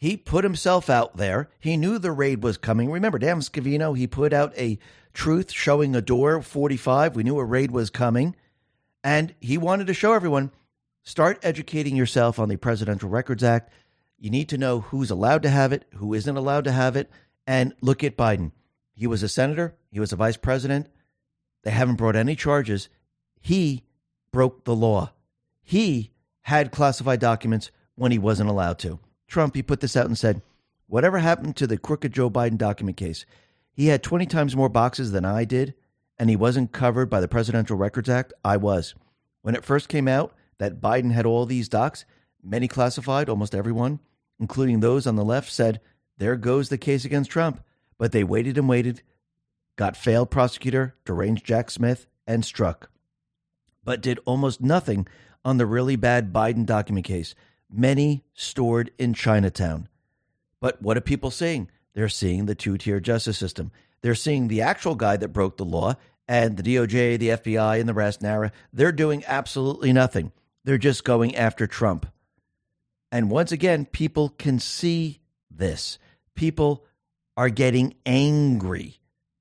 He 0.00 0.16
put 0.16 0.44
himself 0.44 0.90
out 0.90 1.16
there. 1.16 1.50
He 1.60 1.76
knew 1.76 1.98
the 1.98 2.10
raid 2.10 2.42
was 2.42 2.56
coming. 2.56 2.90
Remember, 2.90 3.18
Dan 3.18 3.40
Scavino, 3.40 3.96
he 3.96 4.06
put 4.06 4.32
out 4.32 4.56
a 4.56 4.78
truth 5.12 5.52
showing 5.52 5.94
a 5.94 6.00
door 6.00 6.40
45. 6.40 7.14
We 7.14 7.22
knew 7.22 7.38
a 7.38 7.44
raid 7.44 7.70
was 7.70 7.90
coming. 7.90 8.34
And 9.04 9.34
he 9.40 9.58
wanted 9.58 9.86
to 9.86 9.94
show 9.94 10.12
everyone 10.12 10.52
Start 11.02 11.38
educating 11.42 11.96
yourself 11.96 12.38
on 12.38 12.48
the 12.48 12.56
Presidential 12.56 13.08
Records 13.08 13.42
Act. 13.42 13.72
You 14.18 14.30
need 14.30 14.48
to 14.50 14.58
know 14.58 14.80
who's 14.80 15.10
allowed 15.10 15.42
to 15.42 15.48
have 15.48 15.72
it, 15.72 15.86
who 15.96 16.12
isn't 16.14 16.36
allowed 16.36 16.64
to 16.64 16.72
have 16.72 16.94
it, 16.94 17.10
and 17.46 17.74
look 17.80 18.04
at 18.04 18.16
Biden. 18.16 18.52
He 18.92 19.06
was 19.06 19.22
a 19.22 19.28
senator, 19.28 19.74
he 19.90 19.98
was 19.98 20.12
a 20.12 20.16
vice 20.16 20.36
president. 20.36 20.88
They 21.62 21.70
haven't 21.70 21.96
brought 21.96 22.16
any 22.16 22.36
charges. 22.36 22.88
He 23.40 23.84
broke 24.30 24.64
the 24.64 24.74
law. 24.74 25.12
He 25.62 26.12
had 26.42 26.70
classified 26.70 27.20
documents 27.20 27.70
when 27.94 28.12
he 28.12 28.18
wasn't 28.18 28.50
allowed 28.50 28.78
to. 28.80 28.98
Trump, 29.30 29.54
he 29.54 29.62
put 29.62 29.80
this 29.80 29.96
out 29.96 30.06
and 30.06 30.18
said, 30.18 30.42
Whatever 30.86 31.18
happened 31.18 31.56
to 31.56 31.66
the 31.66 31.78
crooked 31.78 32.12
Joe 32.12 32.28
Biden 32.28 32.58
document 32.58 32.96
case? 32.96 33.24
He 33.72 33.86
had 33.86 34.02
20 34.02 34.26
times 34.26 34.56
more 34.56 34.68
boxes 34.68 35.12
than 35.12 35.24
I 35.24 35.44
did, 35.44 35.74
and 36.18 36.28
he 36.28 36.36
wasn't 36.36 36.72
covered 36.72 37.08
by 37.08 37.20
the 37.20 37.28
Presidential 37.28 37.76
Records 37.76 38.08
Act. 38.08 38.32
I 38.44 38.56
was. 38.56 38.94
When 39.42 39.54
it 39.54 39.64
first 39.64 39.88
came 39.88 40.08
out, 40.08 40.34
that 40.58 40.80
Biden 40.80 41.12
had 41.12 41.24
all 41.24 41.46
these 41.46 41.68
docs, 41.68 42.04
many 42.42 42.68
classified, 42.68 43.28
almost 43.28 43.54
everyone, 43.54 44.00
including 44.38 44.80
those 44.80 45.06
on 45.06 45.16
the 45.16 45.24
left, 45.24 45.50
said, 45.50 45.80
There 46.18 46.36
goes 46.36 46.68
the 46.68 46.76
case 46.76 47.04
against 47.04 47.30
Trump. 47.30 47.62
But 47.96 48.12
they 48.12 48.24
waited 48.24 48.56
and 48.56 48.66
waited, 48.66 49.02
got 49.76 49.96
failed 49.96 50.30
prosecutor, 50.30 50.94
deranged 51.04 51.44
Jack 51.44 51.70
Smith, 51.70 52.06
and 52.26 52.44
struck. 52.44 52.90
But 53.84 54.00
did 54.00 54.18
almost 54.24 54.60
nothing 54.60 55.06
on 55.44 55.58
the 55.58 55.66
really 55.66 55.96
bad 55.96 56.32
Biden 56.32 56.64
document 56.64 57.04
case, 57.06 57.34
many 57.72 58.24
stored 58.34 58.90
in 58.98 59.14
Chinatown. 59.14 59.88
But 60.60 60.80
what 60.82 60.96
are 60.96 61.02
people 61.02 61.30
seeing? 61.30 61.70
They're 61.94 62.08
seeing 62.08 62.46
the 62.46 62.54
two 62.54 62.78
tier 62.78 63.00
justice 63.00 63.38
system. 63.38 63.72
They're 64.02 64.14
seeing 64.14 64.48
the 64.48 64.62
actual 64.62 64.94
guy 64.94 65.16
that 65.16 65.28
broke 65.28 65.56
the 65.56 65.64
law 65.64 65.94
and 66.28 66.56
the 66.56 66.62
DOJ, 66.62 67.18
the 67.18 67.28
FBI, 67.30 67.80
and 67.80 67.88
the 67.88 67.94
rest, 67.94 68.22
NARA. 68.22 68.52
They're 68.72 68.92
doing 68.92 69.24
absolutely 69.26 69.92
nothing. 69.92 70.32
They're 70.64 70.78
just 70.78 71.04
going 71.04 71.34
after 71.36 71.66
Trump. 71.66 72.06
And 73.10 73.30
once 73.30 73.52
again, 73.52 73.86
people 73.86 74.28
can 74.30 74.60
see 74.60 75.20
this. 75.50 75.98
People 76.34 76.84
are 77.36 77.48
getting 77.48 77.94
angry 78.06 79.00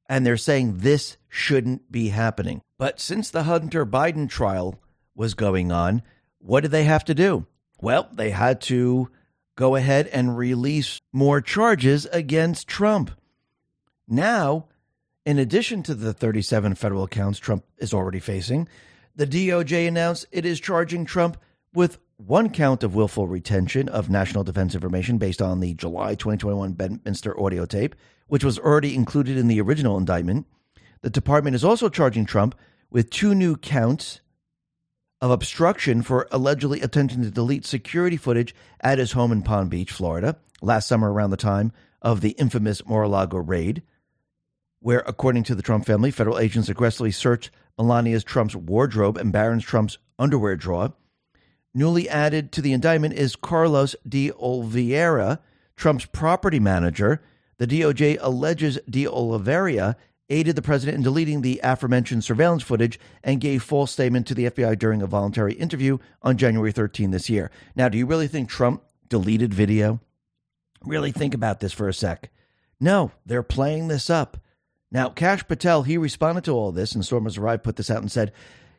and 0.09 0.25
they're 0.25 0.37
saying 0.37 0.79
this 0.79 1.17
shouldn't 1.29 1.91
be 1.91 2.09
happening. 2.09 2.61
But 2.77 2.99
since 2.99 3.29
the 3.29 3.43
Hunter 3.43 3.85
Biden 3.85 4.27
trial 4.27 4.79
was 5.15 5.35
going 5.35 5.71
on, 5.71 6.01
what 6.39 6.61
did 6.61 6.71
they 6.71 6.85
have 6.85 7.05
to 7.05 7.13
do? 7.13 7.45
Well, 7.81 8.09
they 8.13 8.31
had 8.31 8.61
to 8.61 9.09
go 9.55 9.75
ahead 9.75 10.07
and 10.07 10.37
release 10.37 10.99
more 11.11 11.41
charges 11.41 12.05
against 12.07 12.67
Trump. 12.67 13.11
Now, 14.07 14.67
In 15.25 15.37
addition 15.37 15.83
to 15.83 15.93
the 15.93 16.11
37 16.11 16.73
federal 16.73 17.07
counts 17.07 17.37
Trump 17.37 17.63
is 17.77 17.93
already 17.93 18.19
facing, 18.19 18.67
the 19.15 19.27
DOJ 19.27 19.87
announced 19.87 20.25
it 20.31 20.43
is 20.43 20.59
charging 20.59 21.05
Trump 21.05 21.37
with 21.71 21.99
one 22.17 22.49
count 22.49 22.83
of 22.83 22.95
willful 22.95 23.27
retention 23.27 23.87
of 23.89 24.09
national 24.09 24.43
defense 24.43 24.73
information 24.73 25.19
based 25.19 25.39
on 25.41 25.59
the 25.59 25.75
July 25.75 26.15
2021 26.15 26.71
Bedminster 26.73 27.39
audio 27.39 27.65
tape, 27.65 27.95
which 28.27 28.43
was 28.43 28.57
already 28.57 28.95
included 28.95 29.37
in 29.37 29.47
the 29.47 29.61
original 29.61 29.97
indictment. 29.97 30.47
The 31.01 31.11
department 31.11 31.55
is 31.55 31.63
also 31.63 31.89
charging 31.89 32.25
Trump 32.25 32.55
with 32.89 33.11
two 33.11 33.35
new 33.35 33.55
counts 33.55 34.21
of 35.21 35.31
obstruction 35.31 36.01
for 36.01 36.27
allegedly 36.31 36.81
attempting 36.81 37.21
to 37.21 37.31
delete 37.31 37.65
security 37.65 38.17
footage 38.17 38.55
at 38.81 38.97
his 38.97 39.11
home 39.11 39.31
in 39.31 39.41
Palm 39.41 39.67
Beach, 39.67 39.91
Florida, 39.91 40.37
last 40.61 40.87
summer 40.87 41.11
around 41.11 41.31
the 41.31 41.37
time 41.37 41.71
of 42.01 42.21
the 42.21 42.31
infamous 42.31 42.85
Mar 42.85 43.03
a 43.03 43.09
Lago 43.09 43.37
raid, 43.37 43.81
where, 44.79 45.03
according 45.05 45.43
to 45.43 45.55
the 45.55 45.61
Trump 45.61 45.85
family, 45.85 46.11
federal 46.11 46.39
agents 46.39 46.69
aggressively 46.69 47.11
searched 47.11 47.51
Melania 47.77 48.21
Trump's 48.21 48.55
wardrobe 48.55 49.17
and 49.17 49.31
Barron 49.31 49.59
Trump's 49.59 49.97
underwear 50.17 50.55
drawer. 50.55 50.93
Newly 51.73 52.09
added 52.09 52.51
to 52.53 52.61
the 52.61 52.73
indictment 52.73 53.13
is 53.13 53.35
Carlos 53.35 53.95
de 54.07 54.31
Oliveira, 54.31 55.39
Trump's 55.75 56.05
property 56.05 56.59
manager. 56.59 57.21
The 57.57 57.67
DOJ 57.67 58.17
alleges 58.21 58.79
de 58.89 59.05
Oliveira 59.05 59.95
aided 60.29 60.55
the 60.55 60.61
president 60.61 60.97
in 60.97 61.03
deleting 61.03 61.41
the 61.41 61.59
aforementioned 61.63 62.23
surveillance 62.23 62.63
footage 62.63 62.99
and 63.23 63.41
gave 63.41 63.63
false 63.63 63.91
statement 63.91 64.27
to 64.27 64.35
the 64.35 64.49
FBI 64.49 64.77
during 64.77 65.01
a 65.01 65.07
voluntary 65.07 65.53
interview 65.53 65.97
on 66.21 66.37
January 66.37 66.71
13 66.71 67.11
this 67.11 67.29
year. 67.29 67.51
Now, 67.75 67.89
do 67.89 67.97
you 67.97 68.05
really 68.05 68.27
think 68.27 68.49
Trump 68.49 68.83
deleted 69.07 69.53
video? 69.53 69.99
Really 70.85 71.11
think 71.11 71.33
about 71.33 71.59
this 71.59 71.73
for 71.73 71.89
a 71.89 71.93
sec. 71.93 72.29
No, 72.79 73.11
they're 73.25 73.43
playing 73.43 73.87
this 73.87 74.09
up. 74.09 74.37
Now, 74.91 75.09
Kash 75.09 75.47
Patel, 75.47 75.83
he 75.83 75.97
responded 75.97 76.43
to 76.45 76.51
all 76.51 76.71
this, 76.71 76.93
and 76.93 77.05
Storm 77.05 77.27
Arrived 77.27 77.63
put 77.63 77.75
this 77.75 77.91
out 77.91 78.01
and 78.01 78.11
said, 78.11 78.31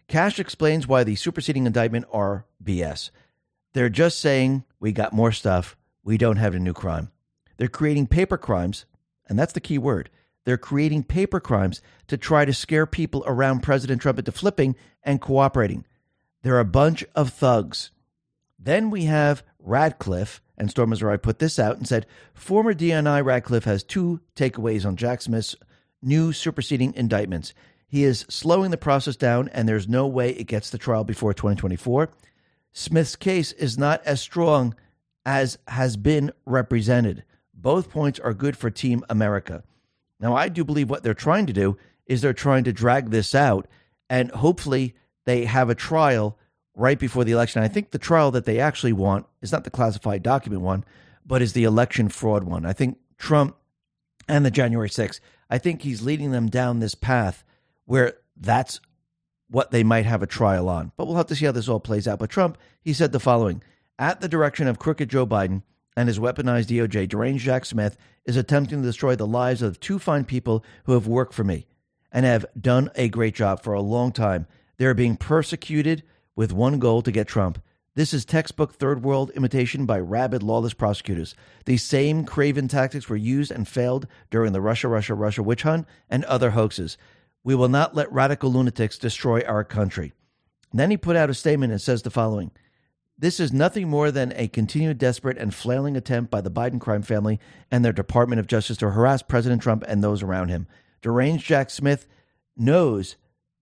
Kash 0.08 0.40
explains 0.40 0.88
why 0.88 1.04
the 1.04 1.14
superseding 1.14 1.66
indictment 1.66 2.06
are 2.12 2.46
BS. 2.62 3.10
They're 3.74 3.88
just 3.88 4.18
saying, 4.18 4.64
we 4.80 4.90
got 4.90 5.12
more 5.12 5.30
stuff. 5.30 5.76
We 6.02 6.18
don't 6.18 6.36
have 6.36 6.54
a 6.54 6.58
new 6.58 6.72
crime. 6.72 7.12
They're 7.58 7.68
creating 7.68 8.08
paper 8.08 8.36
crimes, 8.36 8.86
and 9.28 9.38
that's 9.38 9.52
the 9.52 9.60
key 9.60 9.78
word. 9.78 10.10
They're 10.50 10.58
creating 10.58 11.04
paper 11.04 11.38
crimes 11.38 11.80
to 12.08 12.16
try 12.16 12.44
to 12.44 12.52
scare 12.52 12.84
people 12.84 13.22
around 13.24 13.60
President 13.60 14.02
Trump 14.02 14.18
into 14.18 14.32
flipping 14.32 14.74
and 15.04 15.20
cooperating. 15.20 15.86
They're 16.42 16.58
a 16.58 16.64
bunch 16.64 17.04
of 17.14 17.32
thugs. 17.32 17.92
Then 18.58 18.90
we 18.90 19.04
have 19.04 19.44
Radcliffe, 19.60 20.42
and 20.58 20.68
Storm 20.68 20.92
Arrived 20.92 21.22
put 21.22 21.38
this 21.38 21.60
out 21.60 21.76
and 21.76 21.86
said, 21.86 22.04
former 22.34 22.74
DNI 22.74 23.24
Radcliffe 23.24 23.62
has 23.62 23.84
two 23.84 24.22
takeaways 24.34 24.84
on 24.84 24.96
Jack 24.96 25.22
Smith's 25.22 25.54
new 26.02 26.32
superseding 26.32 26.94
indictments. 26.94 27.54
He 27.86 28.02
is 28.02 28.26
slowing 28.28 28.72
the 28.72 28.76
process 28.76 29.14
down, 29.14 29.50
and 29.50 29.68
there's 29.68 29.88
no 29.88 30.08
way 30.08 30.30
it 30.30 30.48
gets 30.48 30.68
to 30.70 30.78
trial 30.78 31.04
before 31.04 31.32
2024. 31.32 32.10
Smith's 32.72 33.14
case 33.14 33.52
is 33.52 33.78
not 33.78 34.04
as 34.04 34.20
strong 34.20 34.74
as 35.24 35.58
has 35.68 35.96
been 35.96 36.32
represented. 36.44 37.22
Both 37.54 37.88
points 37.88 38.18
are 38.18 38.34
good 38.34 38.56
for 38.56 38.68
Team 38.68 39.04
America. 39.08 39.62
Now, 40.20 40.34
I 40.34 40.48
do 40.48 40.64
believe 40.64 40.90
what 40.90 41.02
they're 41.02 41.14
trying 41.14 41.46
to 41.46 41.52
do 41.52 41.76
is 42.06 42.20
they're 42.20 42.32
trying 42.32 42.64
to 42.64 42.72
drag 42.72 43.10
this 43.10 43.34
out, 43.34 43.66
and 44.08 44.30
hopefully 44.30 44.94
they 45.24 45.44
have 45.44 45.70
a 45.70 45.74
trial 45.74 46.38
right 46.74 46.98
before 46.98 47.24
the 47.24 47.32
election. 47.32 47.62
I 47.62 47.68
think 47.68 47.90
the 47.90 47.98
trial 47.98 48.30
that 48.32 48.44
they 48.44 48.58
actually 48.58 48.92
want 48.92 49.26
is 49.42 49.52
not 49.52 49.64
the 49.64 49.70
classified 49.70 50.22
document 50.22 50.62
one, 50.62 50.84
but 51.24 51.42
is 51.42 51.52
the 51.52 51.64
election 51.64 52.08
fraud 52.08 52.44
one. 52.44 52.64
I 52.66 52.72
think 52.72 52.98
Trump 53.18 53.56
and 54.28 54.44
the 54.44 54.50
January 54.50 54.88
6th 54.88 55.20
I 55.50 55.58
think 55.58 55.82
he's 55.82 56.02
leading 56.02 56.30
them 56.30 56.48
down 56.48 56.78
this 56.78 56.94
path 56.94 57.44
where 57.84 58.14
that's 58.36 58.80
what 59.48 59.72
they 59.72 59.82
might 59.82 60.06
have 60.06 60.22
a 60.22 60.28
trial 60.28 60.68
on. 60.68 60.92
But 60.96 61.06
we'll 61.06 61.16
have 61.16 61.26
to 61.26 61.34
see 61.34 61.44
how 61.44 61.52
this 61.52 61.68
all 61.68 61.80
plays 61.80 62.06
out. 62.06 62.20
But 62.20 62.30
Trump, 62.30 62.56
he 62.80 62.92
said 62.92 63.10
the 63.10 63.18
following 63.18 63.62
At 63.98 64.20
the 64.20 64.28
direction 64.28 64.68
of 64.68 64.78
crooked 64.78 65.10
Joe 65.10 65.26
Biden 65.26 65.62
and 65.96 66.08
his 66.08 66.20
weaponized 66.20 66.68
DOJ, 66.68 67.08
deranged 67.08 67.44
Jack 67.44 67.64
Smith 67.64 67.96
is 68.26 68.36
attempting 68.36 68.82
to 68.82 68.88
destroy 68.88 69.16
the 69.16 69.26
lives 69.26 69.62
of 69.62 69.80
two 69.80 69.98
fine 69.98 70.24
people 70.24 70.64
who 70.84 70.92
have 70.92 71.06
worked 71.06 71.34
for 71.34 71.44
me 71.44 71.66
and 72.12 72.26
have 72.26 72.46
done 72.60 72.90
a 72.94 73.08
great 73.08 73.34
job 73.34 73.62
for 73.62 73.72
a 73.72 73.80
long 73.80 74.12
time. 74.12 74.46
They're 74.78 74.94
being 74.94 75.16
persecuted 75.16 76.02
with 76.36 76.52
one 76.52 76.78
goal 76.78 77.02
to 77.02 77.12
get 77.12 77.28
Trump. 77.28 77.62
This 77.96 78.14
is 78.14 78.24
textbook 78.24 78.74
third 78.74 79.02
world 79.02 79.30
imitation 79.34 79.84
by 79.84 79.98
rabid, 79.98 80.42
lawless 80.42 80.74
prosecutors. 80.74 81.34
These 81.64 81.82
same 81.82 82.24
craven 82.24 82.68
tactics 82.68 83.08
were 83.08 83.16
used 83.16 83.50
and 83.50 83.66
failed 83.66 84.06
during 84.30 84.52
the 84.52 84.60
Russia, 84.60 84.88
Russia, 84.88 85.14
Russia 85.14 85.42
witch 85.42 85.62
hunt 85.62 85.86
and 86.08 86.24
other 86.24 86.50
hoaxes. 86.50 86.96
We 87.42 87.54
will 87.54 87.68
not 87.68 87.94
let 87.94 88.12
radical 88.12 88.52
lunatics 88.52 88.96
destroy 88.96 89.42
our 89.42 89.64
country. 89.64 90.12
And 90.70 90.78
then 90.78 90.90
he 90.90 90.96
put 90.96 91.16
out 91.16 91.30
a 91.30 91.34
statement 91.34 91.72
and 91.72 91.80
says 91.80 92.02
the 92.02 92.10
following 92.10 92.52
This 93.20 93.38
is 93.38 93.52
nothing 93.52 93.86
more 93.86 94.10
than 94.10 94.32
a 94.34 94.48
continued 94.48 94.96
desperate 94.96 95.36
and 95.36 95.54
flailing 95.54 95.94
attempt 95.94 96.30
by 96.30 96.40
the 96.40 96.50
Biden 96.50 96.80
crime 96.80 97.02
family 97.02 97.38
and 97.70 97.84
their 97.84 97.92
Department 97.92 98.40
of 98.40 98.46
Justice 98.46 98.78
to 98.78 98.92
harass 98.92 99.20
President 99.20 99.60
Trump 99.60 99.84
and 99.86 100.02
those 100.02 100.22
around 100.22 100.48
him. 100.48 100.66
Deranged 101.02 101.44
Jack 101.44 101.68
Smith 101.68 102.06
knows 102.56 103.16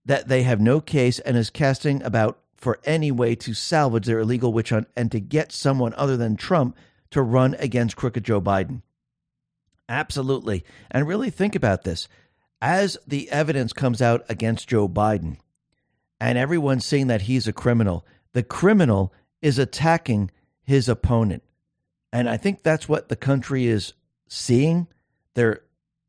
that 0.04 0.28
they 0.28 0.44
have 0.44 0.60
no 0.60 0.80
case 0.80 1.18
and 1.18 1.36
is 1.36 1.50
casting 1.50 2.00
about 2.04 2.38
for 2.56 2.78
any 2.84 3.10
way 3.10 3.34
to 3.34 3.52
salvage 3.52 4.06
their 4.06 4.20
illegal 4.20 4.52
witch 4.52 4.70
hunt 4.70 4.86
and 4.96 5.10
to 5.10 5.18
get 5.18 5.50
someone 5.50 5.92
other 5.94 6.16
than 6.16 6.36
Trump 6.36 6.76
to 7.10 7.20
run 7.20 7.56
against 7.58 7.96
crooked 7.96 8.22
Joe 8.22 8.40
Biden. 8.40 8.82
Absolutely. 9.88 10.64
And 10.88 11.08
really 11.08 11.30
think 11.30 11.56
about 11.56 11.82
this. 11.82 12.06
As 12.62 12.96
the 13.08 13.28
evidence 13.32 13.72
comes 13.72 14.00
out 14.00 14.24
against 14.28 14.68
Joe 14.68 14.88
Biden 14.88 15.38
and 16.20 16.38
everyone's 16.38 16.84
seeing 16.84 17.08
that 17.08 17.22
he's 17.22 17.48
a 17.48 17.52
criminal, 17.52 18.06
the 18.34 18.44
criminal 18.44 19.12
is 19.42 19.58
attacking 19.58 20.30
his 20.62 20.88
opponent. 20.88 21.42
And 22.12 22.28
I 22.28 22.36
think 22.36 22.62
that's 22.62 22.88
what 22.88 23.08
the 23.08 23.16
country 23.16 23.66
is 23.66 23.92
seeing, 24.28 24.86
they're 25.34 25.62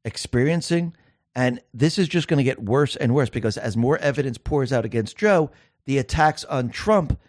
experiencing. 0.03 0.95
And 1.35 1.61
this 1.73 1.97
is 1.97 2.07
just 2.07 2.27
going 2.27 2.39
to 2.39 2.43
get 2.43 2.63
worse 2.63 2.95
and 2.95 3.13
worse 3.13 3.29
because 3.29 3.57
as 3.57 3.77
more 3.77 3.97
evidence 3.99 4.37
pours 4.37 4.73
out 4.73 4.85
against 4.85 5.17
Joe, 5.17 5.51
the 5.85 5.97
attacks 5.97 6.43
on 6.45 6.69
Trump 6.69 7.19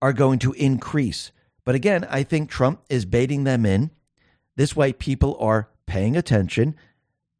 are 0.00 0.12
going 0.12 0.38
to 0.40 0.52
increase. 0.54 1.30
But 1.64 1.74
again, 1.74 2.06
I 2.10 2.22
think 2.22 2.50
Trump 2.50 2.82
is 2.88 3.04
baiting 3.04 3.44
them 3.44 3.64
in. 3.64 3.90
This 4.56 4.74
way, 4.74 4.92
people 4.92 5.36
are 5.38 5.68
paying 5.86 6.16
attention. 6.16 6.74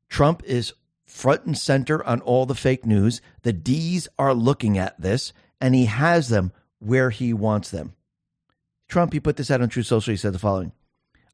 Trump 0.09 0.43
is 0.45 0.75
front 1.05 1.45
and 1.45 1.59
center 1.59 2.05
on 2.07 2.21
all 2.21 2.47
the 2.47 2.55
fake 2.55 2.87
news. 2.87 3.21
The 3.43 3.53
D's 3.53 4.09
are 4.19 4.35
looking 4.35 4.79
at 4.79 5.01
this, 5.01 5.33
and 5.61 5.75
he 5.75 5.87
has 5.87 6.29
them 6.29 6.53
where 6.79 7.11
he 7.11 7.33
wants 7.33 7.71
them. 7.71 7.95
Trump, 8.93 9.15
he 9.15 9.21
put 9.21 9.37
this 9.37 9.51
out 9.51 9.63
on 9.63 9.71
Truth 9.71 9.87
Social. 9.87 10.13
He 10.13 10.19
said 10.19 10.35
the 10.35 10.39
following 10.39 10.73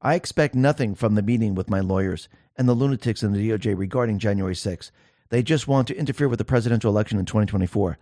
I 0.01 0.14
expect 0.14 0.55
nothing 0.55 0.94
from 0.94 1.16
the 1.16 1.22
meeting 1.22 1.56
with 1.56 1.68
my 1.68 1.80
lawyers 1.80 2.28
and 2.55 2.68
the 2.68 2.74
lunatics 2.74 3.24
in 3.24 3.32
the 3.32 3.51
DOJ 3.51 3.76
regarding 3.76 4.20
January 4.20 4.55
6. 4.55 4.93
They 5.30 5.43
just 5.43 5.66
want 5.66 5.89
to 5.89 5.97
interfere 5.97 6.28
with 6.28 6.39
the 6.39 6.44
presidential 6.44 6.93
election 6.93 7.18
in 7.18 7.26
2024. 7.26 7.98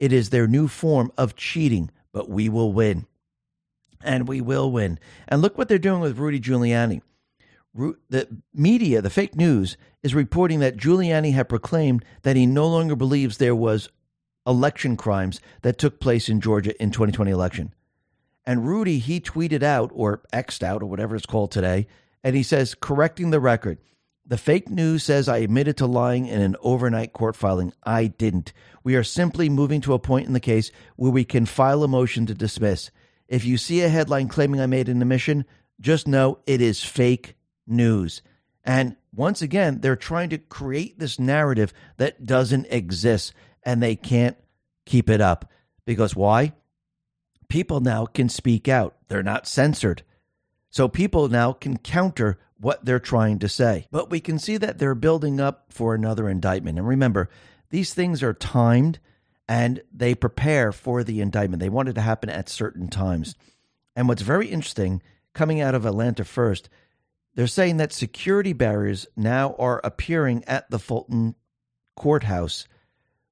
It 0.00 0.12
is 0.12 0.30
their 0.30 0.48
new 0.48 0.66
form 0.66 1.12
of 1.16 1.36
cheating, 1.36 1.92
but 2.12 2.28
we 2.28 2.48
will 2.48 2.72
win. 2.72 3.06
And 4.02 4.26
we 4.26 4.40
will 4.40 4.72
win. 4.72 4.98
And 5.28 5.40
look 5.40 5.56
what 5.56 5.68
they're 5.68 5.78
doing 5.78 6.00
with 6.00 6.18
Rudy 6.18 6.40
Giuliani. 6.40 7.00
The 8.10 8.26
media, 8.52 9.00
the 9.02 9.08
fake 9.08 9.36
news, 9.36 9.76
is 10.02 10.16
reporting 10.16 10.58
that 10.60 10.78
Giuliani 10.78 11.32
had 11.32 11.48
proclaimed 11.48 12.04
that 12.22 12.34
he 12.34 12.44
no 12.44 12.66
longer 12.66 12.96
believes 12.96 13.36
there 13.36 13.54
was 13.54 13.88
election 14.44 14.96
crimes 14.96 15.40
that 15.62 15.78
took 15.78 16.00
place 16.00 16.28
in 16.28 16.40
Georgia 16.40 16.74
in 16.82 16.90
2020 16.90 17.30
election. 17.30 17.72
And 18.46 18.66
Rudy, 18.66 18.98
he 18.98 19.20
tweeted 19.20 19.62
out 19.62 19.90
or 19.92 20.22
X'd 20.32 20.62
out 20.62 20.82
or 20.82 20.86
whatever 20.86 21.16
it's 21.16 21.26
called 21.26 21.50
today, 21.50 21.88
and 22.22 22.36
he 22.36 22.42
says, 22.42 22.74
correcting 22.74 23.30
the 23.30 23.40
record, 23.40 23.78
the 24.24 24.38
fake 24.38 24.68
news 24.68 25.04
says 25.04 25.28
I 25.28 25.38
admitted 25.38 25.76
to 25.78 25.86
lying 25.86 26.26
in 26.26 26.40
an 26.40 26.56
overnight 26.60 27.12
court 27.12 27.36
filing. 27.36 27.72
I 27.84 28.06
didn't. 28.06 28.52
We 28.82 28.96
are 28.96 29.04
simply 29.04 29.48
moving 29.48 29.80
to 29.82 29.94
a 29.94 30.00
point 30.00 30.26
in 30.26 30.32
the 30.32 30.40
case 30.40 30.72
where 30.96 31.12
we 31.12 31.24
can 31.24 31.46
file 31.46 31.84
a 31.84 31.88
motion 31.88 32.26
to 32.26 32.34
dismiss. 32.34 32.90
If 33.28 33.44
you 33.44 33.56
see 33.56 33.82
a 33.82 33.88
headline 33.88 34.28
claiming 34.28 34.60
I 34.60 34.66
made 34.66 34.88
an 34.88 35.00
admission, 35.00 35.44
just 35.80 36.08
know 36.08 36.38
it 36.46 36.60
is 36.60 36.82
fake 36.82 37.36
news. 37.66 38.22
And 38.64 38.96
once 39.14 39.42
again, 39.42 39.80
they're 39.80 39.94
trying 39.94 40.30
to 40.30 40.38
create 40.38 40.98
this 40.98 41.20
narrative 41.20 41.72
that 41.96 42.24
doesn't 42.24 42.66
exist 42.70 43.32
and 43.62 43.80
they 43.80 43.94
can't 43.94 44.36
keep 44.86 45.08
it 45.08 45.20
up. 45.20 45.50
Because 45.84 46.16
why? 46.16 46.52
People 47.48 47.80
now 47.80 48.06
can 48.06 48.28
speak 48.28 48.68
out, 48.68 48.96
they're 49.08 49.22
not 49.22 49.46
censored. 49.46 50.02
So 50.70 50.88
people 50.88 51.28
now 51.28 51.52
can 51.52 51.78
counter 51.78 52.38
what 52.58 52.84
they're 52.84 52.98
trying 52.98 53.38
to 53.40 53.48
say. 53.48 53.86
But 53.90 54.10
we 54.10 54.20
can 54.20 54.38
see 54.38 54.56
that 54.56 54.78
they're 54.78 54.94
building 54.94 55.40
up 55.40 55.66
for 55.70 55.94
another 55.94 56.28
indictment. 56.28 56.78
And 56.78 56.86
remember, 56.86 57.28
these 57.70 57.94
things 57.94 58.22
are 58.22 58.34
timed 58.34 58.98
and 59.48 59.82
they 59.92 60.14
prepare 60.14 60.72
for 60.72 61.04
the 61.04 61.20
indictment. 61.20 61.60
They 61.60 61.68
want 61.68 61.88
it 61.88 61.94
to 61.94 62.00
happen 62.00 62.28
at 62.28 62.48
certain 62.48 62.88
times. 62.88 63.36
And 63.94 64.08
what's 64.08 64.22
very 64.22 64.48
interesting, 64.48 65.02
coming 65.34 65.60
out 65.60 65.74
of 65.74 65.86
Atlanta 65.86 66.24
first, 66.24 66.68
they're 67.34 67.46
saying 67.46 67.76
that 67.76 67.92
security 67.92 68.52
barriers 68.52 69.06
now 69.16 69.54
are 69.58 69.80
appearing 69.84 70.42
at 70.46 70.70
the 70.70 70.78
Fulton 70.78 71.34
courthouse, 71.94 72.66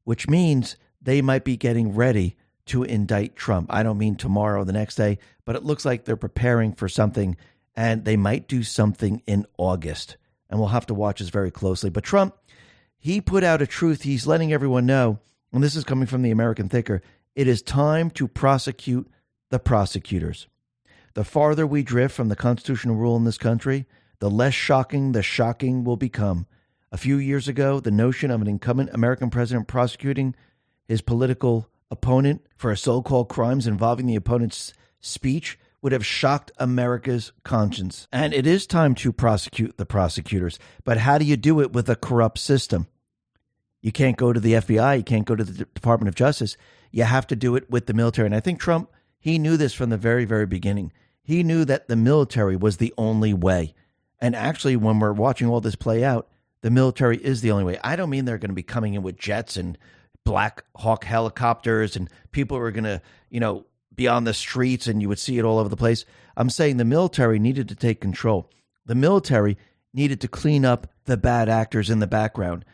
which 0.04 0.28
means 0.28 0.76
they 1.00 1.20
might 1.20 1.44
be 1.44 1.56
getting 1.56 1.94
ready 1.94 2.36
to 2.66 2.82
indict 2.82 3.36
Trump. 3.36 3.72
I 3.72 3.82
don't 3.82 3.98
mean 3.98 4.16
tomorrow 4.16 4.62
or 4.62 4.64
the 4.64 4.72
next 4.72 4.96
day, 4.96 5.18
but 5.44 5.56
it 5.56 5.64
looks 5.64 5.84
like 5.84 6.04
they're 6.04 6.16
preparing 6.16 6.72
for 6.72 6.88
something 6.88 7.36
and 7.76 8.04
they 8.04 8.16
might 8.16 8.48
do 8.48 8.62
something 8.62 9.22
in 9.26 9.46
August. 9.58 10.16
And 10.48 10.58
we'll 10.58 10.68
have 10.68 10.86
to 10.86 10.94
watch 10.94 11.18
this 11.18 11.28
very 11.28 11.50
closely. 11.50 11.90
But 11.90 12.04
Trump, 12.04 12.36
he 12.98 13.20
put 13.20 13.44
out 13.44 13.62
a 13.62 13.66
truth. 13.66 14.02
He's 14.02 14.26
letting 14.26 14.52
everyone 14.52 14.86
know, 14.86 15.18
and 15.52 15.62
this 15.62 15.76
is 15.76 15.84
coming 15.84 16.06
from 16.06 16.22
the 16.22 16.30
American 16.30 16.68
Thinker 16.68 17.02
it 17.34 17.48
is 17.48 17.62
time 17.62 18.10
to 18.10 18.28
prosecute 18.28 19.10
the 19.50 19.58
prosecutors. 19.58 20.46
The 21.14 21.24
farther 21.24 21.66
we 21.66 21.82
drift 21.82 22.14
from 22.14 22.28
the 22.28 22.36
constitutional 22.36 22.96
rule 22.96 23.16
in 23.16 23.24
this 23.24 23.38
country, 23.38 23.86
the 24.20 24.30
less 24.30 24.54
shocking 24.54 25.12
the 25.12 25.22
shocking 25.22 25.84
will 25.84 25.96
become. 25.96 26.46
A 26.92 26.96
few 26.96 27.16
years 27.16 27.48
ago, 27.48 27.80
the 27.80 27.90
notion 27.90 28.30
of 28.30 28.40
an 28.40 28.46
incumbent 28.46 28.90
American 28.92 29.30
president 29.30 29.66
prosecuting 29.66 30.36
his 30.86 31.02
political 31.02 31.68
opponent 31.94 32.44
for 32.56 32.70
a 32.70 32.76
so 32.76 33.00
called 33.00 33.28
crimes 33.28 33.66
involving 33.66 34.06
the 34.06 34.16
opponent's 34.16 34.74
speech 35.00 35.58
would 35.80 35.92
have 35.92 36.04
shocked 36.04 36.50
America's 36.58 37.32
conscience. 37.44 38.08
And 38.12 38.34
it 38.34 38.46
is 38.46 38.66
time 38.66 38.94
to 38.96 39.12
prosecute 39.12 39.76
the 39.76 39.86
prosecutors. 39.86 40.58
But 40.82 40.98
how 40.98 41.18
do 41.18 41.24
you 41.24 41.36
do 41.36 41.60
it 41.60 41.72
with 41.72 41.88
a 41.88 41.96
corrupt 41.96 42.38
system? 42.38 42.88
You 43.80 43.92
can't 43.92 44.16
go 44.16 44.32
to 44.32 44.40
the 44.40 44.54
FBI, 44.54 44.98
you 44.98 45.04
can't 45.04 45.26
go 45.26 45.36
to 45.36 45.44
the 45.44 45.66
Department 45.66 46.08
of 46.08 46.14
Justice. 46.14 46.56
You 46.90 47.04
have 47.04 47.26
to 47.28 47.36
do 47.36 47.54
it 47.54 47.70
with 47.70 47.86
the 47.86 47.94
military. 47.94 48.26
And 48.26 48.34
I 48.34 48.40
think 48.40 48.58
Trump, 48.58 48.90
he 49.18 49.38
knew 49.38 49.56
this 49.56 49.74
from 49.74 49.90
the 49.90 49.96
very, 49.96 50.24
very 50.24 50.46
beginning. 50.46 50.92
He 51.22 51.42
knew 51.42 51.64
that 51.64 51.88
the 51.88 51.96
military 51.96 52.56
was 52.56 52.78
the 52.78 52.94
only 52.96 53.34
way. 53.34 53.74
And 54.20 54.34
actually, 54.34 54.76
when 54.76 55.00
we're 55.00 55.12
watching 55.12 55.48
all 55.48 55.60
this 55.60 55.76
play 55.76 56.02
out, 56.02 56.28
the 56.62 56.70
military 56.70 57.18
is 57.18 57.42
the 57.42 57.50
only 57.50 57.64
way. 57.64 57.78
I 57.84 57.94
don't 57.94 58.08
mean 58.08 58.24
they're 58.24 58.38
going 58.38 58.48
to 58.48 58.54
be 58.54 58.62
coming 58.62 58.94
in 58.94 59.02
with 59.02 59.18
jets 59.18 59.58
and 59.58 59.76
Black 60.24 60.64
Hawk 60.76 61.04
helicopters 61.04 61.96
and 61.96 62.08
people 62.32 62.58
were 62.58 62.70
going 62.70 62.84
to, 62.84 63.00
you 63.30 63.40
know, 63.40 63.66
be 63.94 64.08
on 64.08 64.24
the 64.24 64.34
streets 64.34 64.86
and 64.86 65.00
you 65.00 65.08
would 65.08 65.18
see 65.18 65.38
it 65.38 65.44
all 65.44 65.58
over 65.58 65.68
the 65.68 65.76
place. 65.76 66.04
I'm 66.36 66.50
saying 66.50 66.76
the 66.76 66.84
military 66.84 67.38
needed 67.38 67.68
to 67.68 67.74
take 67.74 68.00
control. 68.00 68.50
The 68.86 68.94
military 68.94 69.56
needed 69.92 70.20
to 70.22 70.28
clean 70.28 70.64
up 70.64 70.88
the 71.04 71.16
bad 71.16 71.48
actors 71.48 71.90
in 71.90 72.00
the 72.00 72.06
background. 72.06 72.64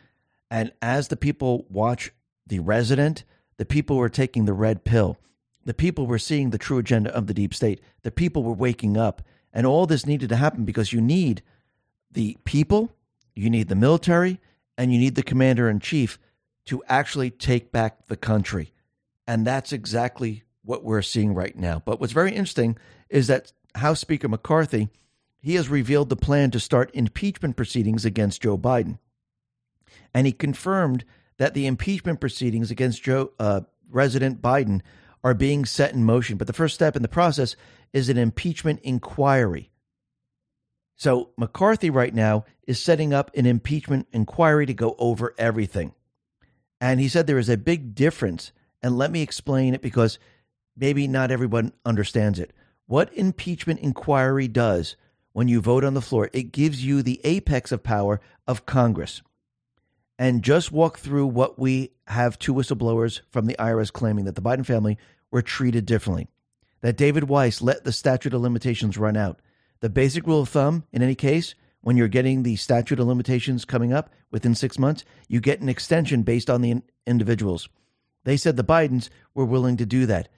And 0.51 0.73
as 0.81 1.09
the 1.09 1.17
people 1.17 1.67
watch 1.69 2.13
The 2.47 2.61
Resident, 2.61 3.25
the 3.59 3.67
people 3.67 3.97
were 3.97 4.09
taking 4.09 4.47
the 4.47 4.53
red 4.53 4.85
pill. 4.85 5.19
The 5.65 5.75
people 5.75 6.07
were 6.07 6.19
seeing 6.19 6.51
the 6.51 6.59
true 6.59 6.79
agenda 6.79 7.15
of 7.15 7.27
the 7.27 7.35
deep 7.35 7.53
state. 7.53 7.81
The 8.03 8.11
people 8.11 8.43
were 8.43 8.55
waking 8.55 8.97
up. 8.97 9.23
And 9.53 9.67
all 9.67 9.87
this 9.87 10.07
needed 10.07 10.31
to 10.31 10.37
happen 10.37 10.65
because 10.65 10.93
you 10.93 11.01
need 11.01 11.43
the 12.11 12.39
people, 12.45 12.93
you 13.35 13.51
need 13.51 13.69
the 13.69 13.75
military, 13.75 14.41
and 14.79 14.93
you 14.93 14.99
need 14.99 15.15
the 15.15 15.23
commander 15.23 15.69
in 15.69 15.81
chief 15.81 16.19
to 16.67 16.83
actually 16.89 17.31
take 17.31 17.73
back 17.73 18.07
the 18.07 18.17
country. 18.17 18.73
And 19.27 19.47
that's 19.47 19.73
exactly 19.73 20.45
what 20.63 20.85
we're 20.85 21.03
seeing 21.03 21.35
right 21.35 21.57
now. 21.57 21.83
But 21.85 22.01
what's 22.01 22.13
very 22.13 22.33
interesting 22.33 22.77
is 23.09 23.27
that 23.29 23.53
House 23.75 24.01
Speaker 24.01 24.29
McCarthy, 24.29 24.89
he 25.41 25.55
has 25.55 25.69
revealed 25.69 26.09
the 26.09 26.17
plan 26.17 26.51
to 26.53 26.61
start 26.61 26.91
impeachment 26.95 27.57
proceedings 27.57 28.05
against 28.05 28.43
Joe 28.43 28.59
Biden. 28.59 28.99
And 30.13 30.27
he 30.27 30.33
confirmed 30.33 31.05
that 31.39 31.55
the 31.55 31.67
impeachment 31.67 32.21
proceedings 32.21 32.71
against 32.71 33.03
Joe 33.03 33.33
uh, 33.39 33.63
President 33.91 34.43
Biden 34.43 34.83
are 35.25 35.35
being 35.35 35.65
set 35.65 35.93
in 35.93 36.05
motion. 36.05 36.37
But 36.37 36.47
the 36.47 36.53
first 36.53 36.75
step 36.75 36.97
in 36.97 37.03
the 37.03 37.09
process 37.09 37.57
is 37.93 38.09
an 38.09 38.19
impeachment 38.19 38.81
inquiry. 38.83 39.71
So 40.97 41.31
McCarthy 41.37 41.89
right 41.89 42.15
now 42.15 42.45
is 42.67 42.79
setting 42.79 43.15
up 43.15 43.31
an 43.35 43.47
impeachment 43.47 44.07
inquiry 44.13 44.67
to 44.67 44.75
go 44.75 44.95
over 44.99 45.35
everything. 45.39 45.95
And 46.81 47.01
he 47.01 47.09
said 47.09 47.27
there 47.27 47.39
is 47.39 47.49
a 47.49 47.57
big 47.57 47.95
difference. 47.95 48.53
And 48.83 48.97
let 48.97 49.11
me 49.11 49.23
explain 49.23 49.75
it 49.75 49.83
because 49.83 50.19
maybe 50.77 51.07
not 51.07 51.31
everyone 51.31 51.73
understands 51.85 52.39
it. 52.39 52.53
What 52.87 53.13
impeachment 53.15 53.81
inquiry 53.81 54.49
does 54.49 54.97
when 55.33 55.49
you 55.49 55.61
vote 55.61 55.85
on 55.85 55.95
the 55.95 56.01
floor, 56.01 56.31
it 56.33 56.53
gives 56.53 56.85
you 56.85 57.03
the 57.03 57.21
apex 57.23 57.71
of 57.71 57.83
power 57.83 58.21
of 58.47 58.67
Congress. 58.67 59.23
And 60.19 60.43
just 60.43 60.73
walk 60.73 60.99
through 60.99 61.29
what 61.29 61.59
we 61.59 61.93
have 62.09 62.39
two 62.39 62.53
whistleblowers 62.53 63.21
from 63.31 63.47
the 63.47 63.57
IRS 63.59 63.93
claiming 63.93 64.25
that 64.25 64.35
the 64.35 64.43
Biden 64.43 64.67
family 64.67 64.99
were 65.31 65.41
treated 65.41 65.87
differently, 65.87 66.29
that 66.81 66.97
David 66.97 67.25
Weiss 67.25 67.63
let 67.63 67.85
the 67.85 67.93
statute 67.93 68.35
of 68.35 68.43
limitations 68.43 68.99
run 68.99 69.17
out. 69.17 69.41
The 69.81 69.89
basic 69.89 70.27
rule 70.27 70.43
of 70.43 70.49
thumb, 70.49 70.85
in 70.93 71.03
any 71.03 71.15
case, 71.15 71.55
when 71.83 71.97
you're 71.97 72.09
getting 72.09 72.43
the 72.43 72.57
statute 72.57 73.01
of 73.01 73.07
limitations 73.07 73.65
coming 73.65 73.93
up 73.93 74.11
within 74.31 74.55
six 74.55 74.79
months, 74.79 75.05
you 75.29 75.41
get 75.41 75.61
an 75.61 75.69
extension 75.69 76.23
based 76.23 76.51
on 76.51 76.61
the 76.61 76.83
individuals. 77.07 77.69
They 78.25 78.37
said 78.37 78.57
the 78.57 78.65
Bidens 78.65 79.09
were 79.35 79.45
willing 79.45 79.77
to 79.79 79.87
do 79.87 80.07
that. 80.07 80.29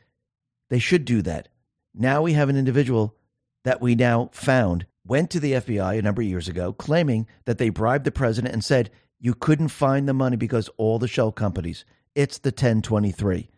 They 0.70 0.78
should 0.78 1.04
do 1.04 1.22
that. 1.22 1.48
Now 1.94 2.22
we 2.22 2.32
have 2.34 2.48
an 2.48 2.56
individual 2.56 3.16
that 3.64 3.80
we 3.80 3.94
now 3.94 4.30
found 4.32 4.86
went 5.04 5.30
to 5.30 5.40
the 5.40 5.52
FBI 5.52 5.98
a 5.98 6.02
number 6.02 6.22
of 6.22 6.28
years 6.28 6.48
ago 6.48 6.72
claiming 6.72 7.26
that 7.44 7.58
they 7.58 7.68
bribed 7.68 8.04
the 8.04 8.12
president 8.12 8.54
and 8.54 8.64
said 8.64 8.90
you 9.18 9.34
couldn't 9.34 9.68
find 9.68 10.08
the 10.08 10.14
money 10.14 10.36
because 10.36 10.70
all 10.76 10.98
the 10.98 11.08
shell 11.08 11.32
companies. 11.32 11.84
It's 12.14 12.38
the 12.38 12.48
1023. 12.48 13.48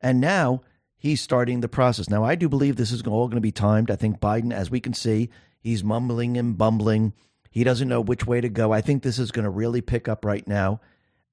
And 0.00 0.20
now 0.20 0.62
he's 0.96 1.20
starting 1.20 1.60
the 1.60 1.68
process. 1.68 2.08
Now, 2.08 2.24
I 2.24 2.34
do 2.34 2.48
believe 2.48 2.76
this 2.76 2.92
is 2.92 3.02
all 3.02 3.28
going 3.28 3.36
to 3.36 3.40
be 3.40 3.52
timed. 3.52 3.90
I 3.90 3.96
think 3.96 4.20
Biden, 4.20 4.52
as 4.52 4.70
we 4.70 4.80
can 4.80 4.94
see, 4.94 5.30
he's 5.66 5.82
mumbling 5.82 6.36
and 6.36 6.56
bumbling. 6.56 7.12
He 7.50 7.64
doesn't 7.64 7.88
know 7.88 8.00
which 8.00 8.26
way 8.26 8.40
to 8.40 8.48
go. 8.48 8.72
I 8.72 8.80
think 8.80 9.02
this 9.02 9.18
is 9.18 9.32
going 9.32 9.44
to 9.44 9.50
really 9.50 9.80
pick 9.80 10.08
up 10.08 10.24
right 10.24 10.46
now. 10.46 10.80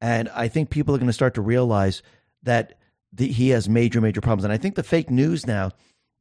And 0.01 0.27
I 0.29 0.47
think 0.47 0.69
people 0.69 0.95
are 0.95 0.97
going 0.97 1.07
to 1.07 1.13
start 1.13 1.35
to 1.35 1.41
realize 1.41 2.01
that 2.41 2.79
the, 3.11 3.27
he 3.27 3.49
has 3.49 3.69
major, 3.69 4.01
major 4.01 4.21
problems. 4.21 4.43
And 4.43 4.51
I 4.51 4.57
think 4.57 4.75
the 4.75 4.83
fake 4.83 5.11
news 5.11 5.45
now 5.45 5.71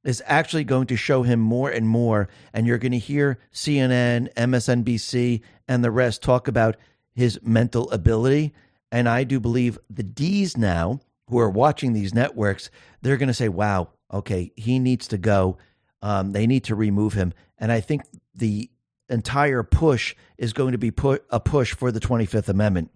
is 0.04 0.22
actually 0.26 0.64
going 0.64 0.88
to 0.88 0.96
show 0.96 1.22
him 1.22 1.40
more 1.40 1.70
and 1.70 1.88
more. 1.88 2.28
And 2.52 2.66
you're 2.66 2.78
going 2.78 2.92
to 2.92 2.98
hear 2.98 3.38
CNN, 3.52 4.32
MSNBC, 4.34 5.40
and 5.66 5.82
the 5.82 5.90
rest 5.90 6.22
talk 6.22 6.48
about 6.48 6.76
his 7.14 7.40
mental 7.42 7.90
ability. 7.90 8.52
And 8.90 9.08
I 9.08 9.24
do 9.24 9.40
believe 9.40 9.78
the 9.88 10.02
D's 10.02 10.56
now, 10.56 11.00
who 11.28 11.38
are 11.38 11.48
watching 11.48 11.94
these 11.94 12.12
networks, 12.12 12.68
they're 13.00 13.16
going 13.16 13.28
to 13.28 13.34
say, 13.34 13.48
wow, 13.48 13.88
okay, 14.12 14.52
he 14.54 14.78
needs 14.78 15.08
to 15.08 15.18
go. 15.18 15.56
Um, 16.02 16.32
they 16.32 16.46
need 16.46 16.64
to 16.64 16.74
remove 16.74 17.14
him. 17.14 17.32
And 17.62 17.70
I 17.70 17.80
think 17.80 18.02
the 18.34 18.68
entire 19.08 19.62
push 19.62 20.16
is 20.36 20.52
going 20.52 20.72
to 20.72 20.78
be 20.78 20.90
put 20.90 21.24
a 21.30 21.38
push 21.38 21.72
for 21.72 21.92
the 21.92 22.00
25th 22.00 22.48
Amendment. 22.48 22.90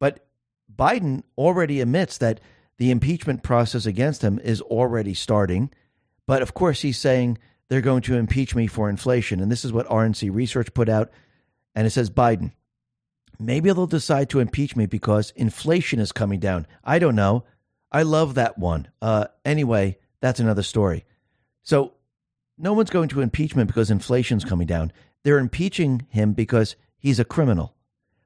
But 0.00 0.26
Biden 0.74 1.22
already 1.38 1.80
admits 1.80 2.18
that 2.18 2.40
the 2.76 2.90
impeachment 2.90 3.44
process 3.44 3.86
against 3.86 4.22
him 4.22 4.40
is 4.40 4.60
already 4.60 5.14
starting. 5.14 5.70
But 6.26 6.42
of 6.42 6.54
course, 6.54 6.82
he's 6.82 6.98
saying 6.98 7.38
they're 7.68 7.80
going 7.80 8.02
to 8.02 8.16
impeach 8.16 8.56
me 8.56 8.66
for 8.66 8.90
inflation. 8.90 9.38
And 9.38 9.50
this 9.50 9.64
is 9.64 9.72
what 9.72 9.86
RNC 9.86 10.34
Research 10.34 10.74
put 10.74 10.88
out. 10.88 11.12
And 11.76 11.86
it 11.86 11.90
says 11.90 12.10
Biden, 12.10 12.50
maybe 13.38 13.72
they'll 13.72 13.86
decide 13.86 14.28
to 14.30 14.40
impeach 14.40 14.74
me 14.74 14.86
because 14.86 15.32
inflation 15.36 16.00
is 16.00 16.10
coming 16.10 16.40
down. 16.40 16.66
I 16.82 16.98
don't 16.98 17.14
know. 17.14 17.44
I 17.92 18.02
love 18.02 18.34
that 18.34 18.58
one. 18.58 18.88
Uh, 19.00 19.26
anyway, 19.44 19.98
that's 20.20 20.40
another 20.40 20.64
story. 20.64 21.04
So 21.62 21.94
no 22.58 22.72
one's 22.72 22.90
going 22.90 23.08
to 23.10 23.20
impeachment 23.20 23.66
because 23.66 23.90
inflation's 23.90 24.44
coming 24.44 24.66
down. 24.66 24.92
They're 25.22 25.38
impeaching 25.38 26.06
him 26.08 26.32
because 26.32 26.76
he's 26.98 27.18
a 27.18 27.24
criminal. 27.24 27.74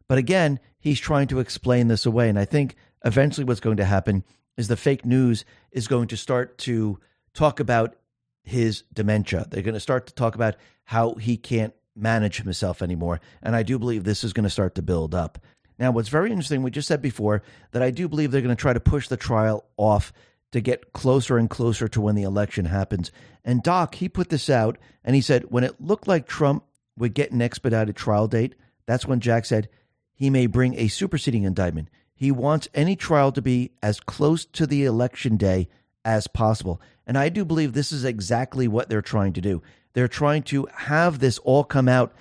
But 0.08 0.18
again, 0.18 0.60
he's 0.78 1.00
trying 1.00 1.28
to 1.28 1.40
explain 1.40 1.88
this 1.88 2.06
away. 2.06 2.28
And 2.28 2.38
I 2.38 2.44
think 2.44 2.76
eventually 3.04 3.44
what's 3.44 3.60
going 3.60 3.76
to 3.78 3.84
happen 3.84 4.24
is 4.56 4.68
the 4.68 4.76
fake 4.76 5.04
news 5.04 5.44
is 5.70 5.86
going 5.86 6.08
to 6.08 6.16
start 6.16 6.58
to 6.58 6.98
talk 7.34 7.60
about 7.60 7.96
his 8.42 8.82
dementia. 8.92 9.46
They're 9.48 9.62
going 9.62 9.74
to 9.74 9.80
start 9.80 10.06
to 10.08 10.14
talk 10.14 10.34
about 10.34 10.56
how 10.84 11.14
he 11.14 11.36
can't 11.36 11.74
manage 11.94 12.38
himself 12.38 12.82
anymore. 12.82 13.20
And 13.42 13.54
I 13.54 13.62
do 13.62 13.78
believe 13.78 14.04
this 14.04 14.24
is 14.24 14.32
going 14.32 14.44
to 14.44 14.50
start 14.50 14.74
to 14.76 14.82
build 14.82 15.14
up. 15.14 15.38
Now, 15.78 15.92
what's 15.92 16.08
very 16.08 16.30
interesting, 16.30 16.62
we 16.62 16.70
just 16.70 16.88
said 16.88 17.00
before 17.02 17.42
that 17.70 17.82
I 17.82 17.90
do 17.90 18.08
believe 18.08 18.30
they're 18.30 18.40
going 18.40 18.56
to 18.56 18.60
try 18.60 18.72
to 18.72 18.80
push 18.80 19.08
the 19.08 19.16
trial 19.16 19.64
off 19.76 20.12
to 20.52 20.60
get 20.60 20.92
closer 20.92 21.36
and 21.36 21.50
closer 21.50 21.88
to 21.88 22.00
when 22.00 22.14
the 22.14 22.22
election 22.22 22.66
happens. 22.66 23.10
And 23.44 23.62
Doc, 23.62 23.96
he 23.96 24.08
put 24.08 24.30
this 24.30 24.48
out 24.48 24.78
and 25.04 25.14
he 25.14 25.20
said 25.20 25.50
when 25.50 25.64
it 25.64 25.80
looked 25.80 26.08
like 26.08 26.26
Trump 26.26 26.64
would 26.96 27.14
get 27.14 27.30
an 27.30 27.42
expedited 27.42 27.96
trial 27.96 28.28
date, 28.28 28.54
that's 28.86 29.06
when 29.06 29.20
Jack 29.20 29.44
said 29.44 29.68
he 30.14 30.30
may 30.30 30.46
bring 30.46 30.74
a 30.74 30.88
superseding 30.88 31.44
indictment. 31.44 31.88
He 32.14 32.32
wants 32.32 32.68
any 32.74 32.96
trial 32.96 33.30
to 33.32 33.42
be 33.42 33.70
as 33.82 34.00
close 34.00 34.44
to 34.46 34.66
the 34.66 34.84
election 34.84 35.36
day 35.36 35.68
as 36.04 36.26
possible. 36.26 36.80
And 37.06 37.16
I 37.16 37.28
do 37.28 37.44
believe 37.44 37.72
this 37.72 37.92
is 37.92 38.04
exactly 38.04 38.66
what 38.66 38.88
they're 38.88 39.02
trying 39.02 39.34
to 39.34 39.40
do. 39.40 39.62
They're 39.92 40.08
trying 40.08 40.42
to 40.44 40.66
have 40.74 41.18
this 41.18 41.38
all 41.38 41.64
come 41.64 41.88
out 41.88 42.12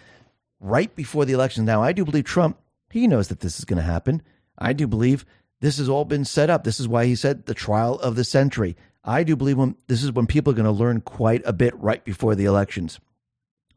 right 0.59 0.93
before 0.95 1.25
the 1.25 1.33
election. 1.33 1.65
Now, 1.65 1.81
I 1.81 1.93
do 1.93 2.05
believe 2.05 2.25
Trump, 2.25 2.57
he 2.89 3.07
knows 3.07 3.27
that 3.29 3.39
this 3.39 3.59
is 3.59 3.65
going 3.65 3.77
to 3.77 3.83
happen. 3.83 4.21
I 4.57 4.73
do 4.73 4.87
believe 4.87 5.25
this 5.59 5.77
has 5.77 5.89
all 5.89 6.05
been 6.05 6.25
set 6.25 6.49
up. 6.49 6.63
This 6.63 6.79
is 6.79 6.87
why 6.87 7.05
he 7.05 7.15
said 7.15 7.45
the 7.45 7.53
trial 7.53 7.95
of 7.99 8.15
the 8.15 8.23
century. 8.23 8.75
I 9.03 9.23
do 9.23 9.35
believe 9.35 9.57
when, 9.57 9.75
this 9.87 10.03
is 10.03 10.11
when 10.11 10.27
people 10.27 10.51
are 10.51 10.55
going 10.55 10.65
to 10.65 10.71
learn 10.71 11.01
quite 11.01 11.41
a 11.45 11.53
bit 11.53 11.75
right 11.77 12.03
before 12.03 12.35
the 12.35 12.45
elections. 12.45 12.99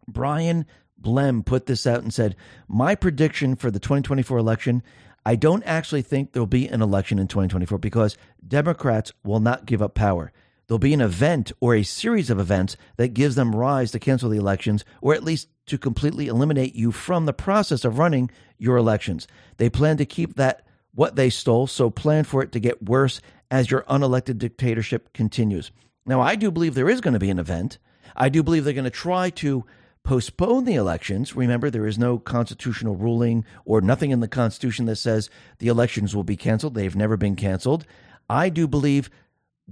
Brian 0.08 0.66
Blem 1.00 1.44
put 1.44 1.66
this 1.66 1.86
out 1.86 2.02
and 2.02 2.12
said, 2.12 2.36
My 2.68 2.94
prediction 2.94 3.56
for 3.56 3.70
the 3.70 3.78
2024 3.78 4.38
election 4.38 4.82
I 5.24 5.36
don't 5.36 5.62
actually 5.64 6.02
think 6.02 6.32
there'll 6.32 6.46
be 6.46 6.68
an 6.68 6.80
election 6.80 7.18
in 7.18 7.28
2024 7.28 7.78
because 7.78 8.16
Democrats 8.46 9.12
will 9.22 9.40
not 9.40 9.66
give 9.66 9.82
up 9.82 9.94
power. 9.94 10.32
There'll 10.66 10.78
be 10.78 10.94
an 10.94 11.00
event 11.00 11.52
or 11.60 11.74
a 11.74 11.82
series 11.82 12.30
of 12.30 12.38
events 12.38 12.76
that 12.96 13.14
gives 13.14 13.34
them 13.34 13.54
rise 13.54 13.90
to 13.90 13.98
cancel 13.98 14.30
the 14.30 14.38
elections 14.38 14.84
or 15.00 15.14
at 15.14 15.24
least 15.24 15.48
to 15.66 15.78
completely 15.78 16.28
eliminate 16.28 16.74
you 16.74 16.90
from 16.90 17.26
the 17.26 17.32
process 17.32 17.84
of 17.84 17.98
running 17.98 18.30
your 18.56 18.76
elections. 18.76 19.26
They 19.56 19.68
plan 19.68 19.96
to 19.98 20.06
keep 20.06 20.36
that 20.36 20.64
what 20.94 21.16
they 21.16 21.30
stole, 21.30 21.66
so 21.66 21.90
plan 21.90 22.24
for 22.24 22.42
it 22.42 22.52
to 22.52 22.60
get 22.60 22.82
worse 22.82 23.20
as 23.50 23.70
your 23.70 23.82
unelected 23.82 24.38
dictatorship 24.38 25.12
continues. 25.12 25.70
Now, 26.06 26.20
I 26.20 26.36
do 26.36 26.50
believe 26.50 26.74
there 26.74 26.90
is 26.90 27.00
going 27.00 27.14
to 27.14 27.20
be 27.20 27.30
an 27.30 27.38
event. 27.38 27.78
I 28.16 28.28
do 28.28 28.42
believe 28.42 28.64
they're 28.64 28.72
going 28.72 28.84
to 28.84 28.90
try 28.90 29.30
to 29.30 29.64
postpone 30.02 30.64
the 30.64 30.74
elections. 30.74 31.36
Remember, 31.36 31.70
there 31.70 31.86
is 31.86 31.98
no 31.98 32.18
constitutional 32.18 32.96
ruling 32.96 33.44
or 33.64 33.80
nothing 33.80 34.10
in 34.10 34.20
the 34.20 34.28
Constitution 34.28 34.86
that 34.86 34.96
says 34.96 35.30
the 35.58 35.68
elections 35.68 36.16
will 36.16 36.24
be 36.24 36.36
canceled. 36.36 36.74
They've 36.74 36.96
never 36.96 37.16
been 37.16 37.36
canceled. 37.36 37.84
I 38.28 38.48
do 38.48 38.66
believe 38.66 39.10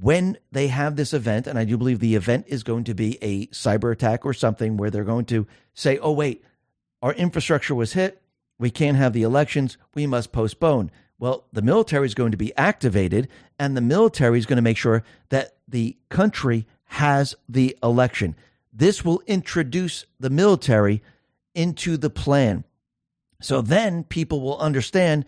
when 0.01 0.39
they 0.53 0.69
have 0.69 0.97
this 0.97 1.13
event, 1.13 1.47
and 1.47 1.59
I 1.59 1.65
do 1.65 1.77
believe 1.77 1.99
the 1.99 2.15
event 2.15 2.45
is 2.49 2.63
going 2.63 2.85
to 2.85 2.95
be 2.95 3.19
a 3.23 3.47
cyber 3.49 3.91
attack 3.93 4.25
or 4.25 4.33
something 4.33 4.77
where 4.77 4.91
they're 4.91 5.05
going 5.05 5.25
to 5.27 5.47
say, 5.75 5.99
oh, 5.99 6.13
wait, 6.13 6.45
our 7.03 7.13
infrastructure 7.15 7.75
was 7.75 7.95
hit. 7.95 8.23
We 8.59 8.71
can't 8.71 8.97
have 8.97 9.13
the 9.13 9.23
elections. 9.23 9.79
We 9.95 10.07
must 10.07 10.33
postpone. 10.33 10.91
Well, 11.19 11.45
the 11.53 11.63
military 11.63 12.07
is 12.07 12.15
going 12.15 12.31
to 12.31 12.37
be 12.37 12.57
activated, 12.57 13.29
and 13.59 13.77
the 13.77 13.81
military 13.81 14.39
is 14.39 14.47
going 14.47 14.57
to 14.57 14.63
make 14.63 14.77
sure 14.77 15.03
that 15.31 15.57
the 15.67 15.97
country 16.09 16.67
has 16.85 17.35
the 17.49 17.77
election. 17.83 18.37
This 18.73 19.05
will 19.05 19.23
introduce 19.27 20.07
the 20.21 20.31
military 20.31 21.03
into 21.55 21.97
the 21.97 22.11
plan. 22.11 22.65
So 23.41 23.61
then 23.61 24.05
people 24.05 24.41
will 24.41 24.59
understand 24.59 25.25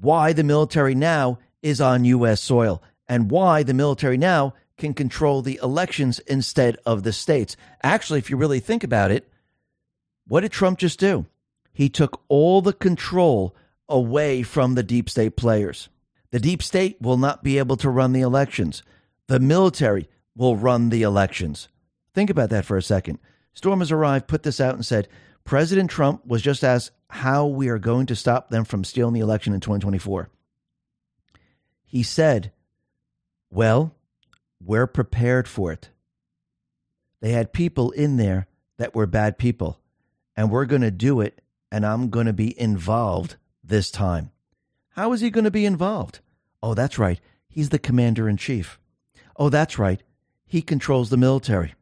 why 0.00 0.32
the 0.32 0.44
military 0.44 0.94
now 0.94 1.38
is 1.62 1.80
on 1.80 2.04
U.S. 2.04 2.40
soil 2.40 2.82
and 3.08 3.30
why 3.30 3.62
the 3.62 3.74
military 3.74 4.16
now 4.16 4.54
can 4.78 4.94
control 4.94 5.42
the 5.42 5.60
elections 5.62 6.18
instead 6.20 6.76
of 6.86 7.02
the 7.02 7.12
states. 7.12 7.56
Actually, 7.82 8.18
if 8.18 8.30
you 8.30 8.36
really 8.36 8.60
think 8.60 8.82
about 8.82 9.10
it, 9.10 9.28
what 10.26 10.40
did 10.40 10.52
Trump 10.52 10.78
just 10.78 10.98
do? 10.98 11.26
He 11.72 11.88
took 11.88 12.22
all 12.28 12.62
the 12.62 12.72
control 12.72 13.54
away 13.90 14.42
from 14.42 14.74
the 14.74 14.82
deep 14.82 15.10
state 15.10 15.36
players. 15.36 15.88
The 16.30 16.40
deep 16.40 16.62
state 16.62 17.00
will 17.00 17.16
not 17.16 17.42
be 17.42 17.58
able 17.58 17.76
to 17.78 17.90
run 17.90 18.12
the 18.12 18.20
elections. 18.20 18.82
The 19.26 19.40
military 19.40 20.08
will 20.36 20.56
run 20.56 20.90
the 20.90 21.02
elections. 21.02 21.68
Think 22.14 22.30
about 22.30 22.50
that 22.50 22.64
for 22.64 22.76
a 22.76 22.82
second. 22.82 23.18
Storm 23.52 23.80
has 23.80 23.92
arrived, 23.92 24.28
put 24.28 24.42
this 24.42 24.60
out, 24.60 24.74
and 24.74 24.86
said 24.86 25.08
President 25.44 25.90
Trump 25.90 26.24
was 26.26 26.42
just 26.42 26.62
asked 26.62 26.92
how 27.08 27.46
we 27.46 27.68
are 27.68 27.78
going 27.78 28.06
to 28.06 28.16
stop 28.16 28.48
them 28.48 28.64
from 28.64 28.84
stealing 28.84 29.14
the 29.14 29.20
election 29.20 29.52
in 29.52 29.60
2024. 29.60 30.30
He 31.84 32.02
said, 32.04 32.52
Well, 33.50 33.94
we're 34.64 34.86
prepared 34.86 35.48
for 35.48 35.72
it. 35.72 35.90
They 37.20 37.32
had 37.32 37.52
people 37.52 37.90
in 37.90 38.16
there 38.16 38.46
that 38.78 38.94
were 38.94 39.06
bad 39.06 39.38
people, 39.38 39.80
and 40.36 40.50
we're 40.50 40.66
going 40.66 40.82
to 40.82 40.90
do 40.90 41.20
it, 41.20 41.40
and 41.72 41.84
I'm 41.84 42.10
going 42.10 42.26
to 42.26 42.32
be 42.32 42.58
involved 42.58 43.36
this 43.70 43.90
time. 43.90 44.30
How 44.90 45.12
is 45.12 45.22
he 45.22 45.30
going 45.30 45.44
to 45.44 45.50
be 45.50 45.64
involved? 45.64 46.20
Oh, 46.62 46.74
that's 46.74 46.98
right. 46.98 47.18
He's 47.48 47.70
the 47.70 47.78
commander 47.78 48.28
in 48.28 48.36
chief. 48.36 48.78
Oh, 49.36 49.48
that's 49.48 49.78
right. 49.78 50.02
He 50.46 50.60
controls 50.60 51.08
the 51.08 51.16
military. 51.16 51.74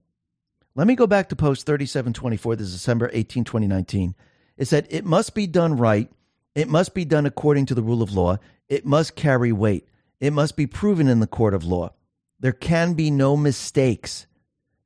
Let 0.76 0.86
me 0.86 0.94
go 0.94 1.08
back 1.08 1.28
to 1.30 1.36
post 1.36 1.66
3724. 1.66 2.56
This 2.56 2.68
is 2.68 2.74
December 2.74 3.10
18, 3.12 3.42
2019. 3.42 4.14
It 4.56 4.68
said, 4.68 4.86
It 4.90 5.04
must 5.04 5.34
be 5.34 5.48
done 5.48 5.76
right. 5.76 6.08
It 6.54 6.68
must 6.68 6.94
be 6.94 7.04
done 7.04 7.26
according 7.26 7.66
to 7.66 7.74
the 7.74 7.82
rule 7.82 8.02
of 8.02 8.12
law. 8.12 8.38
It 8.68 8.86
must 8.86 9.16
carry 9.16 9.50
weight. 9.50 9.88
It 10.20 10.32
must 10.32 10.56
be 10.56 10.66
proven 10.66 11.08
in 11.08 11.20
the 11.20 11.26
court 11.26 11.54
of 11.54 11.64
law. 11.64 11.90
There 12.38 12.52
can 12.52 12.94
be 12.94 13.10
no 13.10 13.36
mistakes. 13.36 14.26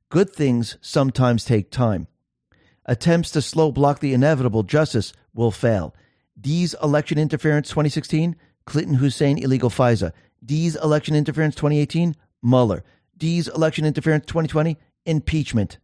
Good 0.09 0.33
things 0.33 0.77
sometimes 0.81 1.45
take 1.45 1.69
time. 1.69 2.07
Attempts 2.85 3.31
to 3.31 3.41
slow 3.41 3.71
block 3.71 3.99
the 3.99 4.13
inevitable 4.13 4.63
justice 4.63 5.13
will 5.33 5.51
fail. 5.51 5.93
Dee's 6.39 6.75
election 6.81 7.17
interference 7.17 7.69
2016, 7.69 8.35
Clinton 8.65 8.95
Hussein 8.95 9.37
illegal 9.37 9.69
FISA. 9.69 10.11
Dee's 10.43 10.75
election 10.75 11.15
interference 11.15 11.55
2018, 11.55 12.15
Mueller. 12.41 12.83
Dee's 13.17 13.47
election 13.47 13.85
interference 13.85 14.25
2020, 14.25 14.77
impeachment. 15.05 15.77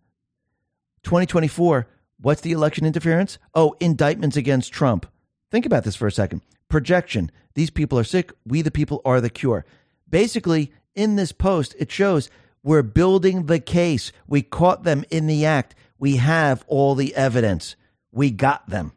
2024, 1.04 1.88
what's 2.20 2.42
the 2.42 2.52
election 2.52 2.86
interference? 2.86 3.38
Oh, 3.54 3.76
indictments 3.80 4.36
against 4.36 4.74
Trump. 4.74 5.06
Think 5.52 5.66
about 5.66 5.84
this 5.84 5.96
for 5.96 6.08
a 6.08 6.12
second. 6.12 6.42
Projection. 6.68 7.32
These 7.56 7.70
people 7.70 7.98
are 7.98 8.04
sick. 8.04 8.32
We, 8.46 8.62
the 8.62 8.72
people, 8.72 9.02
are 9.06 9.22
the 9.22 9.30
cure. 9.30 9.66
Basically, 10.10 10.72
in 10.96 11.16
this 11.16 11.32
post, 11.32 11.76
it 11.80 11.92
shows 11.92 12.30
we're 12.64 12.84
building 12.84 13.46
the 13.46 13.60
case. 13.60 14.12
We 14.28 14.42
caught 14.42 14.84
them 14.84 15.06
in 15.10 15.28
the 15.28 15.46
act. 15.46 15.76
We 15.98 16.18
have 16.18 16.64
all 16.68 16.96
the 16.96 17.16
evidence. 17.16 17.76
We 18.12 18.32
got 18.32 18.70
them. 18.70 18.94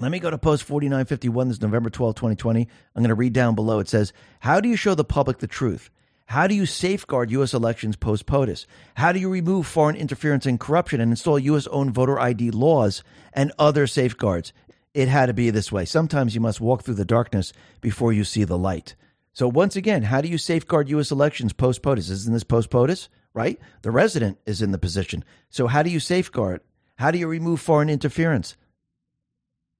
Let 0.00 0.10
me 0.10 0.18
go 0.18 0.28
to 0.28 0.38
post 0.38 0.64
4951. 0.64 1.46
This 1.46 1.58
is 1.58 1.62
November 1.62 1.88
12, 1.88 2.16
2020. 2.16 2.62
I'm 2.62 3.02
going 3.02 3.10
to 3.10 3.14
read 3.14 3.32
down 3.32 3.54
below. 3.54 3.78
It 3.78 3.88
says, 3.88 4.12
How 4.40 4.60
do 4.60 4.68
you 4.68 4.74
show 4.74 4.96
the 4.96 5.04
public 5.04 5.38
the 5.38 5.46
truth? 5.46 5.88
How 6.26 6.48
do 6.48 6.54
you 6.54 6.66
safeguard 6.66 7.30
U.S. 7.30 7.54
elections 7.54 7.94
post 7.94 8.26
POTUS? 8.26 8.66
How 8.96 9.12
do 9.12 9.20
you 9.20 9.28
remove 9.28 9.68
foreign 9.68 9.94
interference 9.94 10.46
and 10.46 10.58
corruption 10.58 11.00
and 11.00 11.12
install 11.12 11.38
U.S. 11.38 11.68
owned 11.68 11.94
voter 11.94 12.18
ID 12.18 12.50
laws 12.50 13.04
and 13.32 13.52
other 13.56 13.86
safeguards? 13.86 14.52
It 14.94 15.06
had 15.06 15.26
to 15.26 15.32
be 15.32 15.50
this 15.50 15.70
way. 15.70 15.84
Sometimes 15.84 16.34
you 16.34 16.40
must 16.40 16.60
walk 16.60 16.82
through 16.82 16.94
the 16.94 17.04
darkness 17.04 17.52
before 17.80 18.12
you 18.12 18.24
see 18.24 18.42
the 18.42 18.58
light. 18.58 18.96
So, 19.32 19.46
once 19.46 19.76
again, 19.76 20.02
how 20.02 20.20
do 20.20 20.28
you 20.28 20.38
safeguard 20.38 20.88
U.S. 20.88 21.12
elections 21.12 21.52
post 21.52 21.82
POTUS? 21.82 22.10
Isn't 22.10 22.32
this 22.32 22.42
post 22.42 22.68
POTUS, 22.68 23.08
right? 23.32 23.60
The 23.82 23.92
resident 23.92 24.38
is 24.44 24.60
in 24.60 24.72
the 24.72 24.78
position. 24.78 25.24
So, 25.50 25.68
how 25.68 25.84
do 25.84 25.90
you 25.90 26.00
safeguard? 26.00 26.62
How 26.96 27.12
do 27.12 27.18
you 27.18 27.28
remove 27.28 27.60
foreign 27.60 27.88
interference? 27.88 28.56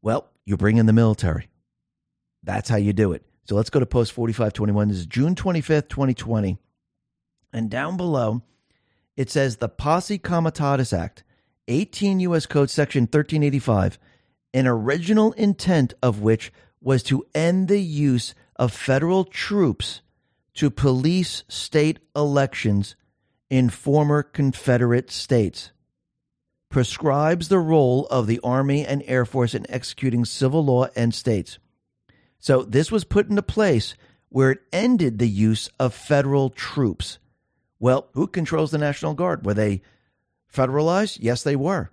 Well, 0.05 0.29
you 0.45 0.59
bring 0.59 0.77
in 0.77 0.85
the 0.85 0.93
military. 0.93 1.49
That's 2.43 2.69
how 2.69 2.77
you 2.77 2.93
do 2.93 3.13
it. 3.13 3.25
So 3.45 3.55
let's 3.55 3.71
go 3.71 3.81
to 3.81 3.87
post 3.87 4.13
4521. 4.13 4.89
This 4.89 4.99
is 4.99 5.07
June 5.07 5.35
25th, 5.35 5.89
2020. 5.89 6.59
And 7.55 7.71
down 7.71 7.97
below, 7.97 8.43
it 9.17 9.31
says 9.31 9.57
the 9.57 9.69
Posse 9.71 10.19
Comitatus 10.19 10.93
Act, 10.93 11.25
18 11.69 12.21
U.S. 12.21 12.45
Code 12.45 12.69
Section 12.69 13.05
1385, 13.05 13.99
an 14.53 14.67
original 14.67 15.33
intent 15.33 15.95
of 16.03 16.21
which 16.21 16.53
was 16.83 17.03
to 17.05 17.25
end 17.35 17.69
the 17.69 17.81
use 17.81 18.35
of 18.57 18.75
federal 18.75 19.25
troops 19.25 20.03
to 20.53 20.69
police 20.69 21.45
state 21.49 21.99
elections 22.15 22.95
in 23.49 23.71
former 23.71 24.23
Confederate 24.23 25.11
states, 25.11 25.73
prescribes 26.75 27.49
the 27.49 27.59
role 27.59 28.07
of 28.11 28.27
the 28.27 28.41
Army 28.45 28.85
and 28.85 29.03
Air 29.07 29.25
Force 29.25 29.55
in 29.55 29.65
executing 29.71 30.27
civil 30.27 30.63
law 30.63 30.89
and 30.95 31.15
states 31.15 31.59
so 32.45 32.63
this 32.63 32.93
was 32.93 33.05
put 33.05 33.31
into 33.31 33.41
place 33.41 33.95
where 34.29 34.51
it 34.51 34.61
ended 34.71 35.19
the 35.19 35.27
use 35.27 35.71
of 35.81 35.95
federal 35.95 36.51
troops. 36.51 37.19
Well, 37.79 38.11
who 38.13 38.27
controls 38.27 38.71
the 38.71 38.77
National 38.77 39.15
Guard? 39.15 39.47
Were 39.47 39.55
they 39.55 39.81
federalized? 40.53 41.17
Yes, 41.23 41.43
they 41.43 41.57
were. 41.57 41.91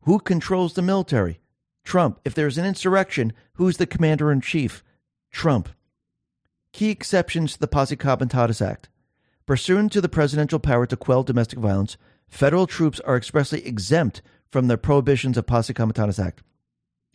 Who 0.00 0.18
controls 0.18 0.72
the 0.72 0.82
military? 0.82 1.38
Trump. 1.84 2.18
If 2.24 2.34
there's 2.34 2.58
an 2.58 2.64
insurrection, 2.64 3.32
who's 3.52 3.76
the 3.76 3.86
commander 3.86 4.32
in 4.32 4.40
chief? 4.40 4.82
Trump. 5.30 5.68
Key 6.72 6.90
exceptions 6.90 7.52
to 7.52 7.60
the 7.60 7.68
Posse 7.68 7.94
Comitatus 7.94 8.60
Act. 8.60 8.88
Pursuant 9.46 9.92
to 9.92 10.00
the 10.00 10.08
presidential 10.08 10.58
power 10.58 10.84
to 10.84 10.96
quell 10.96 11.22
domestic 11.22 11.60
violence, 11.60 11.96
federal 12.34 12.66
troops 12.66 13.00
are 13.00 13.16
expressly 13.16 13.64
exempt 13.64 14.20
from 14.50 14.66
the 14.66 14.76
prohibitions 14.76 15.38
of 15.38 15.46
Posse 15.46 15.72
Comitatus 15.72 16.18
Act. 16.18 16.42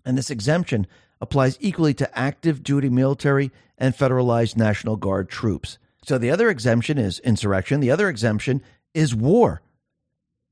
And 0.05 0.17
this 0.17 0.29
exemption 0.29 0.87
applies 1.19 1.57
equally 1.59 1.93
to 1.95 2.17
active 2.17 2.63
duty 2.63 2.89
military 2.89 3.51
and 3.77 3.93
federalized 3.93 4.55
National 4.55 4.95
Guard 4.95 5.29
troops. 5.29 5.77
So 6.05 6.17
the 6.17 6.31
other 6.31 6.49
exemption 6.49 6.97
is 6.97 7.19
insurrection, 7.19 7.81
the 7.81 7.91
other 7.91 8.07
exemption 8.07 8.61
is 8.93 9.13
war. 9.13 9.61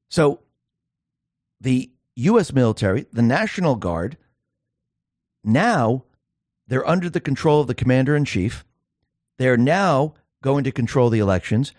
So 0.10 0.42
the 1.62 1.90
U.S. 2.16 2.52
military, 2.52 3.06
the 3.14 3.22
National 3.22 3.76
Guard, 3.76 4.18
now 5.44 6.04
they're 6.68 6.88
under 6.88 7.10
the 7.10 7.22
control 7.22 7.62
of 7.62 7.68
the 7.68 7.76
commander 7.76 8.16
in 8.16 8.26
chief. 8.26 8.66
They're 9.38 9.56
now 9.56 10.16
going 10.44 10.66
to 10.66 10.72
control 10.72 11.10
the 11.10 11.20
elections. 11.20 11.74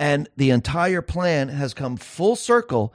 And 0.00 0.30
the 0.34 0.48
entire 0.48 1.02
plan 1.02 1.48
has 1.48 1.74
come 1.74 1.98
full 1.98 2.34
circle 2.34 2.94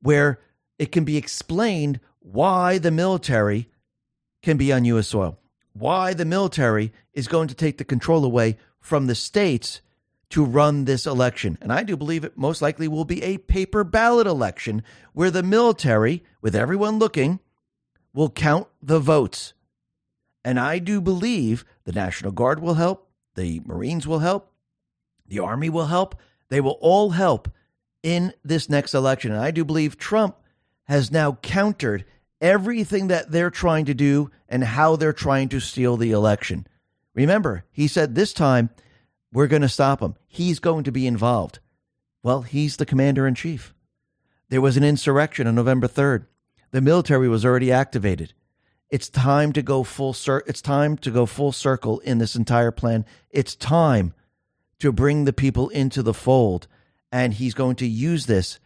where 0.00 0.40
it 0.78 0.90
can 0.90 1.04
be 1.04 1.18
explained 1.18 2.00
why 2.20 2.78
the 2.78 2.90
military 2.90 3.68
can 4.42 4.56
be 4.56 4.72
on 4.72 4.86
U.S. 4.86 5.08
soil. 5.08 5.38
Why 5.74 6.14
the 6.14 6.24
military 6.24 6.94
is 7.12 7.28
going 7.28 7.48
to 7.48 7.54
take 7.54 7.76
the 7.76 7.84
control 7.84 8.24
away 8.24 8.56
from 8.80 9.06
the 9.06 9.14
states 9.14 9.82
to 10.30 10.44
run 10.44 10.86
this 10.86 11.06
election. 11.06 11.58
And 11.60 11.70
I 11.70 11.82
do 11.82 11.94
believe 11.94 12.24
it 12.24 12.38
most 12.38 12.62
likely 12.62 12.88
will 12.88 13.04
be 13.04 13.22
a 13.22 13.36
paper 13.36 13.84
ballot 13.84 14.26
election 14.26 14.82
where 15.12 15.30
the 15.30 15.42
military, 15.42 16.24
with 16.40 16.56
everyone 16.56 16.98
looking, 16.98 17.38
will 18.14 18.30
count 18.30 18.66
the 18.82 18.98
votes. 18.98 19.52
And 20.42 20.58
I 20.58 20.78
do 20.78 21.02
believe 21.02 21.66
the 21.84 21.92
National 21.92 22.32
Guard 22.32 22.60
will 22.60 22.74
help, 22.74 23.10
the 23.34 23.60
Marines 23.66 24.06
will 24.06 24.20
help, 24.20 24.50
the 25.26 25.40
Army 25.40 25.68
will 25.68 25.86
help. 25.86 26.14
They 26.48 26.60
will 26.60 26.78
all 26.80 27.10
help 27.10 27.48
in 28.02 28.32
this 28.44 28.68
next 28.68 28.94
election. 28.94 29.32
And 29.32 29.40
I 29.40 29.50
do 29.50 29.64
believe 29.64 29.98
Trump 29.98 30.36
has 30.84 31.10
now 31.10 31.32
countered 31.42 32.04
everything 32.40 33.08
that 33.08 33.30
they're 33.30 33.50
trying 33.50 33.84
to 33.86 33.94
do 33.94 34.30
and 34.48 34.62
how 34.62 34.96
they're 34.96 35.12
trying 35.12 35.48
to 35.48 35.60
steal 35.60 35.96
the 35.96 36.12
election. 36.12 36.66
Remember, 37.14 37.64
he 37.72 37.88
said 37.88 38.14
this 38.14 38.32
time 38.32 38.70
we're 39.32 39.46
going 39.46 39.62
to 39.62 39.68
stop 39.68 40.00
him. 40.00 40.14
He's 40.28 40.60
going 40.60 40.84
to 40.84 40.92
be 40.92 41.06
involved. 41.06 41.58
Well, 42.22 42.42
he's 42.42 42.76
the 42.76 42.86
commander 42.86 43.26
in 43.26 43.34
chief. 43.34 43.74
There 44.48 44.60
was 44.60 44.76
an 44.76 44.84
insurrection 44.84 45.46
on 45.46 45.54
November 45.54 45.88
3rd. 45.88 46.26
The 46.70 46.80
military 46.80 47.28
was 47.28 47.44
already 47.44 47.72
activated. 47.72 48.32
It's 48.88 49.08
time 49.08 49.52
to 49.54 49.62
go 49.62 49.82
full 49.82 50.12
cir- 50.12 50.44
it's 50.46 50.62
time 50.62 50.96
to 50.98 51.10
go 51.10 51.26
full 51.26 51.52
circle 51.52 51.98
in 52.00 52.18
this 52.18 52.36
entire 52.36 52.70
plan. 52.70 53.04
It's 53.30 53.56
time 53.56 54.14
to 54.80 54.92
bring 54.92 55.24
the 55.24 55.32
people 55.32 55.68
into 55.70 56.02
the 56.02 56.14
fold 56.14 56.66
and 57.10 57.34
he's 57.34 57.54
going 57.54 57.76
to 57.76 57.86
use 57.86 58.26
this 58.26 58.58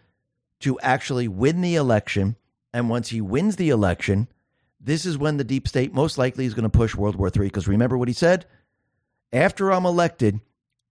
to 0.60 0.78
actually 0.80 1.28
win 1.28 1.60
the 1.60 1.76
election 1.76 2.36
and 2.72 2.88
once 2.88 3.08
he 3.08 3.20
wins 3.20 3.56
the 3.56 3.70
election, 3.70 4.28
this 4.80 5.04
is 5.04 5.18
when 5.18 5.36
the 5.36 5.44
deep 5.44 5.66
state 5.66 5.92
most 5.92 6.18
likely 6.18 6.44
is 6.44 6.54
going 6.54 6.68
to 6.70 6.78
push 6.78 6.94
World 6.94 7.16
War 7.16 7.28
III 7.34 7.44
because 7.44 7.68
remember 7.68 7.98
what 7.98 8.08
he 8.08 8.14
said? 8.14 8.46
After 9.32 9.70
I'm 9.70 9.84
elected, 9.84 10.40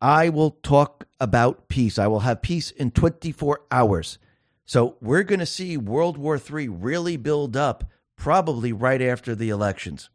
I 0.02 0.30
will 0.30 0.52
talk 0.52 1.06
about 1.20 1.68
peace. 1.68 1.98
I 1.98 2.08
will 2.08 2.22
have 2.22 2.42
peace 2.42 2.72
in 2.72 2.92
24 2.92 3.62
hours. 3.72 4.18
So 4.66 4.98
we're 5.02 5.24
going 5.24 5.40
to 5.40 5.46
see 5.46 5.78
World 5.78 6.18
War 6.18 6.38
III 6.40 6.70
really 6.70 7.18
build 7.18 7.58
up 7.58 7.86
probably 8.16 8.72
right 8.72 9.02
after 9.02 9.36
the 9.36 9.50
elections. 9.50 10.10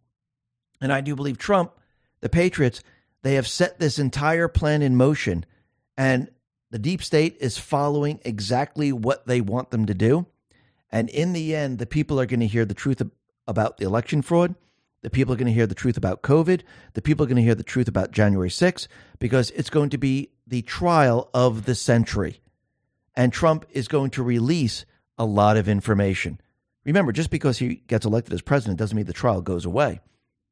And 0.81 0.93
I 0.93 1.01
do 1.01 1.17
believe 1.17 1.39
Trump, 1.39 1.73
the 2.21 2.29
Patriots, 2.29 2.83
they 3.25 3.35
have 3.35 3.49
set 3.49 3.79
this 3.79 3.99
entire 3.99 4.49
plan 4.49 4.83
in 4.83 4.97
motion, 4.97 5.47
and 5.97 6.31
the 6.71 6.79
deep 6.79 7.03
state 7.03 7.39
is 7.41 7.57
following 7.57 8.21
exactly 8.23 8.93
what 8.93 9.27
they 9.27 9.41
want 9.41 9.71
them 9.71 9.87
to 9.87 9.95
do. 9.95 10.27
And 10.91 11.09
in 11.09 11.33
the 11.33 11.57
end, 11.57 11.79
the 11.79 11.87
people 11.87 12.21
are 12.21 12.27
going 12.27 12.41
to 12.41 12.47
hear 12.47 12.67
the 12.67 12.75
truth 12.75 13.01
about 13.49 13.79
the 13.79 13.87
election 13.87 14.21
fraud. 14.21 14.55
The 15.01 15.09
people 15.09 15.33
are 15.33 15.39
going 15.39 15.47
to 15.47 15.55
hear 15.55 15.67
the 15.67 15.75
truth 15.75 15.97
about 15.97 16.23
COVID. 16.23 16.63
The 16.93 17.01
people 17.01 17.25
are 17.25 17.27
going 17.27 17.37
to 17.37 17.43
hear 17.43 17.55
the 17.55 17.63
truth 17.63 17.89
about 17.89 18.11
January 18.11 18.51
6th 18.51 18.89
because 19.19 19.51
it's 19.53 19.71
going 19.71 19.89
to 19.91 19.99
be 19.99 20.31
the 20.47 20.61
trial 20.61 21.31
of 21.33 21.65
the 21.65 21.75
century. 21.75 22.43
And 23.17 23.33
Trump 23.33 23.65
is 23.71 23.89
going 23.89 24.11
to 24.11 24.23
release 24.23 24.85
a 25.17 25.25
lot 25.25 25.57
of 25.57 25.67
information. 25.67 26.41
Remember, 26.85 27.11
just 27.11 27.31
because 27.31 27.57
he 27.57 27.77
gets 27.87 28.05
elected 28.05 28.35
as 28.35 28.43
president 28.43 28.79
doesn't 28.79 28.95
mean 28.95 29.07
the 29.07 29.15
trial 29.15 29.41
goes 29.41 29.65
away. 29.65 30.01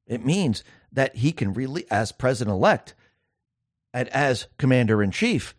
It 0.06 0.24
means 0.24 0.64
that 0.92 1.16
he 1.16 1.32
can 1.32 1.52
really, 1.52 1.84
as 1.90 2.12
president 2.12 2.54
elect 2.54 2.94
and 3.94 4.08
as 4.08 4.46
commander 4.58 5.02
in 5.02 5.10
chief, 5.10 5.54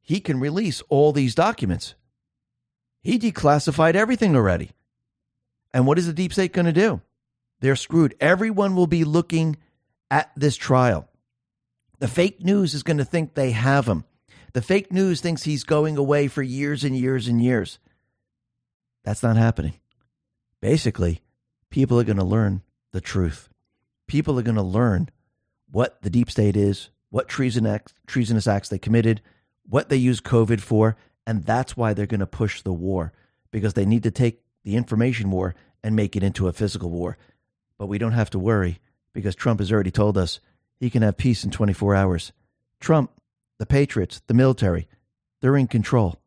he 0.00 0.20
can 0.20 0.40
release 0.40 0.82
all 0.88 1.12
these 1.12 1.34
documents. 1.34 1.94
He 3.02 3.18
declassified 3.18 3.94
everything 3.94 4.36
already. 4.36 4.70
And 5.72 5.86
what 5.86 5.98
is 5.98 6.06
the 6.06 6.12
deep 6.12 6.32
state 6.32 6.52
going 6.52 6.66
to 6.66 6.72
do? 6.72 7.00
They're 7.60 7.76
screwed. 7.76 8.14
Everyone 8.20 8.74
will 8.74 8.86
be 8.86 9.04
looking 9.04 9.56
at 10.10 10.30
this 10.36 10.56
trial. 10.56 11.08
The 11.98 12.08
fake 12.08 12.42
news 12.44 12.74
is 12.74 12.82
going 12.82 12.98
to 12.98 13.04
think 13.04 13.34
they 13.34 13.52
have 13.52 13.86
him. 13.86 14.04
The 14.52 14.62
fake 14.62 14.92
news 14.92 15.20
thinks 15.20 15.44
he's 15.44 15.64
going 15.64 15.96
away 15.96 16.28
for 16.28 16.42
years 16.42 16.84
and 16.84 16.96
years 16.96 17.28
and 17.28 17.42
years. 17.42 17.78
That's 19.04 19.22
not 19.22 19.36
happening. 19.36 19.74
Basically, 20.60 21.22
people 21.70 21.98
are 21.98 22.04
going 22.04 22.18
to 22.18 22.24
learn 22.24 22.62
the 22.92 23.00
truth. 23.00 23.48
People 24.12 24.38
are 24.38 24.42
going 24.42 24.56
to 24.56 24.62
learn 24.62 25.08
what 25.70 26.02
the 26.02 26.10
deep 26.10 26.30
state 26.30 26.54
is, 26.54 26.90
what 27.08 27.30
treason 27.30 27.64
acts, 27.64 27.94
treasonous 28.06 28.46
acts 28.46 28.68
they 28.68 28.78
committed, 28.78 29.22
what 29.66 29.88
they 29.88 29.96
use 29.96 30.20
COVID 30.20 30.60
for, 30.60 30.98
and 31.26 31.46
that's 31.46 31.78
why 31.78 31.94
they're 31.94 32.04
going 32.04 32.20
to 32.20 32.26
push 32.26 32.60
the 32.60 32.74
war 32.74 33.14
because 33.50 33.72
they 33.72 33.86
need 33.86 34.02
to 34.02 34.10
take 34.10 34.42
the 34.64 34.76
information 34.76 35.30
war 35.30 35.54
and 35.82 35.96
make 35.96 36.14
it 36.14 36.22
into 36.22 36.46
a 36.46 36.52
physical 36.52 36.90
war. 36.90 37.16
But 37.78 37.86
we 37.86 37.96
don't 37.96 38.12
have 38.12 38.28
to 38.30 38.38
worry 38.38 38.80
because 39.14 39.34
Trump 39.34 39.60
has 39.60 39.72
already 39.72 39.90
told 39.90 40.18
us 40.18 40.40
he 40.78 40.90
can 40.90 41.00
have 41.00 41.16
peace 41.16 41.42
in 41.42 41.50
24 41.50 41.94
hours. 41.94 42.32
Trump, 42.80 43.12
the 43.58 43.64
Patriots, 43.64 44.20
the 44.26 44.34
military, 44.34 44.88
they're 45.40 45.56
in 45.56 45.68
control. 45.68 46.20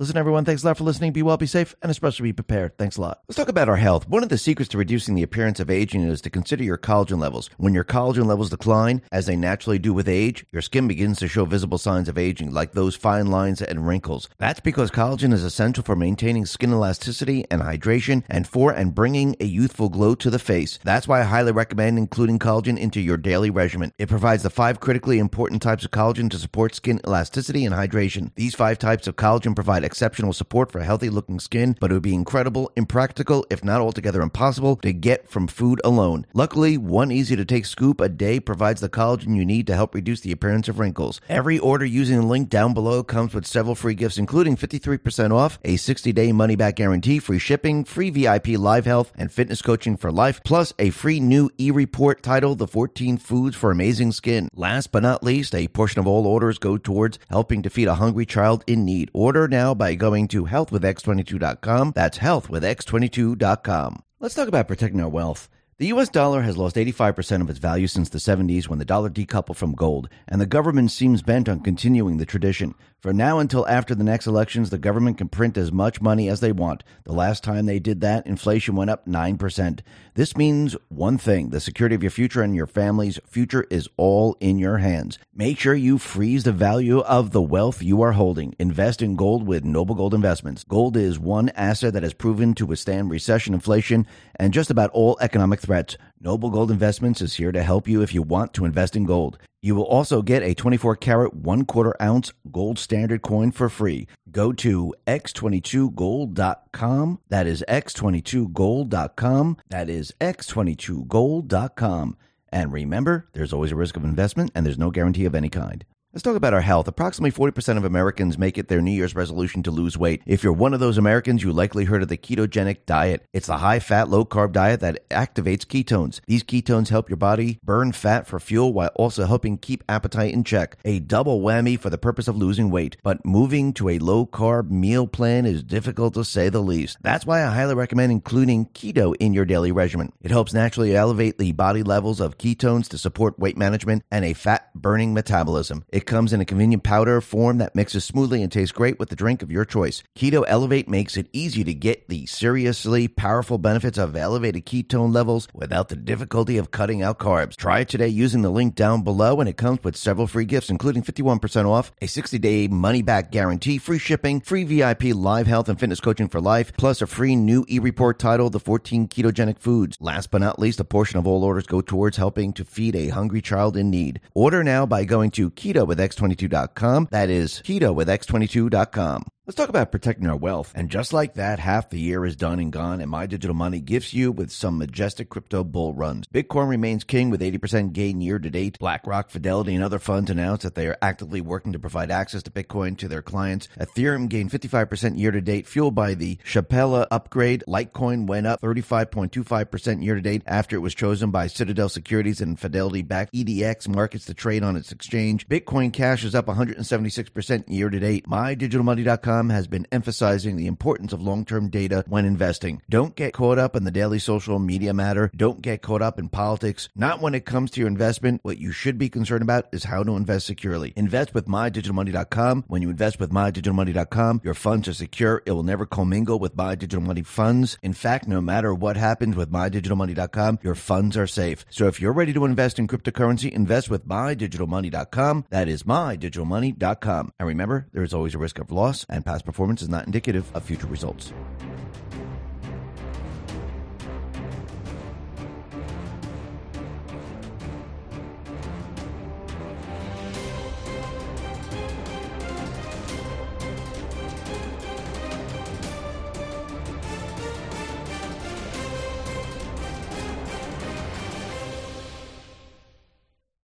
Listen, 0.00 0.16
everyone, 0.16 0.44
thanks 0.44 0.62
a 0.62 0.66
lot 0.66 0.78
for 0.78 0.84
listening. 0.84 1.10
Be 1.10 1.24
well, 1.24 1.36
be 1.36 1.48
safe, 1.48 1.74
and 1.82 1.90
especially 1.90 2.28
be 2.28 2.32
prepared. 2.32 2.78
Thanks 2.78 2.98
a 2.98 3.00
lot. 3.00 3.20
Let's 3.26 3.36
talk 3.36 3.48
about 3.48 3.68
our 3.68 3.74
health. 3.74 4.08
One 4.08 4.22
of 4.22 4.28
the 4.28 4.38
secrets 4.38 4.68
to 4.68 4.78
reducing 4.78 5.16
the 5.16 5.24
appearance 5.24 5.58
of 5.58 5.70
aging 5.70 6.04
is 6.04 6.20
to 6.20 6.30
consider 6.30 6.62
your 6.62 6.78
collagen 6.78 7.18
levels. 7.18 7.50
When 7.56 7.74
your 7.74 7.82
collagen 7.82 8.26
levels 8.26 8.50
decline, 8.50 9.02
as 9.10 9.26
they 9.26 9.34
naturally 9.34 9.80
do 9.80 9.92
with 9.92 10.08
age, 10.08 10.46
your 10.52 10.62
skin 10.62 10.86
begins 10.86 11.18
to 11.18 11.26
show 11.26 11.46
visible 11.46 11.78
signs 11.78 12.08
of 12.08 12.16
aging, 12.16 12.52
like 12.52 12.74
those 12.74 12.94
fine 12.94 13.26
lines 13.26 13.60
and 13.60 13.88
wrinkles. 13.88 14.28
That's 14.38 14.60
because 14.60 14.92
collagen 14.92 15.32
is 15.32 15.42
essential 15.42 15.82
for 15.82 15.96
maintaining 15.96 16.46
skin 16.46 16.70
elasticity 16.70 17.44
and 17.50 17.62
hydration, 17.62 18.22
and 18.28 18.46
for 18.46 18.70
and 18.70 18.94
bringing 18.94 19.34
a 19.40 19.46
youthful 19.46 19.88
glow 19.88 20.14
to 20.14 20.30
the 20.30 20.38
face. 20.38 20.78
That's 20.84 21.08
why 21.08 21.22
I 21.22 21.24
highly 21.24 21.50
recommend 21.50 21.98
including 21.98 22.38
collagen 22.38 22.78
into 22.78 23.00
your 23.00 23.16
daily 23.16 23.50
regimen. 23.50 23.92
It 23.98 24.08
provides 24.08 24.44
the 24.44 24.50
five 24.50 24.78
critically 24.78 25.18
important 25.18 25.60
types 25.60 25.84
of 25.84 25.90
collagen 25.90 26.30
to 26.30 26.38
support 26.38 26.76
skin 26.76 27.00
elasticity 27.04 27.64
and 27.64 27.74
hydration. 27.74 28.30
These 28.36 28.54
five 28.54 28.78
types 28.78 29.08
of 29.08 29.16
collagen 29.16 29.56
provide 29.56 29.87
exceptional 29.88 30.34
support 30.34 30.70
for 30.70 30.80
healthy 30.80 31.08
looking 31.08 31.40
skin, 31.40 31.74
but 31.80 31.90
it 31.90 31.94
would 31.94 32.02
be 32.02 32.14
incredible, 32.14 32.70
impractical, 32.76 33.46
if 33.48 33.64
not 33.64 33.80
altogether 33.80 34.20
impossible, 34.20 34.76
to 34.76 34.92
get 34.92 35.30
from 35.30 35.46
food 35.46 35.80
alone. 35.82 36.26
Luckily, 36.34 36.76
one 36.76 37.10
easy 37.10 37.36
to 37.36 37.44
take 37.46 37.64
scoop 37.64 37.98
a 38.02 38.10
day 38.10 38.38
provides 38.38 38.82
the 38.82 38.90
collagen 38.90 39.34
you 39.34 39.46
need 39.46 39.66
to 39.66 39.74
help 39.74 39.94
reduce 39.94 40.20
the 40.20 40.30
appearance 40.32 40.68
of 40.68 40.78
wrinkles. 40.78 41.22
Every 41.26 41.58
order 41.58 41.86
using 41.86 42.20
the 42.20 42.26
link 42.26 42.50
down 42.50 42.74
below 42.74 43.02
comes 43.02 43.32
with 43.32 43.46
several 43.46 43.74
free 43.74 43.94
gifts, 43.94 44.18
including 44.18 44.58
53% 44.58 45.32
off, 45.32 45.58
a 45.64 45.76
60 45.76 46.12
day 46.12 46.32
money 46.32 46.54
back 46.54 46.76
guarantee, 46.76 47.18
free 47.18 47.38
shipping, 47.38 47.84
free 47.84 48.10
VIP 48.10 48.48
live 48.58 48.84
health 48.84 49.10
and 49.16 49.32
fitness 49.32 49.62
coaching 49.62 49.96
for 49.96 50.12
life, 50.12 50.42
plus 50.44 50.74
a 50.78 50.90
free 50.90 51.18
new 51.18 51.48
e 51.58 51.70
report 51.70 52.22
titled 52.22 52.58
The 52.58 52.68
14 52.68 53.16
Foods 53.16 53.56
for 53.56 53.70
Amazing 53.70 54.12
Skin. 54.12 54.50
Last 54.54 54.92
but 54.92 55.02
not 55.02 55.22
least, 55.22 55.54
a 55.54 55.68
portion 55.68 56.00
of 56.00 56.06
all 56.06 56.26
orders 56.26 56.58
go 56.58 56.76
towards 56.76 57.18
helping 57.30 57.62
to 57.62 57.70
feed 57.70 57.88
a 57.88 57.94
hungry 57.94 58.26
child 58.26 58.64
in 58.66 58.84
need. 58.84 59.10
Order 59.14 59.48
now 59.48 59.74
by 59.78 59.94
going 59.94 60.28
to 60.28 60.44
healthwithx22.com. 60.44 61.92
That's 61.94 62.18
healthwithx22.com. 62.18 64.02
Let's 64.20 64.34
talk 64.34 64.48
about 64.48 64.68
protecting 64.68 65.00
our 65.00 65.08
wealth. 65.08 65.48
The 65.78 65.86
US 65.86 66.08
dollar 66.08 66.42
has 66.42 66.56
lost 66.56 66.74
85% 66.74 67.40
of 67.40 67.48
its 67.48 67.60
value 67.60 67.86
since 67.86 68.08
the 68.08 68.18
70s 68.18 68.66
when 68.68 68.80
the 68.80 68.84
dollar 68.84 69.08
decoupled 69.08 69.54
from 69.54 69.76
gold, 69.76 70.08
and 70.26 70.40
the 70.40 70.46
government 70.46 70.90
seems 70.90 71.22
bent 71.22 71.48
on 71.48 71.60
continuing 71.60 72.16
the 72.16 72.26
tradition. 72.26 72.74
From 73.00 73.16
now 73.16 73.38
until 73.38 73.64
after 73.68 73.94
the 73.94 74.02
next 74.02 74.26
elections, 74.26 74.70
the 74.70 74.76
government 74.78 75.18
can 75.18 75.28
print 75.28 75.56
as 75.56 75.70
much 75.70 76.00
money 76.00 76.28
as 76.28 76.40
they 76.40 76.50
want. 76.50 76.82
The 77.04 77.12
last 77.12 77.44
time 77.44 77.66
they 77.66 77.78
did 77.78 78.00
that, 78.00 78.26
inflation 78.26 78.74
went 78.74 78.90
up 78.90 79.06
9%. 79.06 79.80
This 80.14 80.36
means 80.36 80.74
one 80.88 81.16
thing 81.16 81.50
the 81.50 81.60
security 81.60 81.94
of 81.94 82.02
your 82.02 82.10
future 82.10 82.42
and 82.42 82.56
your 82.56 82.66
family's 82.66 83.20
future 83.24 83.68
is 83.70 83.88
all 83.96 84.36
in 84.40 84.58
your 84.58 84.78
hands. 84.78 85.16
Make 85.32 85.60
sure 85.60 85.76
you 85.76 85.98
freeze 85.98 86.42
the 86.42 86.50
value 86.50 86.98
of 86.98 87.30
the 87.30 87.40
wealth 87.40 87.84
you 87.84 88.02
are 88.02 88.12
holding. 88.12 88.56
Invest 88.58 89.00
in 89.00 89.14
gold 89.14 89.46
with 89.46 89.64
Noble 89.64 89.94
Gold 89.94 90.12
Investments. 90.12 90.64
Gold 90.64 90.96
is 90.96 91.20
one 91.20 91.50
asset 91.50 91.92
that 91.92 92.02
has 92.02 92.14
proven 92.14 92.52
to 92.54 92.66
withstand 92.66 93.12
recession, 93.12 93.54
inflation, 93.54 94.08
and 94.34 94.52
just 94.52 94.70
about 94.72 94.90
all 94.90 95.16
economic 95.20 95.60
threats. 95.60 95.96
Noble 96.20 96.50
Gold 96.50 96.72
Investments 96.72 97.22
is 97.22 97.36
here 97.36 97.52
to 97.52 97.62
help 97.62 97.86
you 97.86 98.02
if 98.02 98.12
you 98.12 98.22
want 98.22 98.52
to 98.54 98.64
invest 98.64 98.96
in 98.96 99.04
gold. 99.04 99.38
You 99.62 99.76
will 99.76 99.84
also 99.84 100.20
get 100.20 100.42
a 100.42 100.54
24 100.54 100.96
karat, 100.96 101.32
one 101.32 101.64
quarter 101.64 101.94
ounce 102.02 102.32
gold 102.50 102.80
standard 102.80 103.22
coin 103.22 103.52
for 103.52 103.68
free. 103.68 104.08
Go 104.28 104.52
to 104.54 104.92
x22gold.com. 105.06 107.20
That 107.28 107.46
is 107.46 107.64
x22gold.com. 107.68 109.56
That 109.68 109.88
is 109.88 110.12
x22gold.com. 110.20 112.16
And 112.50 112.72
remember, 112.72 113.28
there's 113.32 113.52
always 113.52 113.72
a 113.72 113.76
risk 113.76 113.96
of 113.96 114.04
investment 114.04 114.50
and 114.56 114.66
there's 114.66 114.78
no 114.78 114.90
guarantee 114.90 115.24
of 115.24 115.36
any 115.36 115.50
kind. 115.50 115.84
Let's 116.14 116.22
talk 116.22 116.36
about 116.36 116.54
our 116.54 116.62
health. 116.62 116.88
Approximately 116.88 117.32
40% 117.32 117.76
of 117.76 117.84
Americans 117.84 118.38
make 118.38 118.56
it 118.56 118.68
their 118.68 118.80
New 118.80 118.92
Year's 118.92 119.14
resolution 119.14 119.62
to 119.64 119.70
lose 119.70 119.98
weight. 119.98 120.22
If 120.24 120.42
you're 120.42 120.54
one 120.54 120.72
of 120.72 120.80
those 120.80 120.96
Americans, 120.96 121.42
you 121.42 121.52
likely 121.52 121.84
heard 121.84 122.00
of 122.00 122.08
the 122.08 122.16
ketogenic 122.16 122.86
diet. 122.86 123.26
It's 123.34 123.46
the 123.46 123.58
high 123.58 123.78
fat, 123.78 124.08
low 124.08 124.24
carb 124.24 124.52
diet 124.52 124.80
that 124.80 125.06
activates 125.10 125.66
ketones. 125.66 126.20
These 126.26 126.44
ketones 126.44 126.88
help 126.88 127.10
your 127.10 127.18
body 127.18 127.58
burn 127.62 127.92
fat 127.92 128.26
for 128.26 128.40
fuel 128.40 128.72
while 128.72 128.88
also 128.94 129.26
helping 129.26 129.58
keep 129.58 129.84
appetite 129.86 130.32
in 130.32 130.44
check. 130.44 130.78
A 130.82 130.98
double 130.98 131.42
whammy 131.42 131.78
for 131.78 131.90
the 131.90 131.98
purpose 131.98 132.26
of 132.26 132.38
losing 132.38 132.70
weight. 132.70 132.96
But 133.02 133.26
moving 133.26 133.74
to 133.74 133.90
a 133.90 133.98
low 133.98 134.24
carb 134.24 134.70
meal 134.70 135.06
plan 135.06 135.44
is 135.44 135.62
difficult 135.62 136.14
to 136.14 136.24
say 136.24 136.48
the 136.48 136.62
least. 136.62 136.96
That's 137.02 137.26
why 137.26 137.44
I 137.44 137.52
highly 137.52 137.74
recommend 137.74 138.12
including 138.12 138.64
keto 138.70 139.14
in 139.20 139.34
your 139.34 139.44
daily 139.44 139.72
regimen. 139.72 140.14
It 140.22 140.30
helps 140.30 140.54
naturally 140.54 140.96
elevate 140.96 141.36
the 141.36 141.52
body 141.52 141.82
levels 141.82 142.18
of 142.18 142.38
ketones 142.38 142.88
to 142.88 142.98
support 142.98 143.38
weight 143.38 143.58
management 143.58 144.04
and 144.10 144.24
a 144.24 144.32
fat 144.32 144.70
burning 144.74 145.12
metabolism. 145.12 145.84
Comes 146.06 146.32
in 146.32 146.40
a 146.40 146.44
convenient 146.44 146.82
powder 146.82 147.20
form 147.20 147.58
that 147.58 147.74
mixes 147.74 148.04
smoothly 148.04 148.42
and 148.42 148.50
tastes 148.50 148.72
great 148.72 148.98
with 148.98 149.08
the 149.08 149.16
drink 149.16 149.42
of 149.42 149.50
your 149.50 149.64
choice. 149.64 150.02
Keto 150.16 150.44
Elevate 150.46 150.88
makes 150.88 151.16
it 151.16 151.28
easy 151.32 151.64
to 151.64 151.74
get 151.74 152.08
the 152.08 152.26
seriously 152.26 153.08
powerful 153.08 153.58
benefits 153.58 153.98
of 153.98 154.16
elevated 154.16 154.66
ketone 154.66 155.14
levels 155.14 155.48
without 155.52 155.88
the 155.88 155.96
difficulty 155.96 156.58
of 156.58 156.70
cutting 156.70 157.02
out 157.02 157.18
carbs. 157.18 157.56
Try 157.56 157.80
it 157.80 157.88
today 157.88 158.08
using 158.08 158.42
the 158.42 158.50
link 158.50 158.74
down 158.74 159.02
below, 159.02 159.40
and 159.40 159.48
it 159.48 159.56
comes 159.56 159.82
with 159.82 159.96
several 159.96 160.26
free 160.26 160.44
gifts, 160.44 160.70
including 160.70 161.02
51% 161.02 161.66
off, 161.66 161.92
a 162.00 162.06
60 162.06 162.38
day 162.38 162.68
money 162.68 163.02
back 163.02 163.30
guarantee, 163.30 163.78
free 163.78 163.98
shipping, 163.98 164.40
free 164.40 164.64
VIP 164.64 165.14
live 165.14 165.46
health 165.46 165.68
and 165.68 165.78
fitness 165.78 166.00
coaching 166.00 166.28
for 166.28 166.40
life, 166.40 166.72
plus 166.76 167.02
a 167.02 167.06
free 167.06 167.36
new 167.36 167.64
e 167.68 167.78
report 167.78 168.18
titled 168.18 168.52
The 168.52 168.60
14 168.60 169.08
Ketogenic 169.08 169.58
Foods. 169.58 169.96
Last 170.00 170.30
but 170.30 170.40
not 170.40 170.58
least, 170.58 170.80
a 170.80 170.84
portion 170.84 171.18
of 171.18 171.26
all 171.26 171.44
orders 171.44 171.66
go 171.66 171.80
towards 171.80 172.16
helping 172.16 172.52
to 172.54 172.64
feed 172.64 172.94
a 172.94 173.08
hungry 173.08 173.42
child 173.42 173.76
in 173.76 173.90
need. 173.90 174.20
Order 174.34 174.62
now 174.64 174.86
by 174.86 175.04
going 175.04 175.30
to 175.32 175.50
ketowithx22.com. 175.88 177.08
That 177.10 177.30
is 177.30 177.62
keto 177.64 177.94
with 177.94 178.08
x22.com. 178.08 179.24
Let's 179.48 179.56
talk 179.56 179.70
about 179.70 179.90
protecting 179.90 180.28
our 180.28 180.36
wealth. 180.36 180.74
And 180.74 180.90
just 180.90 181.14
like 181.14 181.32
that, 181.36 181.58
half 181.58 181.88
the 181.88 181.98
year 181.98 182.26
is 182.26 182.36
done 182.36 182.58
and 182.58 182.70
gone, 182.70 183.00
and 183.00 183.10
My 183.10 183.24
Digital 183.24 183.56
Money 183.56 183.80
gifts 183.80 184.12
you 184.12 184.30
with 184.30 184.52
some 184.52 184.76
majestic 184.76 185.30
crypto 185.30 185.64
bull 185.64 185.94
runs. 185.94 186.26
Bitcoin 186.26 186.68
remains 186.68 187.02
king 187.02 187.30
with 187.30 187.40
80% 187.40 187.94
gain 187.94 188.20
year 188.20 188.38
to 188.38 188.50
date. 188.50 188.78
BlackRock, 188.78 189.30
Fidelity, 189.30 189.74
and 189.74 189.82
other 189.82 189.98
funds 189.98 190.30
announced 190.30 190.64
that 190.64 190.74
they 190.74 190.86
are 190.86 190.98
actively 191.00 191.40
working 191.40 191.72
to 191.72 191.78
provide 191.78 192.10
access 192.10 192.42
to 192.42 192.50
Bitcoin 192.50 192.98
to 192.98 193.08
their 193.08 193.22
clients. 193.22 193.68
Ethereum 193.80 194.28
gained 194.28 194.50
55% 194.50 195.18
year 195.18 195.30
to 195.30 195.40
date, 195.40 195.66
fueled 195.66 195.94
by 195.94 196.12
the 196.12 196.36
Shapella 196.44 197.06
upgrade. 197.10 197.64
Litecoin 197.66 198.26
went 198.26 198.46
up 198.46 198.60
35.25% 198.60 200.04
year 200.04 200.14
to 200.16 200.20
date 200.20 200.42
after 200.44 200.76
it 200.76 200.80
was 200.80 200.94
chosen 200.94 201.30
by 201.30 201.46
Citadel 201.46 201.88
Securities 201.88 202.42
and 202.42 202.60
Fidelity 202.60 203.00
backed 203.00 203.32
EDX 203.32 203.88
markets 203.88 204.26
to 204.26 204.34
trade 204.34 204.62
on 204.62 204.76
its 204.76 204.92
exchange. 204.92 205.48
Bitcoin 205.48 205.90
Cash 205.90 206.22
is 206.22 206.34
up 206.34 206.48
176% 206.48 207.64
year 207.68 207.88
to 207.88 207.98
date. 207.98 208.28
MyDigitalMoney.com 208.28 209.37
has 209.50 209.66
been 209.68 209.86
emphasizing 209.92 210.56
the 210.56 210.66
importance 210.66 211.12
of 211.12 211.22
long 211.22 211.44
term 211.44 211.70
data 211.70 212.04
when 212.08 212.24
investing. 212.24 212.82
Don't 212.90 213.14
get 213.16 213.32
caught 213.32 213.58
up 213.58 213.76
in 213.76 213.84
the 213.84 213.90
daily 213.90 214.18
social 214.18 214.58
media 214.58 214.92
matter. 214.92 215.30
Don't 215.34 215.62
get 215.62 215.82
caught 215.82 216.02
up 216.02 216.18
in 216.18 216.28
politics. 216.28 216.88
Not 216.96 217.20
when 217.20 217.34
it 217.34 217.46
comes 217.46 217.70
to 217.70 217.80
your 217.80 217.88
investment. 217.88 218.40
What 218.42 218.58
you 218.58 218.72
should 218.72 218.98
be 218.98 219.08
concerned 219.08 219.42
about 219.42 219.68
is 219.72 219.84
how 219.84 220.02
to 220.02 220.16
invest 220.16 220.46
securely. 220.46 220.92
Invest 220.96 221.32
with 221.32 221.46
MyDigitalMoney.com. 221.46 222.64
When 222.66 222.82
you 222.82 222.90
invest 222.90 223.20
with 223.20 223.30
MyDigitalMoney.com, 223.30 224.40
your 224.42 224.54
funds 224.54 224.88
are 224.88 224.94
secure. 224.94 225.42
It 225.46 225.52
will 225.52 225.62
never 225.62 225.86
commingle 225.86 226.38
with 226.38 226.56
My 226.56 226.74
Digital 226.74 227.06
Money 227.06 227.22
funds. 227.22 227.78
In 227.82 227.92
fact, 227.92 228.26
no 228.26 228.40
matter 228.40 228.74
what 228.74 228.96
happens 228.96 229.36
with 229.36 229.52
MyDigitalMoney.com, 229.52 230.58
your 230.62 230.74
funds 230.74 231.16
are 231.16 231.26
safe. 231.26 231.64
So 231.70 231.86
if 231.86 232.00
you're 232.00 232.12
ready 232.12 232.32
to 232.32 232.44
invest 232.44 232.78
in 232.78 232.88
cryptocurrency, 232.88 233.50
invest 233.52 233.88
with 233.90 234.06
MyDigitalMoney.com. 234.06 235.44
That 235.50 235.68
is 235.68 235.84
MyDigitalMoney.com. 235.84 237.32
And 237.38 237.48
remember, 237.48 237.86
there 237.92 238.02
is 238.02 238.14
always 238.14 238.34
a 238.34 238.38
risk 238.38 238.58
of 238.58 238.70
loss 238.70 239.06
and 239.08 239.24
past 239.28 239.44
performance 239.44 239.82
is 239.82 239.90
not 239.90 240.06
indicative 240.06 240.50
of 240.54 240.64
future 240.64 240.86
results. 240.86 241.34